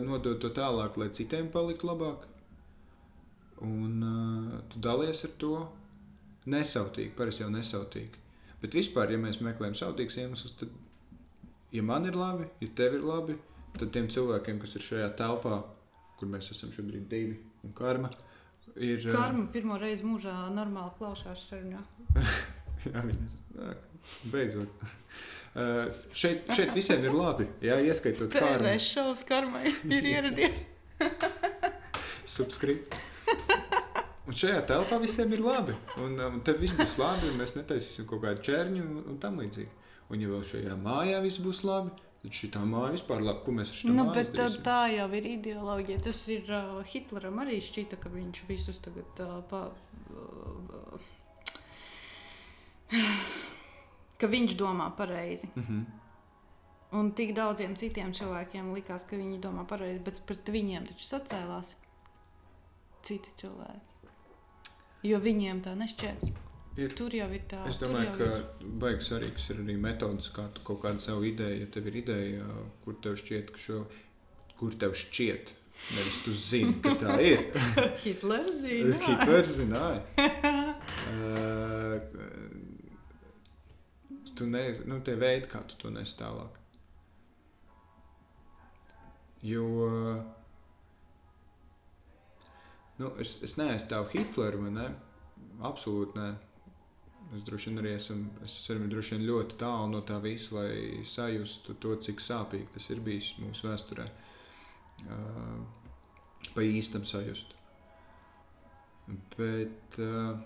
nodod 0.06 0.42
to 0.42 0.50
tālāk, 0.56 0.98
lai 0.98 1.14
citiem 1.14 1.54
paliktu 1.54 1.94
labāk. 1.94 2.32
Un 3.64 4.04
uh, 4.04 4.62
tu 4.72 4.82
dalies 4.84 5.24
ar 5.24 5.34
to 5.40 5.54
nesautīgi, 6.52 7.14
parasti 7.16 7.46
jau 7.46 7.52
nesautīgi. 7.54 8.24
Bet 8.62 8.76
vispār, 8.76 9.14
ja 9.14 9.20
mēs 9.22 9.40
meklējam 9.44 9.78
sautīgus 9.78 10.18
iemeslus, 10.20 10.56
tad, 10.60 10.74
ja 11.76 11.84
man 11.86 12.08
ir 12.10 12.18
labi, 12.20 12.48
ja 12.64 12.70
tev 12.78 12.98
ir 12.98 13.06
labi, 13.06 13.38
tad 13.78 13.92
tiem 13.96 14.10
cilvēkiem, 14.12 14.60
kas 14.62 14.76
ir 14.78 14.86
šajā 14.86 15.10
telpā, 15.20 15.62
kur 16.20 16.32
mēs 16.32 16.52
esam 16.56 16.72
šobrīd 16.76 17.08
divi 17.12 17.40
un 17.66 17.74
karma, 17.78 18.12
ir. 18.76 19.08
Karma 19.12 19.48
pirmo 19.54 19.80
reizi 19.82 20.06
mūžā 20.08 20.36
normāli 20.56 20.96
klausās 21.00 21.48
sarunā. 21.50 21.82
jā, 22.86 23.06
viņas, 23.10 23.40
beidzot. 24.32 24.86
Uh, 25.56 25.88
šeit, 26.22 26.48
šeit 26.52 26.76
visiem 26.76 27.04
ir 27.08 27.16
labi. 27.16 27.48
Jā, 27.64 27.80
ieskaitot 27.88 28.36
karmu. 28.36 28.70
Ir 28.72 28.84
šausmas, 28.84 29.26
karmai 29.28 29.68
ir 29.72 30.10
ieradies. 30.16 30.66
Subscript. 32.26 32.96
Un 34.26 34.34
šajā 34.34 34.62
telpā 34.66 34.98
visiem 35.02 35.34
ir 35.38 35.42
labi. 35.46 35.76
Un, 36.02 36.18
un 36.18 36.40
te 36.46 36.56
viss 36.58 36.74
būs 36.74 36.96
labi, 36.98 37.30
un 37.30 37.38
mēs 37.38 37.54
netaisīsim 37.58 38.08
kaut 38.10 38.24
kādu 38.24 38.42
čērņu 38.48 38.82
un, 38.82 38.96
un 39.12 39.20
tam 39.22 39.38
līdzīgi. 39.42 39.70
Un, 40.10 40.22
ja 40.22 40.32
vēl 40.32 40.42
šajā 40.46 40.78
mājā 40.82 41.20
viss 41.22 41.42
būs 41.46 41.62
labi, 41.66 41.94
tad 42.24 42.34
šī 42.34 42.50
māja 42.66 42.96
vispār 42.96 43.22
labi, 43.26 43.44
ko 43.46 43.54
mēs 43.60 43.74
ar 43.74 43.80
šo 43.80 43.94
nu, 43.94 44.08
bet 44.16 44.32
tā, 44.34 44.48
tā 44.66 44.80
jau 44.96 45.06
ir 45.20 45.30
ideoloģija. 45.36 46.00
Tas 46.08 46.24
ir 46.34 46.50
uh, 46.50 46.82
Hitleram 46.90 47.38
arī 47.46 47.60
šķita, 47.62 48.02
ka 48.02 48.10
viņš 48.14 48.42
visus 48.50 48.82
tagad 48.86 49.22
uh, 49.26 49.38
pa, 49.50 49.62
uh, 50.10 51.06
ka 54.22 54.32
viņš 54.34 54.58
domā 54.58 54.90
pareizi. 54.98 55.54
Mm 55.54 55.64
-hmm. 55.70 55.86
Un 56.96 57.12
tik 57.12 57.34
daudziem 57.36 57.76
citiem 57.76 58.14
cilvēkiem 58.14 58.74
likās, 58.74 59.04
ka 59.04 59.18
viņi 59.18 59.42
domā 59.42 59.66
pareizi, 59.68 60.00
bet 60.00 60.22
pret 60.26 60.50
viņiem 60.50 60.86
taču 60.88 61.06
sacēlās 61.06 61.76
citi 63.06 63.34
cilvēki. 63.42 64.10
Jo 65.06 65.22
viņiem 65.22 65.62
tā 65.66 65.76
nešķiet. 65.78 66.26
Ir, 66.76 66.92
tur 66.98 67.14
jau 67.16 67.28
ir 67.32 67.44
tā. 67.48 67.62
Es 67.70 67.78
domāju, 67.80 68.16
ka 68.18 68.26
ir... 68.28 68.72
baigs 68.82 69.08
svarīgs 69.08 69.46
ir 69.54 69.62
arī 69.64 69.78
metodas, 69.80 70.28
kā 70.36 70.44
tu 70.56 70.64
kaut 70.68 70.82
kādu 70.84 71.04
savu 71.04 71.24
ideju, 71.30 71.62
ja 71.62 71.68
tev 71.72 71.88
ir 71.88 72.02
ideja, 72.02 72.48
kur 72.84 72.98
tev 73.04 73.16
šķiet, 73.22 73.54
ka 73.56 73.62
šo, 73.66 73.84
kur 74.60 74.76
tev 74.82 74.98
šķiet. 75.00 75.54
Nevis 75.96 76.18
tu 76.24 76.34
zini, 76.36 76.74
ka 76.84 76.94
tā 77.00 77.16
ir. 77.24 77.42
Hitlers 78.04 78.60
zina. 78.64 79.00
Hitlers 79.08 79.50
zināja. 79.60 80.02
uh, 81.12 81.96
tu 84.36 84.48
ne, 84.52 84.64
nu, 84.88 85.00
tie 85.04 85.16
veidi, 85.20 85.48
kā 85.52 85.64
tu 85.68 85.80
to 85.80 85.92
nes 85.96 86.16
tālāk. 86.20 86.60
Jo 89.46 89.68
uh, 89.86 90.35
Nu, 92.96 93.12
es, 93.20 93.36
es 93.44 93.58
neaizstāvu 93.60 94.14
Hitleru, 94.14 94.70
ne? 94.72 94.88
absolūti 95.64 96.20
nē. 96.20 96.30
Es 97.36 97.44
droši 97.48 97.72
vien 97.72 97.82
arī 97.82 97.96
esmu, 97.98 98.30
es 98.46 98.56
esmu 98.70 98.88
droši 98.92 99.16
vien 99.16 99.26
ļoti 99.28 99.58
tālu 99.60 99.90
no 99.92 100.02
tā 100.06 100.20
visa, 100.24 100.60
lai 100.60 101.04
sajustu 101.10 101.74
to, 101.82 101.96
cik 102.06 102.22
sāpīgi 102.22 102.70
tas 102.76 102.90
ir 102.94 103.02
bijis 103.04 103.34
mūsu 103.42 103.68
vēsturē. 103.68 104.06
Uh, 105.06 105.64
pa 106.54 106.64
īstam 106.64 107.04
sajust. 107.08 107.56
Bet 109.36 109.98
uh, 110.02 110.38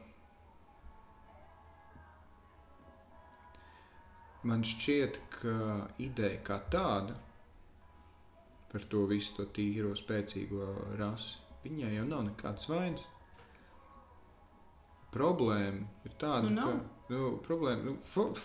man 4.48 4.66
šķiet, 4.66 5.20
ka 5.36 5.60
ideja 6.02 6.40
kā 6.48 6.62
tāda 6.72 7.20
par 8.72 8.88
to 8.90 9.04
visu 9.10 9.36
to 9.38 9.46
tīro, 9.54 9.94
spēcīgo 9.98 10.72
rasi 10.98 11.49
Viņai 11.64 11.96
jau 11.98 12.06
nav 12.08 12.24
nekādas 12.30 12.70
vainas. 12.72 13.08
Problēma 15.10 15.88
ir 16.06 16.14
tāda, 16.22 16.50
nu, 16.54 16.62
ka 16.62 17.14
nu, 17.14 17.30
problēma, 17.42 17.82
nu, 17.88 17.96
for, 18.12 18.38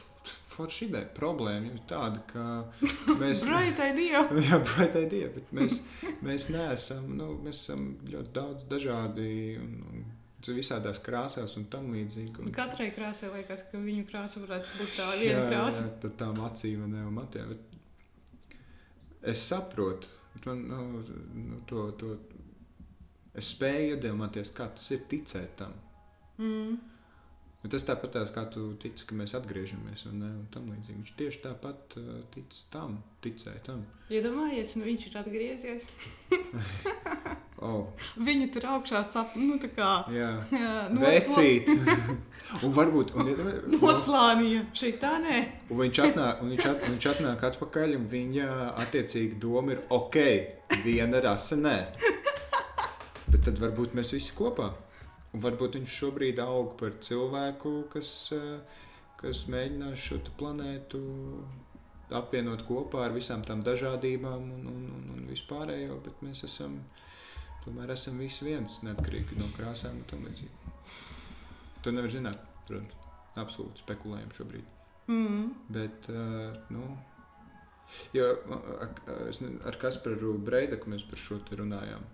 forši 0.55 0.89
ideja. 0.89 1.11
Problēma 1.17 1.75
ir 1.75 1.83
tāda, 1.91 2.23
ka 2.31 2.45
mēs. 3.21 3.45
bright 3.45 3.83
idea. 3.91 4.25
jā, 4.49 4.61
bright 4.71 4.97
idea, 4.99 5.29
bet 5.35 5.53
mēs, 5.57 5.83
mēs 6.25 6.49
neesam, 6.55 7.11
nu, 7.19 7.35
mēs 7.45 7.67
esam 7.67 7.91
ļoti 8.09 8.35
daudz 8.41 8.69
dažādi 8.71 9.29
un, 9.61 9.77
un 9.93 10.07
visādās 10.53 10.99
krāsās 11.05 11.55
un 11.61 11.69
tam 11.73 11.93
līdzīgi. 11.95 12.35
Un... 12.41 12.53
Katrai 12.57 12.91
krāsai 12.97 13.31
liekas, 13.33 13.65
ka 13.71 13.81
viņu 13.81 14.09
krāsa 14.09 14.43
varētu 14.43 14.75
būt 14.81 14.97
tā 14.99 15.09
viena 15.21 15.39
jā, 15.39 15.47
krāsa. 15.53 15.87
Jā, 15.87 15.95
tad 16.03 16.19
tām 16.21 16.41
acīm 16.49 16.85
un, 16.89 16.99
un 17.05 17.15
matiem. 17.17 17.55
Es 19.25 19.45
saprotu, 19.49 20.09
bet 20.35 20.49
man 20.51 20.65
nu, 20.69 21.05
nu, 21.35 21.61
to, 21.69 21.87
to 22.01 22.17
Es 23.35 23.51
spēju 23.55 23.97
iedomāties, 23.97 24.53
kā 24.55 24.69
tas 24.71 24.91
ir 24.95 25.07
ticēt 25.11 25.57
tam. 25.59 25.75
Mm. 26.39 26.77
Bet 27.65 27.73
tas 27.73 27.87
tāpat 27.89 28.19
kā 28.35 28.43
tu 28.53 28.75
tici, 28.77 29.07
ka 29.09 29.17
mēs 29.17 29.33
atgriežamies 29.39 30.03
un, 30.11 30.19
un 30.27 30.41
tam 30.53 30.67
līdzīgi. 30.69 30.99
Viņš 30.99 31.13
tieši 31.17 31.39
tāpat 31.47 31.95
uh, 31.97 32.19
tic 32.35 32.59
tam, 32.69 32.99
ticēja 33.25 33.63
tam. 33.65 33.79
Iedomājies, 34.13 34.75
ja 34.75 34.83
nu 34.83 34.89
viņš 34.91 35.07
ir 35.09 35.17
atgriezies. 35.23 35.87
oh. 37.65 37.87
Viņa 38.21 38.51
tur 38.53 38.67
augšā 38.75 39.01
sap, 39.09 39.33
nu 39.41 39.57
tā 39.63 39.71
kā 39.73 39.95
vecīt. 41.07 41.73
un 42.67 42.77
varbūt 42.77 43.15
un, 43.17 43.33
noslānīja 43.79 44.67
šī 44.77 44.93
tā 45.01 45.15
nē. 45.25 45.39
un 45.71 45.81
viņš 45.87 46.03
atnāk, 46.11 46.45
un 46.45 46.53
viņš, 46.53 46.69
at, 46.69 46.85
viņš 46.91 47.09
atnāk 47.15 47.49
atpakaļ 47.49 47.97
un 47.97 48.05
viņa 48.13 48.51
attiecīgi 48.85 49.41
doma 49.41 49.73
ir 49.73 49.81
ok, 49.89 50.21
viena 50.85 51.25
rasa 51.25 51.57
nē. 51.65 51.79
Bet 53.35 53.49
tad 53.49 53.59
varbūt 53.59 53.97
mēs 53.99 54.13
visi 54.15 54.31
kopā. 54.39 54.69
Un 55.35 55.43
varbūt 55.43 55.75
viņš 55.75 55.95
šobrīd 55.99 56.39
aug 56.39 56.77
par 56.79 56.93
cilvēku, 57.03 57.73
kas, 57.91 58.11
eh, 58.37 58.61
kas 59.19 59.41
mēģinās 59.51 59.99
šo 59.99 60.21
planētu 60.39 61.01
apvienot 62.15 62.63
kopā 62.69 63.09
ar 63.09 63.17
visām 63.17 63.43
tām 63.43 63.65
dažādībām 63.67 64.39
un, 64.39 64.71
un, 64.71 64.87
un, 65.01 65.11
un 65.17 65.27
vispārējo. 65.33 65.99
Bet 66.07 66.23
mēs 66.23 66.45
esam, 66.47 66.79
tomēr 67.67 67.97
esam 67.97 68.23
visi 68.23 68.47
viens, 68.47 68.79
neatkarīgi 68.87 69.43
no 69.43 69.51
krāsām 69.59 69.99
un 69.99 70.07
tam 70.15 70.23
līdzīgi. 70.29 70.79
To 71.83 71.91
nevar 71.91 72.15
zināt, 72.15 72.39
protams. 72.71 73.03
Absolūti 73.35 73.83
spekulējam 73.83 74.31
šobrīd. 74.31 74.75
Mm. 75.11 75.47
Bet, 75.75 76.07
uh, 76.07 76.55
nu, 76.71 76.87
jo, 78.15 78.29
ar 79.67 79.83
Kasparu 79.83 80.37
Breidaku 80.39 80.95
mēs 80.95 81.03
par 81.11 81.19
šo 81.19 81.43
runājām 81.51 82.14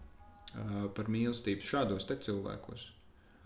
par 0.97 1.11
mīlestību 1.13 1.67
šādos 1.67 2.09
cilvēkos. 2.11 2.89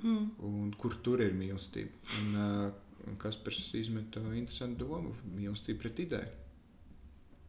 Mm. 0.04 0.30
Un 0.44 0.72
kur 0.78 0.96
tur 1.04 1.22
ir 1.24 1.36
mīlestība? 1.36 1.92
Un, 2.20 2.38
uh, 2.38 3.16
kas 3.20 3.36
par 3.40 3.54
izmetu 3.54 4.22
interesantu 4.32 4.84
domu? 4.84 5.14
Mīlestība 5.36 5.84
pret 5.84 6.02
ideju. 6.06 6.40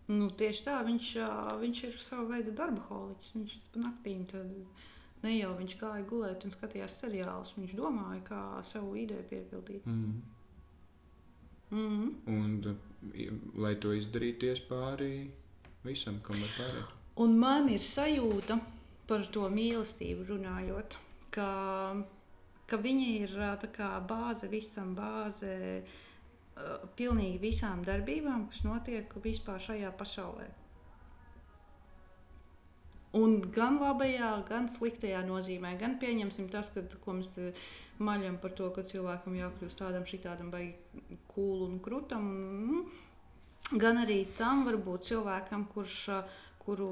Nu, 0.06 0.27
tieši 0.30 0.68
tā, 0.68 0.76
viņš, 0.86 1.07
viņš 1.64 1.80
ir 1.88 1.95
sava 2.03 2.27
veida 2.36 2.53
darba 2.53 2.84
holiķis. 2.90 3.32
Viņš 3.36 3.56
pa 3.73 3.82
naktīm 3.88 4.26
tad 4.30 4.52
ne 5.26 5.32
jau 5.34 5.56
viņš 5.57 5.77
gāja 5.82 6.06
gulēt 6.06 6.45
un 6.45 6.53
skatījās 6.53 6.99
seriālus. 7.02 7.56
Viņš 7.57 7.73
domāja, 7.80 8.22
kā 8.27 8.41
savu 8.68 8.94
ideju 9.02 9.26
piepildīt. 9.32 9.88
Mm. 9.90 10.19
Mm. 11.73 12.11
Un, 12.30 12.77
lai 13.57 13.73
to 13.82 13.95
izdarītu, 13.98 14.53
pāri 14.69 15.32
visam, 15.86 16.22
kam 16.26 16.38
ir 16.38 16.53
pārējais. 16.60 16.94
Un 17.26 17.38
man 17.40 17.69
ir 17.72 17.82
sajūta, 17.82 18.60
ka 18.60 18.75
par 19.10 19.26
to 19.32 19.48
mīlestību 19.53 20.27
runājot, 20.32 20.98
ka, 21.36 21.49
ka 22.65 22.82
viņa 22.82 23.07
ir 23.22 23.38
kā, 23.76 23.91
bāze 24.10 24.49
visam, 24.52 24.95
bāze 24.98 25.56
pilnīgi 26.95 27.41
visām 27.41 27.84
darbībām, 27.84 28.48
kas 28.52 28.64
notiek 28.68 29.11
vispār 29.23 29.60
šajā 29.60 29.91
pasaulē. 29.99 30.48
Un 33.15 33.38
gan 33.56 33.77
labajā, 33.80 34.30
gan 34.48 34.65
sliktajā 34.68 35.22
nozīmē. 35.23 35.77
Gan 35.80 35.95
pieņemsim 36.02 36.49
tas, 36.52 36.68
ka, 36.73 36.84
ko 36.99 37.14
mēs 37.15 37.30
maļam 38.03 38.41
par 38.44 38.52
to, 38.57 38.68
ka 38.76 38.84
cilvēkam 38.84 39.38
jākļūst 39.40 39.80
tādam, 39.80 40.07
šitādam, 40.10 40.49
vai 40.52 40.76
kūlu 41.32 41.69
un 41.69 41.77
krūtam. 41.84 42.26
Un, 42.76 43.80
gan 43.80 44.02
arī 44.03 44.26
tam 44.36 44.65
var 44.68 44.76
būt 44.84 45.07
cilvēkam, 45.07 45.64
kurš, 45.72 45.95
kuru 46.66 46.90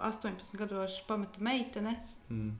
18 0.00 0.56
gados 0.60 1.00
pameta 1.08 1.42
meitene. 1.44 1.96
Mm. 2.30 2.50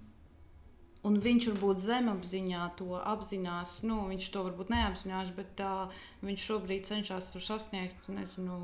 Un 1.09 1.17
viņš 1.17 1.47
varbūt 1.55 1.81
zemapziņā 1.81 2.65
to 2.77 2.99
apzinās. 2.99 3.79
Nu, 3.89 4.03
viņš 4.11 4.27
to 4.35 4.43
varbūt 4.51 4.73
neapzinās, 4.73 5.31
bet 5.37 5.55
tā, 5.57 5.89
viņš 6.21 6.49
šobrīd 6.51 6.85
cenšas 6.91 7.31
sasniegt, 7.41 8.11
nezinu, 8.13 8.59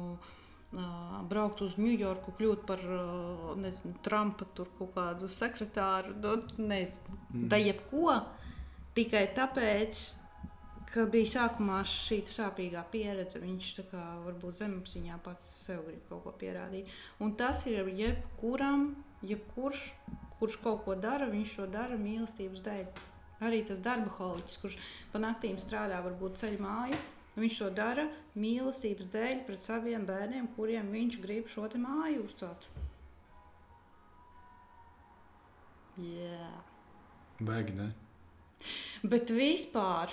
uh, 0.76 1.14
braukt 1.30 1.62
uz 1.64 1.78
Ņujorku, 1.80 2.36
kļūt 2.36 2.66
par 2.68 2.84
uh, 2.84 3.54
nezinu, 3.56 3.96
Trumpa 4.04 4.48
kaut 4.58 4.92
kādu 4.98 5.32
sekretāru, 5.32 6.12
nu, 6.20 6.36
nezinu, 6.60 7.16
mm. 7.32 7.48
da 7.48 7.60
jebko. 7.62 8.20
Tikai 8.96 9.26
tāpēc, 9.36 10.04
ka 10.92 11.06
bija 11.10 11.32
sākumā 11.32 11.80
šī 11.88 12.20
sāpīgā 12.30 12.84
pieredze, 12.92 13.40
viņš 13.42 13.72
kā, 13.90 14.04
varbūt 14.26 14.60
zemapziņā 14.62 15.18
pats 15.24 15.48
sev 15.66 15.82
grib 15.88 16.06
kaut 16.10 16.24
ko 16.24 16.36
pierādīt. 16.40 16.92
Un 17.20 17.34
tas 17.40 17.64
ir 17.66 17.90
jebkuram, 17.90 18.92
jebkurš 19.26 19.82
kurš 20.38 20.56
kaut 20.62 20.84
ko 20.84 20.94
dara, 21.00 21.28
viņš 21.30 21.56
to 21.58 21.66
dara 21.72 21.96
mīlestības 22.00 22.64
dēļ. 22.64 22.88
Arī 23.46 23.60
tas 23.68 23.80
darba 23.84 24.12
holiķis, 24.16 24.58
kurš 24.62 24.78
pa 25.12 25.20
naktīm 25.20 25.58
strādā, 25.60 26.00
varbūt 26.04 26.38
ceļ 26.40 26.56
māju, 26.60 26.98
viņš 27.36 27.58
to 27.60 27.70
dara 27.76 28.06
mīlestības 28.36 29.10
dēļ 29.12 29.44
pret 29.48 29.64
saviem 29.64 30.06
bērniem, 30.08 30.48
kuriem 30.56 30.88
viņš 30.92 31.20
grib 31.24 31.52
šo 31.52 31.68
māju 31.80 32.24
uzcelt. 32.24 32.68
Jā. 35.96 36.50
Baigi, 37.40 37.72
ne? 37.76 37.92
Bet 39.02 39.30
vispār. 39.30 40.12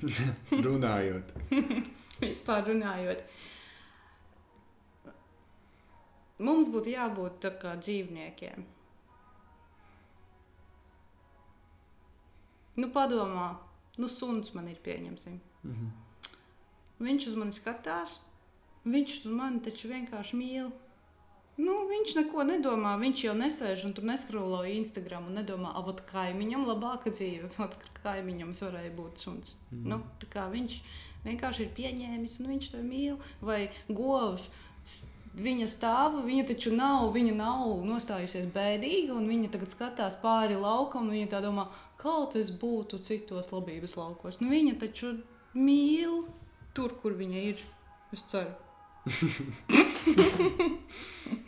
runājot. 0.66 1.34
vispār 2.24 2.70
runājot. 2.70 3.22
Mums 6.46 6.68
būtu 6.68 6.92
jābūt 6.92 7.46
kā 7.62 7.76
dzīvniekiem. 7.80 8.66
Nu, 12.76 12.90
padomā, 12.92 13.54
nu, 13.96 14.08
suns 14.12 14.52
man 14.52 14.68
ir 14.68 14.80
pieņemsim. 14.84 15.38
Mm 15.64 15.76
-hmm. 15.76 16.34
Viņš 17.06 17.28
uz 17.28 17.36
mani 17.36 17.52
skatās, 17.52 18.18
viņš 18.84 19.16
uz 19.20 19.32
mani 19.32 19.60
taču 19.60 19.88
vienkārši 19.88 20.36
mīl. 20.36 20.70
Nu, 21.56 21.74
viņš 21.88 22.18
neko 22.18 22.44
nedomā. 22.44 22.92
Viņš 23.00 23.22
jau 23.24 23.34
nesēž 23.36 23.86
un 23.88 23.94
tur 23.96 24.04
neskrolo 24.04 24.60
Instagram 24.68 25.30
un 25.30 25.38
nedomā, 25.40 25.72
ap 25.72 26.02
kaimiņam 26.10 26.66
labāka 26.68 27.12
dzīve. 27.14 27.48
Ot, 27.64 27.76
kaimiņam 28.02 28.52
varēja 28.60 28.92
būt 28.96 29.24
suns. 29.24 29.56
Mm. 29.72 29.92
Nu, 29.92 29.96
viņš 30.52 30.78
vienkārši 31.24 31.64
ir 31.64 31.74
pieņēmis 31.78 32.38
un 32.40 32.50
viņš 32.52 32.66
to 32.74 32.82
mīl. 32.84 33.16
Vai 33.40 33.70
govs 33.88 34.50
viņa 35.36 35.66
stāv, 35.68 36.20
viņa 36.28 36.44
taču 36.52 36.74
nav, 36.76 37.08
viņa 37.16 37.34
nav 37.36 37.64
nostājusies 37.88 38.46
bēdīga, 38.52 39.16
un 39.16 39.28
viņa 39.28 39.50
tagad 39.56 39.72
skatās 39.72 40.20
pāri 40.20 40.56
laukam, 40.60 41.08
un 41.08 41.16
viņa 41.16 41.32
tā 41.34 41.42
domā, 41.44 41.68
kaut 42.00 42.36
kas 42.36 42.52
būtu 42.52 43.00
citos 43.04 43.52
labības 43.52 43.96
laukos. 43.96 44.40
Nu, 44.40 44.52
viņa 44.52 44.76
taču 44.84 45.16
mīl 45.56 46.24
tur, 46.76 46.90
kur 47.00 47.16
viņa 47.16 47.38
ir. 47.52 47.64
Es 48.14 48.22
ceru. 48.28 48.52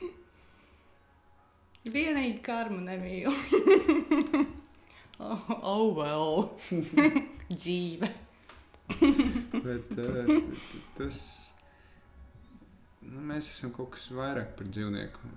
Vienīgi 1.93 2.39
karmu 2.45 2.81
nemīlu. 2.85 3.35
oh, 5.25 5.51
oh, 5.59 5.85
well. 5.97 6.51
Dzīve. 7.61 8.11
Bet 8.99 9.93
uh, 10.01 10.31
tas 10.97 11.19
nu, 13.05 13.21
mēs 13.31 13.51
esam 13.53 13.73
kaut 13.77 13.93
kas 13.97 14.09
vairāk 14.17 14.55
par 14.59 14.69
dzīvnieku. 14.69 15.35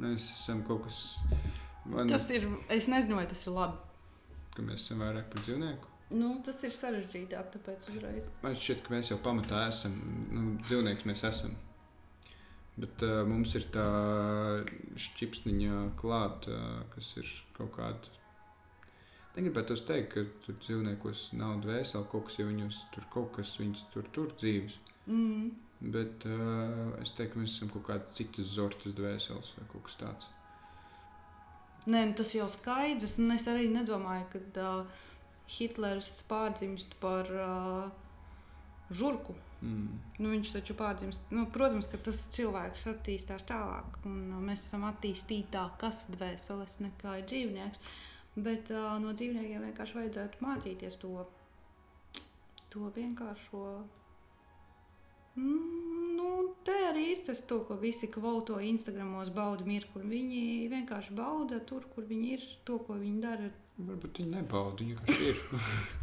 Mēs 0.00 0.30
esam 0.34 0.62
kaut 0.66 0.86
kas 0.86 1.02
Man... 1.84 2.08
Tas 2.08 2.30
ir. 2.30 2.48
Es 2.68 2.88
nezinu, 2.88 3.16
vai 3.16 3.26
tas 3.26 3.46
ir 3.46 3.54
labi. 3.54 3.78
Ka 4.54 4.64
mēs 4.66 4.84
esam 4.84 5.02
vairāk 5.04 5.30
par 5.32 5.42
dzīvnieku. 5.46 5.88
Nu, 6.10 6.32
tas 6.44 6.58
ir 6.66 6.74
sarežģītāk, 6.74 7.52
tāpēc 7.54 7.86
uzreiz. 7.92 8.26
Man 8.42 8.56
šķiet, 8.58 8.82
ka 8.84 8.94
mēs 8.96 9.12
jau 9.12 9.18
pamatā 9.22 9.68
esam 9.70 9.94
nu, 10.34 10.56
dzīvnieks. 10.66 11.06
Mēs 11.08 11.22
esam. 11.28 11.54
Bet 12.80 13.02
uh, 13.04 13.20
mums 13.28 13.52
ir 13.58 13.66
tā 13.74 13.86
šķipsniņa 15.04 15.80
klāta, 16.00 16.54
uh, 16.54 16.82
kas 16.94 17.12
ir 17.20 17.28
kaut 17.56 17.74
kāda. 17.76 18.16
Negribētu 19.36 19.76
teikt, 19.86 20.14
ka 20.14 20.24
tur 20.44 20.56
dzīvniekos 20.58 21.30
nav 21.38 21.60
dvēseli, 21.64 22.08
kaut 22.10 22.28
kas 22.28 22.38
jau 22.40 22.48
viņus 22.48 22.80
tur 22.94 23.04
kaut 23.12 23.30
kas 23.36 23.52
viņus 23.60 23.84
tur 23.92 24.08
tur 24.14 24.32
dzīves. 24.40 24.78
Mm. 25.06 25.50
Bet 25.94 26.26
uh, 26.28 26.96
es 27.00 27.12
teiktu, 27.16 27.36
ka 27.36 27.42
mēs 27.42 27.56
esam 27.56 27.70
kaut 27.72 27.86
kādas 27.88 28.16
citas 28.16 28.50
zortas 28.56 28.96
dvēseles 28.96 29.54
vai 29.56 29.68
kaut 29.72 29.86
kas 29.86 30.00
tāds. 30.00 30.30
Nē, 31.86 32.02
nu, 32.10 32.16
tas 32.16 32.34
jau 32.36 32.48
skaidrs. 32.52 33.16
Un 33.22 33.32
es 33.36 33.46
arī 33.48 33.70
nedomāju, 33.72 34.26
ka 34.34 34.66
uh, 34.66 35.06
Hitlers 35.50 36.10
pārdzimst 36.28 36.98
par 37.00 37.30
uh, 37.32 37.86
žurku. 38.92 39.36
Mm. 39.60 39.98
Nu, 40.18 40.30
viņš 40.32 40.54
taču 40.54 40.76
pārdzimst. 40.78 41.28
Nu, 41.34 41.44
protams, 41.52 41.88
ka 41.90 42.00
tas 42.00 42.22
cilvēks 42.34 42.86
attīstās 42.94 43.44
tālāk, 43.48 44.00
un 44.08 44.30
uh, 44.30 44.40
mēs 44.44 44.64
esam 44.68 44.86
attīstītākas 44.88 46.06
dvēseles 46.14 46.78
nekā 46.84 47.18
ir 47.20 47.28
dzīvnieks. 47.28 47.92
Bet 48.40 48.72
uh, 48.72 48.94
no 49.02 49.12
dzīvniekiem 49.12 49.68
vienkārši 49.68 49.98
vajadzētu 49.98 50.44
mācīties 50.44 51.00
to, 51.02 51.26
to 52.72 52.92
vienkāršo. 52.96 53.64
Mm 55.40 55.90
nu, 56.20 56.54
te 56.64 56.76
arī 56.90 57.06
ir 57.14 57.22
tas, 57.26 57.42
to, 57.48 57.60
ko 57.68 57.76
visi 57.80 58.10
kvoto 58.12 58.58
Instagramos 58.64 59.32
bauda 59.34 59.66
mirkli. 59.68 60.04
Viņi 60.14 60.42
vienkārši 60.72 61.16
bauda 61.16 61.60
tur, 61.70 61.88
kur 61.94 62.06
viņi 62.08 62.36
ir, 62.36 62.46
to, 62.68 62.80
ko 62.86 62.98
viņi 63.00 63.24
dara. 63.24 63.50
Varbūt 63.80 64.22
viņi 64.22 64.36
nebauda, 64.36 64.84
viņi 64.84 65.18
ir. 65.30 65.42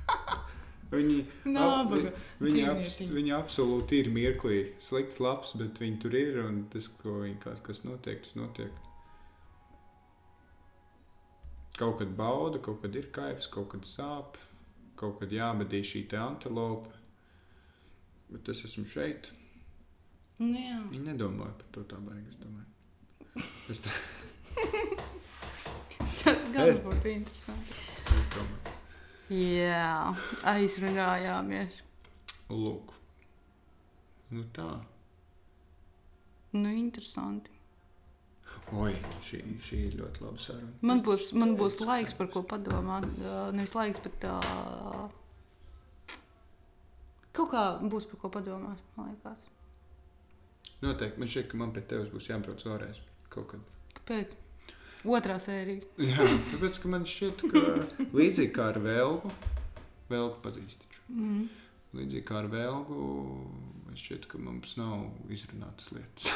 Viņi, 0.88 1.18
ap, 1.59 1.89
vi, 1.91 2.11
viņi, 2.39 2.61
abs, 2.72 2.93
viņi 3.11 3.34
absolūti 3.35 3.97
ir 3.99 4.09
mirklī, 4.15 4.59
slikts, 4.80 5.19
labs, 5.19 5.51
bet 5.59 5.81
viņi 5.84 5.97
tur 6.03 6.15
ir 6.15 6.38
un 6.45 6.61
tas, 6.72 6.88
viņi, 7.03 7.35
kas, 7.43 7.59
kas 7.65 7.84
notiek, 7.84 8.22
tas 8.23 8.38
notiek. 8.39 8.84
Kaut 11.77 11.99
kad 11.99 12.14
bauda, 12.18 12.61
kaut 12.64 12.80
kad 12.85 12.95
ir 12.95 13.11
kaifs, 13.14 13.49
kaut 13.51 13.68
kad 13.73 13.84
sāp, 13.85 14.39
kaut 14.97 15.19
kad 15.19 15.35
jāmedī 15.35 15.84
šī 15.85 16.07
antilope. 16.22 16.95
Bet 18.31 18.47
es 18.51 18.64
esmu 18.68 18.88
šeit. 18.91 19.30
Nu, 20.39 20.55
jā. 20.55 20.80
Viņi 20.91 21.11
nedomāja 21.11 21.53
par 21.59 21.69
to 21.76 21.84
tā 21.91 21.99
baigi. 22.03 22.31
Es 23.72 23.84
tā... 23.84 23.93
Tas 26.23 26.49
gan 26.53 26.72
es... 26.72 26.84
būtu 26.85 27.14
interesanti. 27.14 27.85
Es 28.18 28.35
domāju. 28.35 28.76
Jā, 29.33 30.15
aizrunājāmies. 30.47 31.81
Lūk. 32.47 32.93
Nu 34.31 34.45
tā. 34.55 34.69
Nu, 36.55 36.71
interesanti. 36.71 37.51
Oi, 38.75 38.93
šī, 39.23 39.41
šī 39.63 39.81
ir 39.89 39.97
ļoti 39.99 40.23
laba 40.23 40.41
saruna. 40.43 40.73
Man 40.87 41.03
būs, 41.03 41.29
man 41.35 41.53
būs 41.59 41.79
laiks, 41.83 42.15
par 42.15 42.31
ko 42.31 42.41
padomāt. 42.47 43.07
Nevis 43.55 43.75
laiks, 43.75 43.99
bet 44.03 44.25
uh, 44.27 45.07
kaut 47.35 47.51
kā 47.51 47.67
būs 47.83 48.07
par 48.11 48.23
ko 48.23 48.31
padomāt. 48.33 48.81
Man 48.95 49.13
liekas. 49.13 49.45
Noteikti. 50.83 51.19
Man 51.19 51.31
šķiet, 51.31 51.47
ka 51.51 51.61
man 51.61 51.71
pie 51.75 51.83
tevis 51.87 52.11
būs 52.11 52.27
jābrauc 52.31 52.63
vēlreiz. 52.67 52.99
Kaut 53.31 53.51
kad. 53.53 53.71
Kāpēc? 53.99 54.35
Otrā 55.07 55.38
sērija. 55.39 55.85
Jā, 56.03 56.25
tāpēc 56.51 56.81
man 56.91 57.05
šķiet, 57.07 57.45
ka 57.53 58.07
līdzīgi 58.17 58.51
kā 58.55 58.71
ar 58.73 58.81
Vēlgu, 58.84 59.31
Vēlgu 60.11 60.41
pazīst. 60.43 60.84
Mm. 61.07 61.45
Līdzīgi 61.95 62.25
kā 62.27 62.41
ar 62.41 62.49
Vēlgu, 62.51 62.97
man 63.85 63.99
šķiet, 63.99 64.27
ka 64.31 64.41
mums 64.41 64.75
nav 64.79 65.31
izrunātas 65.34 65.93
lietas. 65.95 66.31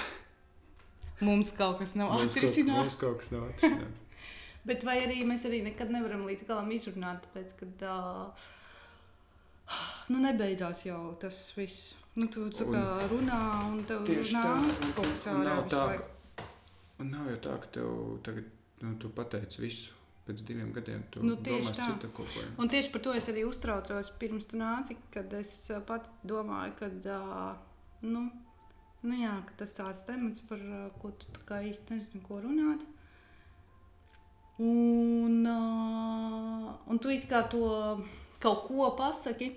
mums 1.27 1.51
kaut 1.57 1.81
kas 1.81 1.97
nav 1.99 2.15
atrisināts. 2.15 2.71
Mums 2.71 2.97
kaut 3.01 3.19
kas 3.21 3.33
nav 3.35 3.49
atrisināts. 3.49 4.07
Bet 4.67 4.85
vai 4.85 4.99
arī 5.01 5.23
mēs 5.25 5.43
arī 5.49 5.63
nekad 5.65 5.89
nevaram 5.89 6.27
līdz 6.29 6.45
galam 6.45 6.69
izrunāt, 6.73 7.25
tāpēc, 7.25 7.55
ka 7.57 7.95
uh, 7.97 8.49
nu, 10.13 10.21
nebeidzās 10.21 10.85
jau 10.85 11.01
tas 11.21 11.39
viss. 11.57 11.95
Nu, 12.19 12.27
tu 12.27 12.45
tā 12.51 12.67
kā 12.67 12.83
runā, 13.09 13.41
un 13.71 13.83
tev 13.87 14.03
nāk 14.05 14.81
kaut 14.97 15.07
kas 15.07 15.27
ārā. 15.31 15.55
Tā, 15.71 15.85
un 16.99 17.13
nav 17.13 17.29
jau 17.31 17.37
tā, 17.47 17.55
ka 17.63 17.71
tev 17.77 17.93
tagad, 18.25 18.49
nu, 18.85 18.95
tu 19.01 19.11
pateici 19.13 19.63
visu. 19.63 19.97
Pēc 20.21 20.43
diviem 20.45 20.69
gadiem 20.69 21.01
tu 21.09 21.23
nu, 21.25 21.33
tieši 21.33 21.71
tā. 21.73 21.87
Ko, 22.13 22.23
un 22.61 22.69
tieši 22.69 22.91
par 22.93 23.01
to 23.01 23.15
es 23.17 23.25
arī 23.31 23.41
uztraucos 23.47 24.11
pirms 24.21 24.45
tu 24.51 24.59
nāci, 24.59 24.93
kad 25.13 25.33
es 25.33 25.55
pat 25.87 26.11
domāju, 26.29 26.75
ka, 26.77 26.91
uh, 27.09 28.03
nu, 28.05 28.27
Nu, 29.01 29.15
jā, 29.17 29.33
tas 29.57 29.71
tāds 29.73 30.03
temats, 30.05 30.43
par 30.45 30.59
uh, 30.61 30.89
ko 31.01 31.09
tu 31.17 31.31
tā 31.49 31.63
īsti 31.65 31.95
nezini, 31.95 32.21
ko 32.21 32.37
runāt. 32.43 32.83
Un, 34.61 35.39
uh, 35.49 36.67
un 36.85 37.01
tu 37.01 37.09
it 37.09 37.25
kā 37.29 37.41
to 37.49 37.63
kaut 38.41 38.67
ko 38.67 38.91
pasaki, 38.99 39.55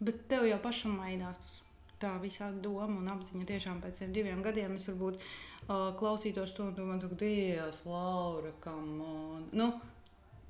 bet 0.00 0.24
tev 0.30 0.48
jau 0.48 0.56
pašam 0.64 0.96
mainās 0.96 1.42
tas. 1.42 1.58
Tā 2.04 2.12
visa 2.20 2.50
doma 2.52 2.98
un 3.00 3.08
apziņa 3.14 3.46
tiešām 3.48 3.80
pēc 3.80 4.02
tiem 4.02 4.12
diviem 4.12 4.42
gadiem 4.44 4.76
es 4.76 4.84
varbūt 4.90 5.16
uh, 5.16 5.88
klausītos 5.96 6.52
to 6.52 6.66
un 6.68 6.76
domātu, 6.76 7.08
ka 7.08 7.16
Dievs, 7.22 7.84
Laura, 7.88 8.52
kam. 8.60 8.90
Uh, 9.00 9.38
nu, 9.56 9.70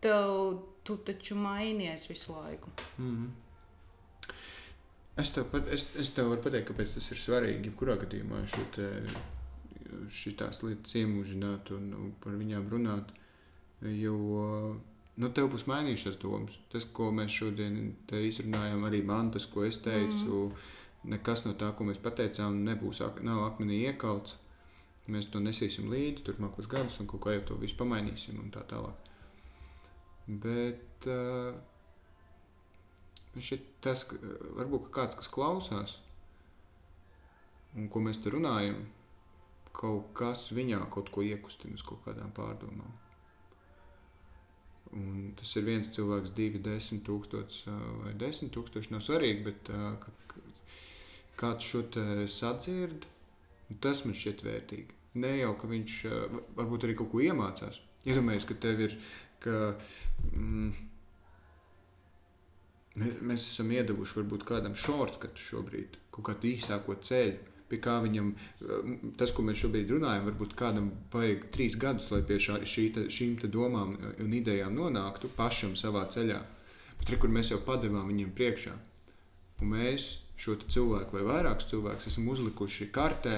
tev, 0.02 0.64
tu 0.82 0.98
taču 1.06 1.38
mainies 1.38 2.08
visu 2.10 2.34
laiku. 2.34 2.74
Mm 2.98 3.14
-hmm. 3.14 3.32
Es 5.22 5.30
tev, 5.30 5.44
pat, 5.50 5.68
es, 5.70 5.86
es 5.96 6.10
tev 6.10 6.28
varu 6.32 6.42
pateikt, 6.42 6.70
kāpēc 6.70 6.94
tas 6.96 7.10
ir 7.14 7.20
svarīgi. 7.22 7.68
Jebkurā 7.68 7.94
gadījumā 8.00 8.40
šīs 10.10 10.62
lietas 10.62 10.94
iemūžināt 10.98 11.70
un, 11.76 11.92
un 11.94 12.12
par 12.24 12.34
viņām 12.40 12.66
runāt. 12.72 13.12
Jo 13.80 14.16
nu, 15.16 15.30
tev 15.30 15.50
būs 15.52 15.68
mainījušās 15.70 16.18
domas. 16.22 16.56
Tas, 16.72 16.84
ko 16.96 17.12
mēs 17.14 17.30
šodien 17.30 17.94
izrunājām, 18.10 18.82
arī 18.88 19.04
man, 19.06 19.30
tas, 19.30 19.46
ko 19.46 19.64
es 19.68 19.78
teicu, 19.84 20.48
mm. 20.48 20.72
Nekas 21.04 21.44
no 21.44 21.54
tā, 21.58 21.70
ko 21.76 21.86
mēs 21.88 22.00
pateicām, 22.02 22.62
nebūs 22.66 23.02
nav 23.26 23.44
akmenī 23.48 23.84
iekalts. 23.90 24.38
Mēs 25.04 25.28
to 25.28 25.40
nesīsim 25.42 25.90
līdzi 25.92 26.24
turpmākos 26.24 26.68
gadus 26.70 26.96
un 27.02 27.08
kaut 27.10 27.26
kā 27.26 27.34
jau 27.34 27.44
to 27.50 27.58
visu 27.60 27.76
pamainīsim 27.76 28.38
un 28.40 28.48
tā 28.54 28.62
tālāk. 28.70 29.10
Bet 30.26 31.08
uh, 31.12 31.52
tas, 33.84 34.06
ka 34.08 34.16
varbūt 34.56 34.88
ka 34.88 34.94
kāds, 35.00 35.18
kas 35.20 35.28
klausās, 35.28 35.98
un 37.76 37.90
ko 37.92 38.00
mēs 38.00 38.22
te 38.24 38.32
runājam, 38.32 38.80
kaut 39.74 40.14
kas 40.16 40.48
viņā 40.56 40.80
kaut 40.94 41.10
ko 41.12 41.24
iekustina 41.26 41.76
uz 41.76 41.84
kaut 41.84 42.04
kādām 42.06 42.32
pārdomām. 42.32 43.00
Un 44.94 45.32
tas 45.36 45.50
ir 45.58 45.66
viens 45.66 45.90
cilvēks, 45.90 46.32
divi, 46.36 46.60
desmit 46.62 47.02
tūkstoši 47.08 47.72
vai 48.04 48.12
desmit 48.16 48.52
tūkstoši. 48.54 48.92
Nav 48.94 49.02
svarīgi, 49.02 49.42
bet 49.48 49.70
uh, 49.74 49.96
kāds 51.40 51.68
šo 51.68 51.84
sadzird, 52.30 53.06
tas 53.84 54.04
man 54.04 54.16
šķiet 54.18 54.44
vērtīgi. 54.46 55.00
Ne 55.22 55.36
jau 55.38 55.52
ka 55.58 55.70
viņš 55.70 55.98
uh, 56.10 56.40
varbūt 56.58 56.86
arī 56.86 56.96
kaut 56.98 57.12
ko 57.12 57.22
iemācās. 57.22 57.78
Iedomājieties, 58.04 58.48
ka 58.50 58.58
tev 58.60 58.82
ir. 58.84 58.98
Ka, 59.44 59.56
mm, 60.32 60.70
mēs, 62.96 63.48
esam 63.50 63.72
iedavuši 63.74 64.20
varbūt 64.20 64.46
kādam 64.48 64.76
shortcutu 64.78 65.42
šobrīd, 65.42 65.98
kaut 66.14 66.30
kādu 66.30 66.48
īsāko 66.54 66.96
ceļu 67.04 67.54
pie 67.68 67.80
kā 67.82 67.98
viņam 68.04 68.32
tas, 69.18 69.32
ko 69.34 69.44
mēs 69.46 69.62
šobrīd 69.62 69.92
runājam, 69.94 70.26
varbūt 70.28 70.56
kādam 70.58 70.90
vajag 71.12 71.46
trīs 71.54 71.78
gadus, 71.80 72.10
lai 72.12 72.22
pie 72.26 72.38
šā, 72.42 72.60
šī, 72.68 72.88
šīm 73.10 73.38
domām 73.52 73.96
un 74.22 74.36
idejām 74.36 74.76
nonāktu 74.76 75.32
pašam 75.36 75.74
savā 75.80 76.04
ceļā. 76.12 76.40
Bet 76.98 77.08
tur, 77.08 77.18
kur 77.22 77.32
mēs 77.32 77.50
jau 77.50 77.60
padevām 77.64 78.10
viņiem 78.12 78.34
priekšā, 78.36 78.74
un 79.62 79.72
mēs 79.72 80.10
šo 80.40 80.56
cilvēku 80.62 81.18
vai 81.18 81.26
vairākus 81.28 81.68
cilvēkus 81.70 82.08
esam 82.10 82.30
uzlikuši 82.32 82.88
kartē, 82.94 83.36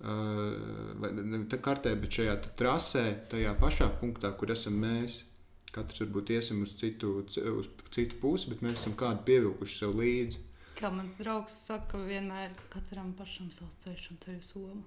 vai 0.00 1.10
ne 1.12 1.42
kartē, 1.50 1.94
bet 2.00 2.20
šajā 2.20 2.36
trasē, 2.58 3.04
tajā 3.32 3.56
pašā 3.60 3.90
punktā, 4.00 4.32
kur 4.36 4.54
esam 4.54 4.78
mēs. 4.80 5.24
Katrs 5.70 6.00
varbūt 6.02 6.32
iesim 6.34 6.64
uz 6.64 6.72
citu, 6.74 7.20
uz 7.22 7.68
citu 7.94 8.16
pusi, 8.18 8.48
bet 8.50 8.62
mēs 8.64 8.80
esam 8.80 8.96
kādu 8.98 9.22
pievilkuši 9.28 9.76
sev 9.76 9.92
līdzi. 10.00 10.40
Kā 10.80 10.88
mans 10.90 11.14
draugs 11.20 11.54
saka, 11.68 12.00
vienmēr 12.08 12.56
katram 12.72 13.12
pašam 13.18 13.52
savs 13.54 13.76
ceļš 13.84 14.08
un 14.10 14.18
ceļu 14.24 14.42
somu. 14.46 14.82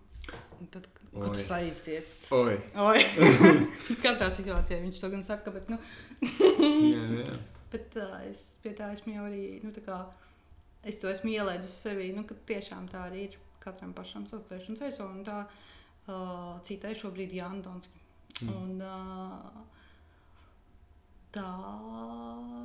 Un 0.60 0.68
tad, 0.72 0.88
kad 0.96 1.16
tas 1.36 1.50
aiziet, 1.58 2.12
Oi. 2.36 2.56
Oi. 2.80 3.02
katrā 4.06 4.30
situācijā 4.32 4.80
viņš 4.80 5.02
to 5.04 5.10
gan 5.12 5.26
saka, 5.28 5.52
bet, 5.56 5.68
nu, 5.72 5.80
jā, 6.96 7.04
jā. 7.20 7.34
bet 7.74 7.98
uh, 8.00 8.22
es 8.30 8.46
pie 8.64 8.72
tā 8.78 8.94
esmu 8.96 9.18
jau 9.18 9.26
arī, 9.28 9.44
nu, 9.66 9.74
tā 9.76 9.84
kā 9.84 10.00
es 10.84 11.00
to 11.02 11.12
esmu 11.12 11.32
ielēdus 11.34 11.76
sevī, 11.86 12.12
nu, 12.16 12.26
tiešām 12.48 12.90
tā 12.92 13.08
arī 13.08 13.28
ir 13.30 13.38
katram 13.64 13.94
pašam 13.96 14.28
savs 14.28 14.50
ceļš 14.50 14.70
un 15.06 15.24
tā 15.28 15.40
uh, 15.46 16.60
citai 16.66 16.94
šobrīd 17.00 17.36
Jāna 17.38 17.64
Donski. 17.64 18.02
Mm. 18.44 18.54
Un, 18.58 18.82
uh, 18.82 19.64
tā 21.34 21.50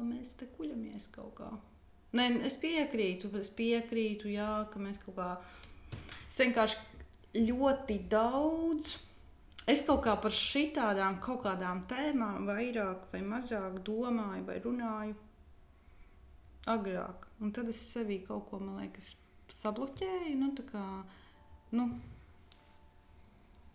mēs 0.08 0.34
te 0.40 0.48
kuļamies 0.56 1.08
kaut 1.14 1.34
kā. 1.38 1.50
Nē, 2.18 2.28
es 2.48 2.56
piekrītu, 2.60 3.30
es 3.38 3.50
piekrītu, 3.52 4.30
jā, 4.32 4.64
ka 4.72 4.80
mēs 4.80 5.00
kaut 5.02 5.18
kā 5.18 5.28
vienkārši 6.38 7.42
ļoti 7.44 7.98
daudz. 8.08 8.96
Es 9.68 9.82
kaut 9.84 10.00
kā 10.06 10.14
par 10.16 10.32
šitādām 10.32 11.18
kaut 11.20 11.42
kādām 11.44 11.82
tēmām 11.90 12.48
vairāk 12.48 13.10
vai 13.12 13.20
mazāk 13.20 13.82
domāju 13.84 14.46
vai 14.48 14.56
runāju 14.64 15.27
agrāk. 16.74 17.26
Un 17.42 17.54
tad 17.54 17.70
es 17.70 17.80
sevī 17.94 18.20
kaut 18.26 18.48
ko, 18.50 18.60
man 18.62 18.80
liekas, 18.82 19.12
sabloķēju. 19.54 20.36
Nu, 20.40 20.52
kā, 20.68 20.84
nu, 21.78 21.90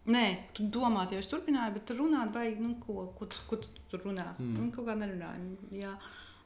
Nē, 0.04 0.24
tu 0.52 0.66
domā, 0.68 1.06
jau 1.08 1.22
es 1.22 1.30
turpināju, 1.32 1.78
bet 1.78 1.92
runāt, 1.96 2.34
vai 2.36 2.50
nu, 2.60 2.74
ko, 2.84 3.06
ko, 3.16 3.28
ko 3.48 3.60
tu 3.64 3.70
tur 3.88 4.02
runāsi? 4.04 4.44
Mm. 4.44 4.58
Nu, 4.60 4.72
kaut 4.76 4.90
kā 4.90 4.98
nerunāju. 5.00 5.54
Jā. 5.80 5.94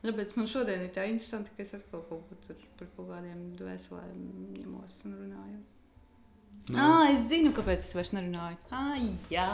Tāpēc 0.03 0.35
man 0.37 0.49
šodien 0.51 0.83
ir 0.85 0.91
tā 0.93 1.07
interesanti, 1.09 1.55
ka 1.57 1.65
es 1.65 1.73
atkal 1.73 2.03
kaut 2.05 2.27
ko 2.29 2.37
par 2.77 2.91
kaut 2.93 3.09
kādiem 3.09 3.41
dvēselēm 3.57 4.19
ņemos 4.59 4.99
un 5.09 5.15
runāju. 5.23 5.63
No. 6.69 6.79
Ah, 6.83 7.05
es 7.13 7.21
zinu, 7.29 7.53
kāpēc 7.55 7.85
es 7.85 7.93
vairs 7.95 8.11
nerunāju. 8.11 8.57
Ah, 8.75 8.97
jā, 9.31 9.47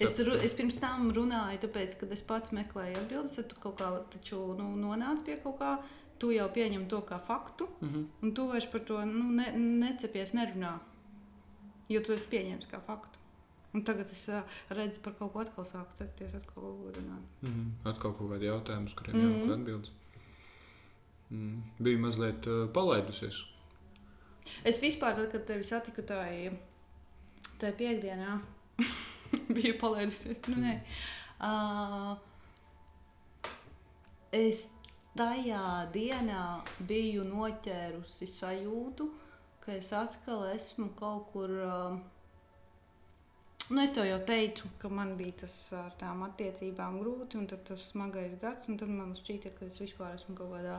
es, 0.00 0.14
es 0.46 0.54
pirms 0.56 0.78
tam 0.80 1.10
runāju, 1.12 1.60
tāpēc, 1.66 1.98
kad 2.00 2.14
es 2.16 2.22
pats 2.24 2.54
meklēju 2.56 2.96
atbildes, 3.02 3.34
tad 3.36 3.50
tu 3.50 3.58
kaut 3.60 3.76
kā 3.82 3.90
taču, 4.14 4.38
nu, 4.56 4.70
nonāc 4.80 5.20
pie 5.26 5.36
kaut 5.42 5.58
kā. 5.60 5.76
Tu 6.22 6.30
jau 6.30 6.46
pieņem 6.54 6.86
to 6.88 7.00
kā 7.04 7.18
faktu, 7.20 7.66
mm 7.80 7.88
-hmm. 7.88 8.04
un 8.22 8.34
tu 8.34 8.46
vairs 8.48 8.66
par 8.72 8.80
to 8.80 9.04
nu, 9.04 9.24
ne, 9.34 9.52
necepies, 9.58 10.32
nerunā. 10.32 10.78
Jo 11.88 12.00
tu 12.00 12.12
esi 12.12 12.28
pieņēmis 12.30 12.70
kā 12.70 12.80
faktu. 12.86 13.18
Un 13.74 13.82
tagad 13.82 14.10
es 14.10 14.28
uh, 14.28 14.42
redzu, 14.68 15.00
par 15.02 15.12
kaut 15.18 15.32
ko 15.32 15.40
atkal 15.40 15.64
sāku 15.64 15.94
cepties, 15.94 16.34
atkal 16.34 16.62
runāt. 16.96 17.24
Mm 17.42 17.50
-hmm. 17.50 17.90
Atkal 17.90 18.12
kaut 18.12 18.30
kādi 18.30 18.46
jautājumi, 18.46 18.86
uz 18.86 18.94
kuriem 18.94 19.16
mm 19.16 19.22
-hmm. 19.22 19.40
jābūt 19.40 19.54
atbildes. 19.54 19.90
Mm. 21.30 21.62
Bija 21.78 21.98
mazliet 21.98 22.46
uh, 22.46 22.70
palaidusies. 22.72 23.53
Es 24.64 24.80
vispār, 24.82 25.16
tad, 25.16 25.30
kad 25.32 25.46
tevi 25.48 25.66
satiku 25.66 26.04
tajā, 26.06 26.52
tajā 27.60 27.74
piekdienā, 27.80 28.38
biju 29.56 29.74
palaidusies. 29.80 30.40
Nu, 30.52 30.60
nē. 30.62 30.78
uh, 31.44 32.14
es 34.34 34.66
tajā 35.18 35.66
dienā 35.94 36.46
biju 36.88 37.26
noķērusi 37.28 38.28
sajūtu, 38.30 39.08
ka 39.64 39.78
es 39.78 39.92
atkal 39.96 40.48
esmu 40.54 40.92
kaut 40.98 41.30
kur. 41.32 41.56
Uh, 41.68 42.02
Nu, 43.70 43.80
es 43.80 43.94
tev 43.96 44.04
jau 44.04 44.18
teicu, 44.28 44.68
ka 44.76 44.90
man 44.92 45.14
bija 45.16 45.38
tas 45.40 45.54
ar 45.72 45.94
tām 45.96 46.20
attiecībām 46.26 46.98
grūti, 47.00 47.38
un 47.40 47.46
tas 47.48 47.86
smagais 47.88 48.34
gads, 48.42 48.66
un 48.68 48.76
tad 48.76 48.90
man 48.92 49.14
šķīta, 49.16 49.54
ka 49.56 49.64
es 49.64 49.78
vispār 49.80 50.18
esmu 50.18 50.34
kaut 50.36 50.52
kādā 50.52 50.74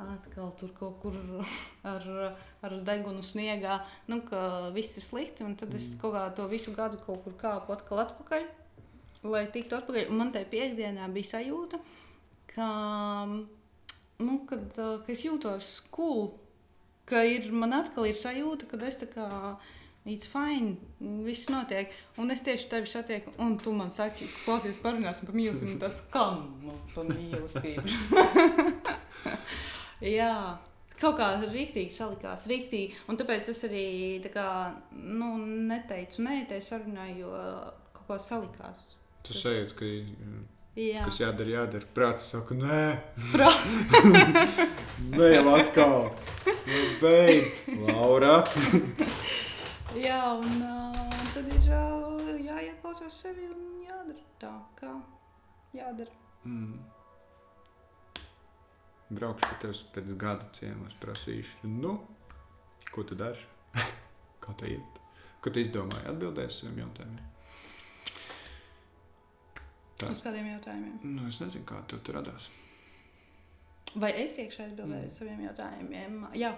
atkal 0.00 0.52
tur 0.58 0.72
kaut 0.76 1.00
kur 1.02 1.16
ar, 1.84 2.06
ar 2.64 2.76
degunu 2.86 3.22
sniegā, 3.24 3.78
nu, 4.08 4.20
ka 4.28 4.70
viss 4.74 4.96
ir 4.96 5.04
slikti, 5.04 5.44
un 5.46 5.56
tad 5.58 5.74
es 5.76 5.92
mm. 5.92 6.00
kaut 6.02 6.16
kā 6.16 6.26
to 6.36 6.48
visu 6.50 6.74
gadu 6.76 7.00
kaut 7.04 7.22
kur 7.24 7.36
kāpu 7.40 7.74
atkal 7.74 8.02
atpakaļ, 8.06 8.46
lai 9.28 9.44
tiktu 9.52 9.78
atpakaļ. 9.78 10.08
Un 10.10 10.22
man 10.22 10.32
tajā 10.34 10.48
piekdienā 10.52 11.10
bija 11.12 11.34
sajūta, 11.36 11.80
ka, 12.54 12.70
nu, 14.22 14.40
kad, 14.48 14.66
ka 14.72 15.12
es 15.12 15.26
jūtos 15.26 15.74
cool, 15.94 16.32
ka 17.08 17.24
ir, 17.28 17.52
man 17.52 17.76
atkal 17.76 18.08
ir 18.08 18.18
sajūta, 18.18 18.70
ka 18.70 18.82
es 18.88 19.00
tā 19.04 19.12
kā 19.12 19.28
It's 20.02 20.26
fine, 20.26 20.80
viss 21.22 21.46
notiek. 21.46 21.92
Un 22.18 22.34
es 22.34 22.40
tieši 22.42 22.66
tevi 22.72 22.90
satieku, 22.90 23.36
un 23.38 23.52
tu 23.62 23.70
man 23.70 23.92
saki, 23.94 24.26
klausies, 24.42 24.80
parunāsim 24.82 25.28
par 25.28 25.36
mīlestību. 25.38 25.76
Tāds 25.78 26.02
kam 26.10 26.40
par 26.90 27.06
mīlestību? 27.06 27.86
Jā, 30.02 30.58
kaut 30.98 31.18
kā 31.20 31.28
rīktīgi 31.44 31.94
salikās, 31.94 32.48
rīktīgi. 32.50 32.96
Un 33.10 33.20
tāpēc 33.20 33.52
es 33.52 33.62
arī 33.68 33.86
tā 34.24 34.32
kā, 34.34 34.46
nu, 34.92 35.34
neteicu, 35.68 36.24
nē, 36.26 36.42
te 36.50 36.58
sarunāju, 36.62 37.26
jo 37.26 37.44
kaut 37.98 38.08
kā 38.08 38.18
salikās. 38.22 38.88
Tu 39.22 39.38
sajūti, 39.38 39.78
ka 39.78 39.92
Jā. 40.72 41.02
Kas 41.04 41.18
jādara, 41.20 41.50
jādara. 41.52 41.84
Prāts 41.92 42.30
saka, 42.32 42.56
nē, 42.56 42.84
Prāt. 43.28 43.64
nē, 45.18 45.26
jau 45.34 45.50
atkal. 45.52 46.06
Nu, 46.48 46.78
beidz, 47.02 47.66
Laura. 47.90 48.38
Jā, 50.06 50.22
un 50.40 50.62
uh, 50.64 51.18
tad 51.34 51.50
ir 51.52 51.68
uh, 51.76 52.30
jāieklausās 52.40 53.18
sevi 53.26 53.44
un 53.52 53.82
jādara 53.84 54.24
tā, 54.40 54.54
kā 54.80 54.94
jādara. 55.76 56.08
Mm. 56.48 56.80
Braukšu 59.12 59.48
pie 59.48 59.56
tevis 59.60 59.82
pēc 59.92 60.14
gada 60.16 60.46
ciemos, 60.56 60.94
prasīšu, 61.02 61.68
nu, 61.68 61.98
ko 62.94 63.04
tu 63.04 63.18
dari? 63.18 63.42
Kā 64.42 64.54
tā 64.56 64.70
iet? 64.72 65.00
Kad 65.44 65.58
izdomāji 65.58 66.08
atbildēt 66.08 66.52
uz 66.52 66.60
saviem 66.62 66.78
jautājumiem? 66.84 67.28
Tā. 70.02 70.10
Uz 70.10 70.20
kādiem 70.22 70.46
jautājumiem? 70.50 70.96
Nu, 71.14 71.22
es 71.28 71.38
nezinu, 71.42 71.64
kā 71.68 71.76
tev 71.90 71.98
tur 72.06 72.14
radās. 72.18 72.44
Vai 74.02 74.10
es 74.22 74.32
iekšā 74.40 74.62
atbildēju 74.70 75.06
uz 75.10 75.16
saviem 75.20 75.40
jautājumiem? 75.44 76.12
Jā. 76.38 76.52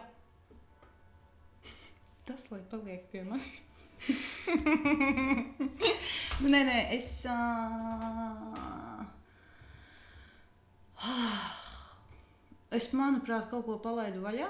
Tas, 2.28 2.42
lai 2.52 2.62
paliek 2.70 3.02
pie 3.12 3.22
manis. 3.26 3.62
nu, 6.40 6.46
nē, 6.54 6.60
nē, 6.70 6.78
es. 6.96 7.10
Uh... 7.28 8.64
Es, 12.74 12.90
manuprāt, 12.96 13.46
kaut 13.50 13.66
ko 13.68 13.78
palaidu 13.82 14.22
vaļā. 14.24 14.48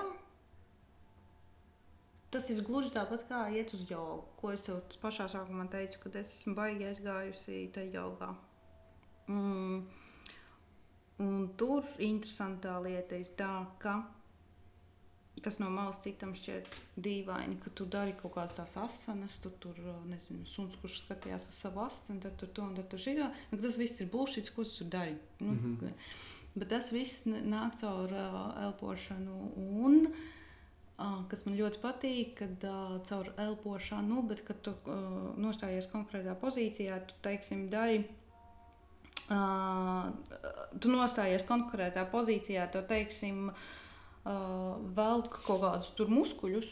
Tas 2.34 2.48
ir 2.50 2.64
gluži 2.66 2.90
tāpat 2.94 3.26
kā 3.28 3.44
iet 3.54 3.70
uz 3.76 3.84
jogu, 3.86 4.24
ko 4.40 4.50
es 4.54 4.64
jau 4.66 4.80
pašā 5.02 5.28
sākumā 5.30 5.68
teicu, 5.70 6.00
kad 6.02 6.16
es 6.18 6.32
esmu 6.40 6.56
baigi 6.58 6.88
aizgājusi 6.88 7.60
tajā 7.74 7.92
jogā. 7.94 8.32
Mm. 9.30 9.84
Un 11.22 11.44
tur 11.60 11.86
interesantā 12.02 12.74
lieta 12.82 13.20
ir 13.20 13.30
tā, 13.38 13.52
ka 13.78 14.00
kas 15.44 15.58
no 15.60 15.68
malas 15.70 16.00
citam 16.02 16.32
šķiet 16.36 16.68
dīvaini, 17.04 17.58
ka 17.62 17.70
tu 17.76 17.86
dari 17.90 18.14
kaut 18.16 18.34
kādas 18.36 18.54
tās 18.56 18.76
asanas, 18.80 19.36
tu 19.44 19.52
tur, 19.60 19.76
nezinu, 20.08 20.46
suns, 20.48 20.78
kurš 20.80 21.02
skatījās 21.04 21.48
uz 21.50 21.58
savu 21.66 21.82
astu, 21.84 22.14
un 22.14 22.22
tad 22.24 22.38
tur 22.40 22.52
to 22.56 22.64
un 22.64 22.76
tad 22.78 22.88
tur 22.90 23.02
šito. 23.02 23.28
Tas 23.52 23.78
viss 23.80 24.00
ir 24.00 24.08
bullshit, 24.12 24.48
ko 24.56 24.64
tu 24.64 24.88
dari. 24.88 25.16
Nu, 25.40 25.52
mm 25.52 25.76
-hmm. 25.80 25.92
Bet 26.54 26.70
tas 26.70 26.92
viss 26.94 27.24
nāk 27.26 27.80
caur 27.80 28.12
uh, 28.14 28.42
elpošanu. 28.68 29.38
Un, 29.58 30.04
uh, 30.06 31.22
kas 31.30 31.42
man 31.48 31.56
ļoti 31.58 31.80
patīk, 31.82 32.36
kad 32.38 32.66
uh, 32.70 32.98
caur 33.08 33.32
elpošanu, 33.42 34.22
bet 34.30 34.44
kad 34.46 34.60
tu 34.62 34.74
uh, 34.86 35.32
nostājies 35.40 35.90
konkrētā 35.90 36.36
pozīcijā, 36.38 37.00
tu 37.08 37.18
teiksim, 37.26 37.66
dari. 37.72 38.04
Uh, 39.24 40.12
tu 40.78 40.92
nostājies 40.92 41.42
konkrētā 41.48 42.04
pozīcijā, 42.12 42.68
tu 42.70 42.84
teiksim, 42.86 43.48
uh, 43.50 44.78
velk 44.94 45.40
kaut 45.48 45.62
kādus 45.64 45.90
tur 45.98 46.12
muskuļus, 46.12 46.70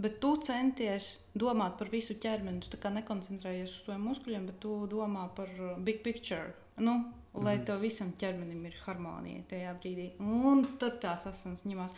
bet 0.00 0.18
tu 0.18 0.34
centies 0.42 1.12
domāt 1.38 1.78
par 1.78 1.92
visu 1.92 2.18
ķermeni. 2.18 2.66
Tu 2.66 2.94
nekoncentrējies 2.98 3.78
uz 3.78 3.86
tiem 3.86 4.02
muskuļiem, 4.10 4.50
bet 4.50 4.58
tu 4.64 4.74
domā 4.90 5.28
par 5.36 5.54
big 5.78 6.02
picture. 6.02 6.50
Nu. 6.80 6.98
Lai 7.34 7.56
mhm. 7.56 7.64
tev 7.68 7.84
visam 7.84 8.10
ķermenim 8.18 8.64
ir 8.66 8.76
harmonija 8.84 9.44
tajā 9.52 9.74
brīdī. 9.82 10.08
Un 10.18 10.64
tur 10.80 10.96
tās 11.02 11.28
asins 11.30 11.62
ņemās. 11.68 11.94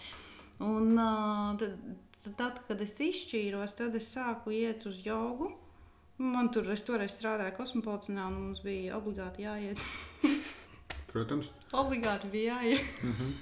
Un, 0.63 0.93
uh, 1.01 1.55
tad, 1.59 2.35
tad, 2.39 2.61
kad 2.69 2.83
es 2.85 2.99
izšķīros, 3.01 3.77
tad 3.79 3.97
es 3.99 4.11
sāku 4.13 4.53
iet 4.55 4.85
uz 4.87 5.01
jogu. 5.07 5.49
Man 6.23 6.53
tur, 6.55 6.69
es 6.71 6.85
toreiz 6.87 7.17
strādāju 7.17 7.57
kosmopolitānā, 7.57 8.29
un 8.29 8.37
mums 8.37 8.61
bija 8.63 8.99
obligāti 9.01 9.47
jāiet. 9.47 9.81
Protams. 11.13 11.49
Obligāti 11.73 12.29
bija 12.31 12.61
jāiet. 12.61 12.93
Mm 13.03 13.17
-hmm. 13.17 13.33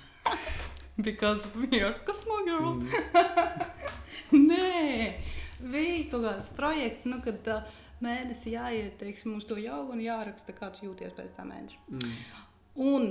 because 1.03 1.47
we 1.55 1.81
are 1.81 1.95
Cosmo 2.05 2.45
Girls. 2.45 2.79
Mm. 2.79 2.91
Nē, 4.51 5.13
bija 5.61 6.11
kaut 6.11 6.25
kāds 6.25 6.51
projekts, 6.57 7.09
nu, 7.11 7.21
kad 7.25 7.49
uh, 7.51 7.63
mēnesī 8.05 8.55
jāiet 8.55 8.97
teiksim, 9.01 9.37
uz 9.39 9.47
to 9.49 9.59
jaugu 9.61 9.95
un 9.97 10.03
jāraksta, 10.05 10.55
kā 10.57 10.71
tu 10.75 10.87
jūties 10.89 11.15
pēc 11.17 11.35
tā 11.37 11.45
mēneša. 11.49 11.83
Mm. 11.91 12.17
Un, 12.91 13.07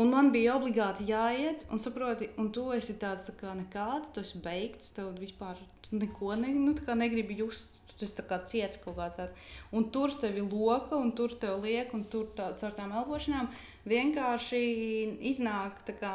un 0.00 0.12
man 0.12 0.30
bija 0.34 0.56
obligāti 0.58 1.06
jāiet, 1.10 1.66
un 1.70 1.82
saproti, 1.82 2.30
un 2.40 2.50
tu 2.54 2.66
esi 2.76 2.96
tāds 3.00 3.26
tā 3.28 3.36
kā 3.38 3.54
nekāds, 3.58 4.12
tu 4.14 4.24
esi 4.24 4.40
beigts, 4.44 4.94
tev 4.96 5.12
vispār 5.20 5.60
neko 5.92 6.34
ne, 6.40 6.54
nu, 6.56 6.76
negribi 6.98 7.40
just. 7.44 7.80
Tas 7.94 8.10
ir 8.10 8.24
kā 8.26 8.40
ciets 8.50 8.80
kaut 8.82 8.96
kāds 8.98 9.20
tāds. 9.20 9.50
Un 9.70 9.84
tur 9.94 10.10
tev 10.18 10.34
ir 10.34 10.48
loka, 10.50 10.96
un 10.98 11.12
tur 11.14 11.30
tev 11.38 11.60
liek, 11.62 11.92
un 11.94 12.02
tur 12.10 12.24
tā, 12.34 12.48
caur 12.58 12.72
tām 12.74 12.90
elpošanām 12.90 13.46
vienkārši 13.86 14.62
iznāk 15.30 15.78
tā 15.86 15.94
kā 16.00 16.14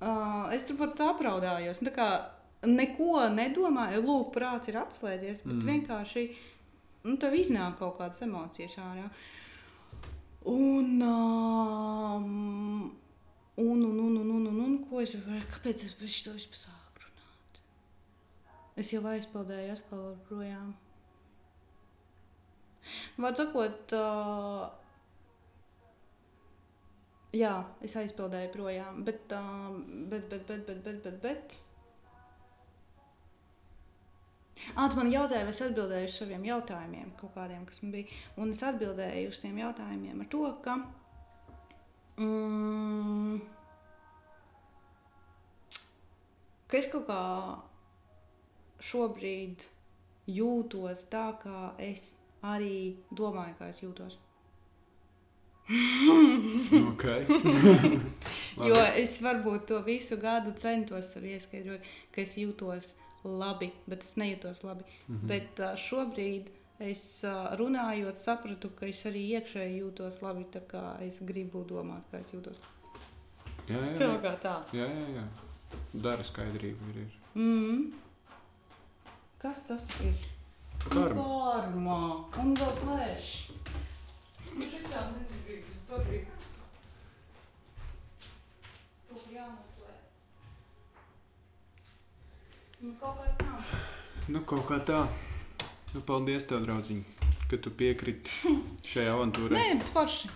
Uh, 0.00 0.48
es 0.56 0.64
tur 0.64 0.78
pat 0.80 1.00
apraudājos. 1.04 1.82
Nu, 1.84 1.90
neko 2.66 3.26
nedomāju, 3.34 4.02
lūk, 4.04 4.32
prāts 4.34 4.68
ir 4.68 4.80
atslēdzies, 4.80 5.44
bet 5.46 5.54
mm. 5.56 5.68
vienkārši 5.68 6.24
nu, 7.06 7.16
tev 7.20 7.36
iznāk 7.38 7.78
kaut 7.80 7.96
kādas 8.00 8.20
emocijas 8.26 8.76
ārā. 8.82 9.06
Un, 10.50 11.00
um, 11.04 12.90
un, 13.60 13.80
un, 13.84 13.96
un, 14.00 14.18
un, 14.20 14.28
un, 14.36 14.44
un, 14.50 14.60
un 14.66 14.76
ko 14.88 15.00
es 15.04 15.16
varu, 15.20 15.40
kāpēc 15.54 15.86
es 15.86 15.96
par 15.96 16.12
šo 16.12 16.36
vispār 16.36 16.62
sāku 16.64 17.04
runāt? 17.04 17.62
Es 18.80 18.92
jau 18.92 19.02
aizpildēju 19.08 19.74
atkal 19.76 20.06
projām. 20.28 20.74
Vārds 23.20 23.42
sakot, 23.42 23.96
uh, 23.96 24.68
Jā, 27.30 27.52
es 27.86 27.92
aizpildēju 27.94 28.48
projām, 28.50 29.04
bet, 29.06 29.30
uh, 29.36 29.68
bet, 30.10 30.24
bet, 30.32 30.48
bet, 30.48 30.64
bet, 30.66 30.80
bet, 30.82 30.96
bet, 31.04 31.18
bet. 31.22 31.52
Ah, 34.74 34.88
tu 34.88 34.98
man 34.98 35.10
jautāji, 35.12 35.46
vai 35.46 35.54
es 35.54 35.62
atbildēju 35.64 36.10
uz 36.10 36.18
saviem 36.20 36.44
jautājumiem, 36.48 37.08
kaut 37.20 37.34
kādiem, 37.36 37.64
kas 37.68 37.82
man 37.84 37.94
bija. 37.94 38.20
Un 38.40 38.54
es 38.54 38.62
atbildēju 38.66 39.32
uz 39.32 39.40
tiem 39.42 39.56
jautājumiem 39.60 40.22
ar 40.24 40.30
to, 40.34 40.44
ka. 40.64 40.78
Mm, 42.20 43.40
ka 46.70 46.80
es 46.80 46.88
kaut 46.92 47.06
kā 47.08 47.20
šobrīd 48.90 49.68
jūtos 50.30 51.06
tā, 51.12 51.26
kā 51.42 51.60
es 51.82 52.02
arī 52.46 52.96
domāju, 53.10 53.54
kā 53.58 53.64
es 53.72 53.80
jūtos. 53.84 54.14
jo 58.68 58.78
es 58.98 59.12
varbūt 59.22 59.68
to 59.70 59.78
visu 59.86 60.16
gadu 60.18 60.50
centos 60.58 61.12
sev 61.14 61.22
ieskaidrot, 61.30 61.84
ka 62.10 62.18
es 62.24 62.32
jūtos 62.40 62.84
labi, 63.24 63.70
bet 63.86 64.04
es 64.04 64.16
nejūtos 64.16 64.64
labi. 64.64 64.84
Mm 65.08 65.16
-hmm. 65.16 65.26
Bet 65.26 65.60
uh, 65.60 65.76
šobrīd 65.76 66.50
es 66.78 67.24
uh, 67.24 67.56
runājot, 67.58 68.16
sapratu, 68.16 68.70
ka 68.70 68.86
es 68.86 69.04
arī 69.06 69.28
iekšēji 69.36 69.80
jūtos 69.82 70.22
labi. 70.22 70.44
Tā 70.52 70.60
kā 70.66 71.00
es 71.00 71.20
gribu 71.20 71.64
domāt, 71.64 72.02
kā 72.12 72.20
es 72.20 72.32
jūtos. 72.32 72.60
Jā, 73.68 73.78
jā, 73.78 73.98
jā. 74.00 74.20
Kā 74.22 74.36
tā. 74.42 74.56
Jā, 74.72 74.86
jā, 74.86 75.08
jā. 75.14 75.24
Dara 75.92 76.24
skaidrību. 76.24 76.90
Ir, 76.90 76.96
ir. 76.96 77.18
Mm. 77.34 77.92
Kas 79.38 79.62
tas 79.66 79.84
ir? 80.04 80.14
Karma. 80.88 81.24
Karma. 81.24 81.98
Un 82.42 82.54
vēl 82.58 82.72
plēš. 82.80 83.28
Nu, 84.54 84.66
šitā 84.66 85.04
nedrīkst. 85.12 85.76
Tur 85.90 86.04
bija. 86.08 86.38
Tur 89.08 89.22
jānoslēp. 89.34 90.02
Nu, 92.80 92.94
kaut 92.96 93.18
kā 93.20 93.30
tā. 93.36 93.78
Nu, 94.32 94.40
kaut 94.48 94.66
kā 94.68 94.78
tā. 94.88 95.00
Nu, 95.92 96.00
paldies 96.06 96.46
tev, 96.48 96.62
draudziņ, 96.64 97.00
ka 97.50 97.58
tu 97.60 97.72
piekriti 97.76 98.52
šai 98.92 99.08
avantūrai. 99.12 99.58
Nē, 99.58 99.80
bet 99.82 99.90
forši. 99.92 100.30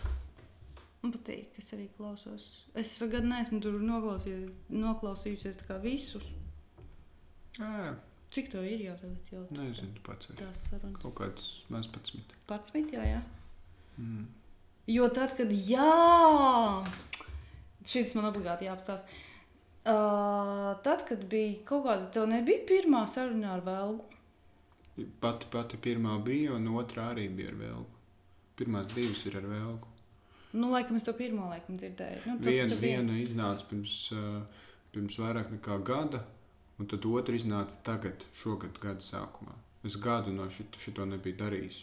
Man 1.00 1.12
patīk, 1.14 1.50
ka 1.54 1.62
es 1.62 1.70
arī 1.76 1.86
klausos. 1.96 2.48
Es 2.76 2.92
gan 3.12 3.30
neesmu 3.30 3.60
tur 3.64 3.78
noklausījusies, 3.80 5.62
visus. 5.84 6.28
Jā, 7.56 7.94
Cik 8.34 8.48
tev 8.50 8.64
ir 8.66 8.80
jau 8.82 8.94
tagad? 8.98 9.28
Jau 9.30 9.42
Nezinu, 9.54 10.00
pats. 10.02 10.32
Tās 10.34 10.62
sarunas. 10.66 10.98
Kaut 10.98 11.14
kāds 11.20 11.50
11. 11.70 12.32
11, 12.50 12.96
jā, 12.96 13.04
jā. 13.12 13.20
Mm. 13.94 14.24
Jo 14.90 15.06
tad, 15.14 15.36
kad 15.38 15.52
jā, 15.54 15.92
šis 17.86 18.16
man 18.18 18.26
obligāti 18.32 18.66
jāapstāsta. 18.66 19.06
Uh, 19.84 20.70
tad, 20.84 21.02
kad 21.08 21.24
bija 21.28 21.58
kaut 21.68 21.84
kāda, 21.84 22.06
tev 22.12 22.28
nebija 22.30 22.62
pirmā 22.68 23.02
saruna 23.10 23.50
ar 23.52 23.64
Vēlgu. 23.66 24.06
Pati, 25.20 25.48
pati 25.52 25.76
pirmā 25.76 26.14
bija, 26.24 26.54
un 26.56 26.70
otrā 26.72 27.10
arī 27.12 27.26
bija 27.28 27.50
ar 27.52 27.58
Vēlgu. 27.60 27.98
Pirmās 28.56 28.94
divas 28.94 29.24
ir 29.28 29.36
ar 29.42 29.48
Vēlgu. 29.50 29.90
Nu, 30.54 30.70
laikam 30.70 30.96
es 30.96 31.04
to 31.04 31.12
pirmo 31.18 31.50
laikam 31.50 31.76
dzirdēju. 31.76 32.22
Nu, 32.30 32.38
viena, 32.46 32.78
viena 32.80 33.18
iznāca 33.18 33.66
pirms, 33.68 33.96
uh, 34.14 34.70
pirms 34.94 35.18
vairāk 35.20 35.50
nekā 35.56 35.80
gada, 35.84 36.22
un 36.78 36.88
tad 36.88 37.04
otra 37.10 37.34
iznāca 37.36 37.80
tagad, 37.84 38.24
šogad 38.40 38.78
gada 38.80 39.04
sākumā. 39.04 39.58
Es 39.84 39.98
gadu 40.00 40.32
no 40.32 40.46
šito, 40.48 40.80
šito 40.80 41.04
nebiju 41.10 41.36
darījis. 41.42 41.82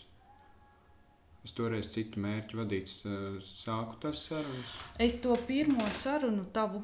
Es 1.45 1.53
toreiz 1.57 1.90
citu 1.90 2.22
mērķu 2.22 2.57
vadīts, 2.57 2.99
eh, 3.06 3.38
sāku 3.45 3.98
tās 4.02 4.26
sarunas. 4.28 4.73
Es 5.02 5.19
to 5.22 5.36
pirmo 5.48 5.86
sarunu 5.94 6.45
tavu. 6.53 6.84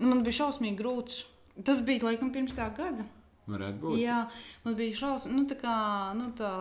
Man 0.00 0.24
bija 0.24 0.40
šausmīgi 0.42 0.78
grūts. 0.80 1.24
Tas 1.66 1.82
bija 1.84 2.06
laikam 2.08 2.30
pirms 2.32 2.56
tā 2.56 2.70
gada. 2.76 3.04
Varētu 3.50 3.82
būt. 3.82 3.98
Jā, 4.00 4.22
man 4.64 4.76
bija 4.78 4.96
šausmīgi, 5.02 5.36
nu 5.36 5.46
tā 5.50 5.58
kā, 5.60 5.74
nu 6.16 6.30
tā 6.38 6.52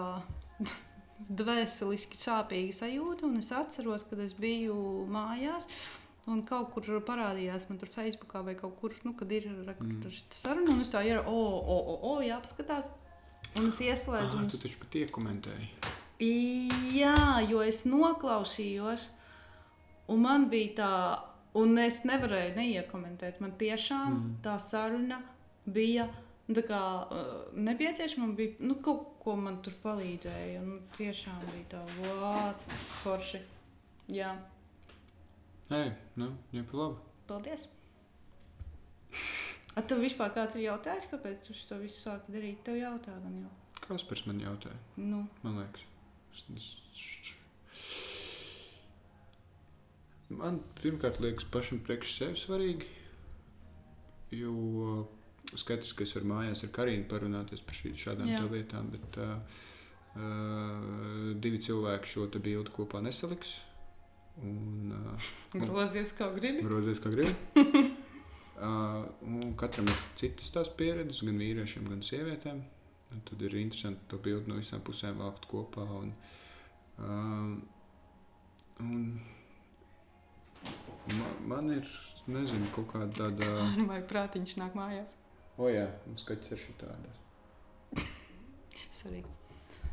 dvēseliski 1.42 2.20
sāpīga 2.20 2.76
sajūta. 2.82 3.28
Un 3.30 3.40
es 3.40 3.52
atceros, 3.56 4.06
kad 4.10 4.22
es 4.26 4.36
biju 4.38 4.76
mājās. 5.12 5.70
Un 6.30 6.44
kaut 6.46 6.74
kur 6.76 6.86
parādījās 7.08 7.66
man 7.70 7.80
tur 7.82 7.90
Facebookā 7.90 8.44
vai 8.46 8.54
kaut 8.58 8.76
kur, 8.78 8.94
nu, 9.08 9.16
kad 9.18 9.32
ir 9.34 9.48
mm. 9.50 10.04
saruna, 10.36 10.76
un 10.76 10.84
es 10.84 10.92
tā 10.94 11.02
ir, 11.08 11.24
o, 11.24 11.38
o, 11.58 11.78
o, 11.80 11.96
o 12.12 12.18
jāpaskatās. 12.22 12.90
Un 13.58 13.72
es 13.72 13.80
ieslēdzu. 13.82 14.36
Ah, 14.36 14.44
un... 14.44 14.52
tu 14.52 14.60
taču 14.62 14.78
pat 14.84 14.98
iekomentēji. 15.00 15.72
Jā, 16.20 17.16
jo 17.48 17.64
es 17.64 17.86
noklausījos, 17.88 19.08
un 20.12 20.22
man 20.26 20.50
bija 20.52 20.74
tā, 20.82 20.92
un 21.58 21.78
es 21.82 22.04
nevarēju 22.08 22.56
neiekomentēt. 22.58 23.40
Man 23.44 23.56
tiešām 23.60 24.10
mm. 24.14 24.34
tā 24.46 24.58
saruna 24.62 25.22
bija 25.66 26.08
kā 26.66 26.82
uh, 27.06 27.34
nepieciešama. 27.54 28.34
Bija 28.38 28.58
nu, 28.66 28.80
kaut 28.86 29.16
ko 29.24 29.36
man 29.38 29.62
tur 29.66 29.76
palīdzēja. 29.84 30.62
Un 30.62 30.80
tiešām 30.98 31.42
bija 31.52 31.66
tā, 31.76 31.84
wow, 32.02 32.54
forši. 33.04 33.42
Jā. 34.10 34.34
Nē, 35.70 35.84
nu, 36.18 36.32
jau 36.56 36.66
pa 36.72 36.82
labi. 36.84 37.04
Paldies! 37.30 37.68
A 39.78 39.84
tev 39.86 40.02
vispār 40.02 40.32
kāds 40.34 40.58
ir 40.58 40.66
jautājis, 40.66 41.06
kāpēc 41.12 41.46
tu 41.46 41.54
to 41.54 41.78
visu 41.80 42.02
sāki 42.02 42.34
darīt? 42.34 42.64
Tev 42.66 42.80
jautā, 42.80 43.14
gan 43.24 43.36
jau. 43.44 43.52
Kaspars 43.86 44.26
man 44.28 44.42
jautāja. 44.42 44.76
Nu, 44.98 45.22
Man 45.44 45.62
liekas, 45.62 45.86
es- 46.34 46.50
es- 46.56 47.36
man 50.30 50.60
pirmkārt 50.82 51.20
liekas 51.24 51.48
pašam 51.52 51.82
priekš 51.86 52.16
sevi 52.18 52.40
svarīgi. 52.40 52.90
Jo 54.38 54.54
uh, 54.54 55.00
skaidrs, 55.58 55.96
ka 55.98 56.06
es 56.06 56.14
varu 56.18 56.30
mājās 56.30 56.64
ar 56.66 56.74
Karinu 56.76 57.08
parunāties 57.10 57.64
par 57.66 57.78
šī, 57.78 57.96
šādām 57.98 58.30
lietām, 58.54 58.92
bet 58.94 59.18
uh, 59.24 59.64
uh, 60.20 61.32
divi 61.42 61.62
cilvēki 61.66 62.14
šo 62.14 62.28
bildi 62.38 62.76
kopā 62.76 63.02
nesaliks. 63.06 63.58
Un, 64.46 64.94
uh, 64.96 65.32
grozies 65.66 66.14
kā 66.16 66.30
gribi. 66.36 66.64
Grozies, 66.66 67.02
kā 67.04 67.12
gribi. 67.14 67.34
uh, 68.68 69.10
katram 69.60 69.90
ir 69.90 70.04
citas 70.20 70.54
tās 70.56 70.70
pieredzes, 70.78 71.24
gan 71.26 71.42
vīriešiem, 71.42 71.90
gan 71.90 72.06
sievietēm. 72.06 72.62
Un 73.10 73.26
tad 73.26 73.42
ir 73.42 73.56
interesanti 73.58 74.06
to 74.12 74.20
bildi 74.22 74.52
no 74.52 74.60
visām 74.60 74.84
pusēm 74.86 75.18
vākt 75.18 75.50
kopā. 75.50 75.82
Un, 75.98 76.12
um, 77.02 77.54
un 78.86 79.00
man, 81.18 81.34
man 81.52 81.72
ir, 81.74 81.90
nezinu, 82.30 82.68
kaut 82.76 82.92
kāda 82.94 83.10
tāda. 83.24 83.50
Vai 83.92 84.00
prātiņš 84.10 84.56
nāk 84.62 84.78
mājās? 84.78 85.16
O, 85.60 85.68
jā, 85.72 85.88
mums 86.06 86.24
skaits 86.24 86.54
ir 86.54 86.62
šitādās. 86.62 87.18
Es 88.86 89.04
arī. 89.10 89.22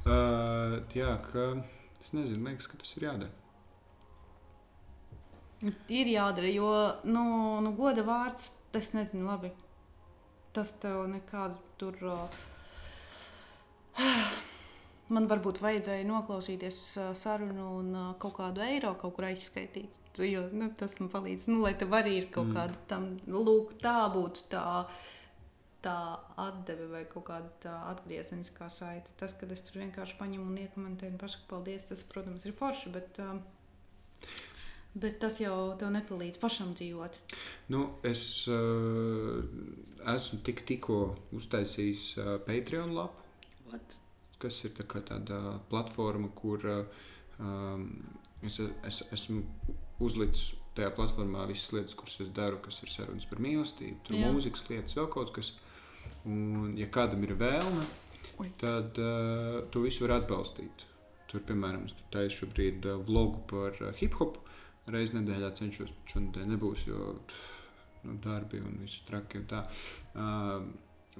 Uh, 0.06 0.78
jā, 0.94 1.16
ka 1.32 1.48
es 2.05 2.12
nezinu, 2.14 2.44
liekas, 2.47 2.68
ka 2.70 2.78
tas 2.78 2.93
ir 2.98 3.09
jādara. 3.09 3.34
Ir 5.90 6.06
jādara, 6.12 6.51
jo 6.52 6.70
nu, 7.09 7.24
nu, 7.64 7.72
goda 7.74 8.05
vārds, 8.06 8.51
es 8.76 8.93
nezinu, 8.94 9.26
labi. 9.26 9.51
Tas 10.55 10.76
tev 10.80 11.06
nekādu 11.10 11.59
tur. 11.80 11.97
Uh, 12.06 12.28
man 15.12 15.28
varbūt 15.31 15.61
vajadzēja 15.62 16.07
noklausīties 16.09 16.78
uh, 16.99 17.11
sarunu 17.16 17.66
un 17.81 17.93
uh, 17.95 18.07
kaut 18.23 18.37
kādu 18.41 18.65
eiro 18.65 18.95
kaut 18.99 19.15
kur 19.16 19.28
aizskaitīt. 19.28 19.99
Jo, 20.19 20.47
nu, 20.53 20.70
tas 20.78 20.97
man 20.99 21.11
palīdz, 21.12 21.49
nu, 21.53 21.61
lai 21.62 21.74
tev 21.78 21.93
arī 21.95 22.16
ir 22.23 22.31
kaut 22.33 22.49
Mm. 22.49 22.57
kāda 22.57 22.81
tam, 22.91 23.05
lūk, 23.28 23.77
tā 23.83 23.99
būtu 24.15 24.49
tā. 24.55 24.87
Tā 25.87 26.19
atdeve 26.41 26.87
vai 26.91 27.03
kaut 27.07 27.28
kāda 27.28 27.73
atgriezeniskā 27.93 28.66
saite. 28.73 29.12
Tas, 29.20 29.37
kad 29.39 29.53
es 29.55 29.61
tur 29.62 29.77
vienkārši 29.78 30.16
paņemu 30.19 30.49
un 30.49 30.57
iekomentēju, 30.65 31.12
un 31.12 31.20
pasaku 31.20 31.47
paldies, 31.53 31.85
tas, 31.87 32.03
protams, 32.03 32.47
ir 32.49 32.57
forši. 32.59 32.91
Bet, 32.91 33.20
um, 33.23 33.39
bet 34.97 35.20
tas 35.23 35.37
jau 35.39 35.77
tev 35.78 35.93
nepalīdz 35.95 36.41
pašam 36.43 36.73
dzīvot. 36.74 37.20
Nu, 37.70 37.85
es 38.03 38.49
uh, 38.51 39.45
esmu 40.16 40.41
tik, 40.49 40.65
tikko 40.66 40.99
uztaisījis 41.39 42.09
uh, 42.19 42.33
Patreon 42.49 42.97
lapu. 42.97 43.23
What? 43.70 44.01
Kas 44.42 44.62
ir 44.68 44.74
tā 44.76 45.02
tāda 45.10 45.40
platforma, 45.70 46.30
kur 46.36 46.64
uh, 46.70 47.02
um, 47.40 47.88
es, 48.44 48.60
es 48.60 49.02
esmu 49.14 49.42
uzlicis 50.02 50.54
tajā 50.76 50.90
platformā 50.96 51.46
visas 51.48 51.72
lietas, 51.72 51.96
kuras 51.96 52.18
es 52.20 52.32
daru, 52.36 52.58
kas 52.64 52.82
ir 52.84 52.92
sarunas 52.92 53.28
par 53.28 53.40
mīlestību, 53.42 54.00
tur 54.04 54.18
Jā. 54.18 54.32
mūzikas 54.32 54.66
lietas, 54.68 54.96
vēl 54.98 55.08
kaut 55.12 55.32
kas. 55.36 55.54
Un, 56.28 56.74
ja 56.78 56.88
kādam 56.92 57.24
ir 57.24 57.32
vēlme, 57.38 57.86
tad 58.60 58.98
uh, 59.00 59.62
to 59.72 59.84
visu 59.86 60.04
var 60.04 60.18
atbalstīt. 60.20 60.86
Tur, 61.30 61.42
piemēram, 61.46 61.86
es 61.88 61.96
taisu 62.12 62.44
šobrīd 62.44 62.86
uh, 62.86 62.98
vlogu 63.06 63.42
par 63.50 63.78
uh, 63.80 63.92
hip 63.98 64.18
hop. 64.20 64.40
Reiz 64.92 65.14
nedēļā 65.16 65.50
cenšos, 65.58 65.90
bet 65.90 66.12
šonadēļ 66.14 66.50
nebūs, 66.52 66.84
jo 66.86 67.14
nu, 68.04 68.18
darbi 68.22 68.60
un 68.62 68.76
viss 68.84 69.02
traki 69.08 69.40
un 69.40 69.48
tā. 69.50 69.64
Uh, 70.14 70.68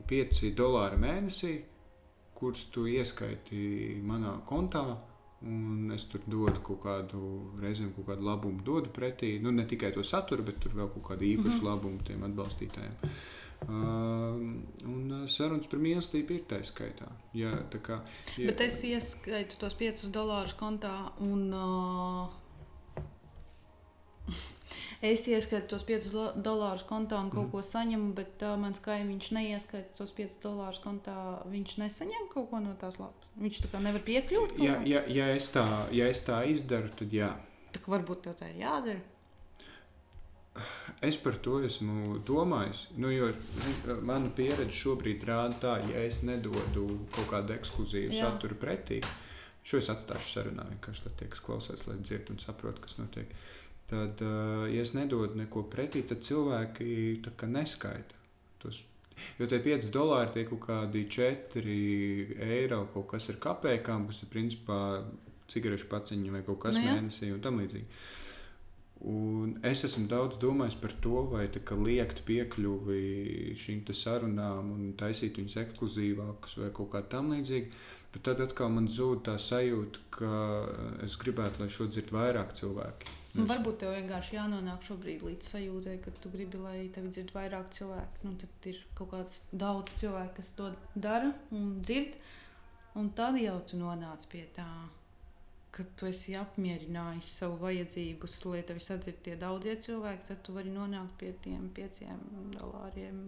5 0.06 0.52
dolāri 0.55 1.01
mēnesī, 1.01 1.55
kurus 2.37 2.67
tu 2.73 2.87
ieskaiti 2.91 4.01
manā 4.07 4.39
kontā. 4.49 4.87
Un 5.47 5.93
es 5.93 6.07
tur 6.09 6.23
dodu 6.25 6.63
kaut 6.65 6.81
kādu 6.87 7.21
reizēm, 7.61 7.91
kaut 7.95 8.07
kādu 8.09 8.25
labumu 8.25 8.65
dodu 8.65 8.89
pretī. 8.91 9.35
Nu, 9.43 9.53
ne 9.53 9.67
tikai 9.69 9.91
to 9.93 10.05
saturu, 10.05 10.47
bet 10.47 10.63
tur 10.63 10.73
vēl 10.79 10.89
kaut 10.95 11.05
kādu 11.11 11.27
īpašu 11.29 11.51
mm 11.51 11.61
-hmm. 11.61 11.69
labumu 11.69 11.99
tiem 12.07 12.25
atbalstītājiem. 12.31 12.97
Uh, 13.67 14.37
un 14.85 15.29
sarunas 15.29 15.67
par 15.67 15.79
mīlestību 15.81 16.35
ir 16.35 16.43
tā 16.49 16.59
skaitā. 16.65 17.09
Jā, 17.35 17.53
tā 17.73 17.81
kā, 17.81 18.01
jā, 18.37 18.47
Bet 18.47 18.61
es 18.61 18.83
ieskaitu 18.85 19.57
tos 19.59 19.75
5 19.75 20.11
dolārus 20.13 20.55
kontā 20.55 21.13
un. 21.21 21.53
Uh, 21.53 22.45
Es 25.02 25.27
ieskaitu 25.28 25.68
tos 25.68 25.82
5 25.85 26.12
lo- 26.14 26.32
dolārus 26.40 26.85
kontā 26.89 27.18
un 27.20 27.31
kaut 27.31 27.44
Mhm. 27.47 27.51
ko 27.52 27.59
saņemu, 27.62 28.14
bet 28.14 28.43
uh, 28.43 28.56
mans 28.56 28.78
kaimiņš 28.81 29.32
neieskaita 29.36 29.97
tos 29.97 30.12
5 30.12 30.39
dolārus 30.43 30.81
kontā. 30.81 31.43
Viņš 31.52 31.77
nesaņem 31.78 32.28
kaut 32.32 32.51
ko 32.51 32.60
no 32.60 32.74
tās 32.81 32.98
lapas. 32.98 33.28
Viņš 33.39 33.60
tā 33.66 33.68
kā 33.74 33.82
nevar 33.82 34.01
piekļūt. 34.01 34.59
ja, 34.59 34.81
ja, 34.85 35.02
ja, 35.06 35.27
es 35.36 35.48
tā, 35.52 35.66
ja 35.93 36.06
es 36.09 36.23
tā 36.23 36.47
izdaru, 36.48 36.89
tad 36.97 37.10
jā. 37.12 37.35
Tā 37.73 37.81
kā 37.85 37.93
varbūt 37.98 38.23
tev 38.23 38.35
tā 38.40 38.48
ir 38.55 38.62
jādara. 38.64 39.01
Es 41.05 41.18
par 41.20 41.35
to 41.44 41.59
esmu 41.66 42.23
domājis. 42.24 42.86
Nu, 42.97 43.10
mana 44.02 44.31
pieredze 44.32 44.73
šobrīd 44.73 45.27
rāda, 45.28 45.59
tā, 45.60 45.74
ja 45.93 46.01
es 46.09 46.23
nedodu 46.24 46.86
kaut 47.12 47.28
kādu 47.28 47.52
ekskluzīvu 47.59 48.14
Jā. 48.16 48.31
Saturu 48.31 48.56
pretī, 48.56 49.02
šo 49.62 49.77
es 49.82 49.90
atstāšu 49.93 50.32
sarunā. 50.39 50.64
Vienkārši 50.73 51.05
lai 51.05 51.12
tie, 51.20 51.28
kas 51.28 51.40
klausās, 51.44 51.85
lai 51.86 51.98
dzird 52.01 52.31
un 52.32 52.39
saprot, 52.40 52.81
kas 52.81 52.97
notiek. 52.97 53.28
Tad, 53.87 54.21
uh, 54.25 54.67
ja 54.67 54.83
es 54.83 54.97
nedodu 54.97 55.39
neko 55.39 55.63
pretī, 55.71 56.03
tad 56.09 56.25
cilvēki 56.27 57.21
neskaita. 57.47 58.19
Tos, 58.63 58.81
jo 59.39 59.47
tie 59.47 59.61
5 59.63 59.91
dolāri 59.95 60.33
tie 60.35 60.45
kaut 60.49 60.65
kādi 60.67 61.05
4 61.07 61.77
eiro, 62.51 62.83
kaut 62.95 63.07
kas 63.15 63.31
ar 63.31 63.39
kapekām, 63.43 64.09
kas 64.11 64.25
ir 64.25 64.33
principā 64.33 64.81
cigarešu 65.53 65.91
paciņa 65.91 66.33
vai 66.35 66.45
kaut 66.47 66.65
kas 66.65 66.79
Nu 66.79 66.87
jā. 66.87 66.97
mēnesī 66.97 67.31
un 67.35 67.43
tam 67.45 67.61
līdzīgi. 67.63 67.87
Un 69.07 69.53
es 69.69 69.85
esmu 69.85 70.07
daudz 70.09 70.39
domājis 70.41 70.79
par 70.81 70.95
to, 71.05 71.21
vai 71.31 71.45
liekt 71.85 72.23
piekļuvi 72.27 73.55
šīm 73.61 73.85
sarunām 73.93 74.73
un 74.73 74.95
taisīt 74.99 75.37
viņus 75.37 75.59
ekskluzīvākus 75.63 76.57
vai 76.63 76.71
kaut 76.75 76.91
kā 76.95 77.03
tam 77.13 77.31
līdzīga. 77.35 77.71
Bet 78.15 78.25
tad 78.25 78.41
atkal 78.41 78.73
man 78.73 78.89
zūd 78.89 79.27
tā 79.29 79.37
sajūta, 79.37 80.01
ka 80.17 80.33
es 81.05 81.19
gribētu, 81.21 81.61
lai 81.61 81.69
šo 81.69 81.87
dzird 81.93 82.11
vairāk 82.17 82.57
cilvēki. 82.57 83.13
Nu, 83.37 83.45
varbūt 83.51 83.81
tev 83.83 83.93
vienkārši 83.93 84.37
jānonāk 84.39 84.85
šobrīd 84.87 85.25
līdz 85.27 85.49
sajūtai, 85.53 85.97
ka 86.05 86.13
tu 86.23 86.31
gribi, 86.33 86.61
lai 86.63 86.77
tevi 86.93 87.11
dzird 87.13 87.35
vairāk 87.37 87.69
cilvēku. 87.75 88.23
Nu, 88.25 88.35
tad 88.41 88.69
ir 88.71 88.79
kaut 88.97 89.11
kāds 89.13 89.41
daudz 89.53 89.93
cilvēku, 90.01 90.39
kas 90.39 90.53
to 90.57 90.71
dara 90.95 91.33
un 91.55 91.75
dzird. 91.83 92.17
Un 92.97 93.11
tad 93.17 93.37
jau 93.37 93.59
tu 93.69 93.77
nonāc 93.77 94.25
pie 94.33 94.47
tā, 94.57 94.67
ka 95.77 95.85
tu 96.01 96.09
esi 96.09 96.37
apmierinājis 96.41 97.33
savu 97.43 97.59
vajadzību, 97.61 98.31
lai 98.49 98.63
tevi 98.71 98.85
sadzird 98.85 99.21
tie 99.27 99.35
daudzie 99.41 99.75
cilvēki. 99.85 100.29
Tad 100.31 100.41
tu 100.47 100.57
vari 100.57 100.73
nonākt 100.73 101.19
pie 101.21 101.35
tiem 101.45 101.69
pieciem 101.77 102.23
dolāriem. 102.57 103.21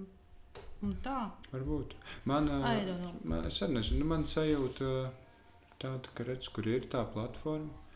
Un 0.87 0.95
tā, 1.03 1.19
Varbūt. 1.51 1.97
Man, 2.31 2.49
man, 2.63 3.45
es 3.45 3.61
nezinu, 3.67 4.07
man 4.09 4.25
sajūta 4.29 5.11
tāda, 5.83 6.15
ka 6.15 6.27
redz, 6.29 6.49
kur 6.55 6.69
ir 6.71 6.87
tā 6.93 7.03
platforma. 7.13 7.88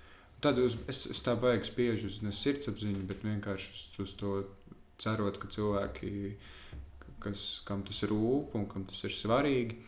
Tad 0.43 0.59
uz, 0.59 0.74
es, 0.90 1.05
es 1.12 1.23
tā 1.23 1.36
baigs 1.39 1.70
bieži 1.77 2.09
uz 2.09 2.19
ne 2.24 2.32
sirdsapziņu, 2.35 3.05
bet 3.06 3.23
vienkārši 3.27 3.74
uz, 3.74 3.82
uz 4.02 4.14
to 4.19 4.32
cerot, 5.02 5.39
ka 5.39 5.51
cilvēki, 5.55 6.12
kas, 7.23 7.62
kam 7.69 7.85
tas 7.86 8.02
rūp 8.10 8.56
un 8.59 8.66
kam 8.70 8.86
tas 8.89 9.05
ir 9.06 9.14
svarīgi, 9.14 9.78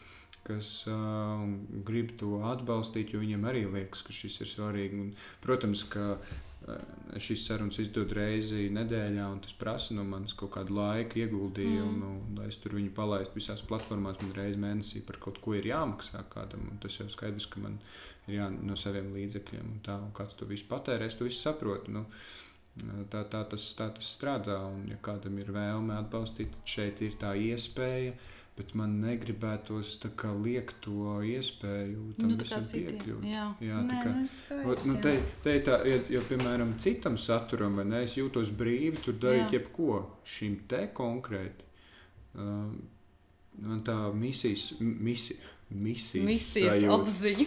kas 0.45 0.85
uh, 0.91 1.45
grib 1.87 2.15
to 2.21 2.39
atbalstīt, 2.45 3.15
jo 3.15 3.23
viņiem 3.23 3.47
arī 3.49 3.65
liekas, 3.69 4.05
ka 4.05 4.15
šis 4.15 4.43
ir 4.45 4.51
svarīgi. 4.51 5.01
Un, 5.01 5.12
protams, 5.45 5.85
ka 5.91 6.05
uh, 6.15 6.35
šīs 7.21 7.45
sarunas 7.49 7.79
izdod 7.83 8.12
reizi 8.16 8.69
nedēļā, 8.73 9.27
un 9.33 9.43
tas 9.45 9.57
prasa 9.61 9.97
no 9.97 10.05
manis 10.09 10.37
kaut 10.39 10.55
kādu 10.57 10.77
laiku 10.79 11.21
ieguldījumu, 11.25 12.12
mm. 12.12 12.39
lai 12.39 12.49
es 12.53 12.61
tur 12.62 12.77
viņu 12.79 12.95
palaistu 12.97 13.41
visās 13.41 13.65
platformās. 13.69 14.21
Man 14.23 14.37
reizē 14.37 14.61
mēnesī 14.61 15.05
par 15.05 15.21
kaut 15.25 15.41
ko 15.45 15.57
ir 15.59 15.69
jāmaksā 15.73 16.25
kādam, 16.33 16.69
un 16.73 16.81
tas 16.83 17.01
jau 17.01 17.09
skaidrs, 17.12 17.49
ka 17.53 17.65
man 17.65 17.79
ir 18.29 18.39
jā, 18.39 18.49
no 18.55 18.79
saviem 18.81 19.12
līdzekļiem, 19.16 19.77
un 19.77 19.85
tā, 19.85 19.99
un 20.01 20.12
kāds 20.16 20.37
to 20.39 20.49
visu 20.51 20.69
patērē, 20.71 21.09
es 21.09 21.19
to 21.21 21.29
visu 21.29 21.43
saprotu. 21.45 21.95
Nu, 21.99 22.09
Tā, 22.75 23.21
tā, 23.31 23.45
tas, 23.47 23.65
tā 23.79 23.87
tas 23.95 24.09
strādā. 24.16 24.57
Un, 24.66 24.89
ja 24.91 24.97
kādam 24.99 25.37
ir 25.39 25.53
vēlme 25.55 25.95
atbalstīt, 25.95 26.51
tad 26.57 26.73
šeit 26.73 27.03
ir 27.07 27.12
tā 27.21 27.35
iespēja. 27.39 28.16
Bet 28.55 28.70
man 28.78 28.93
negribētos 29.02 29.97
kā, 30.14 30.28
liekt 30.31 30.76
to 30.85 31.16
iespēju 31.26 32.12
tam 32.20 32.28
Nu, 32.31 32.36
visam 32.39 32.62
piekļūt. 32.70 33.24
jā. 33.26 33.47
jā 33.66 33.81
Nē, 33.82 33.89
tā 33.90 34.02
kā, 34.05 34.12
nu, 34.14 34.28
skaidrs, 34.36 34.85
nu, 34.86 34.94
te, 35.02 35.14
te 35.43 35.55
ir 35.59 35.64
tā, 35.66 35.78
ja, 35.90 35.97
ja, 36.14 36.20
piemēram, 36.28 36.76
citam 36.78 37.16
saturam, 37.18 37.81
vai 37.81 37.85
ne, 37.90 38.05
es 38.06 38.14
jūtos 38.14 38.52
brīvi, 38.55 39.01
tur 39.02 39.16
darīt 39.18 39.48
Jā. 39.48 39.56
jebko 39.59 39.97
šim 40.36 40.60
te 40.70 40.85
konkrēti. 40.94 41.66
Um, 42.39 42.76
man 43.59 43.82
tā 43.86 43.97
misijas, 44.14 44.68
misi, 44.78 45.35
misijas, 45.74 46.26
Misijas 46.28 46.78
sajūta 46.78 47.01
apziņa. 47.01 47.47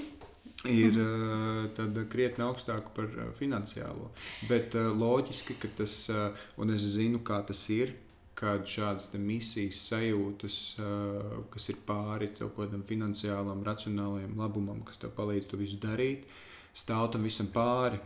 ir 0.74 1.00
uh, 1.00 2.04
krietni 2.12 2.44
augstāka 2.44 2.92
par 2.96 3.08
uh, 3.16 3.30
finansiālo. 3.40 4.12
Bet 4.52 4.76
uh, 4.76 4.92
loģiski, 4.92 5.56
ka 5.64 5.72
tas, 5.80 5.96
uh, 6.12 6.36
un 6.60 6.76
es 6.76 6.84
zinu, 6.98 7.24
kā 7.24 7.40
tas 7.48 7.64
ir, 7.72 7.96
kad 8.38 8.68
šādas 8.70 9.10
misijas 9.18 9.80
sajūtas, 9.90 10.58
uh, 10.82 11.40
kas 11.54 11.70
ir 11.74 11.80
pāri 11.88 12.30
kaut 12.38 12.54
kādam 12.60 12.84
finansiālam, 12.86 13.64
racionālam 13.66 14.38
labumam, 14.38 14.84
kas 14.86 15.02
tev 15.02 15.16
palīdz 15.18 15.50
to 15.50 15.58
visu 15.58 15.80
darīt, 15.82 16.30
stāv 16.78 17.10
tam 17.16 17.26
visam 17.26 17.50
pāri. 17.54 18.00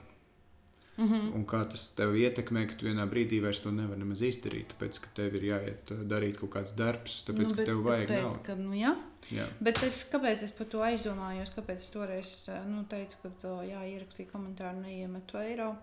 Mm 0.97 1.07
-hmm. 1.07 1.35
Un 1.35 1.45
kā 1.47 1.63
tas 1.71 1.89
tev 1.95 2.15
ietekmē, 2.15 2.65
ka 2.67 2.75
tu 2.75 2.85
vienā 2.85 3.05
brīdī 3.09 3.41
vairs 3.41 3.59
to 3.59 3.71
nevari 3.71 3.99
nemaz 3.99 4.21
izdarīt, 4.21 4.73
tāpēc 4.73 4.99
ka 4.99 5.07
tev 5.15 5.35
ir 5.35 5.43
jāiet 5.43 5.91
uh, 5.91 6.03
darīt 6.13 6.37
kaut 6.39 6.51
kāds 6.55 6.75
darbs, 6.75 7.23
tāpēc 7.27 7.49
nu, 7.49 7.55
ka 7.55 7.65
tev 7.65 7.83
vajag 7.83 8.07
tāpēc, 8.09 8.43
ka, 8.43 8.55
nu, 8.55 8.73
jā. 8.73 8.95
Jā. 9.29 9.45
Bet 9.63 9.83
es, 9.83 10.01
kāpēc 10.11 10.43
es 10.43 10.51
par 10.51 10.67
to 10.71 10.81
aizdomājos? 10.85 11.53
Kāpēc 11.55 11.77
es 11.83 11.89
toreiz 11.93 12.49
eh, 12.49 12.65
nu, 12.67 12.83
teicu, 12.89 13.17
ka 13.23 13.55
jā, 13.67 13.83
ierakstīju 13.93 14.31
komentāru, 14.31 14.81
neiemetu 14.81 15.37
eiro? 15.37 15.75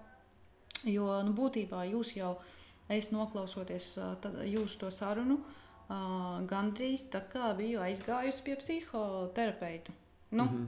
Jo 0.85 1.23
nu, 1.27 1.35
būtībā 1.37 1.85
jūs 1.93 2.17
jau, 2.17 2.37
es 2.89 3.11
noklausoties 3.13 3.95
tad, 4.23 4.41
jūsu 4.49 4.83
to 4.83 4.91
sarunu, 4.95 5.39
gandrīz 6.49 7.07
tā 7.13 7.23
kā 7.33 7.53
biju 7.57 7.81
aizgājusi 7.85 8.45
pie 8.45 8.57
psihoterapeita. 8.61 9.93
Nu, 10.31 10.45
mm. 10.45 10.49
-hmm. 10.49 10.67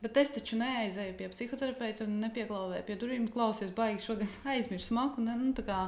Bet 0.00 0.16
es 0.16 0.30
taču 0.32 0.56
neaizēju 0.56 1.16
pie 1.18 1.26
psihoterapeita 1.28 2.06
un 2.08 2.20
nepieklāvēju 2.22 2.84
pie 2.86 2.96
durvīm. 3.02 3.26
Klausies, 3.32 3.74
baigi 3.76 4.00
šodien 4.06 4.30
aizmirsu 4.54 4.86
smaku. 4.86 5.24
Ne, 5.26 5.34
nu, 5.36 5.52
kā, 5.66 5.80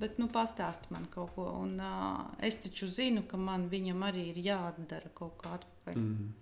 bet 0.00 0.16
nu, 0.18 0.28
pastāsti 0.32 0.88
man 0.94 1.04
kaut 1.12 1.34
ko. 1.34 1.44
Un, 1.60 1.74
uh, 1.76 2.22
es 2.38 2.56
taču 2.62 2.88
zinu, 2.88 3.26
ka 3.28 3.36
man 3.36 3.68
viņam 3.72 4.06
arī 4.08 4.30
ir 4.30 4.40
jādara 4.46 5.12
kaut 5.14 5.36
kā 5.42 5.58
atpakaļ. 5.58 6.00
Mm. 6.00 6.32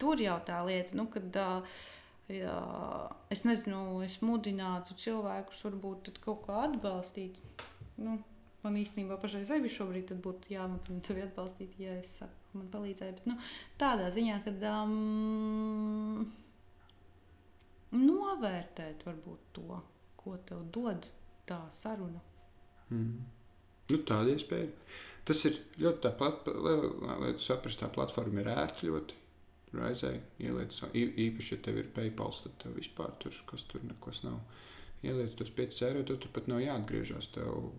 Tur 0.00 0.20
jau 0.20 0.36
tā 0.44 0.60
lieta, 0.68 0.96
nu, 0.96 1.06
kad 1.12 1.40
uh, 1.40 1.80
jā, 2.28 2.60
es 3.32 3.44
nezinu, 3.48 4.02
es 4.04 4.20
mudinātu 4.20 4.96
cilvēkus 5.00 5.64
varbūt 5.64 6.12
kaut 6.24 6.44
kā 6.46 6.66
atbalstīt. 6.68 7.40
Nu, 8.00 8.16
man 8.64 8.76
īstenībā 8.80 9.18
pašai 9.20 9.42
sevi 9.48 9.70
šobrīd 9.72 10.12
būtu 10.24 10.54
jāmudina 10.54 11.02
tevi 11.04 11.24
atbalstīt, 11.24 11.76
ja 11.80 11.96
es 12.00 12.16
saku, 12.20 12.36
ka 12.50 12.60
man 12.60 12.70
palīdzēja. 12.72 13.16
Bet 13.18 13.28
nu, 13.28 13.36
tādā 13.80 14.08
ziņā, 14.14 14.40
ka 14.46 14.54
um, 14.82 16.24
novērtēt 17.96 19.04
varbūt 19.08 19.52
to, 19.58 19.82
ko 20.20 20.36
tev 20.48 20.64
dod 20.74 21.10
tā 21.48 21.60
saruna. 21.74 22.22
Mm. 22.90 23.20
Nu, 23.90 24.02
tāda 24.06 24.34
iespēja. 24.34 24.70
Tas 25.26 25.42
ir 25.46 25.58
ļoti 25.82 26.04
tāpat, 26.06 26.48
lai 26.64 27.32
tu 27.36 27.44
saprastu, 27.44 27.84
tā 27.84 27.90
platforma 27.92 28.42
ir 28.42 28.50
ērta 28.52 28.86
ļoti. 28.88 29.18
Tur 29.70 29.84
aizēji, 29.86 30.20
ieliec, 30.42 30.74
īpaši, 30.98 31.52
ja 31.54 31.62
tev 31.62 31.78
ir 31.78 31.90
PayPal, 31.94 32.32
tad 32.42 32.56
tev 32.62 32.74
vispār 32.78 33.12
tur, 33.22 33.36
kas 33.50 33.66
tur 33.70 33.84
nekas 33.86 34.24
nav. 34.24 34.40
Ieliec 35.02 35.32
tos 35.38 35.50
5 35.56 35.82
eiro, 35.86 36.02
tad 36.04 36.20
tur 36.20 36.32
pat 36.34 36.48
nav 36.50 36.60
jāatgriežas. 36.60 37.30
Tev 37.32 37.70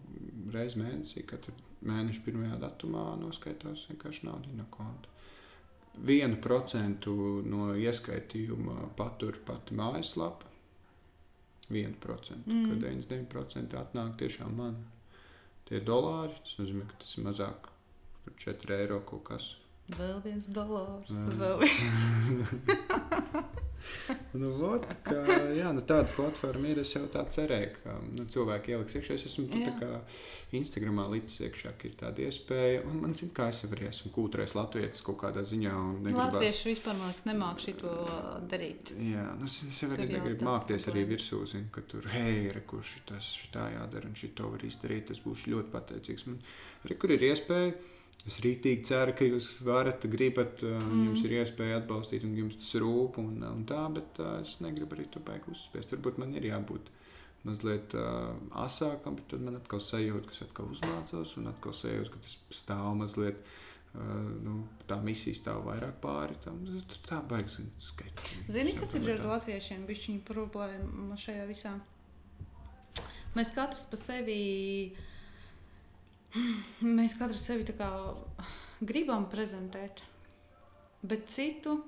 reizē 0.53 0.81
mēnesī, 0.81 1.21
katru 1.29 1.53
mēnešu 1.85 2.23
pirmajā 2.25 2.57
datumā 2.63 3.11
noskaitās 3.21 3.85
vienkārši 3.91 4.25
naudu 4.25 4.53
no 4.57 4.65
konta. 4.73 5.09
Vienu 6.07 6.39
procentu 6.41 7.13
no 7.45 7.73
ieskaitījuma 7.77 8.93
patur 8.97 9.37
pati 9.45 9.77
mājaslapa. 9.77 10.49
1%, 11.71 12.41
mm. 12.45 12.65
Kad 12.67 12.81
99% 12.83 13.77
atnāk 13.79 14.17
tiešām 14.19 14.57
man. 14.57 14.81
Tie 15.67 15.77
ir 15.79 15.85
dolāri, 15.87 16.35
tas 16.43 16.57
nozīmē, 16.59 16.89
ka 16.89 16.99
tas 17.05 17.15
ir 17.15 17.27
mazāk 17.29 17.69
par 18.25 18.37
4 18.43 18.79
eiro 18.81 18.99
kaut 19.07 19.23
kas. 19.29 19.53
Vēl 19.95 20.19
viens 20.25 20.49
dolārs. 20.51 21.11
Jā. 21.15 21.29
Vēl 21.39 21.63
viens. 21.63 23.57
Nu, 24.41 24.53
vot, 24.55 24.85
kā, 25.03 25.19
jā, 25.57 25.71
nu, 25.75 25.81
tāda 25.83 26.07
platforma 26.15 26.69
ir. 26.71 26.79
Es 26.83 26.93
jau 26.95 27.03
tā 27.11 27.23
cerēju, 27.35 27.71
ka 27.83 27.95
nu, 28.15 28.23
cilvēki 28.31 28.73
ieliks 28.75 28.95
iekšā. 28.99 29.17
Es 29.19 29.25
esmu 29.27 29.47
tā 29.51 29.73
kā 29.79 29.89
Instagramā 30.55 31.05
līdzi 31.11 31.45
iekšā, 31.47 31.73
ka 31.79 31.89
ir 31.89 31.97
tāda 31.99 32.23
iespēja. 32.27 32.83
Un 32.87 33.01
man 33.03 33.15
zina, 33.17 33.33
kā 33.35 33.49
es 33.51 33.59
jau 33.63 33.69
esmu 33.75 34.11
kultūrais 34.15 34.55
latvietis 34.55 35.03
kaut 35.05 35.19
kādā 35.23 35.43
ziņā. 35.47 35.73
negribas- 36.07 36.37
Latvieši 36.37 36.69
vispār 36.71 36.95
liekas, 37.01 37.23
nemāk 37.27 37.59
šito 37.65 37.95
darīt. 38.51 38.93
Jā, 39.11 39.27
nu, 39.39 39.45
es, 39.51 39.59
jau 39.81 39.89
arī 39.91 40.07
negribu 40.15 40.39
tā 40.43 40.47
mākties 40.47 40.87
arī 40.91 41.05
virsū, 41.11 41.41
zinu, 41.51 41.69
ka 41.75 41.81
tur, 41.81 42.07
hei, 42.15 42.49
re, 42.55 42.61
kurš 42.67 42.95
tas 43.11 43.31
šitā 43.41 43.67
jādara 43.75 44.07
un 44.07 44.15
šito 44.15 44.47
var 44.51 44.63
izdarīt. 44.67 45.07
Tas 45.11 45.19
būs 45.25 45.47
ļoti 45.51 45.73
pateicīgs. 45.75 46.27
Man 46.31 46.39
arī 46.85 46.97
kur 46.97 47.11
ir 47.11 47.27
iespēja. 47.31 47.75
Es 48.29 48.37
rītīgi 48.43 48.85
ceru, 48.85 49.15
ka 49.17 49.25
jūs 49.25 49.47
varat, 49.65 50.05
gribat, 50.11 50.61
mm. 50.61 50.81
Mm. 50.85 51.05
jums 51.09 51.23
ir 51.25 51.37
iespēja 51.39 51.79
atbalstīt, 51.81 52.25
un 52.27 52.35
jums 52.37 52.59
tas 52.59 52.75
rūp, 52.81 53.17
un, 53.21 53.39
un 53.47 53.63
tā, 53.69 53.81
bet 53.95 54.21
uh, 54.21 54.35
es 54.43 54.59
negribu 54.61 54.97
arī 54.97 55.07
to 55.09 55.23
baigi 55.25 55.49
uzspiest. 55.49 55.95
Varbūt 55.95 56.21
man 56.21 56.35
ir 56.37 56.45
jābūt 56.51 56.91
mazliet 57.47 57.95
uh, 57.97 58.35
asākam, 58.61 59.17
bet 59.17 59.31
tad 59.33 59.41
man 59.41 59.57
atkal 59.57 59.81
sajūta, 59.81 60.29
ka 60.29 60.37
es 60.37 60.45
atkal 60.45 60.69
uzmācos, 60.69 61.33
un 61.41 61.49
atkal 61.49 61.73
sajūta, 61.73 62.13
ka 62.13 62.23
tas 62.27 62.37
stāv 62.61 62.93
mazliet. 63.01 63.41
Uh, 63.41 63.57
nu, 64.45 64.61
tā 64.87 65.01
misija 65.03 65.35
stāv 65.35 65.65
vairāk 65.65 65.97
pāri 66.03 66.37
tam. 66.45 66.61
Tur 66.67 67.01
tā 67.09 67.17
baigs 67.27 67.57
skaitīt. 67.81 68.45
Zini, 68.53 68.77
kas 68.77 68.93
ir 68.95 69.09
ar 69.17 69.25
latviešiem? 69.33 69.81
Bišķiņa 69.89 70.21
problēma 70.29 71.17
šajā 71.19 71.47
visā. 71.49 71.73
Mēs 73.35 73.51
katrs 73.55 73.89
pa 73.89 73.99
sevi. 73.99 74.37
Mēs 76.97 77.17
katrs 77.19 77.43
sevi 77.47 77.65
tā 77.67 77.75
kā 77.79 77.89
gribam 78.81 79.27
prezentēt, 79.31 80.03
bet 81.03 81.27
citu 81.29 81.79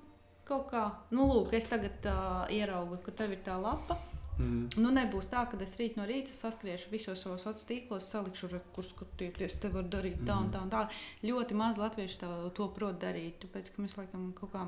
kaut 0.47 0.67
kā, 0.71 0.87
nu, 1.15 1.27
lūk, 1.29 1.53
es 1.55 1.69
tagad 1.71 2.03
uh, 2.11 2.43
ieraugu, 2.51 2.99
ka 3.05 3.13
tev 3.15 3.31
ir 3.31 3.39
tā 3.45 3.55
lapa. 3.61 3.95
Mm. 4.41 4.65
Nu, 4.81 4.89
nebūs 4.89 5.27
tā, 5.29 5.43
ka 5.45 5.59
es 5.61 5.75
rīt 5.77 5.95
no 5.95 6.07
rīta 6.09 6.33
saskriešu 6.33 6.89
visos 6.91 7.21
savos 7.21 7.43
sociālos 7.45 7.67
tīklos, 7.69 8.07
salikšu, 8.09 8.49
kur 8.73 8.87
skatieties, 8.87 9.59
te 9.61 9.69
var 9.69 9.85
darīt 9.85 10.23
tā 10.25 10.39
un 10.41 10.49
tā. 10.51 10.63
Un 10.65 10.71
tā. 10.73 10.87
Ļoti 11.23 11.57
maz 11.57 11.77
latviešu 11.81 12.19
tā, 12.23 12.31
to 12.57 12.67
prot 12.75 12.97
darīt, 13.01 13.37
tāpēc 13.45 13.69
ka 13.75 13.85
mēs 13.85 13.95
laikam 13.99 14.31
kaut 14.37 14.51
kā. 14.55 14.65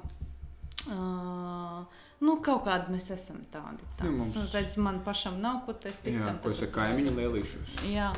Uh, 0.85 1.81
nu, 2.21 2.37
kaut 2.45 2.67
kādi 2.67 2.93
mēs 2.93 3.09
esam 3.15 3.41
tādi. 3.51 3.81
Nu, 4.03 4.11
Nu, 4.11 4.17
mums- 4.21 4.53
redz, 4.53 4.77
man 4.77 5.01
pašam 5.03 5.41
nav 5.41 5.63
ko 5.65 5.73
teikt. 5.73 6.11
Jā, 6.13 6.35
ko 6.43 6.53
es 6.53 6.61
ar 6.61 6.69
kaimiņu 6.75 7.15
lielīšos. 7.17 7.79
Jā. 7.89 8.11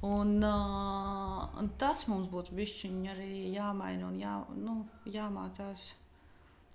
Un, 0.00 0.42
uh, 0.46 1.48
un 1.58 1.70
tas 1.78 2.04
mums 2.06 2.28
būtu 2.30 2.54
bijis 2.54 2.84
arī 3.10 3.50
jāmaina 3.50 4.06
un 4.06 4.18
jā, 4.20 4.34
nu, 4.54 4.86
jāmācās. 5.04 5.92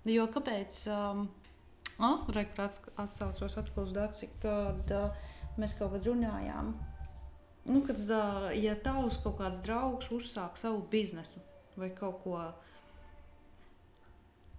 Jo 0.04 0.26
kāpēc? 0.28 0.82
Um, 0.92 1.28
oh, 2.04 2.26
Rekurāts 2.28 2.82
atsaucos 3.00 3.56
atkal 3.56 3.86
uz 3.86 3.94
Dāci, 3.96 4.28
kad 4.42 4.92
uh, 4.92 5.08
mēs 5.56 5.72
kaut 5.78 5.94
kad 5.94 6.04
runājām. 6.10 6.74
Nu, 7.64 7.80
kad, 7.80 7.96
uh, 8.12 8.50
ja 8.52 8.76
tavs 8.76 9.16
kaut 9.24 9.38
kāds 9.40 9.62
draugs 9.64 10.12
uzsāk 10.12 10.60
savu 10.60 10.84
biznesu 10.92 11.40
vai 11.80 11.88
kaut 11.96 12.20
ko 12.22 12.36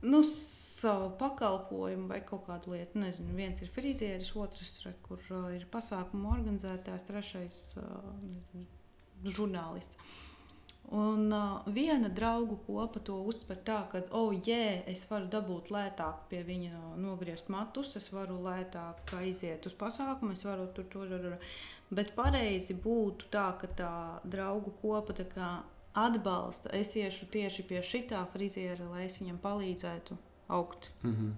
nu, 0.05 0.21
savu 0.27 1.09
pakalpojumu 1.19 2.07
vai 2.11 2.21
kaut 2.25 2.45
kādu 2.49 2.75
lietu. 2.75 2.99
Nezinu, 3.01 3.33
viens 3.37 3.61
ir 3.63 3.71
frizieris, 3.73 4.33
otrs 4.37 4.77
re, 4.85 4.93
kur 5.05 5.21
uh, 5.31 5.49
ir 5.55 5.65
pasākumu 5.71 6.31
organizētājs, 6.35 7.07
trešais 7.09 7.59
uh, 7.81 8.63
žurnālists. 9.25 9.99
Un 10.93 11.31
uh, 11.33 11.63
viena 11.73 12.11
draugu 12.13 12.59
kopa 12.67 13.01
to 13.01 13.15
uztver 13.25 13.57
tā, 13.65 13.79
ka, 13.89 14.03
oh, 14.13 14.29
jē, 14.29 14.83
es 14.91 15.01
varu 15.09 15.31
dabūt 15.33 15.71
lētāk 15.73 16.27
pie 16.29 16.43
viņa 16.45 16.81
nogriezt 17.01 17.49
matus, 17.49 17.95
es 17.97 18.11
varu 18.13 18.37
lētāk 18.45 19.15
aiziet 19.17 19.65
uz 19.65 19.73
pasākumu, 19.79 20.35
es 20.37 20.45
varu 20.45 20.67
tur, 20.77 20.85
tur, 20.93 21.09
tur. 21.09 21.39
Bet 21.89 22.13
pareizi 22.17 22.77
būtu 22.77 23.31
tā, 23.33 23.47
ka 23.61 23.69
tā 23.81 23.95
draugu 24.29 24.75
kopa 24.81 25.17
tā 25.17 25.25
kā 25.31 25.49
atbalsta. 25.95 26.69
Es 26.75 26.95
iešu 26.95 27.25
tieši 27.31 27.63
pie 27.69 27.81
šitā 27.83 28.25
friziera, 28.33 28.85
lai 28.91 29.05
es 29.05 29.19
viņam 29.21 29.37
palīdzētu 29.43 30.17
augt. 30.47 30.91
Mm 31.03 31.15
-hmm. 31.15 31.33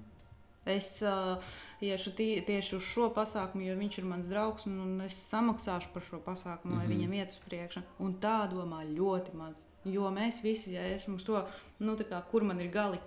Es 0.68 1.02
uh, 1.02 1.44
iešu 1.82 2.12
tie, 2.12 2.42
tieši 2.42 2.76
uz 2.76 2.84
šo 2.84 3.06
pasākumu, 3.16 3.64
jo 3.64 3.76
viņš 3.80 3.98
ir 3.98 4.06
mans 4.06 4.28
draugs, 4.28 4.66
un, 4.66 4.80
un 4.80 5.02
es 5.02 5.16
samaksāšu 5.32 5.94
par 5.94 6.04
šo 6.04 6.20
pasākumu, 6.26 6.76
lai 6.76 6.88
Mhm. 6.88 6.94
viņam 6.94 7.14
iet 7.14 7.30
uz 7.30 7.40
priekšu. 7.50 7.82
Un 8.00 8.14
tā 8.14 8.50
domā 8.52 8.84
ļoti 8.84 9.34
maz. 9.34 9.68
Jo 9.86 10.12
mēs 10.12 10.42
visi, 10.44 10.74
ja 10.74 10.82
esam 10.82 11.16
uz 11.16 11.24
to, 11.24 11.46
nu, 11.80 11.96
kā, 11.96 12.22
kur 12.32 12.44
man 12.44 12.60
ir 12.60 12.72
gali, 12.72 13.00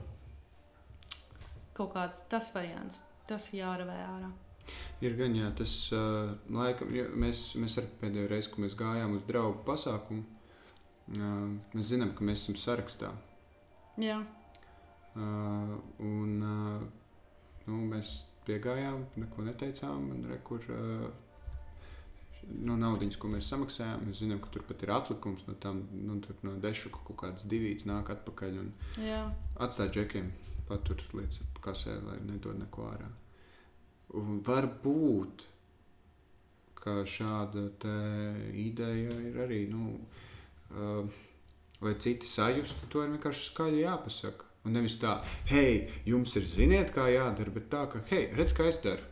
kaut 1.75 1.93
kāds 1.95 2.25
tas 2.29 2.55
variants, 2.55 3.03
tas 3.27 3.51
jāravē 3.53 3.99
ārā. 4.09 4.31
Ir 5.01 5.17
gan, 5.17 5.35
jā, 5.35 5.51
tas 5.57 5.93
uh, 5.93 6.31
laikam, 6.51 6.95
ja 6.95 7.05
mēs, 7.05 7.55
mēs 7.57 7.79
arī 7.81 7.87
pēdējo 8.01 8.29
reizi, 8.29 8.51
kad 8.51 8.59
mēs 8.59 8.77
gājām 8.79 9.17
uz 9.17 9.23
draugu 9.23 9.65
pasākumu, 9.67 10.25
mēs 11.19 11.91
zinām, 11.91 12.13
ka 12.15 12.27
mēs 12.27 12.45
esam 12.45 12.59
sarakstā. 12.61 13.11
Jā. 14.01 14.21
Uh, 15.19 15.73
un 16.07 16.37
uh, 16.47 16.85
nu, 17.67 17.81
mēs 17.91 18.21
piegājām, 18.47 19.03
neko 19.19 19.43
neteicām. 19.49 20.07
Un, 20.15 20.23
re, 20.31 20.39
kur, 20.47 20.63
uh, 20.71 21.09
no 22.63 22.77
naudas, 22.79 23.19
ko 23.21 23.31
mēs 23.33 23.51
samaksājām, 23.51 24.07
mēs 24.07 24.23
zinām, 24.23 24.41
ka 24.43 24.53
tur 24.55 24.65
pat 24.69 24.85
ir 24.87 24.95
atlikums 24.95 25.43
no 25.49 25.57
tam, 25.63 25.83
nu, 25.91 26.21
no 26.47 26.55
dešu 26.63 26.93
kaut 26.95 27.17
kādas 27.25 27.49
divas 27.51 27.87
nāk 27.91 28.15
atpakaļ 28.15 28.63
atstāj 29.61 29.91
džekiem 29.97 30.31
patur 30.71 31.03
līdz 31.19 31.43
kasē, 31.61 31.99
lai 32.07 32.21
nedod 32.25 32.59
neko 32.59 32.87
ārā. 32.95 33.11
Un 34.19 34.41
varbūt 34.47 35.47
šāda 36.81 37.67
ideja 38.57 39.19
ir 39.29 39.37
arī, 39.45 39.65
nu, 39.69 39.99
uh, 39.99 40.30
lai 41.81 41.95
citi 41.99 42.27
sajustu, 42.27 42.89
to 42.93 43.05
ir 43.05 43.13
vienkārši 43.15 43.47
skaļi 43.51 43.85
jāpasaka. 43.85 44.49
Un 44.69 44.75
nevis 44.77 44.99
tā, 45.01 45.15
hei, 45.49 45.87
jums 46.05 46.35
ir 46.37 46.45
ziniet, 46.45 46.91
kā 46.93 47.07
jādara, 47.09 47.53
bet 47.55 47.71
tā, 47.73 47.87
ka, 47.89 48.03
hei, 48.11 48.27
redz, 48.37 48.53
kā 48.57 48.67
es 48.69 48.81
daru. 48.85 49.07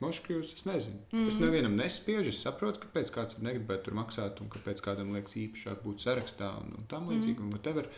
Moškļus, 0.00 0.52
es 0.54 0.64
nezinu. 0.64 0.98
Mm 1.10 1.18
-hmm. 1.18 1.28
Es 1.28 1.38
nevienam 1.40 1.76
nespiežu, 1.76 2.30
es 2.30 2.40
saprotu, 2.42 2.80
kāpēc 2.80 3.10
kāds 3.10 3.38
negribētu 3.42 3.84
tur 3.84 3.94
maksāt, 3.94 4.40
un 4.40 4.48
kāpēc 4.48 4.80
kādam 4.80 5.12
liekas 5.12 5.34
īpašāk 5.36 5.82
būt 5.82 6.04
sarakstā 6.04 6.50
un, 6.60 6.74
un 6.78 6.86
tam 6.88 7.08
līdzīgi, 7.08 7.38
mm 7.38 7.48
-hmm. 7.48 7.52
whatever, 7.52 7.88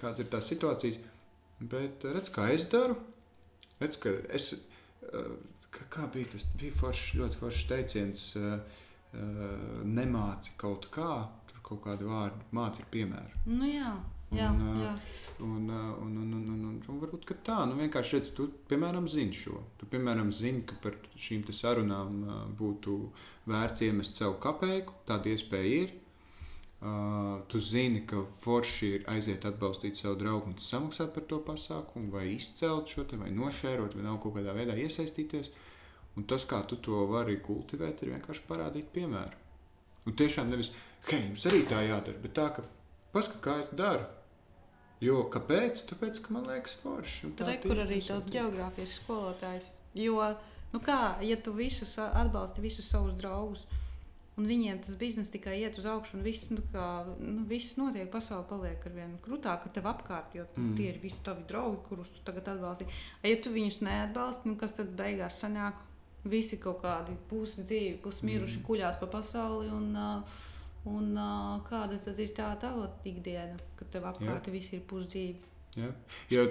kādas 0.00 0.20
ir 0.20 0.26
tās 0.26 0.48
situācijas. 0.48 0.98
Bet 1.60 2.04
redz, 2.04 2.30
kā 2.30 2.50
es 2.54 2.68
daru. 2.68 2.96
Redz, 3.80 3.96
ka 3.96 4.10
es, 4.28 4.54
kā 5.90 6.06
bija 6.12 6.26
tas 6.32 6.46
bija 6.60 6.72
forši, 6.74 7.18
ļoti 7.18 7.36
foršs 7.36 7.66
teiciens, 7.68 8.36
nemāci 9.84 10.50
kaut 10.56 10.88
kā, 10.90 11.28
kaut 11.68 11.82
kādu 11.84 12.08
vārdu 12.10 12.48
māci 12.56 12.84
ar 12.84 12.88
piemēru. 12.94 13.42
Nu, 13.50 13.66
jā. 13.68 13.92
Jā, 14.28 14.50
un, 14.52 14.80
jā. 14.82 14.90
Un, 15.40 15.52
un, 15.70 15.70
un, 16.04 16.16
un, 16.20 16.32
un, 16.36 16.64
un, 16.68 16.74
un 16.92 16.98
varbūt 17.00 17.30
tā, 17.46 17.62
nu 17.68 17.78
vienkārši 17.78 18.18
redz, 18.18 18.32
tu, 18.36 18.50
piemēram, 18.68 19.06
zini 19.08 19.32
šo. 19.32 19.62
Tu, 19.80 19.88
piemēram, 19.88 20.28
zini, 20.34 20.66
ka 20.68 20.76
par 20.82 20.98
šīm 21.16 21.46
sarunām 21.48 22.18
būtu 22.58 22.98
vērts 23.48 23.86
iemest 23.86 24.20
savu 24.20 24.36
kapeiku. 24.42 24.98
Tāda 25.08 25.32
iespēja 25.32 25.80
ir. 25.86 25.96
Uh, 26.78 27.40
tu 27.50 27.58
zini, 27.58 28.04
ka 28.06 28.20
forši 28.44 28.90
ir 28.98 29.08
aiziet 29.10 29.42
atbalstīt 29.48 29.98
savu 29.98 30.14
draugu 30.20 30.52
un 30.52 30.60
samaksāt 30.62 31.10
par 31.16 31.24
to 31.26 31.40
pasākumu, 31.42 32.12
vai 32.12 32.28
izcelt 32.36 32.92
šo 32.92 33.02
te, 33.08 33.18
vai 33.18 33.32
nošērot, 33.34 33.96
vai 33.98 34.04
nav 34.04 34.20
kaut 34.22 34.36
kādā 34.36 34.54
veidā 34.54 34.76
iesaistīties. 34.78 35.50
Un 36.14 36.28
tas, 36.30 36.44
kā 36.46 36.60
tu 36.70 36.78
to 36.84 37.00
vari 37.10 37.40
kultivēt, 37.42 38.04
ir 38.04 38.12
vienkārši 38.12 38.46
parādīt 38.46 38.92
piemēru. 38.94 39.42
Un 40.06 40.14
tiešām 40.20 40.52
nevis, 40.52 40.70
hei, 41.06 41.22
jums 41.28 41.46
arī 41.48 41.62
tā 41.70 41.82
jādara, 41.86 42.18
bet 42.22 42.34
tā, 42.36 42.48
ka 42.56 42.64
paskat, 43.14 43.40
kā 43.44 43.58
es 43.62 43.72
daru. 43.76 44.06
Jo 45.04 45.22
kāpēc? 45.30 45.84
Tāpēc, 45.92 46.22
ka 46.24 46.34
man 46.34 46.48
liekas, 46.50 46.74
forši. 46.82 47.32
Tur 47.38 47.50
ir 47.54 47.82
arī 47.84 48.00
tās 48.02 48.26
geogrāfijas 48.26 48.96
skolotājs. 48.98 49.74
Jo, 49.94 50.32
nu 50.72 50.80
kā, 50.82 51.18
ja 51.22 51.36
tu 51.38 51.54
visus 51.54 51.94
atbalsti, 52.02 52.64
visus 52.64 52.88
savus 52.90 53.14
draugus, 53.18 53.62
un 54.38 54.46
viņiem 54.50 54.80
tas 54.82 54.98
bizness 54.98 55.30
tikai 55.34 55.56
iet 55.60 55.78
uz 55.78 55.86
augšu, 55.90 56.18
un 56.18 56.26
viss, 56.26 56.50
nu, 56.54 56.64
kā, 56.74 56.88
nu, 57.22 57.44
viss 57.50 57.78
notiek, 57.78 58.10
pasaule 58.10 58.46
paliek 58.50 58.84
ar 58.90 58.94
vien 58.94 59.14
krūtāka 59.22 59.70
tev 59.74 59.86
apkārt, 59.90 60.34
jo 60.38 60.46
mm. 60.50 60.74
tie 60.78 60.90
ir 60.92 61.00
visi 61.02 61.22
tavi 61.26 61.46
draugi, 61.50 61.80
kurus 61.88 62.10
tu 62.14 62.22
tagad 62.26 62.50
atbalsti. 62.56 62.90
Ja 63.26 63.38
tu 63.42 63.54
viņus 63.54 63.82
neatbalsti, 63.86 64.50
nu, 64.50 64.58
kas 64.58 64.74
tad 64.78 64.94
beigās 64.98 65.38
sanāk? 65.44 65.84
Visi 66.28 66.58
kaut 66.58 66.82
kādi 66.82 67.14
pusdzīvi, 67.30 68.00
pusmiruši 68.02 68.58
mm. 68.58 68.64
kuļās 68.66 68.98
pa 68.98 69.06
pasauli. 69.10 69.70
Un, 69.72 69.92
uh, 69.94 70.40
Un, 70.88 71.12
uh, 71.18 71.58
kāda 71.68 71.98
tad 72.00 72.18
ir 72.22 72.32
tā 72.36 72.48
tava 72.62 72.88
ikdiena, 73.08 73.58
kad 73.76 73.92
tev 73.92 74.08
apkārt 74.08 74.50
viss 74.54 74.72
ir 74.72 74.84
pusdzīvi? 74.88 75.36
Jā. 75.78 75.92
Jo 76.32 76.48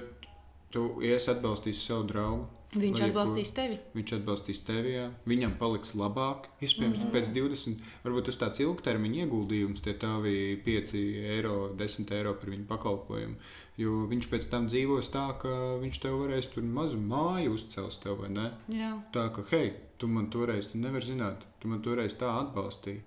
tu 0.74 0.88
iesi 1.04 1.32
atbalstīs 1.32 1.82
savu 1.88 2.08
draugu. 2.12 2.46
Viņš 2.78 3.00
atbalstīs 3.06 3.54
tevi. 3.56 3.78
Viņš 3.96 4.12
atbalstīs 4.18 4.60
tevi, 4.68 4.92
jā. 4.98 5.06
viņam 5.30 5.54
paliks 5.58 5.94
labāk. 5.96 6.50
Iespējams, 6.60 7.00
mm 7.00 7.06
-hmm. 7.06 7.14
pēc 7.16 7.30
20, 7.32 7.86
varbūt 8.04 8.28
tas 8.28 8.40
tāds 8.42 8.62
ilgtermiņa 8.66 9.22
ieguldījums, 9.24 9.82
tie 9.86 9.94
tavi 9.96 10.60
5 10.66 10.92
eiro, 11.38 11.56
10 11.80 12.12
eiro 12.18 12.34
par 12.34 12.52
viņu 12.52 12.68
pakalpojumu. 12.68 13.36
Jo 13.78 14.04
viņš 14.12 14.30
pēc 14.34 14.50
tam 14.52 14.68
dzīvos 14.68 15.10
tā, 15.16 15.26
ka 15.40 15.80
viņš 15.80 16.02
tev 16.04 16.20
varēs 16.20 16.52
tur 16.54 16.64
mazu 16.64 17.00
māju 17.00 17.54
uzcelt, 17.56 18.00
tev, 18.04 18.20
vai 18.22 18.30
ne? 18.30 18.52
Jā. 18.68 18.92
Tā 19.14 19.30
kā, 19.32 19.48
hei, 19.52 19.74
tu 19.98 20.08
man 20.08 20.30
toreiz, 20.30 20.68
tu 20.68 20.78
nevari 20.78 21.06
zināt, 21.06 21.48
tu 21.62 21.72
man 21.72 21.82
toreiz 21.82 22.20
tā 22.20 22.36
atbalstīji. 22.44 23.02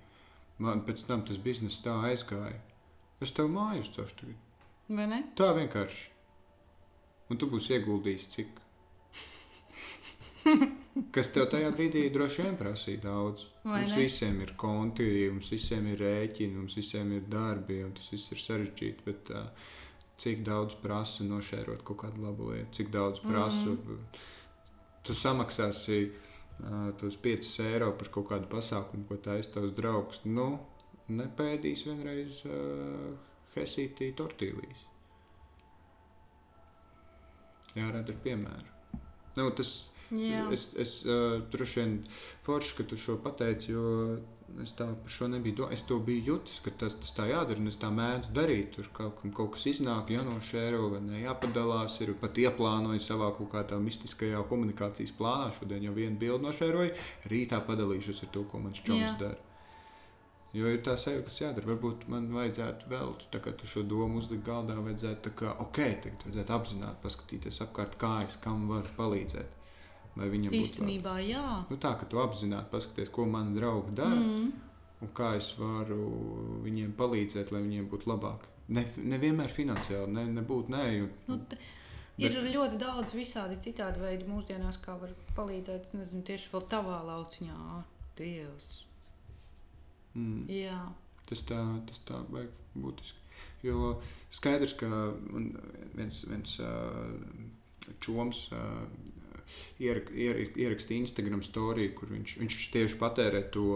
Man 0.61 0.83
pēc 0.85 1.07
tam 1.09 1.23
tas 1.25 1.41
bizness 1.41 1.81
tā 1.85 1.95
aizgāja. 2.11 2.59
Es 3.25 3.33
tev 3.37 3.49
māju 3.53 3.85
uzcelšu 3.85 4.19
tagad. 4.19 4.39
Vai 4.93 5.07
ne? 5.09 5.21
Tā 5.39 5.51
vienkārši. 5.57 6.09
Un 7.31 7.39
tu 7.41 7.49
būsi 7.49 7.77
ieguldījis 7.77 8.29
cik. 8.35 8.61
Kas 11.15 11.31
tev 11.33 11.47
tajā 11.53 11.71
brīdī 11.77 12.03
droši 12.13 12.45
vien 12.45 12.57
prasīja 12.61 13.05
daudz. 13.07 13.47
Vai 13.65 13.83
mums 13.85 13.95
ne? 13.97 14.05
visiem 14.05 14.41
ir 14.45 14.55
konti, 14.61 15.07
mums 15.33 15.53
visiem 15.55 15.87
ir 15.93 16.03
rēķini, 16.05 16.57
mums 16.59 16.77
visiem 16.81 17.13
ir 17.17 17.29
darbi, 17.31 17.81
un 17.87 17.95
tas 17.97 18.11
viss 18.13 18.35
ir 18.35 18.43
sarežģīti. 18.43 19.07
Bet, 19.07 19.31
uh, 19.37 19.77
cik 20.21 20.43
daudz 20.45 20.77
prasa 20.83 21.25
nošērot 21.25 21.85
kaut 21.87 22.03
kādu 22.03 22.27
labu 22.27 22.51
lietu, 22.53 22.75
cik 22.81 22.93
daudz 22.93 23.23
prasa. 23.25 23.71
Mm 23.71 23.79
-hmm. 23.87 24.27
Tu 25.07 25.15
samaksāsi 25.17 26.01
uh, 26.05 26.30
tos 27.01 27.17
5 27.23 27.55
eiro 27.67 27.91
par 27.99 28.11
kaut 28.15 28.29
kādu 28.31 28.51
pasākumu, 28.53 29.07
ko 29.09 29.19
taisa 29.23 29.57
tavs 29.57 29.75
draugs. 29.77 30.23
Nu, 30.25 30.49
nepēdīs 31.11 31.87
vienreiz 31.89 32.43
uh, 32.49 33.13
Helsītī 33.55 34.13
tortīlīs. 34.19 34.87
Jārada 37.77 38.13
ar 38.13 38.21
piemēru. 38.25 38.77
Nu, 39.39 39.49
tas, 39.55 39.73
Jā. 40.11 40.47
es 40.55 40.73
es 40.81 40.97
uh, 41.07 41.39
droši 41.53 41.81
vien 41.81 41.97
forši, 42.47 42.77
ka 42.79 42.87
tu 42.91 42.99
šo 42.99 43.21
pateici, 43.23 43.73
jo 43.77 44.19
es 44.63 44.73
tā 44.79 44.87
par 44.91 45.13
šo 45.13 45.29
nebiju 45.33 45.57
domājis. 45.61 45.81
Es 45.81 45.87
to 45.89 45.99
biju 46.05 46.25
jutis, 46.27 46.61
ka 46.65 46.73
tas, 46.83 46.97
tas 47.03 47.13
tā 47.17 47.27
jādara, 47.31 47.67
es 47.71 47.79
tā 47.81 47.91
mēdzu 47.95 48.33
darīt. 48.37 48.73
Tur 48.77 48.89
kaut, 48.97 49.21
kaut 49.37 49.53
kas 49.57 49.67
iznāk, 49.73 50.13
jānošēro 50.15 50.89
vai 50.95 51.03
ne, 51.05 51.21
jāpadalās. 51.25 52.01
Ir 52.05 52.15
pat 52.21 52.41
ieplānoju 52.43 53.03
savā 53.05 53.31
kaut 53.37 53.53
kādā 53.55 53.79
mistiskajā 53.83 54.43
komunikācijas 54.51 55.15
plānā. 55.19 55.53
Šodien 55.59 55.87
jau 55.87 55.95
vienu 55.97 56.19
bildi 56.21 56.49
nošēroju, 56.49 56.97
rītā 57.33 57.63
padalīšos 57.69 58.25
ar 58.27 58.35
to, 58.35 58.45
ko 58.51 58.65
čoms 58.71 58.97
Jā. 58.97 59.15
dara. 59.21 59.39
Jo 60.57 60.67
ir 60.67 60.81
tā 60.83 60.97
sajūta, 60.99 61.29
kas 61.29 61.39
jādara. 61.45 61.69
Varbūt 61.71 62.09
man 62.11 62.27
vajadzētu 62.35 62.91
vēl, 62.91 63.15
tā 63.31 63.39
kā 63.45 63.53
tu 63.55 63.69
šo 63.71 63.85
domu 63.87 64.19
uzlikt 64.19 64.43
galdā, 64.49 64.75
vajadzētu 64.83 65.29
tā 65.29 65.35
kā, 65.39 65.55
ok, 65.63 65.79
tagad 66.03 66.27
vajadzētu 66.27 66.57
apzināti 66.57 67.03
paskatīties 67.05 67.63
apkārt, 67.69 67.95
kā 68.01 68.17
es 68.27 68.39
kam 68.43 68.67
varu 68.71 68.91
palīdzēt. 68.97 69.60
Lai 70.17 70.27
viņam 70.29 70.51
būtu 70.51 70.61
Īstenībā, 70.61 71.13
jā. 71.23 71.41
labi. 71.43 71.71
Nu, 71.71 71.77
tā, 71.77 71.93
ka 72.01 72.05
tu 72.11 72.19
apzināti 72.19 72.71
paskaties, 72.73 73.09
ko 73.15 73.27
mani 73.31 73.55
draugi 73.57 73.95
dara 73.95 74.17
Mm. 74.17 74.53
un 75.03 75.09
kā 75.15 75.37
es 75.37 75.53
varu 75.59 76.01
viņiem 76.65 76.93
palīdzēt, 76.99 77.53
lai 77.53 77.61
viņiem 77.63 77.87
būtu 77.89 78.07
labāk. 78.11 78.41
Ne, 78.69 78.85
nevienmēr 78.97 79.49
finansiāli, 79.51 80.11
ne, 80.13 80.25
nebūtu 80.41 80.69
nē. 80.75 80.83
Jo, 80.99 81.09
Nu, 81.29 81.39
t- 81.49 81.59
Ir 82.21 82.33
ļoti 82.33 82.77
daudz 82.77 83.15
visādi 83.17 83.57
citādi 83.57 83.99
veidi 84.03 84.27
mūsdienās, 84.29 84.77
kā 84.85 84.93
var 85.01 85.09
palīdzēt. 85.37 85.95
Nezinu, 85.95 86.23
tieši 86.23 86.51
vēl 86.53 86.67
tavā 86.69 86.99
lauciņā. 87.07 87.83
Dievs. 88.19 88.85
mm, 90.15 90.47
Jā. 90.49 90.93
tas 91.27 91.43
tā, 91.49 91.61
tas 91.87 92.01
tā 92.05 92.21
vajag 92.29 92.51
būtiski. 92.77 93.17
Jo 93.63 94.01
skaidrs, 94.31 94.75
ka 94.77 94.87
viens, 95.97 96.25
viens 96.29 96.59
čoms 98.01 98.51
ierak, 99.81 100.11
ierak, 100.15 100.57
ierakstīja 100.61 101.05
Instagram 101.07 101.43
storiju, 101.45 101.95
kur 101.97 102.11
viņš, 102.13 102.37
viņš 102.43 102.57
tieši 102.75 102.99
patērē 103.01 103.43
to 103.55 103.67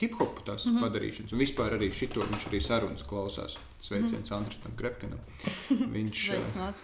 hip 0.00 0.18
hop 0.20 0.42
tās 0.46 0.66
mm. 0.66 0.74
-hmm. 0.74 0.86
padarīšanas. 0.86 1.34
Un 1.34 1.42
vispār 1.42 1.76
arī 1.78 1.90
šito 1.92 2.24
viņš 2.24 2.48
arī 2.50 2.60
sarunas 2.62 3.02
klausās. 3.02 3.58
Sveiciens 3.80 4.30
mm 4.30 4.36
-hmm. 4.36 4.36
Andritam 4.36 4.72
Grepkanam. 4.76 5.18
Viņš 5.94 6.18
Sveicināts. 6.24 6.82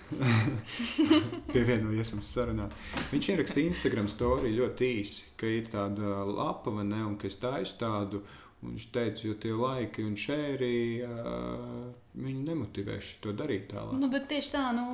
pievienojies 1.54 2.12
mums 2.12 2.32
sarunā. 2.34 2.68
Viņš 3.12 3.28
ierakstīja 3.28 3.66
Instagram 3.66 4.08
storiju 4.08 4.62
ļoti 4.62 4.90
īsi, 5.00 5.24
ka 5.36 5.46
ir 5.46 5.66
tāda 5.72 6.24
lapa, 6.24 6.70
vai 6.70 6.84
ne, 6.84 7.04
un 7.04 7.18
ka 7.18 7.26
es 7.26 7.36
taisu 7.36 7.78
tādu. 7.78 8.22
un 8.62 8.70
Viņš 8.70 8.90
teica, 8.92 9.28
jo 9.28 9.34
tie 9.34 9.52
laiki 9.52 10.04
un 10.04 10.14
šēri 10.16 11.02
uh, 11.04 11.92
viņu 12.14 12.44
nemotivēs 12.46 13.16
to 13.20 13.32
darīt 13.32 13.68
tālāk. 13.72 13.98
Nu, 14.00 14.08
bet 14.08 14.28
tieši 14.28 14.50
tā, 14.50 14.72
nu, 14.72 14.86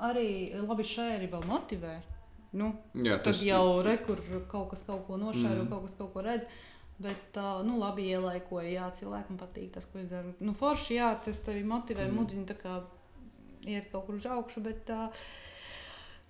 arī 0.00 0.54
labi 0.68 0.86
šēri 0.86 1.28
vēl 1.32 1.44
motivē. 1.46 2.00
Nu, 2.52 2.68
Jā, 3.00 3.16
tas 3.24 3.40
jau 3.44 3.80
ir 3.80 3.86
rekur, 3.86 4.20
kaut 4.50 4.72
kas 4.74 4.82
kaut 4.84 5.06
ko 5.06 5.16
nošēro, 5.20 5.62
mm. 5.64 5.68
kaut 5.70 5.86
kas 5.86 5.94
kaut 5.96 6.12
ko 6.12 6.24
redz. 6.24 6.44
Bet, 7.02 7.38
uh, 7.40 7.62
nu, 7.66 7.78
labi 7.80 8.04
ielaikoja, 8.12 8.68
jā, 8.68 8.88
cilvēkam 8.98 9.38
patīk 9.40 9.72
tas, 9.74 9.86
ko 9.88 10.02
es 10.02 10.10
daru. 10.10 10.34
Nu, 10.44 10.52
forši, 10.54 10.98
jā, 10.98 11.08
tas 11.24 11.40
tevi 11.46 11.64
motivē, 11.66 12.04
mm. 12.06 12.14
mudina 12.18 12.44
tā 12.50 12.56
kā 12.60 12.76
iet 13.64 13.88
kaut 13.90 14.06
kur 14.06 14.18
uz 14.18 14.26
augšu, 14.28 14.62
bet 14.66 14.92
uh, 14.92 15.24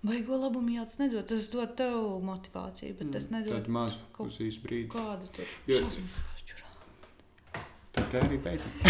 baigo 0.07 0.39
labumu 0.39 0.77
jau 0.77 0.87
tas 0.87 0.99
nedod. 1.03 1.27
Tas 1.29 1.51
dod 1.53 1.75
tev 1.77 1.99
motivāciju, 2.25 2.95
bet 3.01 3.09
mm. 3.09 3.15
tas 3.19 3.29
nedod 3.35 3.59
Tad 3.59 3.69
maz, 3.75 3.99
kaut 4.17 4.41
īsu 4.47 4.63
brīdi. 4.65 4.89
Kādu 4.95 5.27
tur 5.35 5.47
jo... 5.69 5.83
Tad 7.93 8.07
tā 8.09 8.23
arī 8.25 8.39
beidzam. 8.41 8.73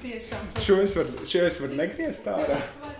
Tiešām. 0.00 0.44
šo 0.64 0.76
es 0.80 0.94
varu 0.96 1.66
var 1.66 1.76
negriezt 1.82 2.30
ārā. 2.30 2.56